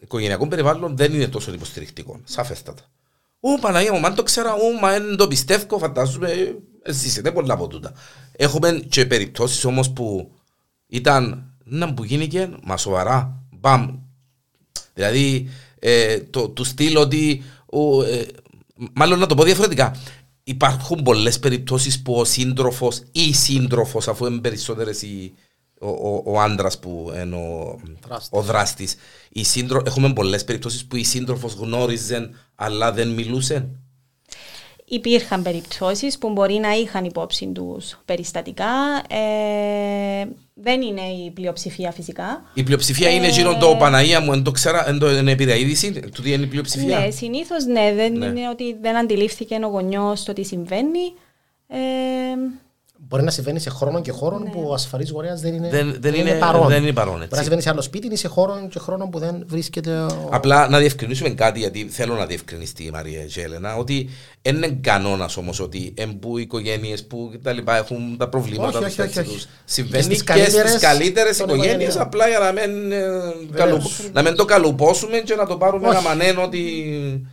οικογενειακό 0.00 0.48
περιβάλλον 0.48 0.96
δεν 0.96 1.14
είναι 1.14 1.28
τόσο 1.28 1.52
υποστηρικτικό. 1.52 2.20
Σαφέστατα. 2.24 2.82
Ού, 3.40 3.58
Παναγία 3.60 3.92
μου, 3.92 4.06
αν 4.06 4.14
το 4.14 4.22
ξέρα, 4.22 4.54
ού, 4.54 4.80
μα 4.80 4.90
δεν 4.90 5.16
το 5.16 5.28
πιστεύω, 5.28 5.78
φαντάζομαι, 5.78 6.56
Ζήσετε 6.88 7.32
πολλά 7.32 7.54
από 7.54 7.66
τούτα. 7.66 7.92
Έχουμε 8.32 8.84
και 8.88 9.06
περιπτώσεις 9.06 9.64
όμως 9.64 9.90
που 9.90 10.30
ήταν 10.86 11.52
να 11.64 11.94
που 11.94 12.04
γίνηκε, 12.04 12.50
μα 12.62 12.76
σοβαρά, 12.76 13.42
μπαμ. 13.50 13.98
Δηλαδή, 14.94 15.48
ε, 15.78 16.20
το, 16.20 16.48
του 16.48 16.64
στυλ 16.64 16.96
ότι, 16.96 17.42
ο, 17.66 18.02
ε, 18.02 18.26
μάλλον 18.92 19.18
να 19.18 19.26
το 19.26 19.34
πω 19.34 19.42
διαφορετικά, 19.42 19.96
υπάρχουν 20.44 21.02
πολλές 21.02 21.38
περιπτώσεις 21.38 22.02
που 22.02 22.14
ο 22.14 22.24
σύντροφος 22.24 22.98
ή 23.12 23.22
η 23.22 23.32
σύντροφος, 23.32 24.08
αφού 24.08 24.26
είναι 24.26 24.40
περισσότερες 24.40 25.02
οι, 25.02 25.34
ο, 25.80 25.88
ο, 25.88 26.22
ο 26.24 26.40
άντρας 26.40 26.78
που 26.78 27.12
είναι 27.22 27.36
ο, 27.36 27.80
ο 28.30 28.42
δράστης. 28.42 28.94
Έχουμε 29.84 30.12
πολλές 30.12 30.44
περιπτώσεις 30.44 30.84
που 30.84 30.96
η 30.96 31.04
σύντροφος 31.04 31.52
γνώριζε 31.52 32.30
αλλά 32.54 32.92
δεν 32.92 33.08
μιλούσε. 33.08 33.68
Υπήρχαν 34.84 35.42
περιπτώσεις 35.42 36.18
που 36.18 36.30
μπορεί 36.30 36.54
να 36.54 36.72
είχαν 36.72 37.04
υπόψη 37.04 37.46
τους 37.54 37.98
περιστατικά. 38.04 39.02
Ε, 39.08 40.26
δεν 40.54 40.82
είναι 40.82 41.00
η 41.00 41.30
πλειοψηφία 41.30 41.92
φυσικά. 41.92 42.44
Η 42.54 42.62
πλειοψηφία 42.62 43.08
ε, 43.08 43.14
είναι 43.14 43.28
γύρω 43.28 43.56
το 43.56 43.76
Παναγία 43.78 44.20
μου, 44.20 44.30
δεν 44.30 44.42
το 44.42 44.50
ξέρα, 44.50 44.84
δεν 44.84 44.98
το 44.98 45.10
είναι 45.10 45.36
του 46.12 46.22
τι 46.22 46.32
είναι 46.32 46.44
η 46.44 46.46
πλειοψηφία. 46.46 46.98
Ναι, 46.98 47.10
συνήθως 47.10 47.64
ναι, 47.64 47.92
δεν 47.94 48.12
ναι. 48.12 48.26
είναι 48.26 48.48
ότι 48.48 48.76
δεν 48.80 48.96
αντιλήφθηκε 48.96 49.58
ο 49.62 49.66
γονιός 49.66 50.22
το 50.22 50.32
τι 50.32 50.44
συμβαίνει. 50.44 51.12
Ε, 51.68 51.78
Μπορεί 53.08 53.22
να 53.22 53.30
συμβαίνει 53.30 53.58
σε 53.58 53.70
χρόνο 53.70 54.00
και 54.00 54.10
χώρο 54.10 54.38
ναι. 54.38 54.50
που 54.50 54.66
ο 54.68 54.72
ασφαλής 54.74 55.10
γονέα 55.10 55.34
δεν 55.34 55.54
είναι, 55.54 55.68
δεν, 55.68 55.96
δεν 56.00 56.14
είναι, 56.14 56.30
είναι 56.30 56.38
παρόν. 56.38 56.68
Δεν 56.68 56.82
είναι 56.82 56.92
παρόν 56.92 57.14
Μπορεί 57.14 57.28
να 57.30 57.40
συμβαίνει 57.40 57.62
σε 57.62 57.70
άλλο 57.70 57.82
σπίτι 57.82 58.06
ή 58.06 58.16
σε 58.16 58.28
χώρο 58.28 58.66
και 58.70 58.78
χρόνο 58.78 59.08
που 59.08 59.18
δεν 59.18 59.44
βρίσκεται. 59.46 59.90
Ο... 59.96 60.28
Απλά 60.30 60.68
να 60.68 60.78
διευκρινίσουμε 60.78 61.28
κάτι, 61.28 61.58
γιατί 61.58 61.88
θέλω 61.90 62.14
να 62.14 62.26
διευκρινιστεί 62.26 62.84
η 62.84 62.90
Μαρία 62.90 63.26
Τζέλενα, 63.26 63.76
ότι 63.76 64.08
δεν 64.42 64.56
είναι 64.56 64.78
κανόνας 64.80 65.36
όμως 65.36 65.60
ότι 65.60 65.94
εμπού 65.96 66.38
οι 66.38 66.42
οικογένειες 66.42 67.04
που 67.04 67.32
τα 67.42 67.52
λοιπά 67.52 67.76
έχουν 67.76 68.16
τα 68.18 68.28
προβλήματα 68.28 68.78
όχι, 68.78 69.00
όχι, 69.00 69.18
όχι, 69.18 69.18
όχι. 69.18 69.46
Συμβαίνει 69.64 70.02
και 70.06 70.44
στις 70.44 70.80
καλύτερες 70.80 71.38
οικογένειες, 71.38 71.96
απλά 71.96 72.28
για 72.28 72.38
να 72.38 72.52
μην, 72.52 72.92
ε, 72.92 73.00
καλου... 73.54 73.80
να 74.12 74.22
μην 74.22 74.34
το 74.36 74.44
καλουπώσουμε 74.44 75.18
και 75.18 75.34
να 75.34 75.46
το 75.46 75.56
πάρουμε 75.56 75.88
ένα 75.88 76.00
μανέν 76.00 76.38
ότι. 76.38 76.60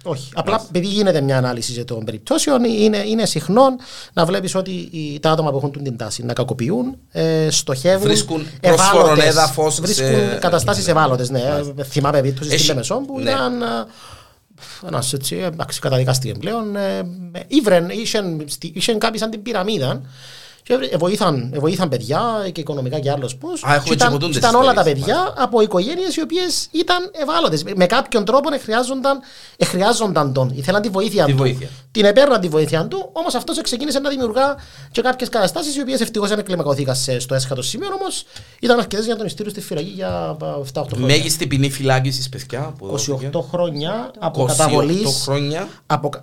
Όχι. 0.03 0.30
Απλά 0.34 0.65
επειδή 0.67 0.88
γίνεται 0.88 1.22
μια 1.22 1.38
ανάλυση 1.38 1.72
για 1.72 1.86
των 1.86 2.03
περιπτώσεων, 2.03 2.63
είναι, 2.63 2.97
είναι 2.97 3.26
συχνό 3.26 3.76
να 4.13 4.26
βλέπεις 4.26 4.55
ότι 4.55 4.89
τα 5.22 5.32
άτομα 5.32 5.51
που 5.51 5.59
έχουν 5.64 5.84
την 5.84 5.97
τάση 5.97 6.26
να 6.26 6.34
κακοποιούν, 6.34 6.97
ε, 7.12 7.47
στοχεύουν. 7.49 8.01
Βρίσκουν 8.01 8.47
πρόσφορον 8.62 9.20
έδαφος. 9.20 9.80
Βρίσκουν 9.82 10.05
ε, 10.05 10.38
καταστάσει 10.39 10.89
ευάλωτες. 10.89 11.30
Ναι. 11.30 11.41
Θυμάμαι 11.84 12.22
περίπτωση 12.22 12.57
στη 12.57 12.68
Λεμεσόν 12.68 13.05
που 13.05 13.20
ναι. 13.20 13.30
ήταν 13.30 13.64
ένας 14.88 15.14
έτσι, 15.14 15.36
εντάξει, 15.36 15.80
καταδικαστήκε 15.80 16.39
πλέον. 16.39 16.76
Ε, 16.76 17.01
ήβρεν, 17.47 17.89
είχαν 18.74 18.97
κάποιοι 18.97 19.20
σαν 19.20 19.30
την 19.30 19.41
πυραμίδα 19.41 20.01
και 20.64 20.97
βοήθαν, 20.97 21.53
βοήθαν 21.57 21.89
παιδιά 21.89 22.22
και 22.51 22.62
οικονομικά 22.62 22.99
και 22.99 23.12
άλλος 23.12 23.36
πώς. 23.36 23.64
Ήταν, 23.91 24.20
ήταν 24.36 24.55
όλα 24.55 24.74
τα 24.74 24.84
παιδιά 24.84 25.34
από 25.38 25.62
οικογένειες 25.62 26.16
οι 26.16 26.22
οποίες 26.22 26.68
ήταν 26.72 27.12
ευάλωτες. 27.22 27.64
Με 27.76 27.86
κάποιον 27.86 28.26
τρόπο 28.26 28.49
χρειάζονταν, 28.64 29.20
χρειάζονταν 29.66 30.34
τον. 30.34 30.51
Ήθελαν 30.55 30.82
τη 30.82 30.89
βοήθεια 30.89 31.26
τη 31.26 31.32
του. 31.32 31.38
Βοήθεια. 31.38 31.70
Την 31.91 32.05
επέρναν 32.05 32.41
τη 32.41 32.47
βοήθεια 32.47 32.88
του, 32.88 33.09
όμως 33.14 33.36
αυτός 33.36 33.62
ξεκίνησε 33.62 33.99
να 33.99 34.09
δημιουργά 34.09 34.55
και 34.91 35.01
κάποιες 35.01 35.30
καταστάσεις 35.30 35.76
οι 35.76 35.82
οποίες 35.82 36.01
ευτυχώς 36.01 36.30
δεν 36.30 36.43
κλιμακωθήκαν 36.43 36.95
στο 37.18 37.36
έσχατο 37.36 37.62
σημείο. 37.62 37.88
Όμως 37.99 38.26
ήταν 38.59 38.80
αρκετές 38.80 39.05
για 39.05 39.14
να 39.14 39.20
τον 39.20 39.28
ιστήριο 39.28 39.51
στη 39.51 39.62
φυλακή 39.62 39.91
για 39.95 40.38
7-8 40.39 40.86
χρόνια. 40.89 41.05
Μέγιστη 41.05 41.47
ποινή 41.47 41.70
φυλάκισης, 41.70 42.30
παιδιά. 42.30 42.76
28 43.32 43.41
χρόνια 43.51 44.12
από 44.20 44.43
καταβολή. 44.45 45.05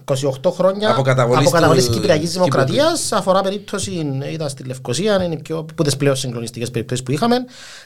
28 0.04 0.50
χρόνια 0.50 0.90
από 0.90 1.02
καταβολής 1.02 1.88
Κυπριακής 1.88 2.32
Δημοκρατίας 2.32 3.12
αφορά 3.12 3.40
περίπτωση 3.40 3.90
ήταν 4.32 4.48
στη 4.48 4.62
Λευκοσία, 4.64 5.24
είναι 5.24 5.36
πιο, 5.36 5.58
από 5.58 5.84
τι 5.84 5.96
πλέον 5.96 6.16
συγκλονιστικές 6.16 6.70
περιπτώσεις 6.70 7.04
που 7.04 7.12
είχαμε. 7.12 7.36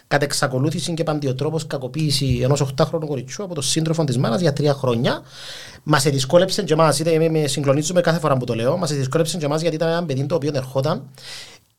Κατά 0.08 0.24
εξακολούθηση 0.24 0.94
και 0.94 1.04
παντιοτρόπο 1.04 1.60
κακοποίηση 1.66 2.40
ενός 2.42 2.74
8χρονου 2.76 3.06
κοριτσιού 3.06 3.44
από 3.44 3.54
τον 3.54 3.62
σύντροφο 3.62 4.04
της 4.04 4.18
μάνας 4.18 4.40
για 4.40 4.52
τρία 4.52 4.74
χρόνια. 4.74 5.22
Μας 5.82 6.02
δυσκόλεψε 6.02 6.62
και 6.62 6.72
εμάς, 6.72 6.98
είτε 6.98 7.28
με 7.28 7.46
συγκλονίζουμε 7.46 8.00
κάθε 8.00 8.18
φορά 8.18 8.36
που 8.36 8.44
το 8.44 8.54
λέω, 8.54 8.76
μας 8.76 8.92
δυσκόλεψε 8.92 9.36
και 9.36 9.44
εμάς 9.44 9.60
γιατί 9.60 9.76
ήταν 9.76 9.88
ένα 9.88 10.04
παιδί 10.04 10.26
το 10.26 10.34
οποίο 10.34 10.50
ερχόταν 10.54 11.02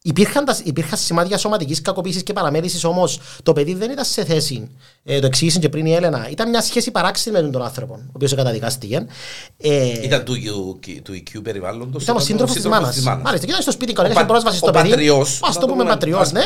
Υπήρχαν, 0.05 0.45
τα, 0.45 0.57
υπήρχαν 0.63 0.97
σημάδια 0.97 1.37
σωματικής 1.37 1.81
κακοποίησης 1.81 2.23
και 2.23 2.33
παραμέλησης, 2.33 2.83
όμως 2.83 3.19
το 3.43 3.53
παιδί 3.53 3.73
δεν 3.73 3.91
ήταν 3.91 4.05
σε 4.05 4.25
θέση. 4.25 4.69
Ε, 5.03 5.19
το 5.19 5.25
εξήγησε 5.25 5.59
και 5.59 5.69
πριν 5.69 5.85
η 5.85 5.93
Έλενα. 5.93 6.27
Ήταν 6.29 6.49
μια 6.49 6.61
σχέση 6.61 6.91
παράξενη 6.91 7.41
με 7.41 7.49
τον 7.49 7.63
άνθρωπο, 7.63 7.93
ο 7.93 8.11
οποίος 8.13 8.35
καταδικάστηκε. 8.35 9.05
Ε, 9.57 10.03
ήταν 10.03 10.23
του, 10.23 10.33
του 11.03 11.13
οικείου 11.13 11.41
περιβάλλοντος. 11.41 12.03
Ήταν 12.03 12.15
ο 12.15 12.19
σύντροφος 12.19 12.55
της 12.55 12.65
μάνας. 12.65 12.99
Μάλιστα, 12.99 13.47
ήταν 13.47 13.61
στο 13.61 13.71
σπίτι 13.71 13.93
κανένα, 13.93 14.15
είχε 14.15 14.25
πρόσβαση 14.25 14.57
στο 14.57 14.71
παιδί. 14.71 15.09
Α 15.09 15.59
το 15.59 15.65
πούμε 15.67 15.83
πατριός, 15.83 16.31
ναι. 16.31 16.41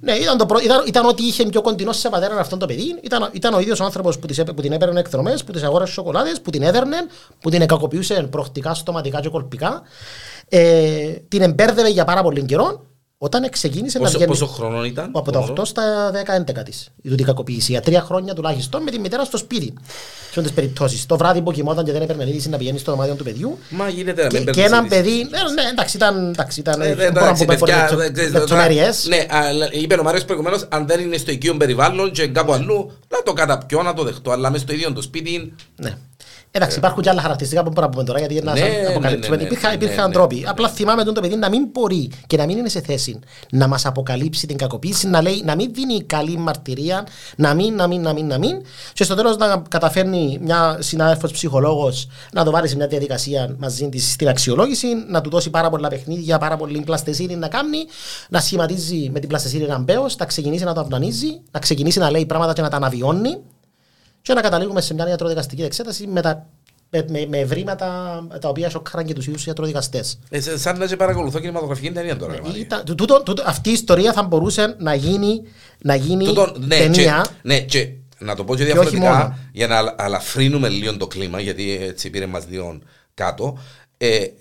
ναι 0.00 0.12
ήταν, 0.12 0.38
το, 0.38 0.46
ήταν, 0.64 0.84
ήταν 0.86 1.06
ότι 1.06 1.22
είχε 1.22 1.44
πιο 1.44 1.60
κοντινός 1.60 1.98
σε 1.98 2.08
πατέρα 2.08 2.40
αυτό 2.40 2.56
το 2.56 2.66
παιδί. 2.66 2.98
Ήταν, 3.02 3.30
ήταν 3.32 3.54
ο 3.54 3.60
ίδιος 3.60 3.80
άνθρωπος 3.80 4.18
που, 4.18 4.26
που 4.54 4.62
την 4.62 4.72
έπαιρνε 4.72 5.00
εκδρομές, 5.00 5.44
που 5.44 5.52
τη 5.52 5.60
αγόρασε 5.64 5.92
σοκολάδες, 5.92 6.40
που 6.40 6.50
την 6.50 6.62
έδερνε, 6.62 6.96
που 7.40 7.50
την 7.50 7.66
κακοποιούσε 7.66 8.22
προκτικά, 8.30 8.74
στοματικά 8.74 9.20
και 9.20 9.28
κολπικά 9.28 9.82
ε, 10.48 11.12
την 11.28 11.42
εμπέρδευε 11.42 11.88
για 11.88 12.04
πάρα 12.04 12.22
πολύ 12.22 12.44
καιρό. 12.44 12.77
Όταν 13.20 13.48
ξεκίνησε 13.50 13.98
πόσο, 13.98 14.10
να 14.10 14.16
βγαίνει. 14.16 14.38
Πόσο 14.38 14.46
χρόνο 14.46 14.84
ήταν; 14.84 15.10
Από 15.14 15.30
τα 15.30 15.52
8 15.56 15.64
στα 15.64 16.10
10-11 16.58 16.64
της. 16.64 16.88
Η 17.02 17.08
τούτη 17.08 17.22
κακοποίηση. 17.22 17.72
Για 17.72 17.80
τρία 17.80 18.00
χρόνια 18.00 18.34
τουλάχιστον 18.34 18.82
με 18.82 18.90
τη 18.90 18.98
μητέρα 18.98 19.24
στο 19.24 19.36
σπίτι. 19.36 19.74
Σε 20.30 20.38
όλες 20.38 20.50
τις 20.50 20.60
περιπτώσεις. 20.60 21.06
Το 21.06 21.16
βράδυ 21.16 21.42
που 21.42 21.52
κοιμόταν 21.52 21.84
και 21.84 21.92
δεν 21.92 22.02
έπαιρνε 22.02 22.28
είδηση 22.28 22.48
να 22.48 22.56
πηγαίνει 22.56 22.78
στο 22.78 22.90
δωμάτιο 22.90 23.14
του 23.14 23.24
παιδιού. 23.24 23.58
Μα 23.70 23.88
γίνεται 23.88 24.22
να 24.22 24.28
μην 24.32 24.44
Και, 24.44 24.50
και 24.50 24.62
ένα 24.62 24.84
παιδί. 24.84 25.16
Ναι, 25.30 25.62
ναι, 25.62 25.68
εντάξει, 25.70 25.96
ήταν. 25.96 26.28
Εντάξει, 26.28 26.60
ήταν 26.60 26.80
ε, 26.80 27.10
μπορώ 27.12 27.26
να 27.26 27.34
πούμε 27.34 27.58
λεπτομέρειε. 28.32 28.88
Ναι, 29.06 29.26
είπε 29.70 29.94
ο 29.94 30.02
Μάριος 30.02 30.24
προηγουμένως, 30.24 30.66
αν 30.68 30.86
δεν 30.86 31.00
είναι 31.00 31.16
στο 31.16 31.30
οικείο 31.30 31.56
περιβάλλον 31.56 32.10
και 32.10 32.26
κάπου 32.26 32.52
αλλού, 32.52 32.92
να 33.08 33.22
το 33.22 33.32
καταπιώ, 33.32 33.82
να 33.82 33.94
το 33.94 34.02
δεχτώ. 34.02 34.30
Αλλά 34.30 34.50
μέσα 34.50 34.62
στο 34.62 34.72
ίδιο 34.72 34.92
το 34.92 35.02
σπίτι. 35.02 35.54
Ναι. 35.76 35.96
Εντάξει, 36.58 36.78
υπάρχουν 36.78 37.02
και 37.02 37.08
άλλα 37.08 37.20
χαρακτηριστικά 37.20 37.62
που 37.62 37.68
μπορούμε 37.68 37.86
να 37.86 37.92
πούμε 37.92 38.04
τώρα 38.04 38.18
γιατί 38.18 38.44
να 38.44 38.52
ναι, 38.52 38.86
αποκαλύψουμε. 38.88 39.36
Ναι, 39.36 39.42
ναι, 39.42 39.48
υπήρχαν, 39.48 39.70
ναι, 39.70 39.84
υπήρχαν 39.84 40.06
ναι, 40.06 40.12
τρόποι. 40.12 40.36
Ναι. 40.36 40.48
Απλά 40.48 40.68
θυμάμαι 40.68 41.04
τον 41.04 41.14
το 41.14 41.20
παιδί 41.20 41.36
να 41.36 41.48
μην 41.48 41.68
μπορεί 41.72 42.10
και 42.26 42.36
να 42.36 42.46
μην 42.46 42.58
είναι 42.58 42.68
σε 42.68 42.80
θέση 42.80 43.18
να 43.50 43.66
μας 43.66 43.86
αποκαλύψει 43.86 44.46
την 44.46 44.56
κακοποίηση, 44.56 45.08
να, 45.08 45.22
λέει, 45.22 45.42
να 45.44 45.54
μην 45.54 45.70
δίνει 45.72 46.02
καλή 46.02 46.36
μαρτυρία, 46.36 47.06
να 47.36 47.54
μην, 47.54 47.74
να 47.74 47.86
μην, 47.86 48.00
να 48.00 48.12
μην, 48.12 48.26
να 48.26 48.38
μην. 48.38 48.62
Και 48.92 49.04
στο 49.04 49.14
τέλος 49.14 49.36
να 49.36 49.62
καταφέρνει 49.68 50.38
μια 50.42 50.76
συνάδελφος 50.80 51.32
ψυχολόγος 51.32 52.08
να 52.32 52.44
το 52.44 52.50
βάλει 52.50 52.68
σε 52.68 52.76
μια 52.76 52.86
διαδικασία 52.86 53.54
μαζί 53.58 53.88
της 53.88 54.12
στην 54.12 54.28
αξιολόγηση, 54.28 54.86
να 55.08 55.20
του 55.20 55.30
δώσει 55.30 55.50
πάρα 55.50 55.70
πολλά 55.70 55.88
παιχνίδια, 55.88 56.38
πάρα 56.38 56.56
πολύ 56.56 56.80
πλαστεσίνη 56.80 57.36
να 57.36 57.48
κάνει, 57.48 57.78
να 58.28 58.40
σχηματίζει 58.40 59.10
με 59.12 59.20
την 59.20 59.28
πλαστεσίνη 59.28 59.64
έναν 59.64 59.82
μπέο, 59.82 60.06
να 60.18 60.24
ξεκινήσει 60.24 60.64
να 60.64 60.74
το 60.74 60.80
αυνανίζει, 60.80 61.40
να 61.50 61.60
ξεκινήσει 61.60 61.98
να 61.98 62.10
λέει 62.10 62.26
πράγματα 62.26 62.52
και 62.52 62.62
να 62.62 62.68
τα 62.68 62.76
αναβιώνει 62.76 63.38
και 64.28 64.34
να 64.34 64.40
καταλήγουμε 64.40 64.80
σε 64.80 64.94
μια 64.94 65.08
ιατροδικαστική 65.08 65.62
εξέταση 65.62 66.06
με, 66.06 66.20
τα, 66.20 66.46
με, 66.90 67.04
με, 67.08 67.26
με 67.28 67.38
ευρήματα 67.38 67.86
τα 68.40 68.48
οποία 68.48 68.70
σοκάραν 68.70 69.06
και 69.06 69.12
τους 69.12 69.26
ίδιους 69.26 69.46
ιατροδικαστέ. 69.46 70.04
Ε, 70.30 70.40
σαν 70.40 70.78
να 70.78 70.86
σε 70.86 70.96
παρακολουθώ 70.96 71.38
κινηματογραφική 71.38 71.90
ταινία 71.92 72.16
τώρα. 72.16 72.34
Ήταν, 72.56 72.84
τούτο, 72.84 73.22
τούτο, 73.22 73.42
αυτή 73.46 73.68
η 73.68 73.72
ιστορία 73.72 74.12
θα 74.12 74.22
μπορούσε 74.22 74.74
να 74.78 74.94
γίνει, 74.94 75.42
να 75.78 75.94
γίνει 75.94 76.24
τούτο, 76.24 76.54
ναι, 76.58 76.76
ταινία. 76.76 77.24
Και, 77.26 77.30
ναι, 77.42 77.60
και 77.60 77.90
να 78.18 78.34
το 78.34 78.44
πω 78.44 78.56
και 78.56 78.64
διαφορετικά 78.64 79.38
για 79.52 79.66
να 79.66 79.94
αλαφρύνουμε 79.96 80.68
λίγο 80.68 80.96
το 80.96 81.06
κλίμα, 81.06 81.40
γιατί 81.40 81.78
έτσι 81.80 82.10
πήρε 82.10 82.26
μας 82.26 82.44
δύο 82.44 82.80
κάτω. 83.14 83.58
Ε, 83.96 84.16
ε, 84.16 84.32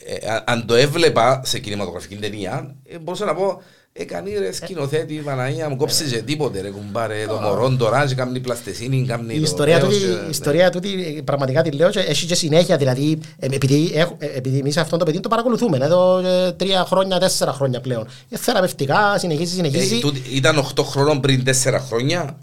αν 0.45 0.65
το 0.65 0.73
έβλεπα 0.73 1.41
σε 1.45 1.59
κινηματογραφική 1.59 2.15
ταινία, 2.15 2.75
ε, 2.85 2.97
μπορούσα 2.97 3.25
να 3.25 3.33
πω 3.35 3.61
Έκανε 3.99 4.29
ρε 4.39 4.51
σκηνοθέτη, 4.51 5.13
Παναγία 5.13 5.69
μου 5.69 5.75
κόψε 5.75 6.03
και 6.03 6.17
τίποτε 6.17 6.61
ρε 6.61 6.69
κουμπάρε 6.69 7.25
το 7.27 7.35
μωρό 7.35 7.75
τώρα 7.77 8.05
και 8.07 8.15
κάνει 8.15 8.39
πλαστεσίνη, 8.39 9.05
κάνει 9.07 9.33
Η 9.33 9.41
ιστορία 9.41 9.79
τούτη, 9.79 9.95
η 9.95 10.29
ιστορία 10.29 10.69
τούτη 10.69 11.21
πραγματικά 11.25 11.61
τη 11.61 11.71
λέω 11.71 11.89
και 11.89 11.99
έχει 11.99 12.25
και 12.25 12.35
συνέχεια 12.35 12.77
δηλαδή 12.77 13.19
επειδή, 13.39 13.91
επειδή 14.35 14.57
εμείς 14.57 14.77
αυτό 14.77 14.97
το 14.97 15.05
παιδί 15.05 15.19
το 15.19 15.29
παρακολουθούμε 15.29 15.77
εδώ 15.77 16.21
τρία 16.55 16.85
χρόνια, 16.85 17.19
τέσσερα 17.19 17.51
χρόνια 17.51 17.81
πλέον. 17.81 18.07
Θεραπευτικά, 18.29 19.17
συνεχίζει, 19.17 19.53
συνεχίζει. 19.55 19.99
Ήταν 20.33 20.67
8 20.75 20.83
χρόνων 20.83 21.19
πριν 21.19 21.43
τέσσερα 21.43 21.79
χρόνια; 21.79 22.37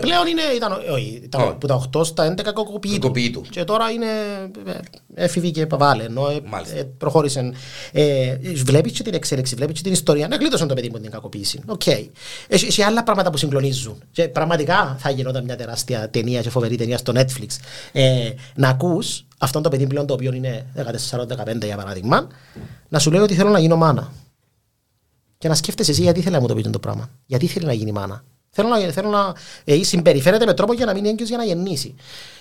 Πλέον 0.00 0.26
είναι, 0.26 0.42
ήταν, 0.56 0.72
όχι, 0.92 1.20
ήταν 1.24 1.40
από 1.40 1.66
τα 1.66 1.88
8 1.96 2.04
στα 2.04 2.34
11 2.34 2.52
κοκοποιεί 2.54 2.98
του 3.32 3.44
και 3.50 3.64
τώρα 3.64 3.90
είναι 3.90 4.06
έφηβε 5.14 5.48
και 5.48 5.66
βάλε 5.70 6.04
ενώ 6.04 6.28
προχώρησε 6.98 7.52
Βλέπεις 8.64 8.92
και 8.92 9.02
την 9.02 9.14
εξέλιξη, 9.14 9.54
βλέπεις 9.54 9.76
και 9.76 9.82
την 9.82 9.92
ιστορία. 9.92 10.28
Να 10.28 10.36
κλείτωσαν 10.36 10.68
το 10.68 10.74
παιδί 10.74 10.88
μου 10.88 10.99
την 11.02 11.10
κακοποίηση. 11.10 11.60
Οκ. 11.66 11.82
Okay. 11.84 12.08
Έχει, 12.48 12.66
έχει 12.66 12.82
άλλα 12.82 13.02
πράγματα 13.02 13.30
που 13.30 13.36
συγκλονίζουν. 13.36 14.02
Και 14.12 14.28
πραγματικά 14.28 14.96
θα 14.98 15.10
γινόταν 15.10 15.44
μια 15.44 15.56
τεράστια 15.56 16.10
ταινία 16.10 16.40
και 16.40 16.50
φοβερή 16.50 16.76
ταινία 16.76 16.98
στο 16.98 17.12
Netflix. 17.16 17.46
Ε, 17.92 18.30
να 18.54 18.68
ακούς 18.68 19.26
αυτόν 19.38 19.62
το 19.62 19.68
παιδί 19.68 19.86
πλέον 19.86 20.06
το 20.06 20.14
οποίο 20.14 20.32
είναι 20.32 20.66
14-15 20.76 21.64
για 21.64 21.76
παράδειγμα, 21.76 22.26
να 22.88 22.98
σου 22.98 23.10
λέει 23.10 23.20
ότι 23.20 23.34
θέλω 23.34 23.50
να 23.50 23.58
γίνω 23.58 23.76
μάνα. 23.76 24.12
Και 25.38 25.48
να 25.48 25.54
σκέφτεσαι 25.54 25.90
εσύ 25.90 26.02
γιατί 26.02 26.20
θέλει 26.20 26.34
να 26.34 26.40
μου 26.40 26.46
το 26.46 26.54
πεις 26.54 26.70
το 26.70 26.78
πράγμα. 26.78 27.10
Γιατί 27.26 27.46
θέλει 27.46 27.66
να 27.66 27.72
γίνει 27.72 27.92
μάνα. 27.92 28.24
Θέλω 28.50 28.68
να, 28.68 28.78
θέλω 28.78 29.08
να 29.08 29.34
ε, 29.64 29.82
συμπεριφέρεται 29.82 30.46
με 30.46 30.54
τρόπο 30.54 30.72
για 30.72 30.86
να 30.86 30.92
μην 30.92 31.00
είναι 31.00 31.10
έγκυος 31.10 31.28
για 31.28 31.38
να 31.38 31.44
γεννήσει. 31.44 31.94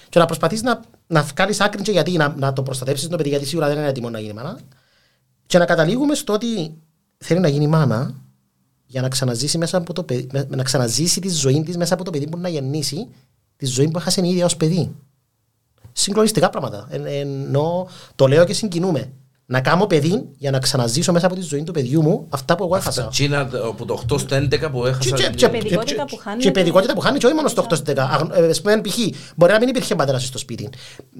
Και 0.10 0.20
να 0.20 0.26
προσπαθείς 0.26 0.62
να, 0.62 0.82
να 1.07 1.22
βγάλεις 1.22 1.62
άκρη 1.62 1.82
και 1.82 1.91
γιατί, 1.91 2.12
να, 2.12 2.36
να 2.38 2.53
το 2.53 2.64
προστατεύσει 2.64 3.07
το 3.10 3.18
παιδί, 3.18 3.30
γιατί 3.30 3.45
σίγουρα 3.45 3.68
δεν 3.68 3.78
είναι 3.78 3.88
έτοιμο 3.88 4.10
να 4.10 4.20
γίνει 4.20 4.34
μάνα 4.34 4.60
Και 5.45 5.57
να 5.57 5.66
καταλήγουμε 5.66 6.16
στο 6.16 6.34
ότι 6.34 6.78
θέλει 7.18 7.39
να 7.39 7.47
γίνει 7.47 7.68
μάνα 7.68 8.16
για 8.92 9.02
να 9.02 9.10
ξαναζήσει, 9.10 9.58
μέσα 9.58 9.78
από 9.78 9.94
το 9.94 10.04
παιδί, 10.04 10.28
να 10.48 10.64
ξαναζήσει 10.64 11.22
τη 11.22 11.30
ζωή 11.30 11.64
της 11.64 11.78
μέσα 11.78 11.94
από 11.94 12.04
το 12.04 12.12
παιδί 12.12 12.30
που 12.30 12.38
να 12.38 12.50
γεννήσει, 12.50 13.08
τη 13.56 13.66
ζωή 13.66 13.90
που 13.90 13.98
έχασε 13.98 14.22
η 14.22 14.30
ίδια 14.30 14.46
ως 14.46 14.58
παιδί. 14.58 14.96
Συγκλονιστικά 15.92 16.50
πράγματα. 16.50 16.88
Ε, 16.90 17.20
ενώ 17.20 17.88
το 18.16 18.28
λέω 18.28 18.46
και 18.46 18.54
συγκινούμε 18.54 19.12
να 19.52 19.62
κάνω 19.62 19.86
παιδί 19.86 20.24
για 20.38 20.52
να 20.52 20.60
ξαναζήσω 20.60 21.12
μέσα 21.12 21.26
από 21.26 21.36
τη 21.36 21.41
ζωή 21.41 21.64
του 21.64 21.72
παιδιού 21.72 22.02
μου 22.02 22.26
αυτά 22.30 22.56
που 22.56 22.64
εγώ 22.64 22.76
έχασα. 22.76 23.08
Τσίνα 23.08 23.50
από 23.68 23.86
το 23.86 24.04
8 24.12 24.20
στο 24.20 24.36
11 24.36 24.72
που 24.72 24.86
έχασα. 24.86 25.16
Και, 25.16 25.30
και, 25.36 25.50
παιδικότητα 25.50 26.06
που 26.06 26.18
χάνει. 26.18 26.41
Και 26.41 26.52
παιδικότητα 26.52 26.93
που 26.93 27.00
χάνει 27.00 27.18
και 27.18 27.26
όχι 27.26 27.36
μόνο 27.36 27.47
στο 27.47 27.66
8 27.70 27.76
στο 27.76 27.93
11. 27.93 27.97
Α 27.97 28.82
π.χ. 28.82 28.97
μπορεί 29.36 29.52
να 29.52 29.60
μην 29.60 29.68
υπήρχε 29.68 29.95
πατέρα 29.95 30.20
στο 30.20 30.38
σπίτι. 30.38 30.70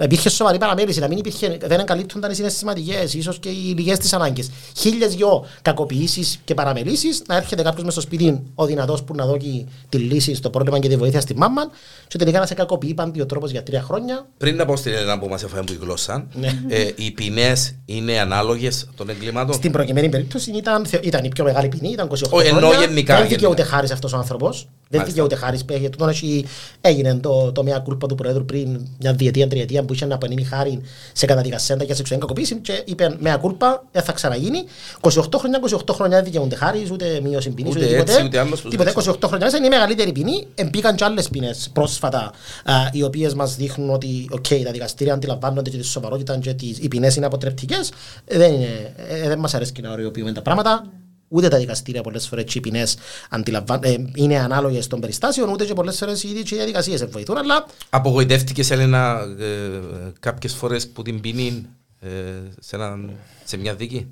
Υπήρχε 0.02 0.30
σοβαρή 0.30 0.58
παραμέληση, 0.58 1.00
να 1.00 1.08
μην 1.08 1.18
υπήρχε, 1.18 1.58
δεν 1.66 1.80
εγκαλύπτονταν 1.80 2.32
οι 2.32 2.34
συναισθηματικές, 2.34 3.14
ίσως 3.14 3.40
και 3.40 3.50
οι 3.50 3.74
λιγέ 3.78 3.98
της 3.98 4.14
ανάγκες. 4.14 4.50
Χίλιες 4.78 5.16
δυο 5.16 5.46
κακοποιήσεις 5.62 6.40
και 6.44 6.54
παραμελήσεις, 6.54 7.22
να 7.28 7.36
έρχεται 7.36 7.64
κάποιος 7.64 7.86
μέσα 7.86 8.02
στο 8.02 8.02
σπίτι 8.02 8.44
ο 8.56 8.66
δυνατός 8.66 9.04
που 9.04 9.16
να 9.16 9.26
δώσει 9.26 9.68
τη 9.90 9.98
λύση 9.98 10.36
στο 10.36 10.50
πρόβλημα 10.50 10.80
και 10.80 10.88
τη 10.88 10.96
βοήθεια 10.96 11.22
στη 11.22 11.36
μάμα, 11.36 11.62
και 12.08 12.18
τελικά 12.18 12.40
να 12.40 12.46
σε 12.46 12.54
κακοποιεί 12.54 12.94
πάντιο 12.94 13.26
τρόπος 13.26 13.52
για 13.52 13.64
τρία 13.64 13.82
χρόνια. 13.82 14.28
Πριν 14.38 14.56
να 14.56 14.66
πω 14.66 14.76
στην 14.76 14.94
Ελένα 14.94 15.20
που 15.20 15.28
μας 15.28 15.44
έφαγε 15.44 15.64
που 15.64 15.74
η 15.74 15.78
γλώσσα, 15.82 16.28
ναι. 16.34 16.64
ε, 16.68 16.92
οι 16.96 17.12
ποινές 17.12 17.76
είναι 17.86 18.19
ανάλογες 18.20 18.88
των 18.96 19.10
εγκλημάτων. 19.10 19.54
Στην 19.54 19.72
προκειμένη 19.72 20.10
περίπτωση 20.10 20.52
ήταν, 20.52 20.86
ήταν 21.02 21.24
η 21.24 21.30
πιο 21.30 21.44
μεγάλη 21.44 21.68
ποινή, 21.68 21.90
ήταν 21.90 22.08
28 22.08 22.28
χρόνια. 22.28 22.86
γενικά. 22.86 23.18
Δεν 23.18 23.28
δικαιούται 23.28 23.64
χάρης 23.64 23.92
αυτός 23.92 24.14
ο 24.14 24.18
άνθρωπος. 24.18 24.68
Δεν 24.90 25.06
δικαιούται 25.06 25.36
χάρης. 25.36 25.66
Γιατί 25.68 25.98
τον 25.98 26.14
έγινε 26.82 27.16
το, 27.16 27.52
το 27.52 27.64
μια 27.64 27.80
κούλπα 27.80 28.08
του 28.08 28.16
Προέδρου 28.16 28.46
πριν 28.46 28.88
μια 29.00 29.14
διετία, 29.14 29.48
τριετία 29.48 29.84
που 29.84 29.94
είχε 29.94 30.06
να 30.06 30.16
απανίνει 30.16 30.44
χάρη 30.44 30.82
σε 31.14 31.26
καταδικασέντα 31.26 31.84
για 31.84 31.96
σεξουαλική 31.96 32.28
κακοποίηση 32.28 32.56
και 32.56 32.84
είπε 32.86 33.16
μια 33.20 33.38
κούλπα 33.38 33.84
δεν 33.92 34.04
θα 34.04 34.12
ξαναγίνει. 34.12 34.64
28 35.02 35.12
χρόνια, 35.38 35.60
28 35.70 35.94
χρόνια 35.94 36.16
δεν 36.16 36.26
δικαιούνται 36.26 36.56
χάρη, 36.56 36.88
ούτε 36.92 37.20
μείωση 37.24 37.50
ποινής, 37.50 37.76
ούτε, 37.76 37.86
ούτε, 37.86 38.30
τίποτε. 38.30 38.68
Τίποτε 38.70 38.94
28 38.96 39.14
χρόνια 39.26 39.48
είναι 39.58 39.66
η 39.66 39.70
μεγαλύτερη 39.70 40.12
ποινή. 40.12 40.48
Εμπήκαν 40.56 40.96
και 40.96 41.04
άλλες 41.04 41.30
ποινές 41.30 41.70
πρόσφατα, 41.74 42.32
οι 42.92 43.04
οποίες 43.04 43.34
μας 43.34 43.56
δείχνουν 43.56 43.90
ότι 43.90 44.30
okay, 44.32 44.62
τα 44.64 44.72
δικαστήρια 44.72 45.14
αντιλαμβάνονται 45.14 45.70
και 45.70 45.78
τη 45.78 45.86
σοβαρότητα 45.86 46.38
και 46.38 46.56
οι 46.80 46.88
ποινές 46.88 47.16
είναι 47.16 47.26
αποτρεπτικές. 47.26 47.92
Δεν, 48.26 48.54
είναι, 48.54 48.94
ε, 48.98 49.28
δεν 49.28 49.40
μας 49.40 49.54
αρέσει 49.54 49.74
να 49.82 49.92
οριοποιούμε 49.92 50.32
τα 50.32 50.42
πράγματα. 50.42 50.92
Ούτε 51.32 51.48
τα 51.48 51.58
δικαστήρια 51.58 52.02
πολλές 52.02 52.28
φορές 52.28 52.56
οι 52.56 52.60
ποινές 52.60 52.98
ε, 53.82 53.96
είναι 54.16 54.40
ανάλογες 54.40 54.88
των 54.88 55.00
περιστάσεων, 55.00 55.50
ούτε 55.50 55.66
και 55.66 55.74
πολλές 55.74 55.98
φορές 55.98 56.24
οι 56.24 56.30
ίδιε 56.30 56.44
διαδικασίες 56.44 57.06
βοηθούν. 57.06 57.38
Αλλά... 57.38 57.66
Απογοητεύτηκες, 57.90 58.72
Έλενα, 58.72 59.20
ε, 59.40 59.80
κάποιες 60.20 60.54
φορές 60.54 60.88
που 60.88 61.02
την 61.02 61.22
ποινή 61.22 61.66
ε, 62.00 62.10
σε, 62.60 62.78
σε 63.44 63.58
μια 63.58 63.76
δίκη; 63.76 64.08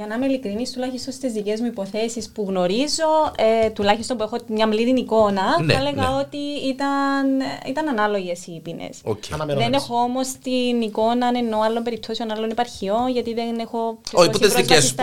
Για 0.00 0.08
να 0.08 0.14
είμαι 0.14 0.26
ειλικρινής, 0.26 0.70
τουλάχιστον 0.70 1.12
στις 1.12 1.32
δικές 1.32 1.60
μου 1.60 1.66
υποθέσεις 1.66 2.30
που 2.30 2.44
γνωρίζω, 2.48 3.32
ε, 3.36 3.70
τουλάχιστον 3.70 4.16
που 4.16 4.22
έχω 4.22 4.36
μια 4.46 4.66
μλήρη 4.66 5.00
εικόνα, 5.00 5.62
ναι, 5.62 5.72
θα 5.72 5.78
έλεγα 5.78 6.08
ναι. 6.08 6.16
ότι 6.20 6.36
ήταν, 6.68 7.40
ήταν 7.66 7.88
ανάλογες 7.88 8.46
οι 8.46 8.60
ποινές. 8.62 9.00
Okay. 9.04 9.56
Δεν 9.56 9.72
έχω 9.72 9.94
όμως 9.96 10.28
την 10.42 10.80
εικόνα 10.80 11.30
ενώ 11.34 11.60
άλλων 11.60 11.82
περιπτώσεων, 11.82 12.30
άλλων 12.32 12.50
επαρχιών, 12.50 13.08
γιατί 13.08 13.34
δεν 13.34 13.58
έχω. 13.58 14.00
Όχι, 14.12 14.30
που 14.30 14.38
τις 14.38 14.54
δικές 14.54 14.86
σου, 14.86 14.94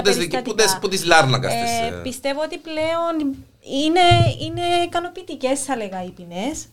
που 0.81 0.87
τις 0.87 1.05
λάρνακας. 1.05 1.53
Ε, 1.53 1.99
πιστεύω 2.03 2.41
ότι 2.41 2.57
πλέον 2.57 3.35
είναι, 3.83 4.35
είναι 4.39 4.83
ικανοποιητικές, 4.85 5.63
θα 5.63 5.73
έλεγα, 5.73 6.03
οι 6.03 6.09
ποινές. 6.09 6.65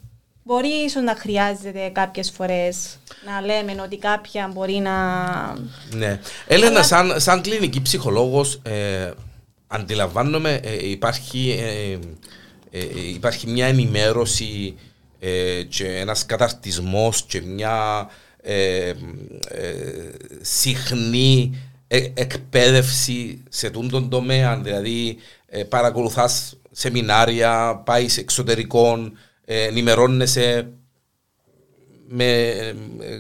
Μπορεί 0.47 0.69
ίσως 0.69 1.03
να 1.03 1.17
χρειάζεται 1.17 1.89
κάποιες 1.93 2.31
φορές 2.31 2.99
να 3.27 3.41
λέμε 3.41 3.83
ότι 3.83 3.99
κάποια 3.99 4.51
μπορεί 4.55 4.75
να. 4.75 4.93
Ναι. 5.91 6.21
Έλενα, 6.47 6.83
σαν, 6.83 7.21
σαν 7.21 7.43
κλινική 7.43 7.83
ψυχολόγος, 7.83 8.61
ε, 8.63 9.11
αντιλαμβάνομαι 9.67 10.61
ε, 10.63 10.89
υπάρχει, 10.89 11.57
ε, 11.61 11.99
ε, 12.79 13.09
υπάρχει 13.09 13.47
μια 13.47 13.67
ενημέρωση 13.67 14.75
και 15.69 15.87
ένας 15.87 16.27
καταρτισμός 16.27 17.23
και 17.23 17.41
μια 17.41 18.09
συχνή 20.41 21.59
εκπαίδευση 22.15 23.43
σε 23.49 23.71
τον 23.71 24.09
τομέα, 24.09 24.57
δηλαδή 24.57 25.17
παρακολουθάς 25.69 26.57
σεμινάρια, 26.71 27.83
πάεις 27.85 28.17
εξωτερικών 28.19 29.19
ενημερώνεσαι 29.45 30.69
με 32.09 32.53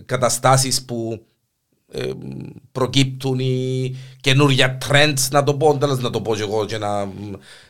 καταστάσεις 0.06 0.84
που 0.84 1.24
ε, 1.96 2.10
προκύπτουν 2.72 3.38
οι 3.38 3.96
καινούργια 4.20 4.78
trends, 4.88 5.28
να 5.30 5.42
το 5.42 5.54
πω, 5.54 5.76
τέλος 5.78 6.00
να 6.00 6.10
το 6.10 6.20
πω 6.20 6.34
και 6.34 6.42
εγώ 6.42 6.64
και 6.66 6.78
να... 6.78 7.08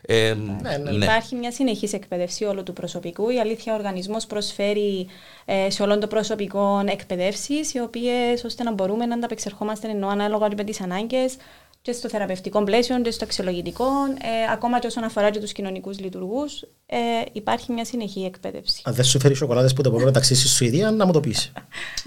Ε, 0.03 0.35
ναι, 0.63 0.77
ναι. 0.77 0.91
ναι. 0.91 1.05
Υπάρχει 1.05 1.35
μια 1.35 1.53
συνεχής 1.53 1.93
εκπαίδευση 1.93 2.45
όλου 2.45 2.63
του 2.63 2.73
προσωπικού. 2.73 3.31
Η 3.31 3.41
αλήθεια 3.41 3.73
ο 3.73 3.77
οργανισμός 3.77 4.27
προσφέρει 4.27 5.07
ε, 5.45 5.71
σε 5.71 5.83
όλο 5.83 5.99
το 5.99 6.07
προσωπικό 6.07 6.83
εκπαιδεύσεις, 6.87 7.75
οι 7.75 7.81
οποίες 7.81 8.45
ώστε 8.45 8.63
να 8.63 8.73
μπορούμε 8.73 9.07
να 9.07 9.15
ανταπεξερχόμαστε 9.15 9.89
ενώ 9.89 10.09
ανάλογα 10.09 10.49
με 10.57 10.65
τις 10.65 10.81
ανάγκες 10.81 11.37
και 11.85 11.93
στο 11.93 12.09
θεραπευτικό 12.09 12.65
πλαίσιο, 12.65 13.01
και 13.01 13.11
στο 13.11 13.25
αξιολογητικό, 13.25 13.85
ε, 14.23 14.53
ακόμα 14.53 14.79
και 14.79 14.87
όσον 14.87 15.05
αφορά 15.05 15.31
και 15.31 15.39
τους 15.39 15.53
κοινωνικούς 15.53 16.01
λειτουργούς, 16.01 16.63
ε, 16.87 16.97
υπάρχει 17.33 17.73
μια 17.73 17.85
συνεχή 17.85 18.25
εκπαίδευση. 18.25 18.83
Αν 18.85 18.95
δεν 18.95 19.05
σου 19.05 19.21
φέρει 19.21 19.35
σοκολάτες 19.35 19.73
που 19.73 19.83
το 19.83 19.89
μπορούμε 19.89 20.09
να 20.09 20.13
ταξίσει 20.13 20.41
στη 20.41 20.57
Σουηδία, 20.57 20.91
να 20.91 21.07
μου 21.07 21.13
το 21.13 21.21
πεις. 21.21 21.53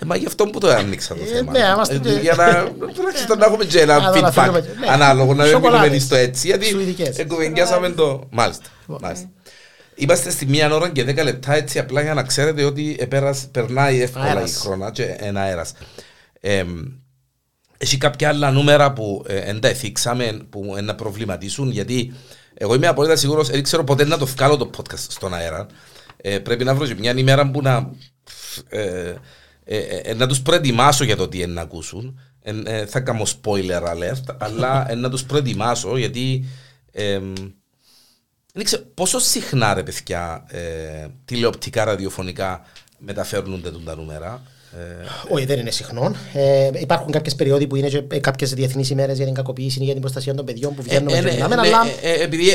Ε, 0.02 0.06
μα 0.06 0.16
γι' 0.16 0.26
αυτό 0.26 0.46
που 0.46 0.60
το 0.60 0.68
άνοιξα 0.68 1.16
το 1.16 1.24
ε, 1.24 1.26
θέμα. 1.26 1.52
Ναι, 1.52 1.60
είμαστε... 1.60 2.02
ε, 2.06 2.20
για 2.20 2.36
να 2.36 2.72
τουλάχιστον 2.94 3.38
να 3.38 3.46
έχουμε 3.46 3.66
και 3.66 3.80
ένα 3.80 4.14
feedback 4.14 4.52
ναι. 4.52 4.88
ανάλογο, 4.88 5.34
να 5.34 5.46
μην 5.46 5.58
μείνουμε 5.58 6.00
στο 6.00 6.16
έτσι. 6.16 6.48
Γιατί 6.48 6.76
εγκουβεντιάσαμε 7.16 7.90
το. 7.90 8.24
Μάλιστα. 8.30 8.70
μάλιστα. 8.86 9.30
Είμαστε 9.96 10.30
στη 10.30 10.46
μία 10.46 10.74
ώρα 10.76 10.90
και 10.90 11.04
δέκα 11.04 11.24
λεπτά 11.24 11.54
έτσι 11.54 11.80
απλά 11.80 12.02
για 12.02 12.14
να 12.14 12.24
ξέρετε 12.24 12.64
ότι 12.64 13.08
περνάει 13.52 14.02
εύκολα 14.02 14.44
η 14.46 14.50
χρονιά 14.50 14.90
και 14.90 15.16
ένα 15.20 15.42
αέρας. 15.42 15.74
Έχει 17.78 17.98
κάποια 17.98 18.30
άλλα 18.30 18.52
νούμερα 18.52 18.94
που 18.94 19.24
δεν 19.26 19.60
τα 19.60 19.68
εθίξαμε 19.68 20.40
που 20.50 20.76
να 20.84 20.96
προβληματίσουν 20.96 21.72
γιατί 21.72 22.14
εγώ 22.60 22.74
είμαι 22.74 22.88
απόλυτα 22.88 23.16
σίγουρος, 23.16 23.50
δεν 23.50 23.64
ξέρω 23.64 23.84
ποτέ 23.84 24.06
να 24.06 24.18
το 24.18 24.26
βγάλω 24.26 24.58
το 24.58 24.70
podcast 24.78 25.06
στον 25.10 25.34
αέρα. 25.34 25.68
Ε, 26.18 26.40
πρέπει 26.40 26.64
να 26.64 26.76
βρω 26.76 26.88
μια 26.98 27.18
ημέρα 27.18 27.52
που 27.52 27.62
να, 27.62 27.92
ε, 28.70 29.16
ε, 29.64 29.78
ε 29.78 30.14
να 30.14 30.28
τους 30.28 30.42
προετοιμάσω 30.42 31.04
για 31.04 31.16
το 31.16 31.28
τι 31.28 31.38
είναι 31.38 31.54
να 31.54 31.62
ακούσουν. 31.62 32.20
Ε, 32.42 32.86
θα 32.86 33.00
κάνω 33.00 33.26
spoiler 33.26 33.82
alert, 33.82 34.36
αλλά 34.38 34.88
να 34.96 35.10
τους 35.10 35.24
προετοιμάσω 35.24 35.98
γιατί 35.98 36.46
δεν 38.54 38.64
ξέρω 38.66 38.84
πόσο 38.94 39.20
συχνά 39.20 39.74
ρε 39.74 39.84
παιδιά 39.84 40.46
τηλεοπτικά, 41.26 41.84
ραδιοφωνικά 41.84 42.62
μεταφέρουν 42.98 43.84
τα 43.86 43.96
νούμερα. 43.96 44.42
Ε, 44.72 45.34
Όχι, 45.34 45.46
δεν 45.46 45.60
είναι 45.60 45.72
συχνό. 45.72 46.12
Ε, 46.34 46.70
υπάρχουν 46.80 47.12
κάποιες 47.12 47.36
περιόδοι 47.36 47.68
που 47.68 47.76
είναι 47.76 47.88
και 47.88 48.20
κάποιες 48.20 48.54
διεθνείς 48.54 48.90
ημέρες 48.90 49.16
για 49.16 49.26
την 49.26 49.34
κακοποίηση 49.34 49.80
ή 49.80 49.84
για 49.84 49.92
την 49.92 50.02
προστασία 50.02 50.34
των 50.36 50.46
παιδιών 50.46 50.76
που 50.76 50.82
βγαίνουν 50.82 51.08
ε, 51.14 51.22
με 51.22 51.30
ε, 51.30 51.44
αλλά. 51.44 51.86
Επειδή 52.24 52.46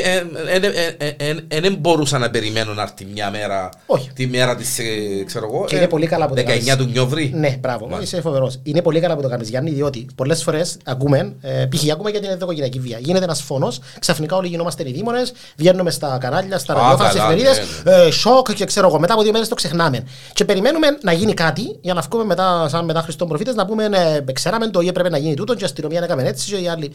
δεν 1.61 1.75
μπορούσα 1.79 2.17
να 2.17 2.29
περιμένω 2.29 2.73
να 2.73 2.81
έρθει 2.81 3.05
μια 3.13 3.29
μέρα. 3.29 3.69
Όχι. 3.85 4.09
Τη 4.15 4.27
μέρα 4.27 4.55
της. 4.55 4.79
ξέρω 5.25 5.47
εγώ. 5.53 5.65
Και 5.65 5.75
είναι 5.75 5.87
πολύ 5.87 6.07
καλά 6.07 6.27
που 6.27 6.35
το 6.35 6.41
19 6.73 6.77
του 6.77 6.85
Νιόβρη. 6.85 7.31
Ναι, 7.35 7.57
μπράβο. 7.59 7.99
Είσαι 8.01 8.21
φοβερός. 8.21 8.59
Είναι 8.63 8.81
πολύ 8.81 8.99
καλά 8.99 9.15
που 9.15 9.21
το 9.21 9.29
κάνεις, 9.29 9.49
Γιάννη, 9.49 9.71
διότι 9.71 10.05
πολλές 10.15 10.43
φορές 10.43 10.77
ακούμε, 10.83 11.35
π.χ. 11.69 11.91
ακούμε 11.91 12.09
για 12.09 12.19
την 12.19 12.29
ενδοκογενειακή 12.29 12.79
βία. 12.79 12.97
Γίνεται 12.99 13.23
ένας 13.23 13.41
φόνος, 13.41 13.79
ξαφνικά 13.99 14.35
όλοι 14.35 14.47
γινόμαστε 14.47 14.89
ειδήμονε, 14.89 15.21
βγαίνουμε 15.55 15.91
στα 15.91 16.17
κανάλια, 16.21 16.57
στα 16.57 16.73
ραδιόφωνα, 16.73 17.09
στις 17.09 17.21
εφημερίδε, 17.21 17.51
ναι, 17.83 18.03
ναι. 18.03 18.11
σοκ 18.11 18.53
και 18.53 18.65
ξέρω 18.65 18.87
εγώ. 18.87 18.99
Μετά 18.99 19.13
από 19.13 19.21
δύο 19.21 19.31
μέρες 19.31 19.47
το 19.47 19.55
ξεχνάμε. 19.55 20.03
Και 20.33 20.45
περιμένουμε 20.45 20.87
να 21.01 21.11
γίνει 21.11 21.33
κάτι 21.33 21.77
για 21.81 21.93
να 21.93 22.01
βγούμε 22.09 22.23
μετά, 22.23 22.67
σαν 22.69 22.85
μετά 22.85 23.01
Χριστόν 23.01 23.27
προφήτες, 23.27 23.55
να 23.55 23.65
πούμε 23.65 23.87
ναι, 23.87 24.21
ξέραμε 24.33 24.67
το 24.67 24.81
ή 24.81 24.87
έπρεπε 24.87 25.09
να 25.09 25.17
γίνει 25.17 25.33
τούτο 25.33 25.53
και 25.55 25.61
η 25.61 25.65
αστυνομία 25.65 25.99
να 25.99 26.05
έκαμε 26.05 26.23
έτσι 26.23 26.51
και 26.51 26.57
οι 26.61 26.67
άλλοι. 26.67 26.91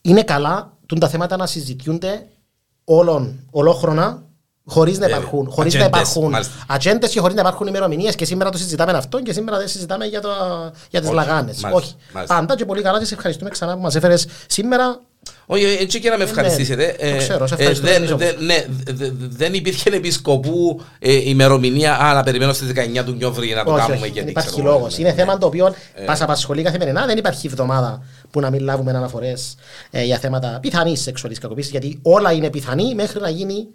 Είναι 0.00 0.22
καλά 0.22 0.72
τα 1.00 1.08
θέματα 1.08 1.36
να 1.36 1.46
συζητιούνται 1.46 2.26
όλων, 2.84 3.46
ολόχρονα 3.50 4.22
χωρίς 4.68 4.98
να 4.98 5.06
ε, 5.06 5.08
υπάρχουν, 5.08 5.50
χωρίς 5.50 5.74
να 5.74 5.84
υπάρχουν 5.84 6.34
ατζέντες 6.66 7.10
και 7.10 7.20
χωρίς 7.20 7.34
να 7.34 7.40
υπάρχουν 7.40 7.66
ημερομηνίες. 7.66 8.14
Και 8.14 8.24
σήμερα 8.24 8.50
το 8.50 8.58
συζητάμε 8.58 8.92
αυτό 8.92 9.22
και 9.22 9.32
σήμερα 9.32 9.58
δεν 9.58 9.68
συζητάμε 9.68 10.04
για, 10.04 10.20
το, 10.20 10.28
για 10.90 11.00
τις 11.00 11.10
λαγάνες. 11.10 11.60
Όχι. 11.72 11.94
Πάντα 12.26 12.56
και 12.56 12.64
πολύ 12.64 12.82
καλά. 12.82 12.98
Και 12.98 13.04
σε 13.04 13.14
ευχαριστούμε 13.14 13.50
ξανά 13.50 13.74
που 13.74 13.80
μας 13.80 13.94
έφερες 13.94 14.26
σήμερα 14.46 15.00
όχι, 15.46 15.64
έτσι 15.80 16.00
και 16.00 16.08
να 16.08 16.16
με 16.16 16.24
ναι, 16.24 16.30
ευχαριστήσετε. 16.30 16.96
Ναι, 17.00 17.16
ξέρω, 17.16 17.46
σε 17.46 17.54
ε, 17.54 18.34
ναι, 18.38 18.64
δεν 19.28 19.54
υπήρχε 19.54 19.90
επισκοπού 19.90 20.82
ε, 20.98 21.28
ημερομηνία. 21.28 21.94
Α, 21.94 22.14
να 22.14 22.22
περιμένω 22.22 22.52
στις 22.52 22.72
19 23.00 23.04
του 23.04 23.12
Νιόβρη 23.12 23.54
να 23.54 23.64
το 23.64 23.72
κάνουμε. 23.72 24.10
Δεν 24.14 24.28
υπάρχει 24.28 24.60
λόγος. 24.60 24.98
Είναι 24.98 25.12
θέμα 25.12 25.38
το 25.38 25.46
οποίο 25.46 25.74
ε. 25.94 26.04
μας 26.04 26.22
απασχολεί 26.22 26.62
καθημερινά. 26.62 27.06
Δεν 27.06 27.18
υπάρχει 27.18 27.46
εβδομάδα 27.46 28.02
που 28.30 28.40
να 28.40 28.50
μην 28.50 28.60
λάβουμε 28.60 28.90
αναφορές 28.90 29.56
για 29.90 30.18
θέματα 30.18 30.58
πιθανής 30.62 31.00
σεξουαλής 31.00 31.38
κακοποίησης. 31.38 31.70
Γιατί 31.70 31.98
όλα 32.02 32.32
είναι 32.32 32.50
πιθανή 32.50 32.94
μέχρι 32.94 33.20
να 33.20 33.28
γίνει 33.28 33.68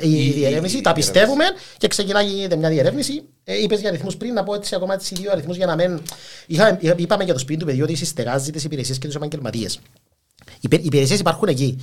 η 0.00 0.30
διερεύνηση. 0.30 0.80
Τα 0.80 0.92
πιστεύουμε 0.92 1.44
και 1.78 1.88
ξεκινάει 1.88 2.26
μια 2.58 2.68
διερεύνηση. 2.68 3.22
Είπες 3.44 3.80
για 3.80 3.88
αριθμούς 3.88 4.16
πριν, 4.16 4.32
να 4.32 4.42
πω 4.42 4.54
έτσι 4.54 4.74
ακόμα 4.74 4.96
τις 4.96 5.08
δύο 5.08 5.30
αριθμούς 5.32 5.56
για 5.56 5.66
να 5.66 5.74
μην. 5.74 6.00
Είπαμε 6.96 7.24
για 7.24 7.32
το 7.32 7.38
σπίτι 7.38 7.58
του 7.58 7.66
παιδιού 7.66 7.82
ότι 7.82 7.94
συστεγάζει 7.94 8.50
τι 8.50 8.64
υπηρεσίες 8.64 8.98
και 8.98 9.06
τους 9.06 9.16
επαγγελματίες. 9.16 9.80
Οι 10.70 10.80
υπηρεσίες 10.82 11.20
υπάρχουν 11.20 11.48
εκεί. 11.48 11.78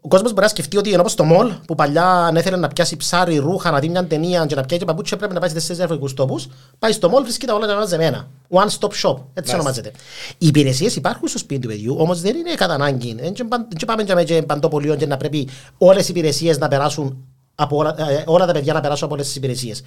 Ο 0.00 0.08
κόσμος 0.08 0.30
μπορεί 0.30 0.42
να 0.42 0.48
σκεφτεί 0.48 0.76
ότι 0.76 0.92
ενώ 0.92 1.08
στο 1.08 1.24
μολ 1.24 1.52
που 1.66 1.74
παλιά 1.74 2.04
αν 2.04 2.36
ήθελε 2.36 2.56
να 2.56 2.68
πιάσει 2.68 2.96
ψάρι, 2.96 3.36
ρούχα, 3.36 3.70
να 3.70 3.78
δει 3.78 3.88
μια 3.88 4.06
ταινία 4.06 4.46
και 4.46 4.54
να 4.54 4.62
πιάσει 4.62 4.84
παπούτσια 4.84 5.16
πρέπει 5.16 5.34
να 5.34 5.40
πάει 5.40 5.48
σε 5.48 5.54
τέσσερις 5.54 5.76
διαφορετικού 5.76 6.14
τόπου. 6.14 6.42
Πάει 6.78 6.92
στο 6.92 7.08
μολ, 7.08 7.22
βρίσκει 7.22 7.46
τα 7.46 7.54
όλα 7.54 7.66
τα 7.66 7.74
μαζεμένα. 7.74 8.28
One 8.50 8.68
stop 8.78 8.90
shop, 9.02 9.16
έτσι 9.34 9.54
ονομάζεται. 9.54 9.92
Οι 10.38 10.46
υπηρεσίες 10.46 10.96
υπάρχουν 10.96 11.28
στο 11.28 11.38
σπίτι 11.38 11.60
του 11.60 11.68
παιδιού, 11.68 11.96
όμως 11.98 12.20
δεν 12.20 12.36
είναι 12.36 12.54
κατά 12.54 12.74
ανάγκη. 12.74 13.14
Δεν 13.14 13.86
πάμε 13.86 14.02
για 14.02 14.46
παντοπολίων 14.46 14.96
και 14.96 15.06
να 15.06 15.16
πρέπει 15.16 15.48
όλες 15.78 16.08
οι 16.08 16.10
υπηρεσίες 16.10 16.58
να 16.58 16.68
περάσουν 16.68 17.24
από 17.60 17.76
όλα, 17.76 17.94
ε, 18.10 18.24
όλα 18.26 18.46
τα 18.46 18.52
παιδιά 18.52 18.72
να 18.72 18.80
περάσουν 18.80 19.04
από 19.04 19.14
όλες 19.14 19.26
τις 19.26 19.36
υπηρεσίες. 19.36 19.82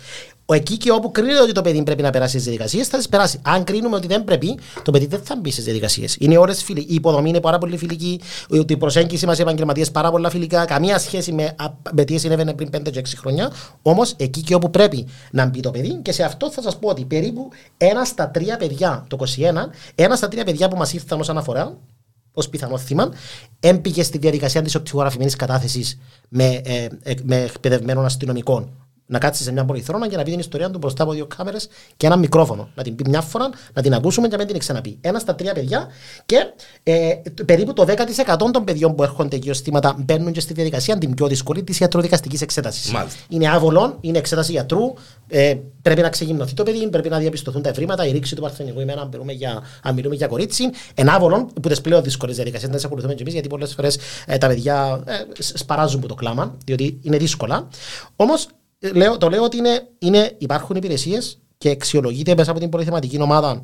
Εκεί 0.45 0.77
και 0.77 0.91
όπου 0.91 1.11
κρίνεται 1.11 1.41
ότι 1.41 1.51
το 1.51 1.61
παιδί 1.61 1.83
πρέπει 1.83 2.01
να 2.01 2.09
περάσει 2.09 2.37
τι 2.37 2.43
διαδικασίες, 2.43 2.87
θα 2.87 2.97
τις 2.97 3.09
περάσει. 3.09 3.39
Αν 3.41 3.63
κρίνουμε 3.63 3.95
ότι 3.95 4.07
δεν 4.07 4.23
πρέπει, 4.23 4.59
το 4.83 4.91
παιδί 4.91 5.05
δεν 5.05 5.19
θα 5.23 5.35
μπει 5.35 5.51
στις 5.51 5.63
διαδικασίες. 5.63 6.15
Είναι 6.19 6.37
όλε 6.37 6.53
φιλικέ. 6.53 6.91
Η 6.91 6.95
υποδομή 6.95 7.29
είναι 7.29 7.39
πάρα 7.39 7.57
πολύ 7.57 7.77
φιλική, 7.77 8.21
η 8.67 8.77
προσέγγιση 8.77 9.25
μας 9.25 9.37
οι 9.37 9.41
επαγγελματίες 9.41 9.91
πάρα 9.91 10.11
πολύ 10.11 10.29
φιλικά, 10.29 10.65
καμία 10.65 10.99
σχέση 10.99 11.31
με, 11.31 11.55
με 11.91 12.03
τι 12.03 12.17
συνέβαινε 12.17 12.53
πριν 12.53 12.69
5-6 12.73 13.01
χρόνια. 13.17 13.51
Όμως 13.81 14.13
εκεί 14.17 14.41
και 14.41 14.55
όπου 14.55 14.69
πρέπει 14.69 15.07
να 15.31 15.45
μπει 15.45 15.59
το 15.59 15.71
παιδί, 15.71 15.99
και 16.01 16.11
σε 16.11 16.23
αυτό 16.23 16.51
θα 16.51 16.61
σας 16.61 16.79
πω 16.79 16.89
ότι 16.89 17.05
περίπου 17.05 17.49
ένα 17.77 18.05
στα 18.05 18.29
τρία 18.29 18.57
παιδιά, 18.57 19.05
το 19.07 19.17
21, 19.19 19.25
ένα 19.95 20.15
στα 20.15 20.27
τρία 20.27 20.43
παιδιά 20.43 20.67
που 20.67 20.77
μας 20.77 20.93
ήρθαν 20.93 21.19
ως 21.19 21.29
αναφορά, 21.29 21.77
ω 22.33 22.49
πιθανό 22.49 22.77
θύμα, 22.77 23.11
έμπηκε 23.59 24.03
στη 24.03 24.17
διαδικασία 24.17 24.61
της 24.61 24.75
οπτικογραφημένης 24.75 25.35
κατάθεσης 25.35 25.99
με, 26.29 26.61
ε, 26.65 26.87
ε, 27.03 27.13
με 27.23 27.35
εκπαιδευμένων 27.35 28.05
αστυνομικών 28.05 28.69
να 29.11 29.19
κάτσεις 29.19 29.45
σε 29.45 29.51
μια 29.51 29.65
πολυθρόνα 29.65 30.07
και 30.07 30.17
να 30.17 30.23
πει 30.23 30.29
την 30.29 30.39
ιστορία 30.39 30.69
του 30.69 30.77
μπροστά 30.77 31.03
από 31.03 31.11
δύο 31.11 31.25
κάμερες 31.25 31.69
και 31.97 32.05
ένα 32.05 32.15
μικρόφωνο. 32.15 32.69
Να 32.75 32.83
την 32.83 32.95
πει 32.95 33.09
μια 33.09 33.21
φορά, 33.21 33.49
να 33.73 33.81
την 33.81 33.93
ακούσουμε 33.93 34.27
και 34.27 34.35
να 34.35 34.43
μην 34.43 34.51
την 34.51 34.59
ξαναπεί. 34.59 34.97
Ένα 35.01 35.19
στα 35.19 35.35
τρία 35.35 35.53
παιδιά 35.53 35.87
και 36.25 36.53
ε, 36.83 37.13
περίπου 37.45 37.73
το 37.73 37.85
10% 37.87 38.51
των 38.51 38.63
παιδιών 38.63 38.95
που 38.95 39.03
έρχονται 39.03 39.35
εκεί 39.35 39.49
ως 39.49 39.59
θύματα 39.59 39.95
μπαίνουν 39.97 40.31
και 40.31 40.39
στη 40.39 40.53
διαδικασία 40.53 40.97
την 40.97 41.13
πιο 41.13 41.27
δύσκολη 41.27 41.63
της 41.63 41.79
ιατροδικαστικής 41.79 42.41
εξέτασης. 42.41 42.93
Είναι 43.29 43.49
άβολον, 43.49 43.97
είναι 44.01 44.17
εξέταση 44.17 44.51
γιατρού, 44.51 44.93
ε, 45.27 45.55
πρέπει 45.81 46.01
να 46.01 46.09
ξεκινηθεί 46.09 46.53
το 46.53 46.63
παιδί, 46.63 46.89
πρέπει 46.89 47.09
να 47.09 47.17
διαπιστωθούν 47.17 47.61
τα 47.61 47.69
ευρήματα, 47.69 48.05
η 48.05 48.11
ρήξη 48.11 48.35
του 48.35 48.41
παρθενικού 48.41 48.79
ημέρα, 48.79 49.01
αν 49.01 49.09
μιλούμε 49.11 49.31
για, 49.31 49.63
αν 49.83 49.93
μιλούμε 49.93 50.15
για 50.15 50.27
κορίτσι. 50.27 50.69
Ένα 50.93 51.13
άβολον 51.13 51.47
που 51.61 51.69
τις 51.69 51.81
πλέον 51.81 52.03
δύσκολες 52.03 52.35
διαδικασίες 52.35 52.69
δεν 52.69 52.77
τις 52.77 52.85
ακολουθούμε 52.85 53.13
και 53.13 53.21
εμείς, 53.21 53.33
γιατί 53.33 53.47
πολλές 53.47 53.73
φορές 53.73 53.97
ε, 54.25 54.37
τα 54.37 54.47
παιδιά 54.47 55.03
ε, 55.05 55.13
σπαράζουν 55.39 55.99
από 55.99 56.07
το 56.07 56.15
κλάμα, 56.15 56.55
διότι 56.65 56.99
είναι 57.01 57.17
δύσκολα. 57.17 57.67
Όμως 58.15 58.47
λέω, 58.93 59.17
το 59.17 59.29
λέω 59.29 59.43
ότι 59.43 59.57
είναι, 59.57 59.87
είναι, 59.99 60.35
υπάρχουν 60.37 60.75
υπηρεσίε 60.75 61.19
και 61.57 61.69
αξιολογείται 61.69 62.35
μέσα 62.35 62.51
από 62.51 62.59
την 62.59 62.69
πολυθεματική 62.69 63.21
ομάδα 63.21 63.61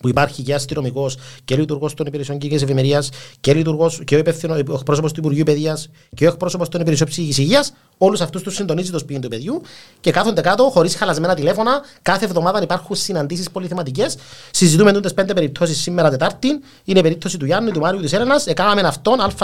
που 0.00 0.08
υπάρχει 0.08 0.42
και 0.42 0.54
αστυνομικό 0.54 1.10
και 1.44 1.56
λειτουργό 1.56 1.90
των 1.94 2.06
υπηρεσιών 2.06 2.38
κοινωνική 2.38 2.64
ευημερία 2.64 3.04
και 3.40 3.54
λειτουργό 3.54 3.90
και 4.04 4.14
ο 4.14 4.18
υπεύθυνο 4.18 4.54
ο 4.54 4.58
εκπρόσωπο 4.58 5.06
του 5.06 5.14
Υπουργείου 5.16 5.44
Παιδεία 5.44 5.78
και 6.14 6.24
ο 6.24 6.28
εκπρόσωπο 6.28 6.68
των 6.68 6.80
υπηρεσιών 6.80 7.08
ψυχική 7.08 7.40
υγεία. 7.40 7.66
Όλου 7.98 8.22
αυτού 8.22 8.40
του 8.42 8.50
συντονίζει 8.50 8.90
το 8.90 8.98
σπίτι 8.98 9.20
του 9.20 9.28
παιδιού 9.28 9.62
και 10.00 10.10
κάθονται 10.10 10.40
κάτω 10.40 10.62
χωρί 10.62 10.88
χαλασμένα 10.88 11.34
τηλέφωνα. 11.34 11.80
Κάθε 12.02 12.24
εβδομάδα 12.24 12.62
υπάρχουν 12.62 12.96
συναντήσει 12.96 13.50
πολυθεματικέ. 13.50 14.06
Συζητούμε 14.50 14.92
τούτε 14.92 15.08
πέντε 15.08 15.34
περιπτώσει 15.34 15.74
σήμερα 15.74 16.10
Τετάρτη. 16.10 16.48
Είναι 16.84 16.98
η 16.98 17.02
περίπτωση 17.02 17.38
του 17.38 17.44
Γιάννη, 17.44 17.70
του 17.70 17.80
Μάριου, 17.80 18.00
τη 18.00 18.16
Έλενα. 18.16 18.40
Έκαναμε 18.44 18.80
αυτόν, 18.80 19.20
ΑΒΓ. 19.20 19.34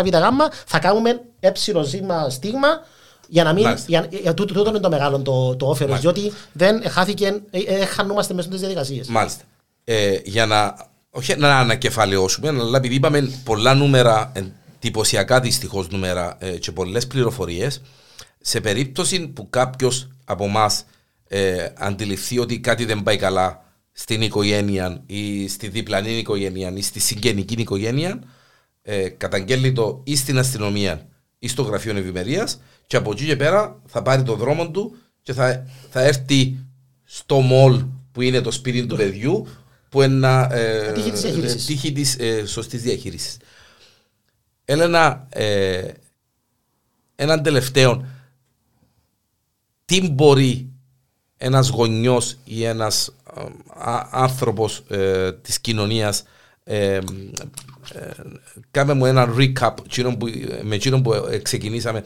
Θα 0.67 0.79
κάνουμε 0.79 1.21
ε 1.41 1.51
στίγμα 2.29 2.69
για 3.29 3.45
να 3.45 3.53
μην. 3.53 3.67
Για, 3.87 4.09
για, 4.11 4.35
τούτο, 4.35 4.55
τούτο 4.55 4.71
είναι 4.71 4.79
το 4.79 4.89
μεγάλο 4.89 5.19
το, 5.19 5.57
το 5.57 5.67
όφελος, 5.67 6.01
διότι 6.01 6.33
δεν 6.53 6.91
χάθηκε, 6.91 7.41
ε, 7.51 7.59
ε, 7.59 7.85
χανούμαστε 7.85 8.35
μέσα 8.35 8.49
στι 8.49 8.59
διαδικασίε. 8.59 9.03
Μάλιστα. 9.09 9.43
Ε, 9.85 10.19
για 10.25 10.47
να. 10.47 10.77
Όχι 11.11 11.37
να 11.37 11.59
ανακεφαλαιώσουμε, 11.59 12.49
αλλά 12.49 12.77
επειδή 12.77 12.95
είπαμε 12.95 13.31
πολλά 13.45 13.75
νούμερα, 13.75 14.33
εντυπωσιακά 14.79 15.41
δυστυχώς 15.41 15.89
νούμερα 15.89 16.37
ε, 16.41 16.51
και 16.51 16.73
πολλές 16.73 17.07
πληροφορίες, 17.07 17.81
σε 18.41 18.61
περίπτωση 18.61 19.29
που 19.29 19.51
κάποιος 19.51 20.09
από 20.25 20.45
εμάς 20.45 20.85
ε, 21.29 21.69
αντιληφθεί 21.79 22.39
ότι 22.39 22.61
κάτι 22.61 22.85
δεν 22.85 23.03
πάει 23.03 23.17
καλά 23.17 23.65
στην 23.93 24.23
οικογένεια 24.23 25.03
ή 25.07 25.49
στη 25.49 25.69
διπλανή 25.69 26.11
οικογένεια 26.11 26.73
ή 26.75 26.83
στη 26.83 27.01
συγγενική 27.01 27.55
οικογένεια, 27.55 28.23
ε, 28.83 29.09
καταγγέλει 29.09 29.73
το 29.73 30.01
ή 30.05 30.17
στην 30.17 30.39
αστυνομία 30.39 31.09
ή 31.39 31.49
στο 31.49 31.63
γραφείο 31.63 31.97
ευημερία 31.97 32.49
και 32.89 32.97
από 32.97 33.11
εκεί 33.11 33.25
και 33.27 33.37
πέρα 33.37 33.81
θα 33.87 34.03
πάρει 34.03 34.23
το 34.23 34.35
δρόμο 34.35 34.71
του 34.71 34.97
και 35.23 35.33
θα, 35.33 35.67
θα 35.91 36.01
έρθει 36.01 36.57
στο 37.05 37.41
μολ 37.41 37.85
που 38.13 38.23
είναι 38.23 38.41
το 38.41 38.51
σπίτι 38.51 38.87
του 38.87 38.97
παιδιού 38.97 39.47
που 39.89 40.03
είναι 40.03 40.47
ε, 40.51 40.93
τύχη 41.67 41.93
της 41.93 42.19
ε, 42.19 42.47
σωστής 42.47 42.83
διαχείρισης. 42.83 43.37
Έλενα, 44.65 45.27
ε, 45.31 45.89
έναν 47.17 47.43
τελευταίο, 47.43 48.05
τι 49.85 50.11
μπορεί 50.11 50.73
ένας 51.37 51.69
γονιός 51.69 52.37
ή 52.45 52.65
ένας 52.65 53.15
ε, 53.37 53.43
άνθρωπος 54.11 54.79
ε, 54.89 55.33
της 55.33 55.61
κοινωνίας 55.61 56.23
ε, 56.65 56.99
κάμε 58.71 58.95
μου 58.95 59.07
ένα 59.07 59.35
recap 59.37 59.75
με 60.63 60.75
εκείνον 60.75 61.03
που 61.03 61.13
ξεκινήσαμε 61.43 62.03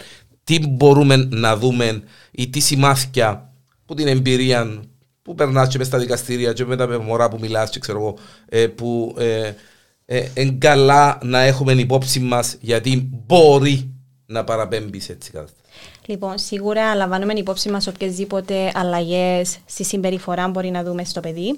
τι 0.59 0.69
μπορούμε 0.69 1.17
να 1.17 1.57
δούμε 1.57 2.03
ή 2.31 2.49
τι 2.49 2.61
σημάδια 2.61 3.53
που 3.87 3.95
την 3.95 4.07
εμπειρία 4.07 4.83
που 5.23 5.35
περνάς 5.35 5.69
και 5.69 5.79
μες 5.79 5.87
στα 5.87 5.99
δικαστήρια 5.99 6.53
και 6.53 6.65
με 6.65 6.77
τα 6.77 7.01
μωρά 7.01 7.29
που 7.29 7.39
μιλάς 7.41 7.71
και 7.71 7.79
ξέρω 7.79 7.99
εγώ 7.99 8.17
ε, 8.49 8.67
που 8.67 9.15
ε, 9.19 9.53
ε, 10.07 10.51
καλά 10.59 11.19
να 11.23 11.41
έχουμε 11.41 11.73
υπόψη 11.73 12.21
μας 12.21 12.57
γιατί 12.61 13.11
μπορεί 13.27 13.95
να 14.27 14.45
παραπέμπεις 14.45 15.05
σε 15.05 15.13
έτσι 15.13 15.31
κάτι. 15.31 15.53
Λοιπόν, 16.07 16.39
σίγουρα 16.39 16.95
λαμβάνουμε 16.95 17.33
υπόψη 17.33 17.71
μας 17.71 17.87
οποιασδήποτε 17.87 18.73
αλλαγές 18.75 19.59
στη 19.65 19.85
συμπεριφορά 19.85 20.49
μπορεί 20.49 20.71
να 20.71 20.83
δούμε 20.83 21.05
στο 21.05 21.21
παιδί 21.21 21.49
ε, 21.49 21.57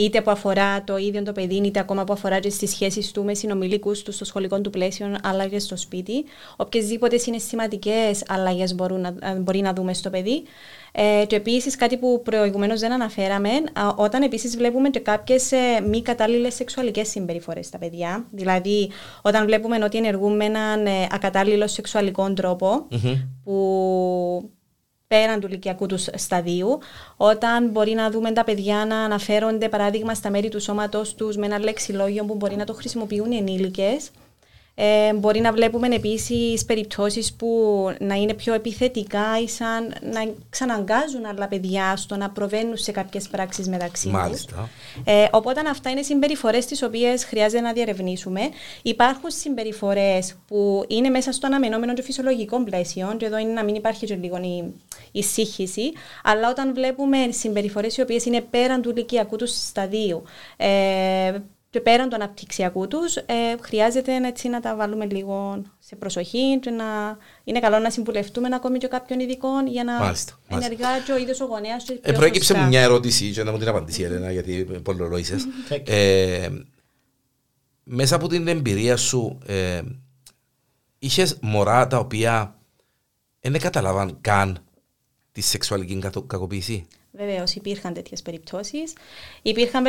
είτε 0.00 0.20
που 0.20 0.30
αφορά 0.30 0.84
το 0.84 0.96
ίδιο 0.96 1.22
το 1.22 1.32
παιδί, 1.32 1.54
είτε 1.54 1.80
ακόμα 1.80 2.04
που 2.04 2.12
αφορά 2.12 2.40
τι 2.40 2.66
σχέσεις 2.66 3.10
του 3.10 3.24
με 3.24 3.34
συνομιλίκου 3.34 3.92
του 4.04 4.12
στο 4.12 4.24
σχολικό 4.24 4.60
του 4.60 4.70
πλαίσιο, 4.70 5.16
αλλά 5.22 5.46
και 5.46 5.58
στο 5.58 5.76
σπίτι. 5.76 6.24
Οποιασδήποτε 6.56 7.16
συναισθηματικέ 7.16 8.10
αλλαγές 8.26 8.74
μπορεί 9.40 9.60
να 9.60 9.72
δούμε 9.72 9.94
στο 9.94 10.10
παιδί. 10.10 10.42
Ε, 10.92 11.24
και 11.26 11.36
επίσης 11.36 11.76
κάτι 11.76 11.96
που 11.96 12.22
προηγουμένως 12.24 12.80
δεν 12.80 12.92
αναφέραμε, 12.92 13.50
όταν 13.96 14.22
επίσης 14.22 14.56
βλέπουμε 14.56 14.90
και 14.90 15.00
κάποιες 15.00 15.52
μη 15.88 16.02
κατάλληλες 16.02 16.54
σεξουαλικές 16.54 17.08
συμπεριφορές 17.08 17.66
στα 17.66 17.78
παιδιά. 17.78 18.26
Δηλαδή, 18.30 18.90
όταν 19.22 19.46
βλέπουμε 19.46 19.78
ότι 19.84 19.98
ενεργούν 19.98 20.36
με 20.36 20.44
έναν 20.44 20.86
ε, 20.86 21.06
ακατάλληλο 21.10 21.66
σεξουαλικό 21.66 22.34
που 23.44 24.50
πέραν 25.08 25.40
του 25.40 25.46
ηλικιακού 25.46 25.86
τους 25.86 26.08
σταδίου, 26.14 26.78
όταν 27.16 27.68
μπορεί 27.68 27.92
να 27.92 28.10
δούμε 28.10 28.32
τα 28.32 28.44
παιδιά 28.44 28.84
να 28.84 28.96
αναφέρονται 28.96 29.68
παράδειγμα 29.68 30.14
στα 30.14 30.30
μέρη 30.30 30.48
του 30.48 30.60
σώματος 30.60 31.14
τους 31.14 31.36
με 31.36 31.46
ένα 31.46 31.58
λεξιλόγιο 31.58 32.24
που 32.24 32.34
μπορεί 32.34 32.56
να 32.56 32.64
το 32.64 32.74
χρησιμοποιούν 32.74 33.30
οι 33.30 33.36
ενήλικες 33.36 34.10
ε, 34.78 35.14
μπορεί 35.14 35.40
να 35.40 35.52
βλέπουμε 35.52 35.88
επίσης 35.94 36.64
περιπτώσεις 36.64 37.34
που 37.34 37.48
να 38.00 38.14
είναι 38.14 38.34
πιο 38.34 38.54
επιθετικά 38.54 39.40
ή 39.42 39.48
σαν 39.48 39.94
να 40.12 40.32
ξαναγκάζουν 40.50 41.24
άλλα 41.26 41.48
παιδιά 41.48 41.96
στο 41.96 42.16
να 42.16 42.30
προβαίνουν 42.30 42.76
σε 42.76 42.92
κάποιες 42.92 43.28
πράξεις 43.28 43.68
μεταξύ 43.68 44.12
τους. 44.30 44.44
Ε, 45.04 45.26
οπότε 45.30 45.60
αυτά 45.70 45.90
είναι 45.90 46.02
συμπεριφορές 46.02 46.66
τις 46.66 46.82
οποίες 46.82 47.24
χρειάζεται 47.24 47.62
να 47.62 47.72
διαρευνήσουμε. 47.72 48.40
Υπάρχουν 48.82 49.30
συμπεριφορές 49.30 50.34
που 50.46 50.84
είναι 50.88 51.08
μέσα 51.08 51.32
στο 51.32 51.46
αναμενόμενο 51.46 51.94
και 51.94 52.02
φυσιολογικό 52.02 52.64
πλαίσιο, 52.64 53.14
και 53.16 53.26
εδώ 53.26 53.38
είναι 53.38 53.52
να 53.52 53.64
μην 53.64 53.74
υπάρχει 53.74 54.06
και 54.06 54.14
λίγο 54.14 54.36
η, 54.36 54.72
η 55.12 55.22
σύγχυση, 55.22 55.92
αλλά 56.22 56.50
όταν 56.50 56.74
βλέπουμε 56.74 57.16
συμπεριφορές 57.30 57.96
οι 57.96 58.00
οποίες 58.00 58.24
είναι 58.24 58.40
πέραν 58.40 58.82
του 58.82 58.90
ηλικιακού 58.90 59.36
τους 59.36 59.50
σταδίου, 59.66 60.22
ε, 60.56 61.38
και 61.70 61.80
πέραν 61.80 62.08
του 62.08 62.14
αναπτυξιακού 62.14 62.88
τους, 62.88 63.16
ε, 63.16 63.24
χρειάζεται 63.60 64.16
έτσι, 64.16 64.48
να 64.48 64.60
τα 64.60 64.76
βάλουμε 64.76 65.06
λίγο 65.06 65.62
σε 65.78 65.96
προσοχή 65.96 66.58
και 66.60 66.70
να 66.70 66.84
είναι 67.44 67.60
καλό 67.60 67.78
να 67.78 67.90
συμβουλευτούμε 67.90 68.48
ακόμη 68.52 68.78
και 68.78 68.86
κάποιον 68.86 69.20
ειδικό 69.20 69.48
για 69.66 69.84
να 69.84 69.98
μάλιστα, 69.98 70.38
ενεργά 70.48 71.00
και 71.06 71.12
ο 71.12 71.16
ίδιος 71.16 71.40
ο 71.40 71.44
γονέας. 71.44 71.88
Ε, 72.00 72.12
προέκυψε 72.12 72.54
μου 72.54 72.66
μια 72.66 72.80
ερώτηση 72.80 73.30
και 73.30 73.42
να 73.42 73.50
μου 73.52 73.58
την 73.58 73.68
απαντήσει, 73.68 74.02
Ελένα, 74.02 74.32
γιατί 74.32 74.64
πολλολόγησε. 74.82 75.36
ε, 75.84 76.48
μέσα 77.82 78.16
από 78.16 78.28
την 78.28 78.48
εμπειρία 78.48 78.96
σου, 78.96 79.38
ε, 79.46 79.80
είχες 80.98 81.38
μωρά 81.40 81.86
τα 81.86 81.98
οποία 81.98 82.58
δεν 83.40 83.60
καταλαβαν 83.60 84.18
καν 84.20 84.58
τη 85.32 85.40
σεξουαλική 85.40 85.98
κακοποίηση; 86.26 86.86
Βεβαίως, 87.16 87.54
υπήρχαν 87.54 87.92
τέτοιες 87.92 88.22
περιπτώσεις. 88.22 88.92
Υπήρχαν 89.42 89.84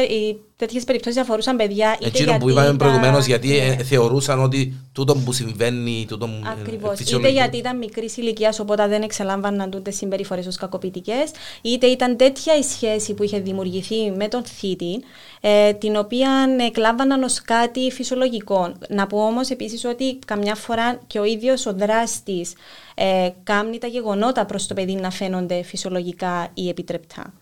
τέτοιες 0.55 0.83
περιπτώσεις 0.83 1.21
αφορούσαν 1.21 1.55
παιδιά. 1.55 1.97
Εκείνο 2.01 2.37
που 2.37 2.49
είπαμε 2.49 2.73
προηγουμένως, 2.73 3.25
γιατί 3.25 3.47
ναι. 3.47 3.55
Ε, 3.55 3.83
θεωρούσαν 3.83 4.43
ότι 4.43 4.73
τούτο 4.93 5.15
που 5.15 5.31
συμβαίνει. 5.31 6.05
Τούτο 6.07 6.29
Ακριβώς. 6.59 6.99
Είτε 6.99 7.29
γιατί 7.29 7.57
ήταν 7.57 7.77
μικρής 7.77 8.17
ηλικίας, 8.17 8.59
οπότε 8.59 8.87
δεν 8.87 9.01
εξελάμβαναν 9.01 9.69
τούτες 9.69 9.95
συμπεριφορές 9.95 10.47
ως 10.47 10.55
κακοποιητικές, 10.55 11.31
είτε 11.61 11.87
ήταν 11.87 12.17
τέτοια 12.17 12.57
η 12.57 12.63
σχέση 12.63 13.13
που 13.13 13.23
είχε 13.23 13.39
δημιουργηθεί 13.39 14.11
με 14.11 14.27
τον 14.27 14.43
θήτη, 14.45 15.03
ε, 15.41 15.73
την 15.73 15.95
οποία 15.95 16.29
εκλάμβαναν 16.67 17.23
ως 17.23 17.41
κάτι 17.41 17.91
φυσιολογικό. 17.91 18.73
Να 18.89 19.07
πω 19.07 19.17
όμως 19.25 19.49
επίσης 19.49 19.85
ότι 19.85 20.19
καμιά 20.25 20.55
φορά 20.55 20.99
και 21.07 21.19
ο 21.19 21.23
ίδιος 21.23 21.65
ο 21.65 21.73
δράστης 21.73 22.53
ε, 22.99 23.29
κάνει 23.43 23.77
τα 23.77 23.87
γεγονότα 23.87 24.45
προς 24.45 24.67
το 24.67 24.73
παιδί 24.73 24.93
να 24.93 25.11
φαίνονται 25.11 25.63
φυσιολογικά 25.63 26.49
ή 26.53 26.69
επιτρεπτά. 26.69 27.33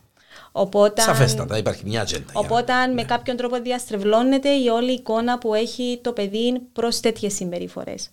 Οπότε, 0.52 1.02
Σαφέστατα, 1.02 1.58
υπάρχει 1.58 1.86
μια 1.86 2.02
ατζέντα. 2.02 2.32
Οπότε, 2.34 2.74
με 2.74 2.94
ναι. 2.94 3.04
κάποιον 3.04 3.38
τρόπο 3.38 3.62
διαστρεβλώνεται 3.62 4.50
η 4.50 4.68
όλη 4.68 4.92
εικόνα 4.92 5.38
που 5.38 5.54
έχει 5.54 6.00
το 6.04 6.14
παιδί 6.14 6.62
προς 6.74 7.00
τέτοιες 7.00 7.34
συμπεριφορές. 7.34 8.10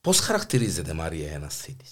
Πώς 0.00 0.18
χαρακτηρίζεται, 0.18 0.92
Μάρια, 0.92 1.32
ένα 1.32 1.48
θήτη, 1.48 1.84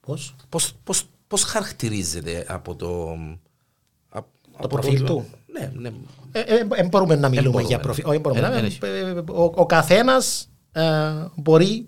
Πώς 0.00 0.34
πώς, 0.48 0.74
πώς, 0.84 1.04
πώς 1.26 1.42
χαρακτηρίζεται 1.42 2.44
από 2.48 2.74
το. 2.76 3.16
Από 4.08 4.28
το 4.60 4.68
προφίλ 4.68 5.04
του; 5.04 5.26
Ναι, 5.46 5.72
ναι. 5.74 5.90
Ε, 6.32 6.40
ε, 6.40 6.66
ε, 6.74 6.84
μπορούμε 6.84 7.16
να 7.16 7.28
μιλούμε 7.28 7.62
για 7.62 7.78
προφίλ. 7.78 8.04
Ο, 9.30 9.42
ο 9.54 9.66
καθένας 9.66 10.48
μπορεί 11.34 11.86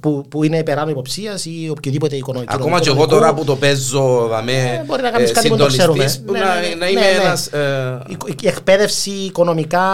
που, 0.00 0.24
που 0.28 0.44
είναι 0.44 0.58
υπεράνω 0.58 0.90
υποψίας 0.90 1.44
ή 1.44 1.68
οποιοδήποτε 1.70 2.16
οικονομικό. 2.16 2.54
Ακόμα 2.54 2.80
και 2.80 2.88
εγώ 2.88 3.06
τώρα 3.06 3.34
που 3.34 3.44
το 3.44 3.56
παίζω 3.56 4.26
δαμέ, 4.30 4.52
ε, 4.52 4.84
μπορεί 4.86 5.02
να 5.02 5.10
κάνεις 5.10 5.30
ε, 5.30 5.32
κάτι 5.32 5.48
που 5.48 5.56
το 5.56 5.66
ξέρουμε. 5.66 6.04
Ναι, 6.30 6.38
να, 6.38 6.60
ναι, 6.60 6.74
να 6.78 6.88
είμαι 6.88 7.00
ναι, 7.00 7.06
ένας, 7.06 7.46
ε... 7.46 8.02
Η 8.40 8.46
εκπαίδευση 8.46 9.10
οικονομικά 9.10 9.84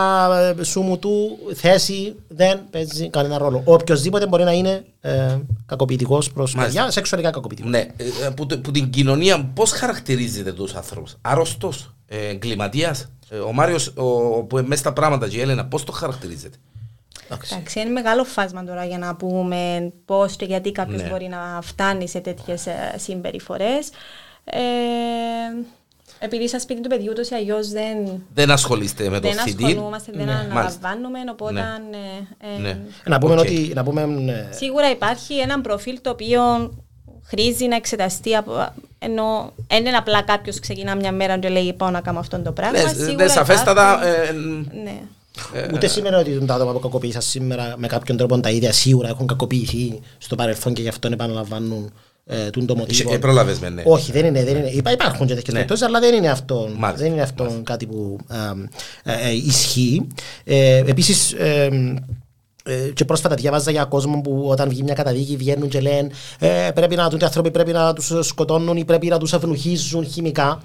ε, 0.59 0.63
σου 0.63 0.81
μου 0.81 0.99
του 0.99 1.39
θέση 1.55 2.15
δεν 2.29 2.61
παίζει 2.71 3.11
κανένα 3.11 3.39
ρόλο. 3.39 3.63
Οποιοδήποτε 3.65 4.27
μπορεί 4.27 4.45
να 4.45 4.53
είναι 4.53 4.85
ε, 5.01 5.37
κακοποιητικός 5.67 6.33
προς 6.33 6.55
παιδιά, 6.55 6.91
σεξουαλικά 6.91 7.31
κακοποιητικός. 7.31 7.71
Ναι, 7.71 7.79
ε, 7.79 8.29
που, 8.37 8.47
που 8.47 8.71
την 8.71 8.91
κοινωνία 8.91 9.51
πώς 9.55 9.71
χαρακτηρίζεται 9.71 10.53
τους 10.53 10.75
άνθρωπου, 10.75 11.11
άρρωστος, 11.21 11.95
εγκληματίας. 12.07 13.07
Ο 13.49 13.53
Μάριος 13.53 13.93
που 14.49 14.59
είναι 14.59 14.67
μέσα 14.67 14.81
στα 14.81 14.93
πράγματα 14.93 15.29
και 15.29 15.37
η 15.37 15.41
Έλενα, 15.41 15.65
πώς 15.65 15.85
το 15.85 15.93
χαρακτηρίζεται; 15.93 16.57
Εντάξει, 17.29 17.81
είναι 17.81 17.91
μεγάλο 17.91 18.25
φάσμα 18.25 18.65
τώρα 18.65 18.85
για 18.85 18.99
να 18.99 19.15
πούμε 19.15 19.93
πώς 20.05 20.37
και 20.37 20.45
γιατί 20.45 20.73
κάποιος 20.73 21.03
ναι. 21.03 21.09
μπορεί 21.09 21.29
να 21.29 21.59
φτάνει 21.63 22.09
σε 22.09 22.21
τέτοιες 22.21 22.67
συμπεριφορές. 22.97 23.91
Ε, 24.45 24.61
επειδή 26.19 26.49
σας 26.49 26.63
σπίτι 26.63 26.81
του 26.81 26.89
παιδιού 26.89 27.09
ούτως 27.11 27.31
ή 27.31 27.35
αλλιώς 27.35 27.69
δεν. 27.69 27.97
Δεν 28.35 28.51
ασχολείστε 28.51 29.09
με 29.09 29.21
το 29.21 29.29
Δεν 29.29 29.41
ασχολούμαστε, 29.41 30.13
δεν 30.15 30.27
ναι. 30.27 30.33
αναλαμβάνουμε. 30.33 31.19
Οπότε. 31.31 31.53
Ναι. 31.53 32.27
Ε, 32.57 32.61
ναι. 32.61 32.79
Να 33.05 33.19
πούμε 33.19 33.35
okay. 33.35 33.39
ότι. 33.39 33.73
Να 33.75 33.85
πούμε, 33.85 34.03
ε, 34.03 34.55
Σίγουρα 34.55 34.91
υπάρχει 34.91 35.35
ένα 35.39 35.61
προφίλ 35.61 36.01
το 36.01 36.11
οποίο 36.11 36.73
χρήζει 37.25 37.67
να 37.67 37.77
εξεταστεί 37.77 38.37
από, 38.37 38.75
ενώ 38.99 39.53
δεν 39.69 39.87
είναι 39.87 39.97
απλά 39.97 40.23
κάποιος 40.23 40.61
ξεκινά 40.61 40.95
μια 40.95 41.13
μέρα 41.13 41.39
και 41.39 41.49
λέει 41.49 41.73
πάω 41.73 41.91
να 41.91 42.01
κάνω 42.01 42.19
αυτό 42.19 42.41
το 42.41 42.53
πράγμα. 42.53 42.93
Ναι, 42.93 43.13
ναι 43.13 43.29
σαφέστατα. 43.29 44.07
Ε, 44.07 44.33
ναι. 44.83 45.01
Ε, 45.53 45.69
Ούτε 45.75 45.87
σημαίνει 45.87 46.15
ότι 46.15 46.45
τα 46.47 46.55
άτομα 46.55 46.73
που 46.73 46.79
κακοποίησαν 46.79 47.23
σήμερα 47.23 47.75
με 47.77 47.87
κάποιον 47.87 48.17
τρόπο 48.17 48.41
τα 48.41 48.51
ίδια 48.51 48.73
σίγουρα 48.73 49.09
έχουν 49.09 49.27
κακοποιηθεί 49.27 50.01
στο 50.19 50.37
παρελθόν 50.37 50.75
και 50.75 50.83
γι' 50.83 50.89
αυτό 50.89 51.09
επαναλαμβάνουν 51.13 51.93
ε, 52.27 52.51
το 52.51 52.77
μοτίβο. 52.77 53.15
Ε, 53.15 53.19
προλάβες 53.19 53.59
με, 53.59 53.69
ναι. 53.69 53.83
Όχι, 53.87 54.13
δεν 54.13 54.25
είναι. 54.25 54.45
Δεν 54.45 54.57
είναι. 54.57 54.69
Υπάρχουν 54.93 55.27
και 55.27 55.35
τέτοιες 55.35 55.47
ναι. 55.47 55.53
περιπτώσεις, 55.53 55.87
αλλά 55.87 56.01
δεν 56.01 56.15
είναι 56.15 56.31
αυτό, 56.31 56.69
δεν 56.95 57.13
είναι 57.13 57.23
αυτό 57.23 57.61
κάτι 57.63 57.87
που 57.87 58.19
ε, 59.05 59.29
ε, 59.29 59.33
ισχύει. 59.33 60.07
Ε, 60.45 60.77
επίσης, 60.77 61.33
ε, 61.33 61.69
και 62.95 63.05
πρόσφατα 63.05 63.35
διάβαζα 63.35 63.71
για 63.71 63.85
κόσμο 63.85 64.21
που 64.21 64.47
όταν 64.49 64.69
βγει 64.69 64.83
μια 64.83 64.95
καταδίκη 64.95 65.37
βγαίνουν 65.37 65.69
και 65.69 65.81
λένε 65.81 66.09
ε, 66.39 66.71
πρέπει 66.75 66.97
να, 66.97 67.09
οι 67.13 67.25
άνθρωποι 67.25 67.51
πρέπει 67.51 67.73
να 67.73 67.93
τους 67.93 68.13
σκοτώνουν 68.21 68.77
ή 68.77 68.85
πρέπει 68.85 69.07
να 69.07 69.19
τους 69.19 69.33
ευνοχίζουν 69.33 70.07
χημικά. 70.07 70.61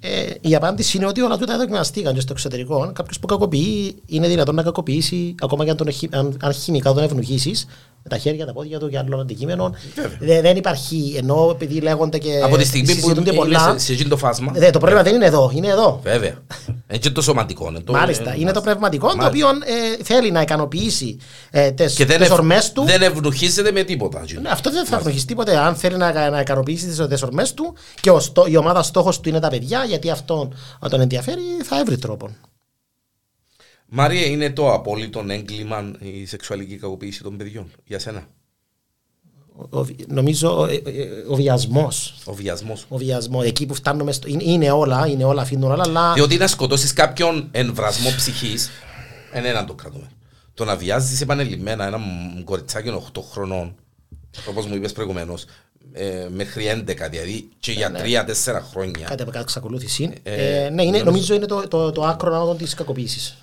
Ε, 0.00 0.08
η 0.40 0.54
απάντηση 0.54 0.96
είναι 0.96 1.06
ότι 1.06 1.20
όλα 1.20 1.36
τούτα 1.36 1.56
δοκιμαστήκαν 1.56 2.14
και 2.14 2.20
στο 2.20 2.32
εξωτερικό. 2.32 2.90
Κάποιος 2.94 3.18
που 3.18 3.26
κακοποιεί 3.26 4.02
είναι 4.06 4.28
δυνατόν 4.28 4.54
να 4.54 4.62
κακοποιήσει 4.62 5.34
ακόμα 5.40 5.64
και 5.64 5.70
αν, 5.70 5.76
τον, 5.76 5.88
αν, 6.10 6.36
αν 6.40 6.52
χημικά 6.52 6.92
τον 6.92 7.02
ευνοχήσει 7.02 7.52
με 8.02 8.10
τα 8.10 8.18
χέρια, 8.18 8.46
τα 8.46 8.52
πόδια 8.52 8.78
του 8.78 8.88
και 8.88 8.98
άλλων 8.98 9.20
αντικείμενων. 9.20 9.74
Δε, 10.18 10.40
δεν 10.40 10.56
υπάρχει, 10.56 11.14
ενώ 11.16 11.48
επειδή 11.50 11.80
λέγονται 11.80 12.18
και. 12.18 12.40
Από 12.42 12.56
τη 12.56 12.64
στιγμή 12.64 12.96
που 12.96 13.10
είναι 13.10 13.32
πολλά, 13.32 13.78
σε, 13.78 13.96
σε 13.96 14.08
το 14.08 14.16
φάσμα. 14.16 14.52
Δε, 14.54 14.70
το 14.70 14.78
πρόβλημα 14.78 15.02
δεν 15.02 15.14
είναι 15.14 15.26
εδώ, 15.26 15.50
είναι 15.54 15.68
εδώ. 15.68 16.00
Βέβαια. 16.02 16.34
Έτσι 16.86 17.12
το 17.12 17.22
σωματικό. 17.22 17.68
Είναι 17.68 17.80
το, 17.80 17.92
Μάλιστα. 17.92 18.30
Είναι, 18.30 18.40
είναι 18.40 18.52
το 18.52 18.60
πνευματικό 18.60 19.06
Μάλιστα. 19.06 19.30
το 19.30 19.36
οποίο 19.36 19.48
ε, 19.48 20.02
θέλει 20.02 20.30
να 20.30 20.40
ικανοποιήσει 20.40 21.18
ε, 21.50 21.70
τι 21.70 22.32
ορμές 22.32 22.72
του. 22.72 22.84
Δεν 22.84 23.02
ευνουχίζεται 23.02 23.72
με 23.72 23.82
τίποτα. 23.82 24.24
Ναι, 24.42 24.48
αυτό 24.48 24.70
δεν 24.70 24.86
θα 24.86 24.96
ευνουχίσει 24.96 25.26
τίποτε. 25.26 25.56
Αν 25.56 25.74
θέλει 25.74 25.96
να, 25.96 26.30
να 26.30 26.40
ικανοποιήσει 26.40 26.86
τι 26.86 27.24
ορμές 27.24 27.54
του 27.54 27.74
και 28.00 28.10
ο, 28.10 28.20
η 28.48 28.56
ομάδα 28.56 28.82
στόχος 28.82 29.20
του 29.20 29.28
είναι 29.28 29.40
τα 29.40 29.48
παιδιά, 29.48 29.84
γιατί 29.84 30.10
αυτόν 30.10 30.54
τον 30.90 31.00
ενδιαφέρει, 31.00 31.42
θα 31.62 31.78
έβρει 31.78 31.98
τρόπο. 31.98 32.30
Μάρια, 33.92 34.26
είναι 34.26 34.50
το 34.50 34.72
απόλυτο 34.72 35.24
έγκλημα 35.28 35.92
η 35.98 36.26
σεξουαλική 36.26 36.76
κακοποίηση 36.76 37.22
των 37.22 37.36
παιδιών 37.36 37.70
για 37.84 37.98
σένα; 37.98 38.26
Ο, 39.70 39.86
νομίζω 40.06 40.60
ο, 40.60 40.66
ο 41.28 41.34
βιασμός. 41.34 42.18
Ο 42.24 42.32
βιασμός. 42.34 42.86
Ο 42.88 42.96
βιασμός. 42.96 43.44
Εκεί 43.44 43.66
που 43.66 43.74
φτάνουμε. 43.74 44.12
Στο, 44.12 44.28
είναι, 44.28 44.42
είναι, 44.44 44.70
όλα, 44.70 45.06
είναι 45.06 45.24
όλα, 45.24 45.42
αφήνουν 45.42 45.70
όλα. 45.70 45.82
Αλλά... 45.86 46.12
Διότι 46.12 46.36
να 46.36 46.46
σκοτώσεις 46.46 46.92
κάποιον 46.92 47.48
εμβρασμό 47.50 48.10
ψυχής, 48.16 48.70
δεν 49.32 49.44
είναι 49.44 49.52
να 49.52 49.64
το 49.64 49.74
κρατούμε. 49.74 50.10
Το 50.54 50.64
να 50.64 50.76
βιάζεις 50.76 51.20
επανελειμμένα 51.20 51.86
ένα 51.86 52.00
κοριτσάκι 52.44 53.02
8 53.12 53.20
χρονών, 53.30 53.74
όπως 54.48 54.66
μου 54.66 54.74
είπες 54.74 54.92
προηγουμένως, 54.92 55.44
ε, 55.92 56.28
μέχρι 56.30 56.84
11, 56.88 57.08
δηλαδή 57.10 57.48
και 57.58 57.72
για 57.72 57.90
3-4 57.90 57.94
ναι. 57.94 58.60
χρόνια. 58.60 59.06
Κάτι 59.06 59.22
από 59.22 59.38
εξακολούθηση. 59.38 60.12
Ε, 60.22 60.64
ε, 60.64 60.70
ναι, 60.70 60.82
είναι, 60.82 61.02
νομίζω 61.02 61.34
είναι 61.34 61.46
το, 61.46 61.68
το, 61.68 61.92
το 61.92 62.04
άκρο 62.04 62.54
τη 62.54 62.64
κακοποίηση. 62.64 63.34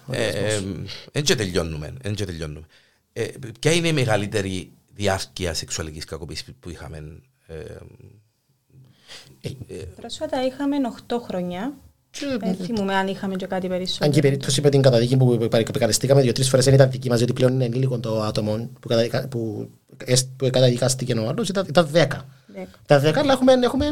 Δεν 1.12 1.24
και 1.24 1.36
τελειώνουμε. 1.36 1.94
και 2.16 2.26
τελειώνουμε. 2.26 2.66
Ε, 3.14 3.28
ποια 3.60 3.72
είναι 3.72 3.88
η 3.88 3.94
μεγαλύτερη 3.94 4.72
διάρκεια 4.94 5.54
σεξουαλικής 5.54 6.06
κακοποίησης 6.06 6.46
που 6.60 6.70
είχαμε. 6.70 7.22
Ε, 7.48 7.56
ε, 9.68 9.84
Πρόσφατα 9.96 10.46
είχαμε 10.46 10.76
8 11.08 11.16
χρόνια. 11.28 11.74
Δεν 12.40 12.56
θυμούμαι 12.66 12.96
αν 12.96 13.08
είχαμε 13.08 13.36
και 13.36 13.46
κάτι 13.46 13.68
περισσότερο. 13.68 14.06
Αν 14.06 14.12
και 14.12 14.20
η 14.20 14.22
περίπτωση 14.22 14.62
με 14.62 14.70
την 14.70 14.82
καταδίκη 14.82 15.18
που 15.18 15.50
επικαλεστήκαμε 15.52 16.22
δύο-τρει 16.22 16.44
φορές 16.44 16.66
δεν 16.66 16.74
ήταν 16.74 16.92
δική 16.92 17.10
μα, 17.10 17.16
γιατί 17.16 17.34
πλέον 17.34 17.54
είναι 17.54 17.66
ενήλικο 17.66 18.00
το 18.00 18.22
άτομο 18.22 18.70
που, 18.80 18.88
καταδικα, 18.88 19.28
που, 19.28 19.70
που 20.38 20.50
καταδικάστηκε 20.52 21.14
ο 21.14 21.28
άλλος, 21.28 21.50
ήταν, 21.50 21.66
ήταν 21.70 21.90
10. 21.94 22.08
Τα 22.86 23.02
10, 23.02 23.14
αλλά 23.16 23.32
έχουμε. 23.32 23.54
έχουμε 23.54 23.90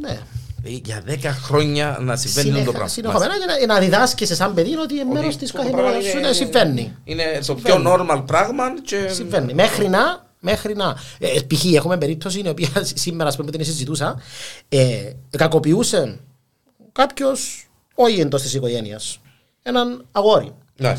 ναι. 0.00 0.18
Για 0.64 1.02
10 1.08 1.12
χρόνια 1.22 1.98
να 2.00 2.16
συμβαίνει 2.16 2.46
Συνέχα, 2.46 2.64
το 2.64 2.70
πράγμα. 2.70 2.88
Συνεχόμενα 2.88 3.32
για 3.36 3.66
να, 3.66 3.74
να 3.74 3.80
διδάσκει 3.80 4.26
σαν 4.26 4.54
παιδί 4.54 4.76
ότι 4.76 4.94
είναι 4.94 5.12
μέρος 5.12 5.36
της 5.36 5.52
καθημερινότητάς 5.52 6.10
σου 6.10 6.20
να 6.20 6.32
συμβαίνει. 6.32 6.96
Είναι 7.04 7.24
το 7.46 7.54
πιο 7.54 7.82
normal 7.86 8.22
πράγμα. 8.26 8.64
Και... 8.84 9.08
Συμβαίνει. 9.08 9.54
Μέχρι 9.54 9.88
να 9.88 10.30
Μέχρι 10.44 10.74
να. 10.74 10.96
Ε, 11.18 11.40
π.χ. 11.46 11.64
έχουμε 11.64 11.98
περίπτωση 11.98 12.40
η 12.44 12.48
οποία 12.48 12.68
σήμερα 13.04 13.32
που 13.36 13.44
την 13.44 13.64
συζητούσα. 13.64 14.20
Ε, 14.68 15.12
κακοποιούσε 15.30 16.18
κάποιος, 16.92 17.70
όχι 17.94 18.20
εντός 18.20 18.42
της 18.42 18.54
οικογένειας, 18.54 19.20
έναν 19.62 20.06
αγόρι. 20.12 20.52
Ναι. 20.76 20.94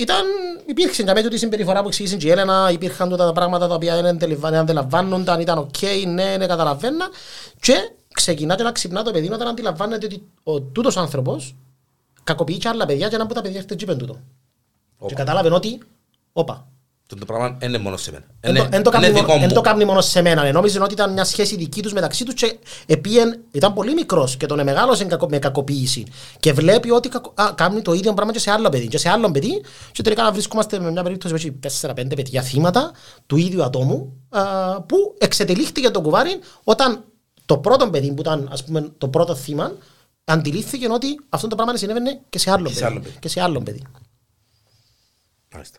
Ήταν, 0.00 0.24
υπήρξε 0.66 1.02
κάποια 1.02 1.28
τη 1.28 1.38
συμπεριφορά 1.38 1.82
που 1.82 1.88
εξήγησε 1.88 2.16
η 2.20 2.30
Έλενα, 2.30 2.70
υπήρχαν 2.72 3.16
τα 3.16 3.32
πράγματα 3.32 3.68
τα 3.68 3.74
οποία 3.74 4.02
δεν 4.02 4.56
αντιλαμβάνονταν, 4.56 5.40
ήταν 5.40 5.58
OK, 5.58 5.74
okay, 5.80 6.04
ναι, 6.06 6.36
ναι, 6.36 6.46
καταλαβαίνα. 6.46 7.08
Και 7.60 7.74
ξεκινάτε 8.14 8.62
να 8.62 8.72
ξυπνά 8.72 9.02
το 9.02 9.10
παιδί 9.10 9.32
όταν 9.32 9.48
αντιλαμβάνεται 9.48 10.06
ότι 10.06 10.22
ο 10.42 10.60
τούτος 10.60 10.96
άνθρωπος 10.96 11.56
κακοποιεί 12.24 12.56
και 12.56 12.68
άλλα 12.68 12.86
παιδιά 12.86 13.08
και 13.08 13.16
να 13.16 13.26
που 13.26 13.34
τα 13.34 13.40
παιδιά 13.40 13.58
έρθει 13.58 13.76
τζίπεν 13.76 13.98
τούτο. 13.98 14.20
Και 15.06 15.14
κατάλαβε 15.14 15.54
ότι, 15.54 15.82
όπα, 16.32 16.68
το 17.18 17.24
πράγμα 17.24 17.58
είναι 17.62 17.78
μόνο 17.78 17.96
σε 17.96 18.10
μένα. 18.10 18.68
Δεν 19.38 19.52
το 19.52 19.60
κάνει 19.60 19.84
μόνο 19.84 20.00
σε 20.00 20.22
μένα. 20.22 20.52
Νόμιζε 20.52 20.80
ότι 20.80 20.92
ήταν 20.92 21.12
μια 21.12 21.24
σχέση 21.24 21.56
δική 21.56 21.82
τους 21.82 21.92
μεταξύ 21.92 22.24
τους 22.24 22.34
και 22.34 22.58
επίεν, 22.86 23.40
ήταν 23.50 23.72
πολύ 23.72 23.94
μικρός 23.94 24.36
και 24.36 24.46
τον 24.46 24.62
μεγάλωσε 24.62 25.06
με 25.28 25.38
κακοποίηση. 25.38 26.04
Και 26.40 26.52
βλέπει 26.52 26.90
ότι 26.90 27.10
α, 27.34 27.52
κάνει 27.54 27.82
το 27.82 27.92
ίδιο 27.92 28.14
πράγμα 28.14 28.32
και 28.32 28.38
σε 28.38 28.50
άλλο 28.50 28.68
παιδί. 28.68 28.88
Και 28.88 28.98
σε 28.98 29.08
άλλο 29.08 29.30
παιδί, 29.30 29.62
και 29.92 30.02
τελικά 30.02 30.22
να 30.22 30.32
βρισκόμαστε 30.32 30.78
με 30.78 30.90
μια 30.90 31.02
περίπτωση 31.02 31.54
με 31.62 31.92
4-5 31.92 32.14
παιδιά 32.16 32.42
θύματα 32.42 32.92
του 33.26 33.36
ίδιου 33.36 33.62
ατόμου 33.62 34.12
α, 34.28 34.82
που 34.82 34.96
εξετελήχθηκε 35.18 35.90
το 35.90 36.00
κουβάρι 36.00 36.38
όταν 36.64 37.04
το 37.46 37.58
πρώτο 37.58 37.90
παιδί 37.90 38.12
που 38.12 38.20
ήταν 38.20 38.48
ας 38.52 38.64
πούμε, 38.64 38.92
το 38.98 39.08
πρώτο 39.08 39.34
θύμα 39.34 39.72
αντιλήφθηκε 40.24 40.88
ότι 40.88 41.20
αυτό 41.28 41.46
το 41.46 41.54
πράγμα 41.54 41.76
συνέβαινε 41.76 42.20
και 42.28 42.38
σε 42.38 42.50
άλλο 42.50 42.70
παιδί. 42.70 43.02
Και 43.18 43.28
σε 43.28 43.40
άλλο 43.40 43.60
παιδί. 43.60 43.82
Μάλιστα. 45.52 45.78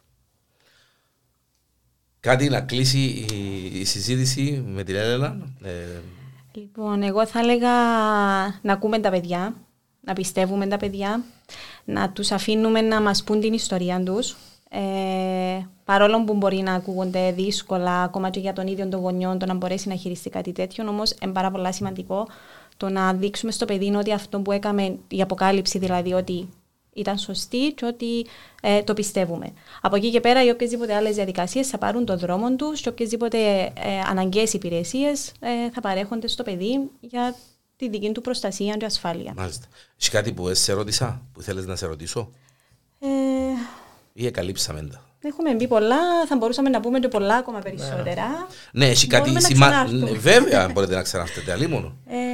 Κάτι 2.22 2.50
να 2.50 2.62
κλείσει 2.62 3.26
η, 3.74 3.86
συζήτηση 3.86 4.64
με 4.68 4.84
την 4.84 4.96
Έλενα. 4.96 5.38
Ε... 5.64 5.70
Λοιπόν, 6.54 7.04
εγώ 7.04 7.26
θα 7.26 7.40
έλεγα 7.40 7.70
να 8.62 8.74
ακούμε 8.74 9.00
τα 9.00 9.10
παιδιά, 9.10 9.56
να 10.02 10.14
πιστεύουμε 10.14 10.68
τα 10.68 10.78
παιδιά, 10.78 11.24
να 11.86 12.10
τους 12.10 12.32
αφήνουμε 12.32 12.82
να 12.82 13.02
μας 13.02 13.24
πούν 13.24 13.40
την 13.40 13.54
ιστορία 13.54 14.04
τους. 14.04 14.36
Ε, 14.70 15.66
παρόλο 15.86 16.24
που 16.24 16.34
μπορεί 16.34 16.58
να 16.58 16.74
ακούγονται 16.74 17.32
δύσκολα, 17.32 18.04
ακόμα 18.04 18.30
και 18.30 18.40
για 18.40 18.54
τον 18.54 18.68
ίδιο 18.68 18.88
τον 18.88 19.00
γονιό, 19.00 19.38
το 19.38 19.46
να 19.46 19.54
μπορέσει 19.54 19.88
να 19.88 19.96
χειριστεί 19.96 20.30
κάτι 20.30 20.52
τέτοιο, 20.52 20.88
όμως 20.88 21.14
είναι 21.22 21.32
πάρα 21.32 21.52
πολύ 21.52 21.74
σημαντικό 21.74 22.28
το 22.78 22.90
να 22.90 23.14
δείξουμε 23.14 23.52
στο 23.52 23.66
παιδί 23.66 23.96
ότι 23.96 24.14
αυτό 24.14 24.40
που 24.40 24.52
έκαμε, 24.52 24.98
η 25.08 25.22
αποκάλυψη 25.22 25.80
δηλαδή, 25.80 26.14
ότι 26.14 26.50
ήταν 26.94 27.18
σωστή 27.18 27.72
και 27.72 27.86
ότι 27.86 28.26
ε, 28.62 28.82
το 28.84 28.94
πιστεύουμε. 28.94 29.54
Από 29.82 29.96
εκεί 29.96 30.12
και 30.12 30.20
πέρα, 30.20 30.44
οι 30.46 30.50
οποιασδήποτε 30.50 30.96
άλλες 30.96 31.16
διαδικασίες 31.16 31.68
θα 31.68 31.78
πάρουν 31.78 32.06
τον 32.06 32.18
δρόμο 32.18 32.56
τους 32.56 32.82
και 32.82 32.90
οποιασδήποτε 32.90 33.38
ε, 33.62 34.00
αναγκαίες 34.10 34.54
υπηρεσίες 34.54 35.32
ε, 35.40 35.70
θα 35.74 35.82
παρέχονται 35.82 36.28
στο 36.28 36.44
παιδί 36.44 36.90
για 37.00 37.36
τη 37.76 37.90
δική 37.90 38.12
του 38.12 38.22
προστασία 38.22 38.74
και 38.76 38.86
ασφάλεια. 38.86 39.34
Μάλιστα. 39.38 39.66
Έχει 40.02 40.10
κάτι 40.10 40.32
που 40.34 40.54
σε 40.54 40.74
ρώτησα, 40.74 41.22
που 41.34 41.42
θέλεις 41.42 41.66
να 41.66 41.76
σε 41.76 41.86
ρωτήσω, 41.86 42.32
Ε, 43.00 43.08
ή 44.14 44.26
εκαλύψαμε 44.26 44.82
τα; 44.92 45.06
έχουμε 45.22 45.54
μπει 45.54 45.68
πολλά, 45.68 46.26
θα 46.28 46.36
μπορούσαμε 46.38 46.70
να 46.70 46.80
πούμε 46.80 47.00
και 47.00 47.08
πολλά 47.08 47.36
ακόμα 47.36 47.60
περισσότερα. 47.60 48.48
Ναι, 48.72 48.86
έχει 48.90 49.08
κάτι 49.08 49.30
Μπορούμε 49.30 49.40
να 49.40 49.48
σημαντικό. 49.56 49.84
ξανάρθουμε. 49.86 50.20
Βέβαια, 50.20 50.70
μπορείτε 50.70 50.96
να 50.96 51.02
ξανάρθετε. 51.02 51.52
Αλλήμον. 51.52 51.98
Ε, 52.08 52.16
Ε, 52.16 52.31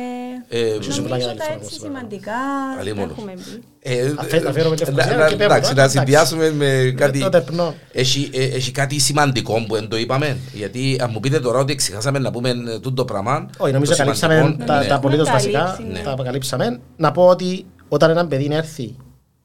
νομίζω 0.50 1.02
πολλά 1.02 1.18
για 1.18 1.30
άλλη 1.30 1.38
τα 1.38 1.44
φορά 1.44 1.56
έτσι 1.56 1.78
όμως, 1.82 1.98
σημαντικά 2.00 2.34
Αλλή 2.80 2.94
μόνο. 2.94 3.12
έχουμε 3.18 3.34
μπει. 3.34 3.62
Ε, 3.80 4.14
Αφέ- 4.18 4.44
να 4.44 4.52
φέρουμε 4.52 4.76
ε, 4.76 4.80
Λευκοσία 4.80 5.16
να- 5.18 5.28
και 5.28 5.32
να- 5.32 5.38
πέμπω, 5.38 5.44
εντάξει, 5.44 5.70
τώρα, 5.70 5.84
να 5.84 5.90
συνδυάσουμε 5.90 6.52
με 6.52 6.94
κάτι. 6.98 7.20
το 7.20 7.30
τεπνό. 7.30 7.74
Έχει, 7.92 8.30
ε, 8.34 8.44
έχει 8.44 8.72
κάτι 8.72 9.00
σημαντικό 9.00 9.66
που 9.68 9.74
δεν 9.76 9.88
το 9.88 9.98
είπαμε. 9.98 10.38
Γιατί 10.54 10.98
αν 11.02 11.10
μου 11.14 11.20
πείτε 11.20 11.40
τώρα 11.40 11.60
ότι 11.60 11.76
ξεχάσαμε 11.76 12.20
να 12.20 12.32
πούμε 12.32 12.50
ε, 12.50 12.80
τούτο 12.80 13.06
πράγμα. 13.06 13.50
Όχι, 13.58 13.74
νομίζω 13.74 13.92
το 13.92 13.98
καλύψαμε 13.98 14.34
σημαντικό, 14.36 14.64
τα, 14.66 14.80
ναι. 14.80 14.88
τα 14.88 14.96
απολύτως 14.96 15.28
Έχουμε 15.28 15.40
βασικά. 15.42 15.60
καλύψει, 15.60 15.84
ναι. 16.00 16.00
Τα 16.06 16.12
αποκαλύψαμε. 16.12 16.80
Να 16.98 17.12
πω 17.12 17.28
ότι 17.28 17.66
όταν 17.88 18.10
ένα 18.10 18.28
παιδί 18.28 18.50
έρθει 18.52 18.96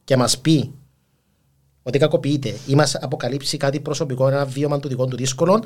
και 0.03 0.17
μας 0.17 0.37
πει 0.39 0.73
ότι 1.83 1.97
κακοποιείται 1.99 2.53
ή 2.67 2.75
μας 2.75 2.95
αποκαλύψει 2.95 3.57
κάτι 3.57 3.79
προσωπικό, 3.79 4.27
ένα 4.27 4.45
βίωμα 4.45 4.79
του 4.79 4.87
δικών 4.87 5.09
του 5.09 5.15
δύσκολων, 5.15 5.63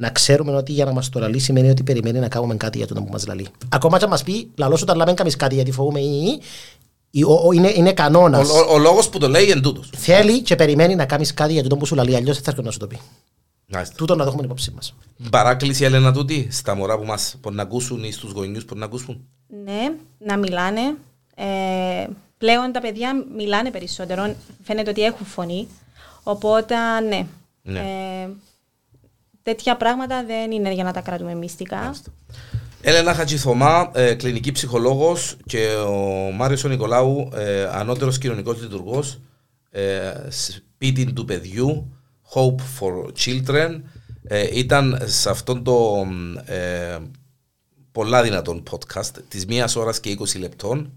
να 0.00 0.10
ξέρουμε 0.10 0.56
ότι 0.56 0.72
για 0.72 0.84
να 0.84 0.92
μας 0.92 1.08
το 1.08 1.18
λαλεί 1.20 1.38
σημαίνει 1.38 1.70
ότι 1.70 1.82
περιμένει 1.82 2.18
να 2.18 2.28
κάνουμε 2.28 2.54
κάτι 2.56 2.78
για 2.78 2.86
το 2.86 2.94
που 2.94 3.08
μας 3.12 3.26
λαλεί. 3.26 3.46
Ακόμα 3.68 3.98
και 3.98 4.04
αν 4.04 4.10
μας 4.10 4.22
πει, 4.22 4.50
λαλό 4.56 4.76
σου 4.76 4.84
τα 4.84 4.94
λάμε 4.96 5.14
κάνει 5.14 5.30
κάτι 5.30 5.54
γιατί 5.54 5.70
φοβούμαι 5.72 6.00
ή, 6.00 6.40
ή, 7.10 7.24
ο- 7.24 7.42
ο- 7.46 7.52
είναι, 7.52 7.72
είναι 7.76 7.92
κανόνας. 7.92 8.48
Ο, 8.50 8.58
ο, 8.58 8.72
ο 8.74 8.78
λόγος 8.78 9.08
που 9.08 9.18
το 9.18 9.28
λέει 9.28 9.44
είναι 9.50 9.60
τούτος. 9.60 9.90
Θέλει 9.96 10.40
και 10.42 10.56
περιμένει 10.56 10.94
να 10.94 11.04
κάνεις 11.06 11.34
κάτι 11.34 11.52
για 11.52 11.62
το 11.62 11.76
που 11.76 11.86
σου 11.86 11.94
λαλεί, 11.94 12.16
αλλιώς 12.16 12.34
δεν 12.34 12.44
θα 12.44 12.50
έρθει 12.50 12.62
να 12.64 12.70
σου 12.70 12.78
το 12.78 12.86
πει. 12.86 12.98
Τούτο 13.96 14.14
να 14.14 14.22
το 14.24 14.28
έχουμε 14.30 14.44
υπόψη 14.44 14.70
μας. 14.74 14.94
Παράκληση, 15.30 15.84
Έλενα, 15.84 16.12
τούτη 16.12 16.48
στα 16.50 16.74
μωρά 16.74 16.98
που 16.98 17.04
μας 17.04 17.34
μπορεί 17.40 17.56
να 17.56 17.62
ακούσουν 17.62 18.04
ή 18.04 18.12
στους 18.12 18.30
γονιούς 18.32 18.64
που 18.64 18.76
να 18.76 18.84
ακούσουν. 18.84 19.20
Ναι, 19.64 19.92
να 20.18 20.36
μιλάνε. 20.36 20.80
Ε, 21.34 21.44
πλέον 22.38 22.72
τα 22.72 22.80
παιδιά 22.80 23.24
μιλάνε 23.36 23.70
περισσότερο. 23.70 24.34
Φαίνεται 24.62 24.90
ότι 24.90 25.02
έχουν 25.02 25.26
φωνή. 25.26 25.68
Οπότε, 26.22 26.74
ναι. 27.08 27.26
Ναι. 27.62 27.78
Ε, 27.78 28.28
τέτοια 29.42 29.76
πράγματα 29.76 30.24
δεν 30.24 30.50
είναι 30.50 30.72
για 30.72 30.84
να 30.84 30.92
τα 30.92 31.00
κρατούμε 31.00 31.34
μυστικά. 31.34 31.94
Έλενα 32.82 33.14
Χατζηθωμά, 33.14 33.90
ε, 33.94 34.14
κλινική 34.14 34.52
ψυχολόγος 34.52 35.36
και 35.46 35.66
ο 35.88 36.30
Μάριος 36.32 36.64
ο 36.64 36.68
Νικολάου, 36.68 37.28
ε, 37.34 37.62
ανώτερος 37.62 38.18
κοινωνικός 38.18 38.60
λειτουργός, 38.60 39.20
ε, 39.70 40.12
σπίτι 40.28 41.12
του 41.12 41.24
παιδιού, 41.24 41.92
Hope 42.34 42.60
for 42.78 43.12
Children. 43.24 43.80
Ε, 44.22 44.58
ήταν 44.58 45.02
σε 45.04 45.30
αυτόν 45.30 45.64
το 45.64 46.06
ε, 46.44 46.98
πολλά 47.92 48.22
δυνατόν 48.22 48.62
podcast 48.70 49.10
της 49.28 49.46
μίας 49.46 49.76
ώρας 49.76 50.00
και 50.00 50.10
20 50.10 50.38
λεπτών, 50.38 50.92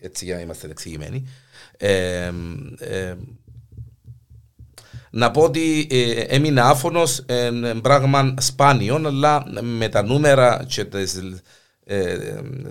έτσι 0.00 0.24
για 0.24 0.34
να 0.34 0.40
είμαστε 0.40 0.68
εξηγημένοι. 0.70 1.28
Ε, 1.76 2.32
ε, 2.78 3.14
να 5.16 5.30
πω 5.30 5.42
ότι 5.42 5.86
ε, 5.90 6.20
έμεινε 6.20 6.60
άφωνος 6.60 7.24
εν 7.26 7.80
πράγμα 7.80 8.34
σπάνιο, 8.38 9.02
αλλά 9.06 9.44
με 9.62 9.88
τα 9.88 10.02
νούμερα 10.02 10.64
και 10.68 10.84
τις, 10.84 11.20
ε, 11.84 12.16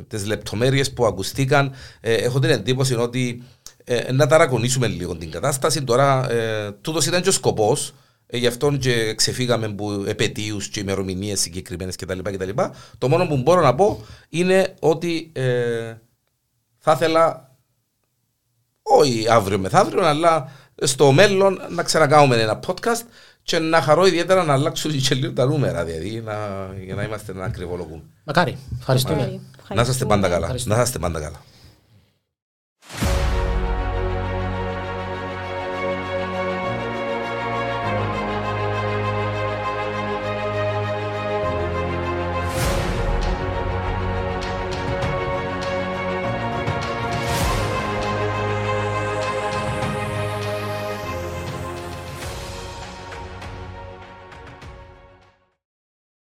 τις 0.08 0.26
λεπτομέρειες 0.26 0.94
που 0.94 1.06
ακουστήκαν, 1.06 1.74
ε, 2.02 2.14
έχω 2.14 2.40
την 2.40 2.50
εντύπωση 2.50 2.96
ότι 2.96 3.44
ε, 3.84 4.12
να 4.12 4.28
ταρακονίσουμε 4.28 4.88
λίγο 4.88 5.16
την 5.16 5.32
κατάσταση. 5.32 5.84
Τώρα, 5.84 6.32
ε, 6.32 6.72
τούτος 6.82 7.06
ήταν 7.06 7.22
και 7.22 7.30
ο 7.30 7.32
σκοπός, 7.32 7.94
ε, 8.26 8.38
γι' 8.38 8.48
αυτόν 8.48 8.78
και 8.78 9.14
ξεφύγαμε 9.14 9.66
από 9.66 10.04
επαιτίους 10.08 10.68
και 10.68 10.80
ημερομηνίες 10.80 11.40
συγκεκριμένες 11.40 11.96
κτλ. 11.96 12.20
κτλ. 12.20 12.50
Το 12.98 13.10
μόνο 13.10 13.28
που 13.28 13.38
μπορώ 13.38 13.62
να 13.62 13.76
πω 13.76 14.06
είναι 14.30 14.74
ότι 14.80 15.32
ε, 15.34 15.94
θα 16.78 16.92
ήθελα 16.92 17.52
όχι 18.82 19.26
αύριο 19.30 19.60
μεθαύριο, 19.60 20.06
αλλά 20.06 20.52
στο 20.82 21.12
μέλλον 21.12 21.60
να 21.70 21.84
ξανακάνουμε 21.84 22.36
ένα 22.36 22.60
podcast 22.68 23.06
και 23.44 23.60
να 23.60 23.82
χαρώ 23.82 24.06
ιδιαίτερα 24.06 24.44
να 24.44 24.54
αλλάξουν 24.54 24.92
και 24.92 25.16
λίγο 25.16 25.34
τα 25.34 25.46
νούμερα, 25.46 25.84
δηλαδή, 25.84 26.22
να, 26.26 26.34
για 26.84 26.96
να 26.96 27.04
είμαστε 27.04 27.34
να 27.34 27.46
ακριβολογούμε. 27.46 28.02
Μακάρι. 28.24 28.58
Ευχαριστούμε. 28.80 29.16
Μακάρι. 29.16 29.42
Να 29.76 29.82
είστε 29.82 30.06
πάντα 30.06 30.28
καλά. 30.28 30.44
Ευχαριστούμε. 30.44 30.76
Να 30.76 30.82
είστε 30.82 31.00
πάντα 31.00 31.20
καλά. 31.20 31.42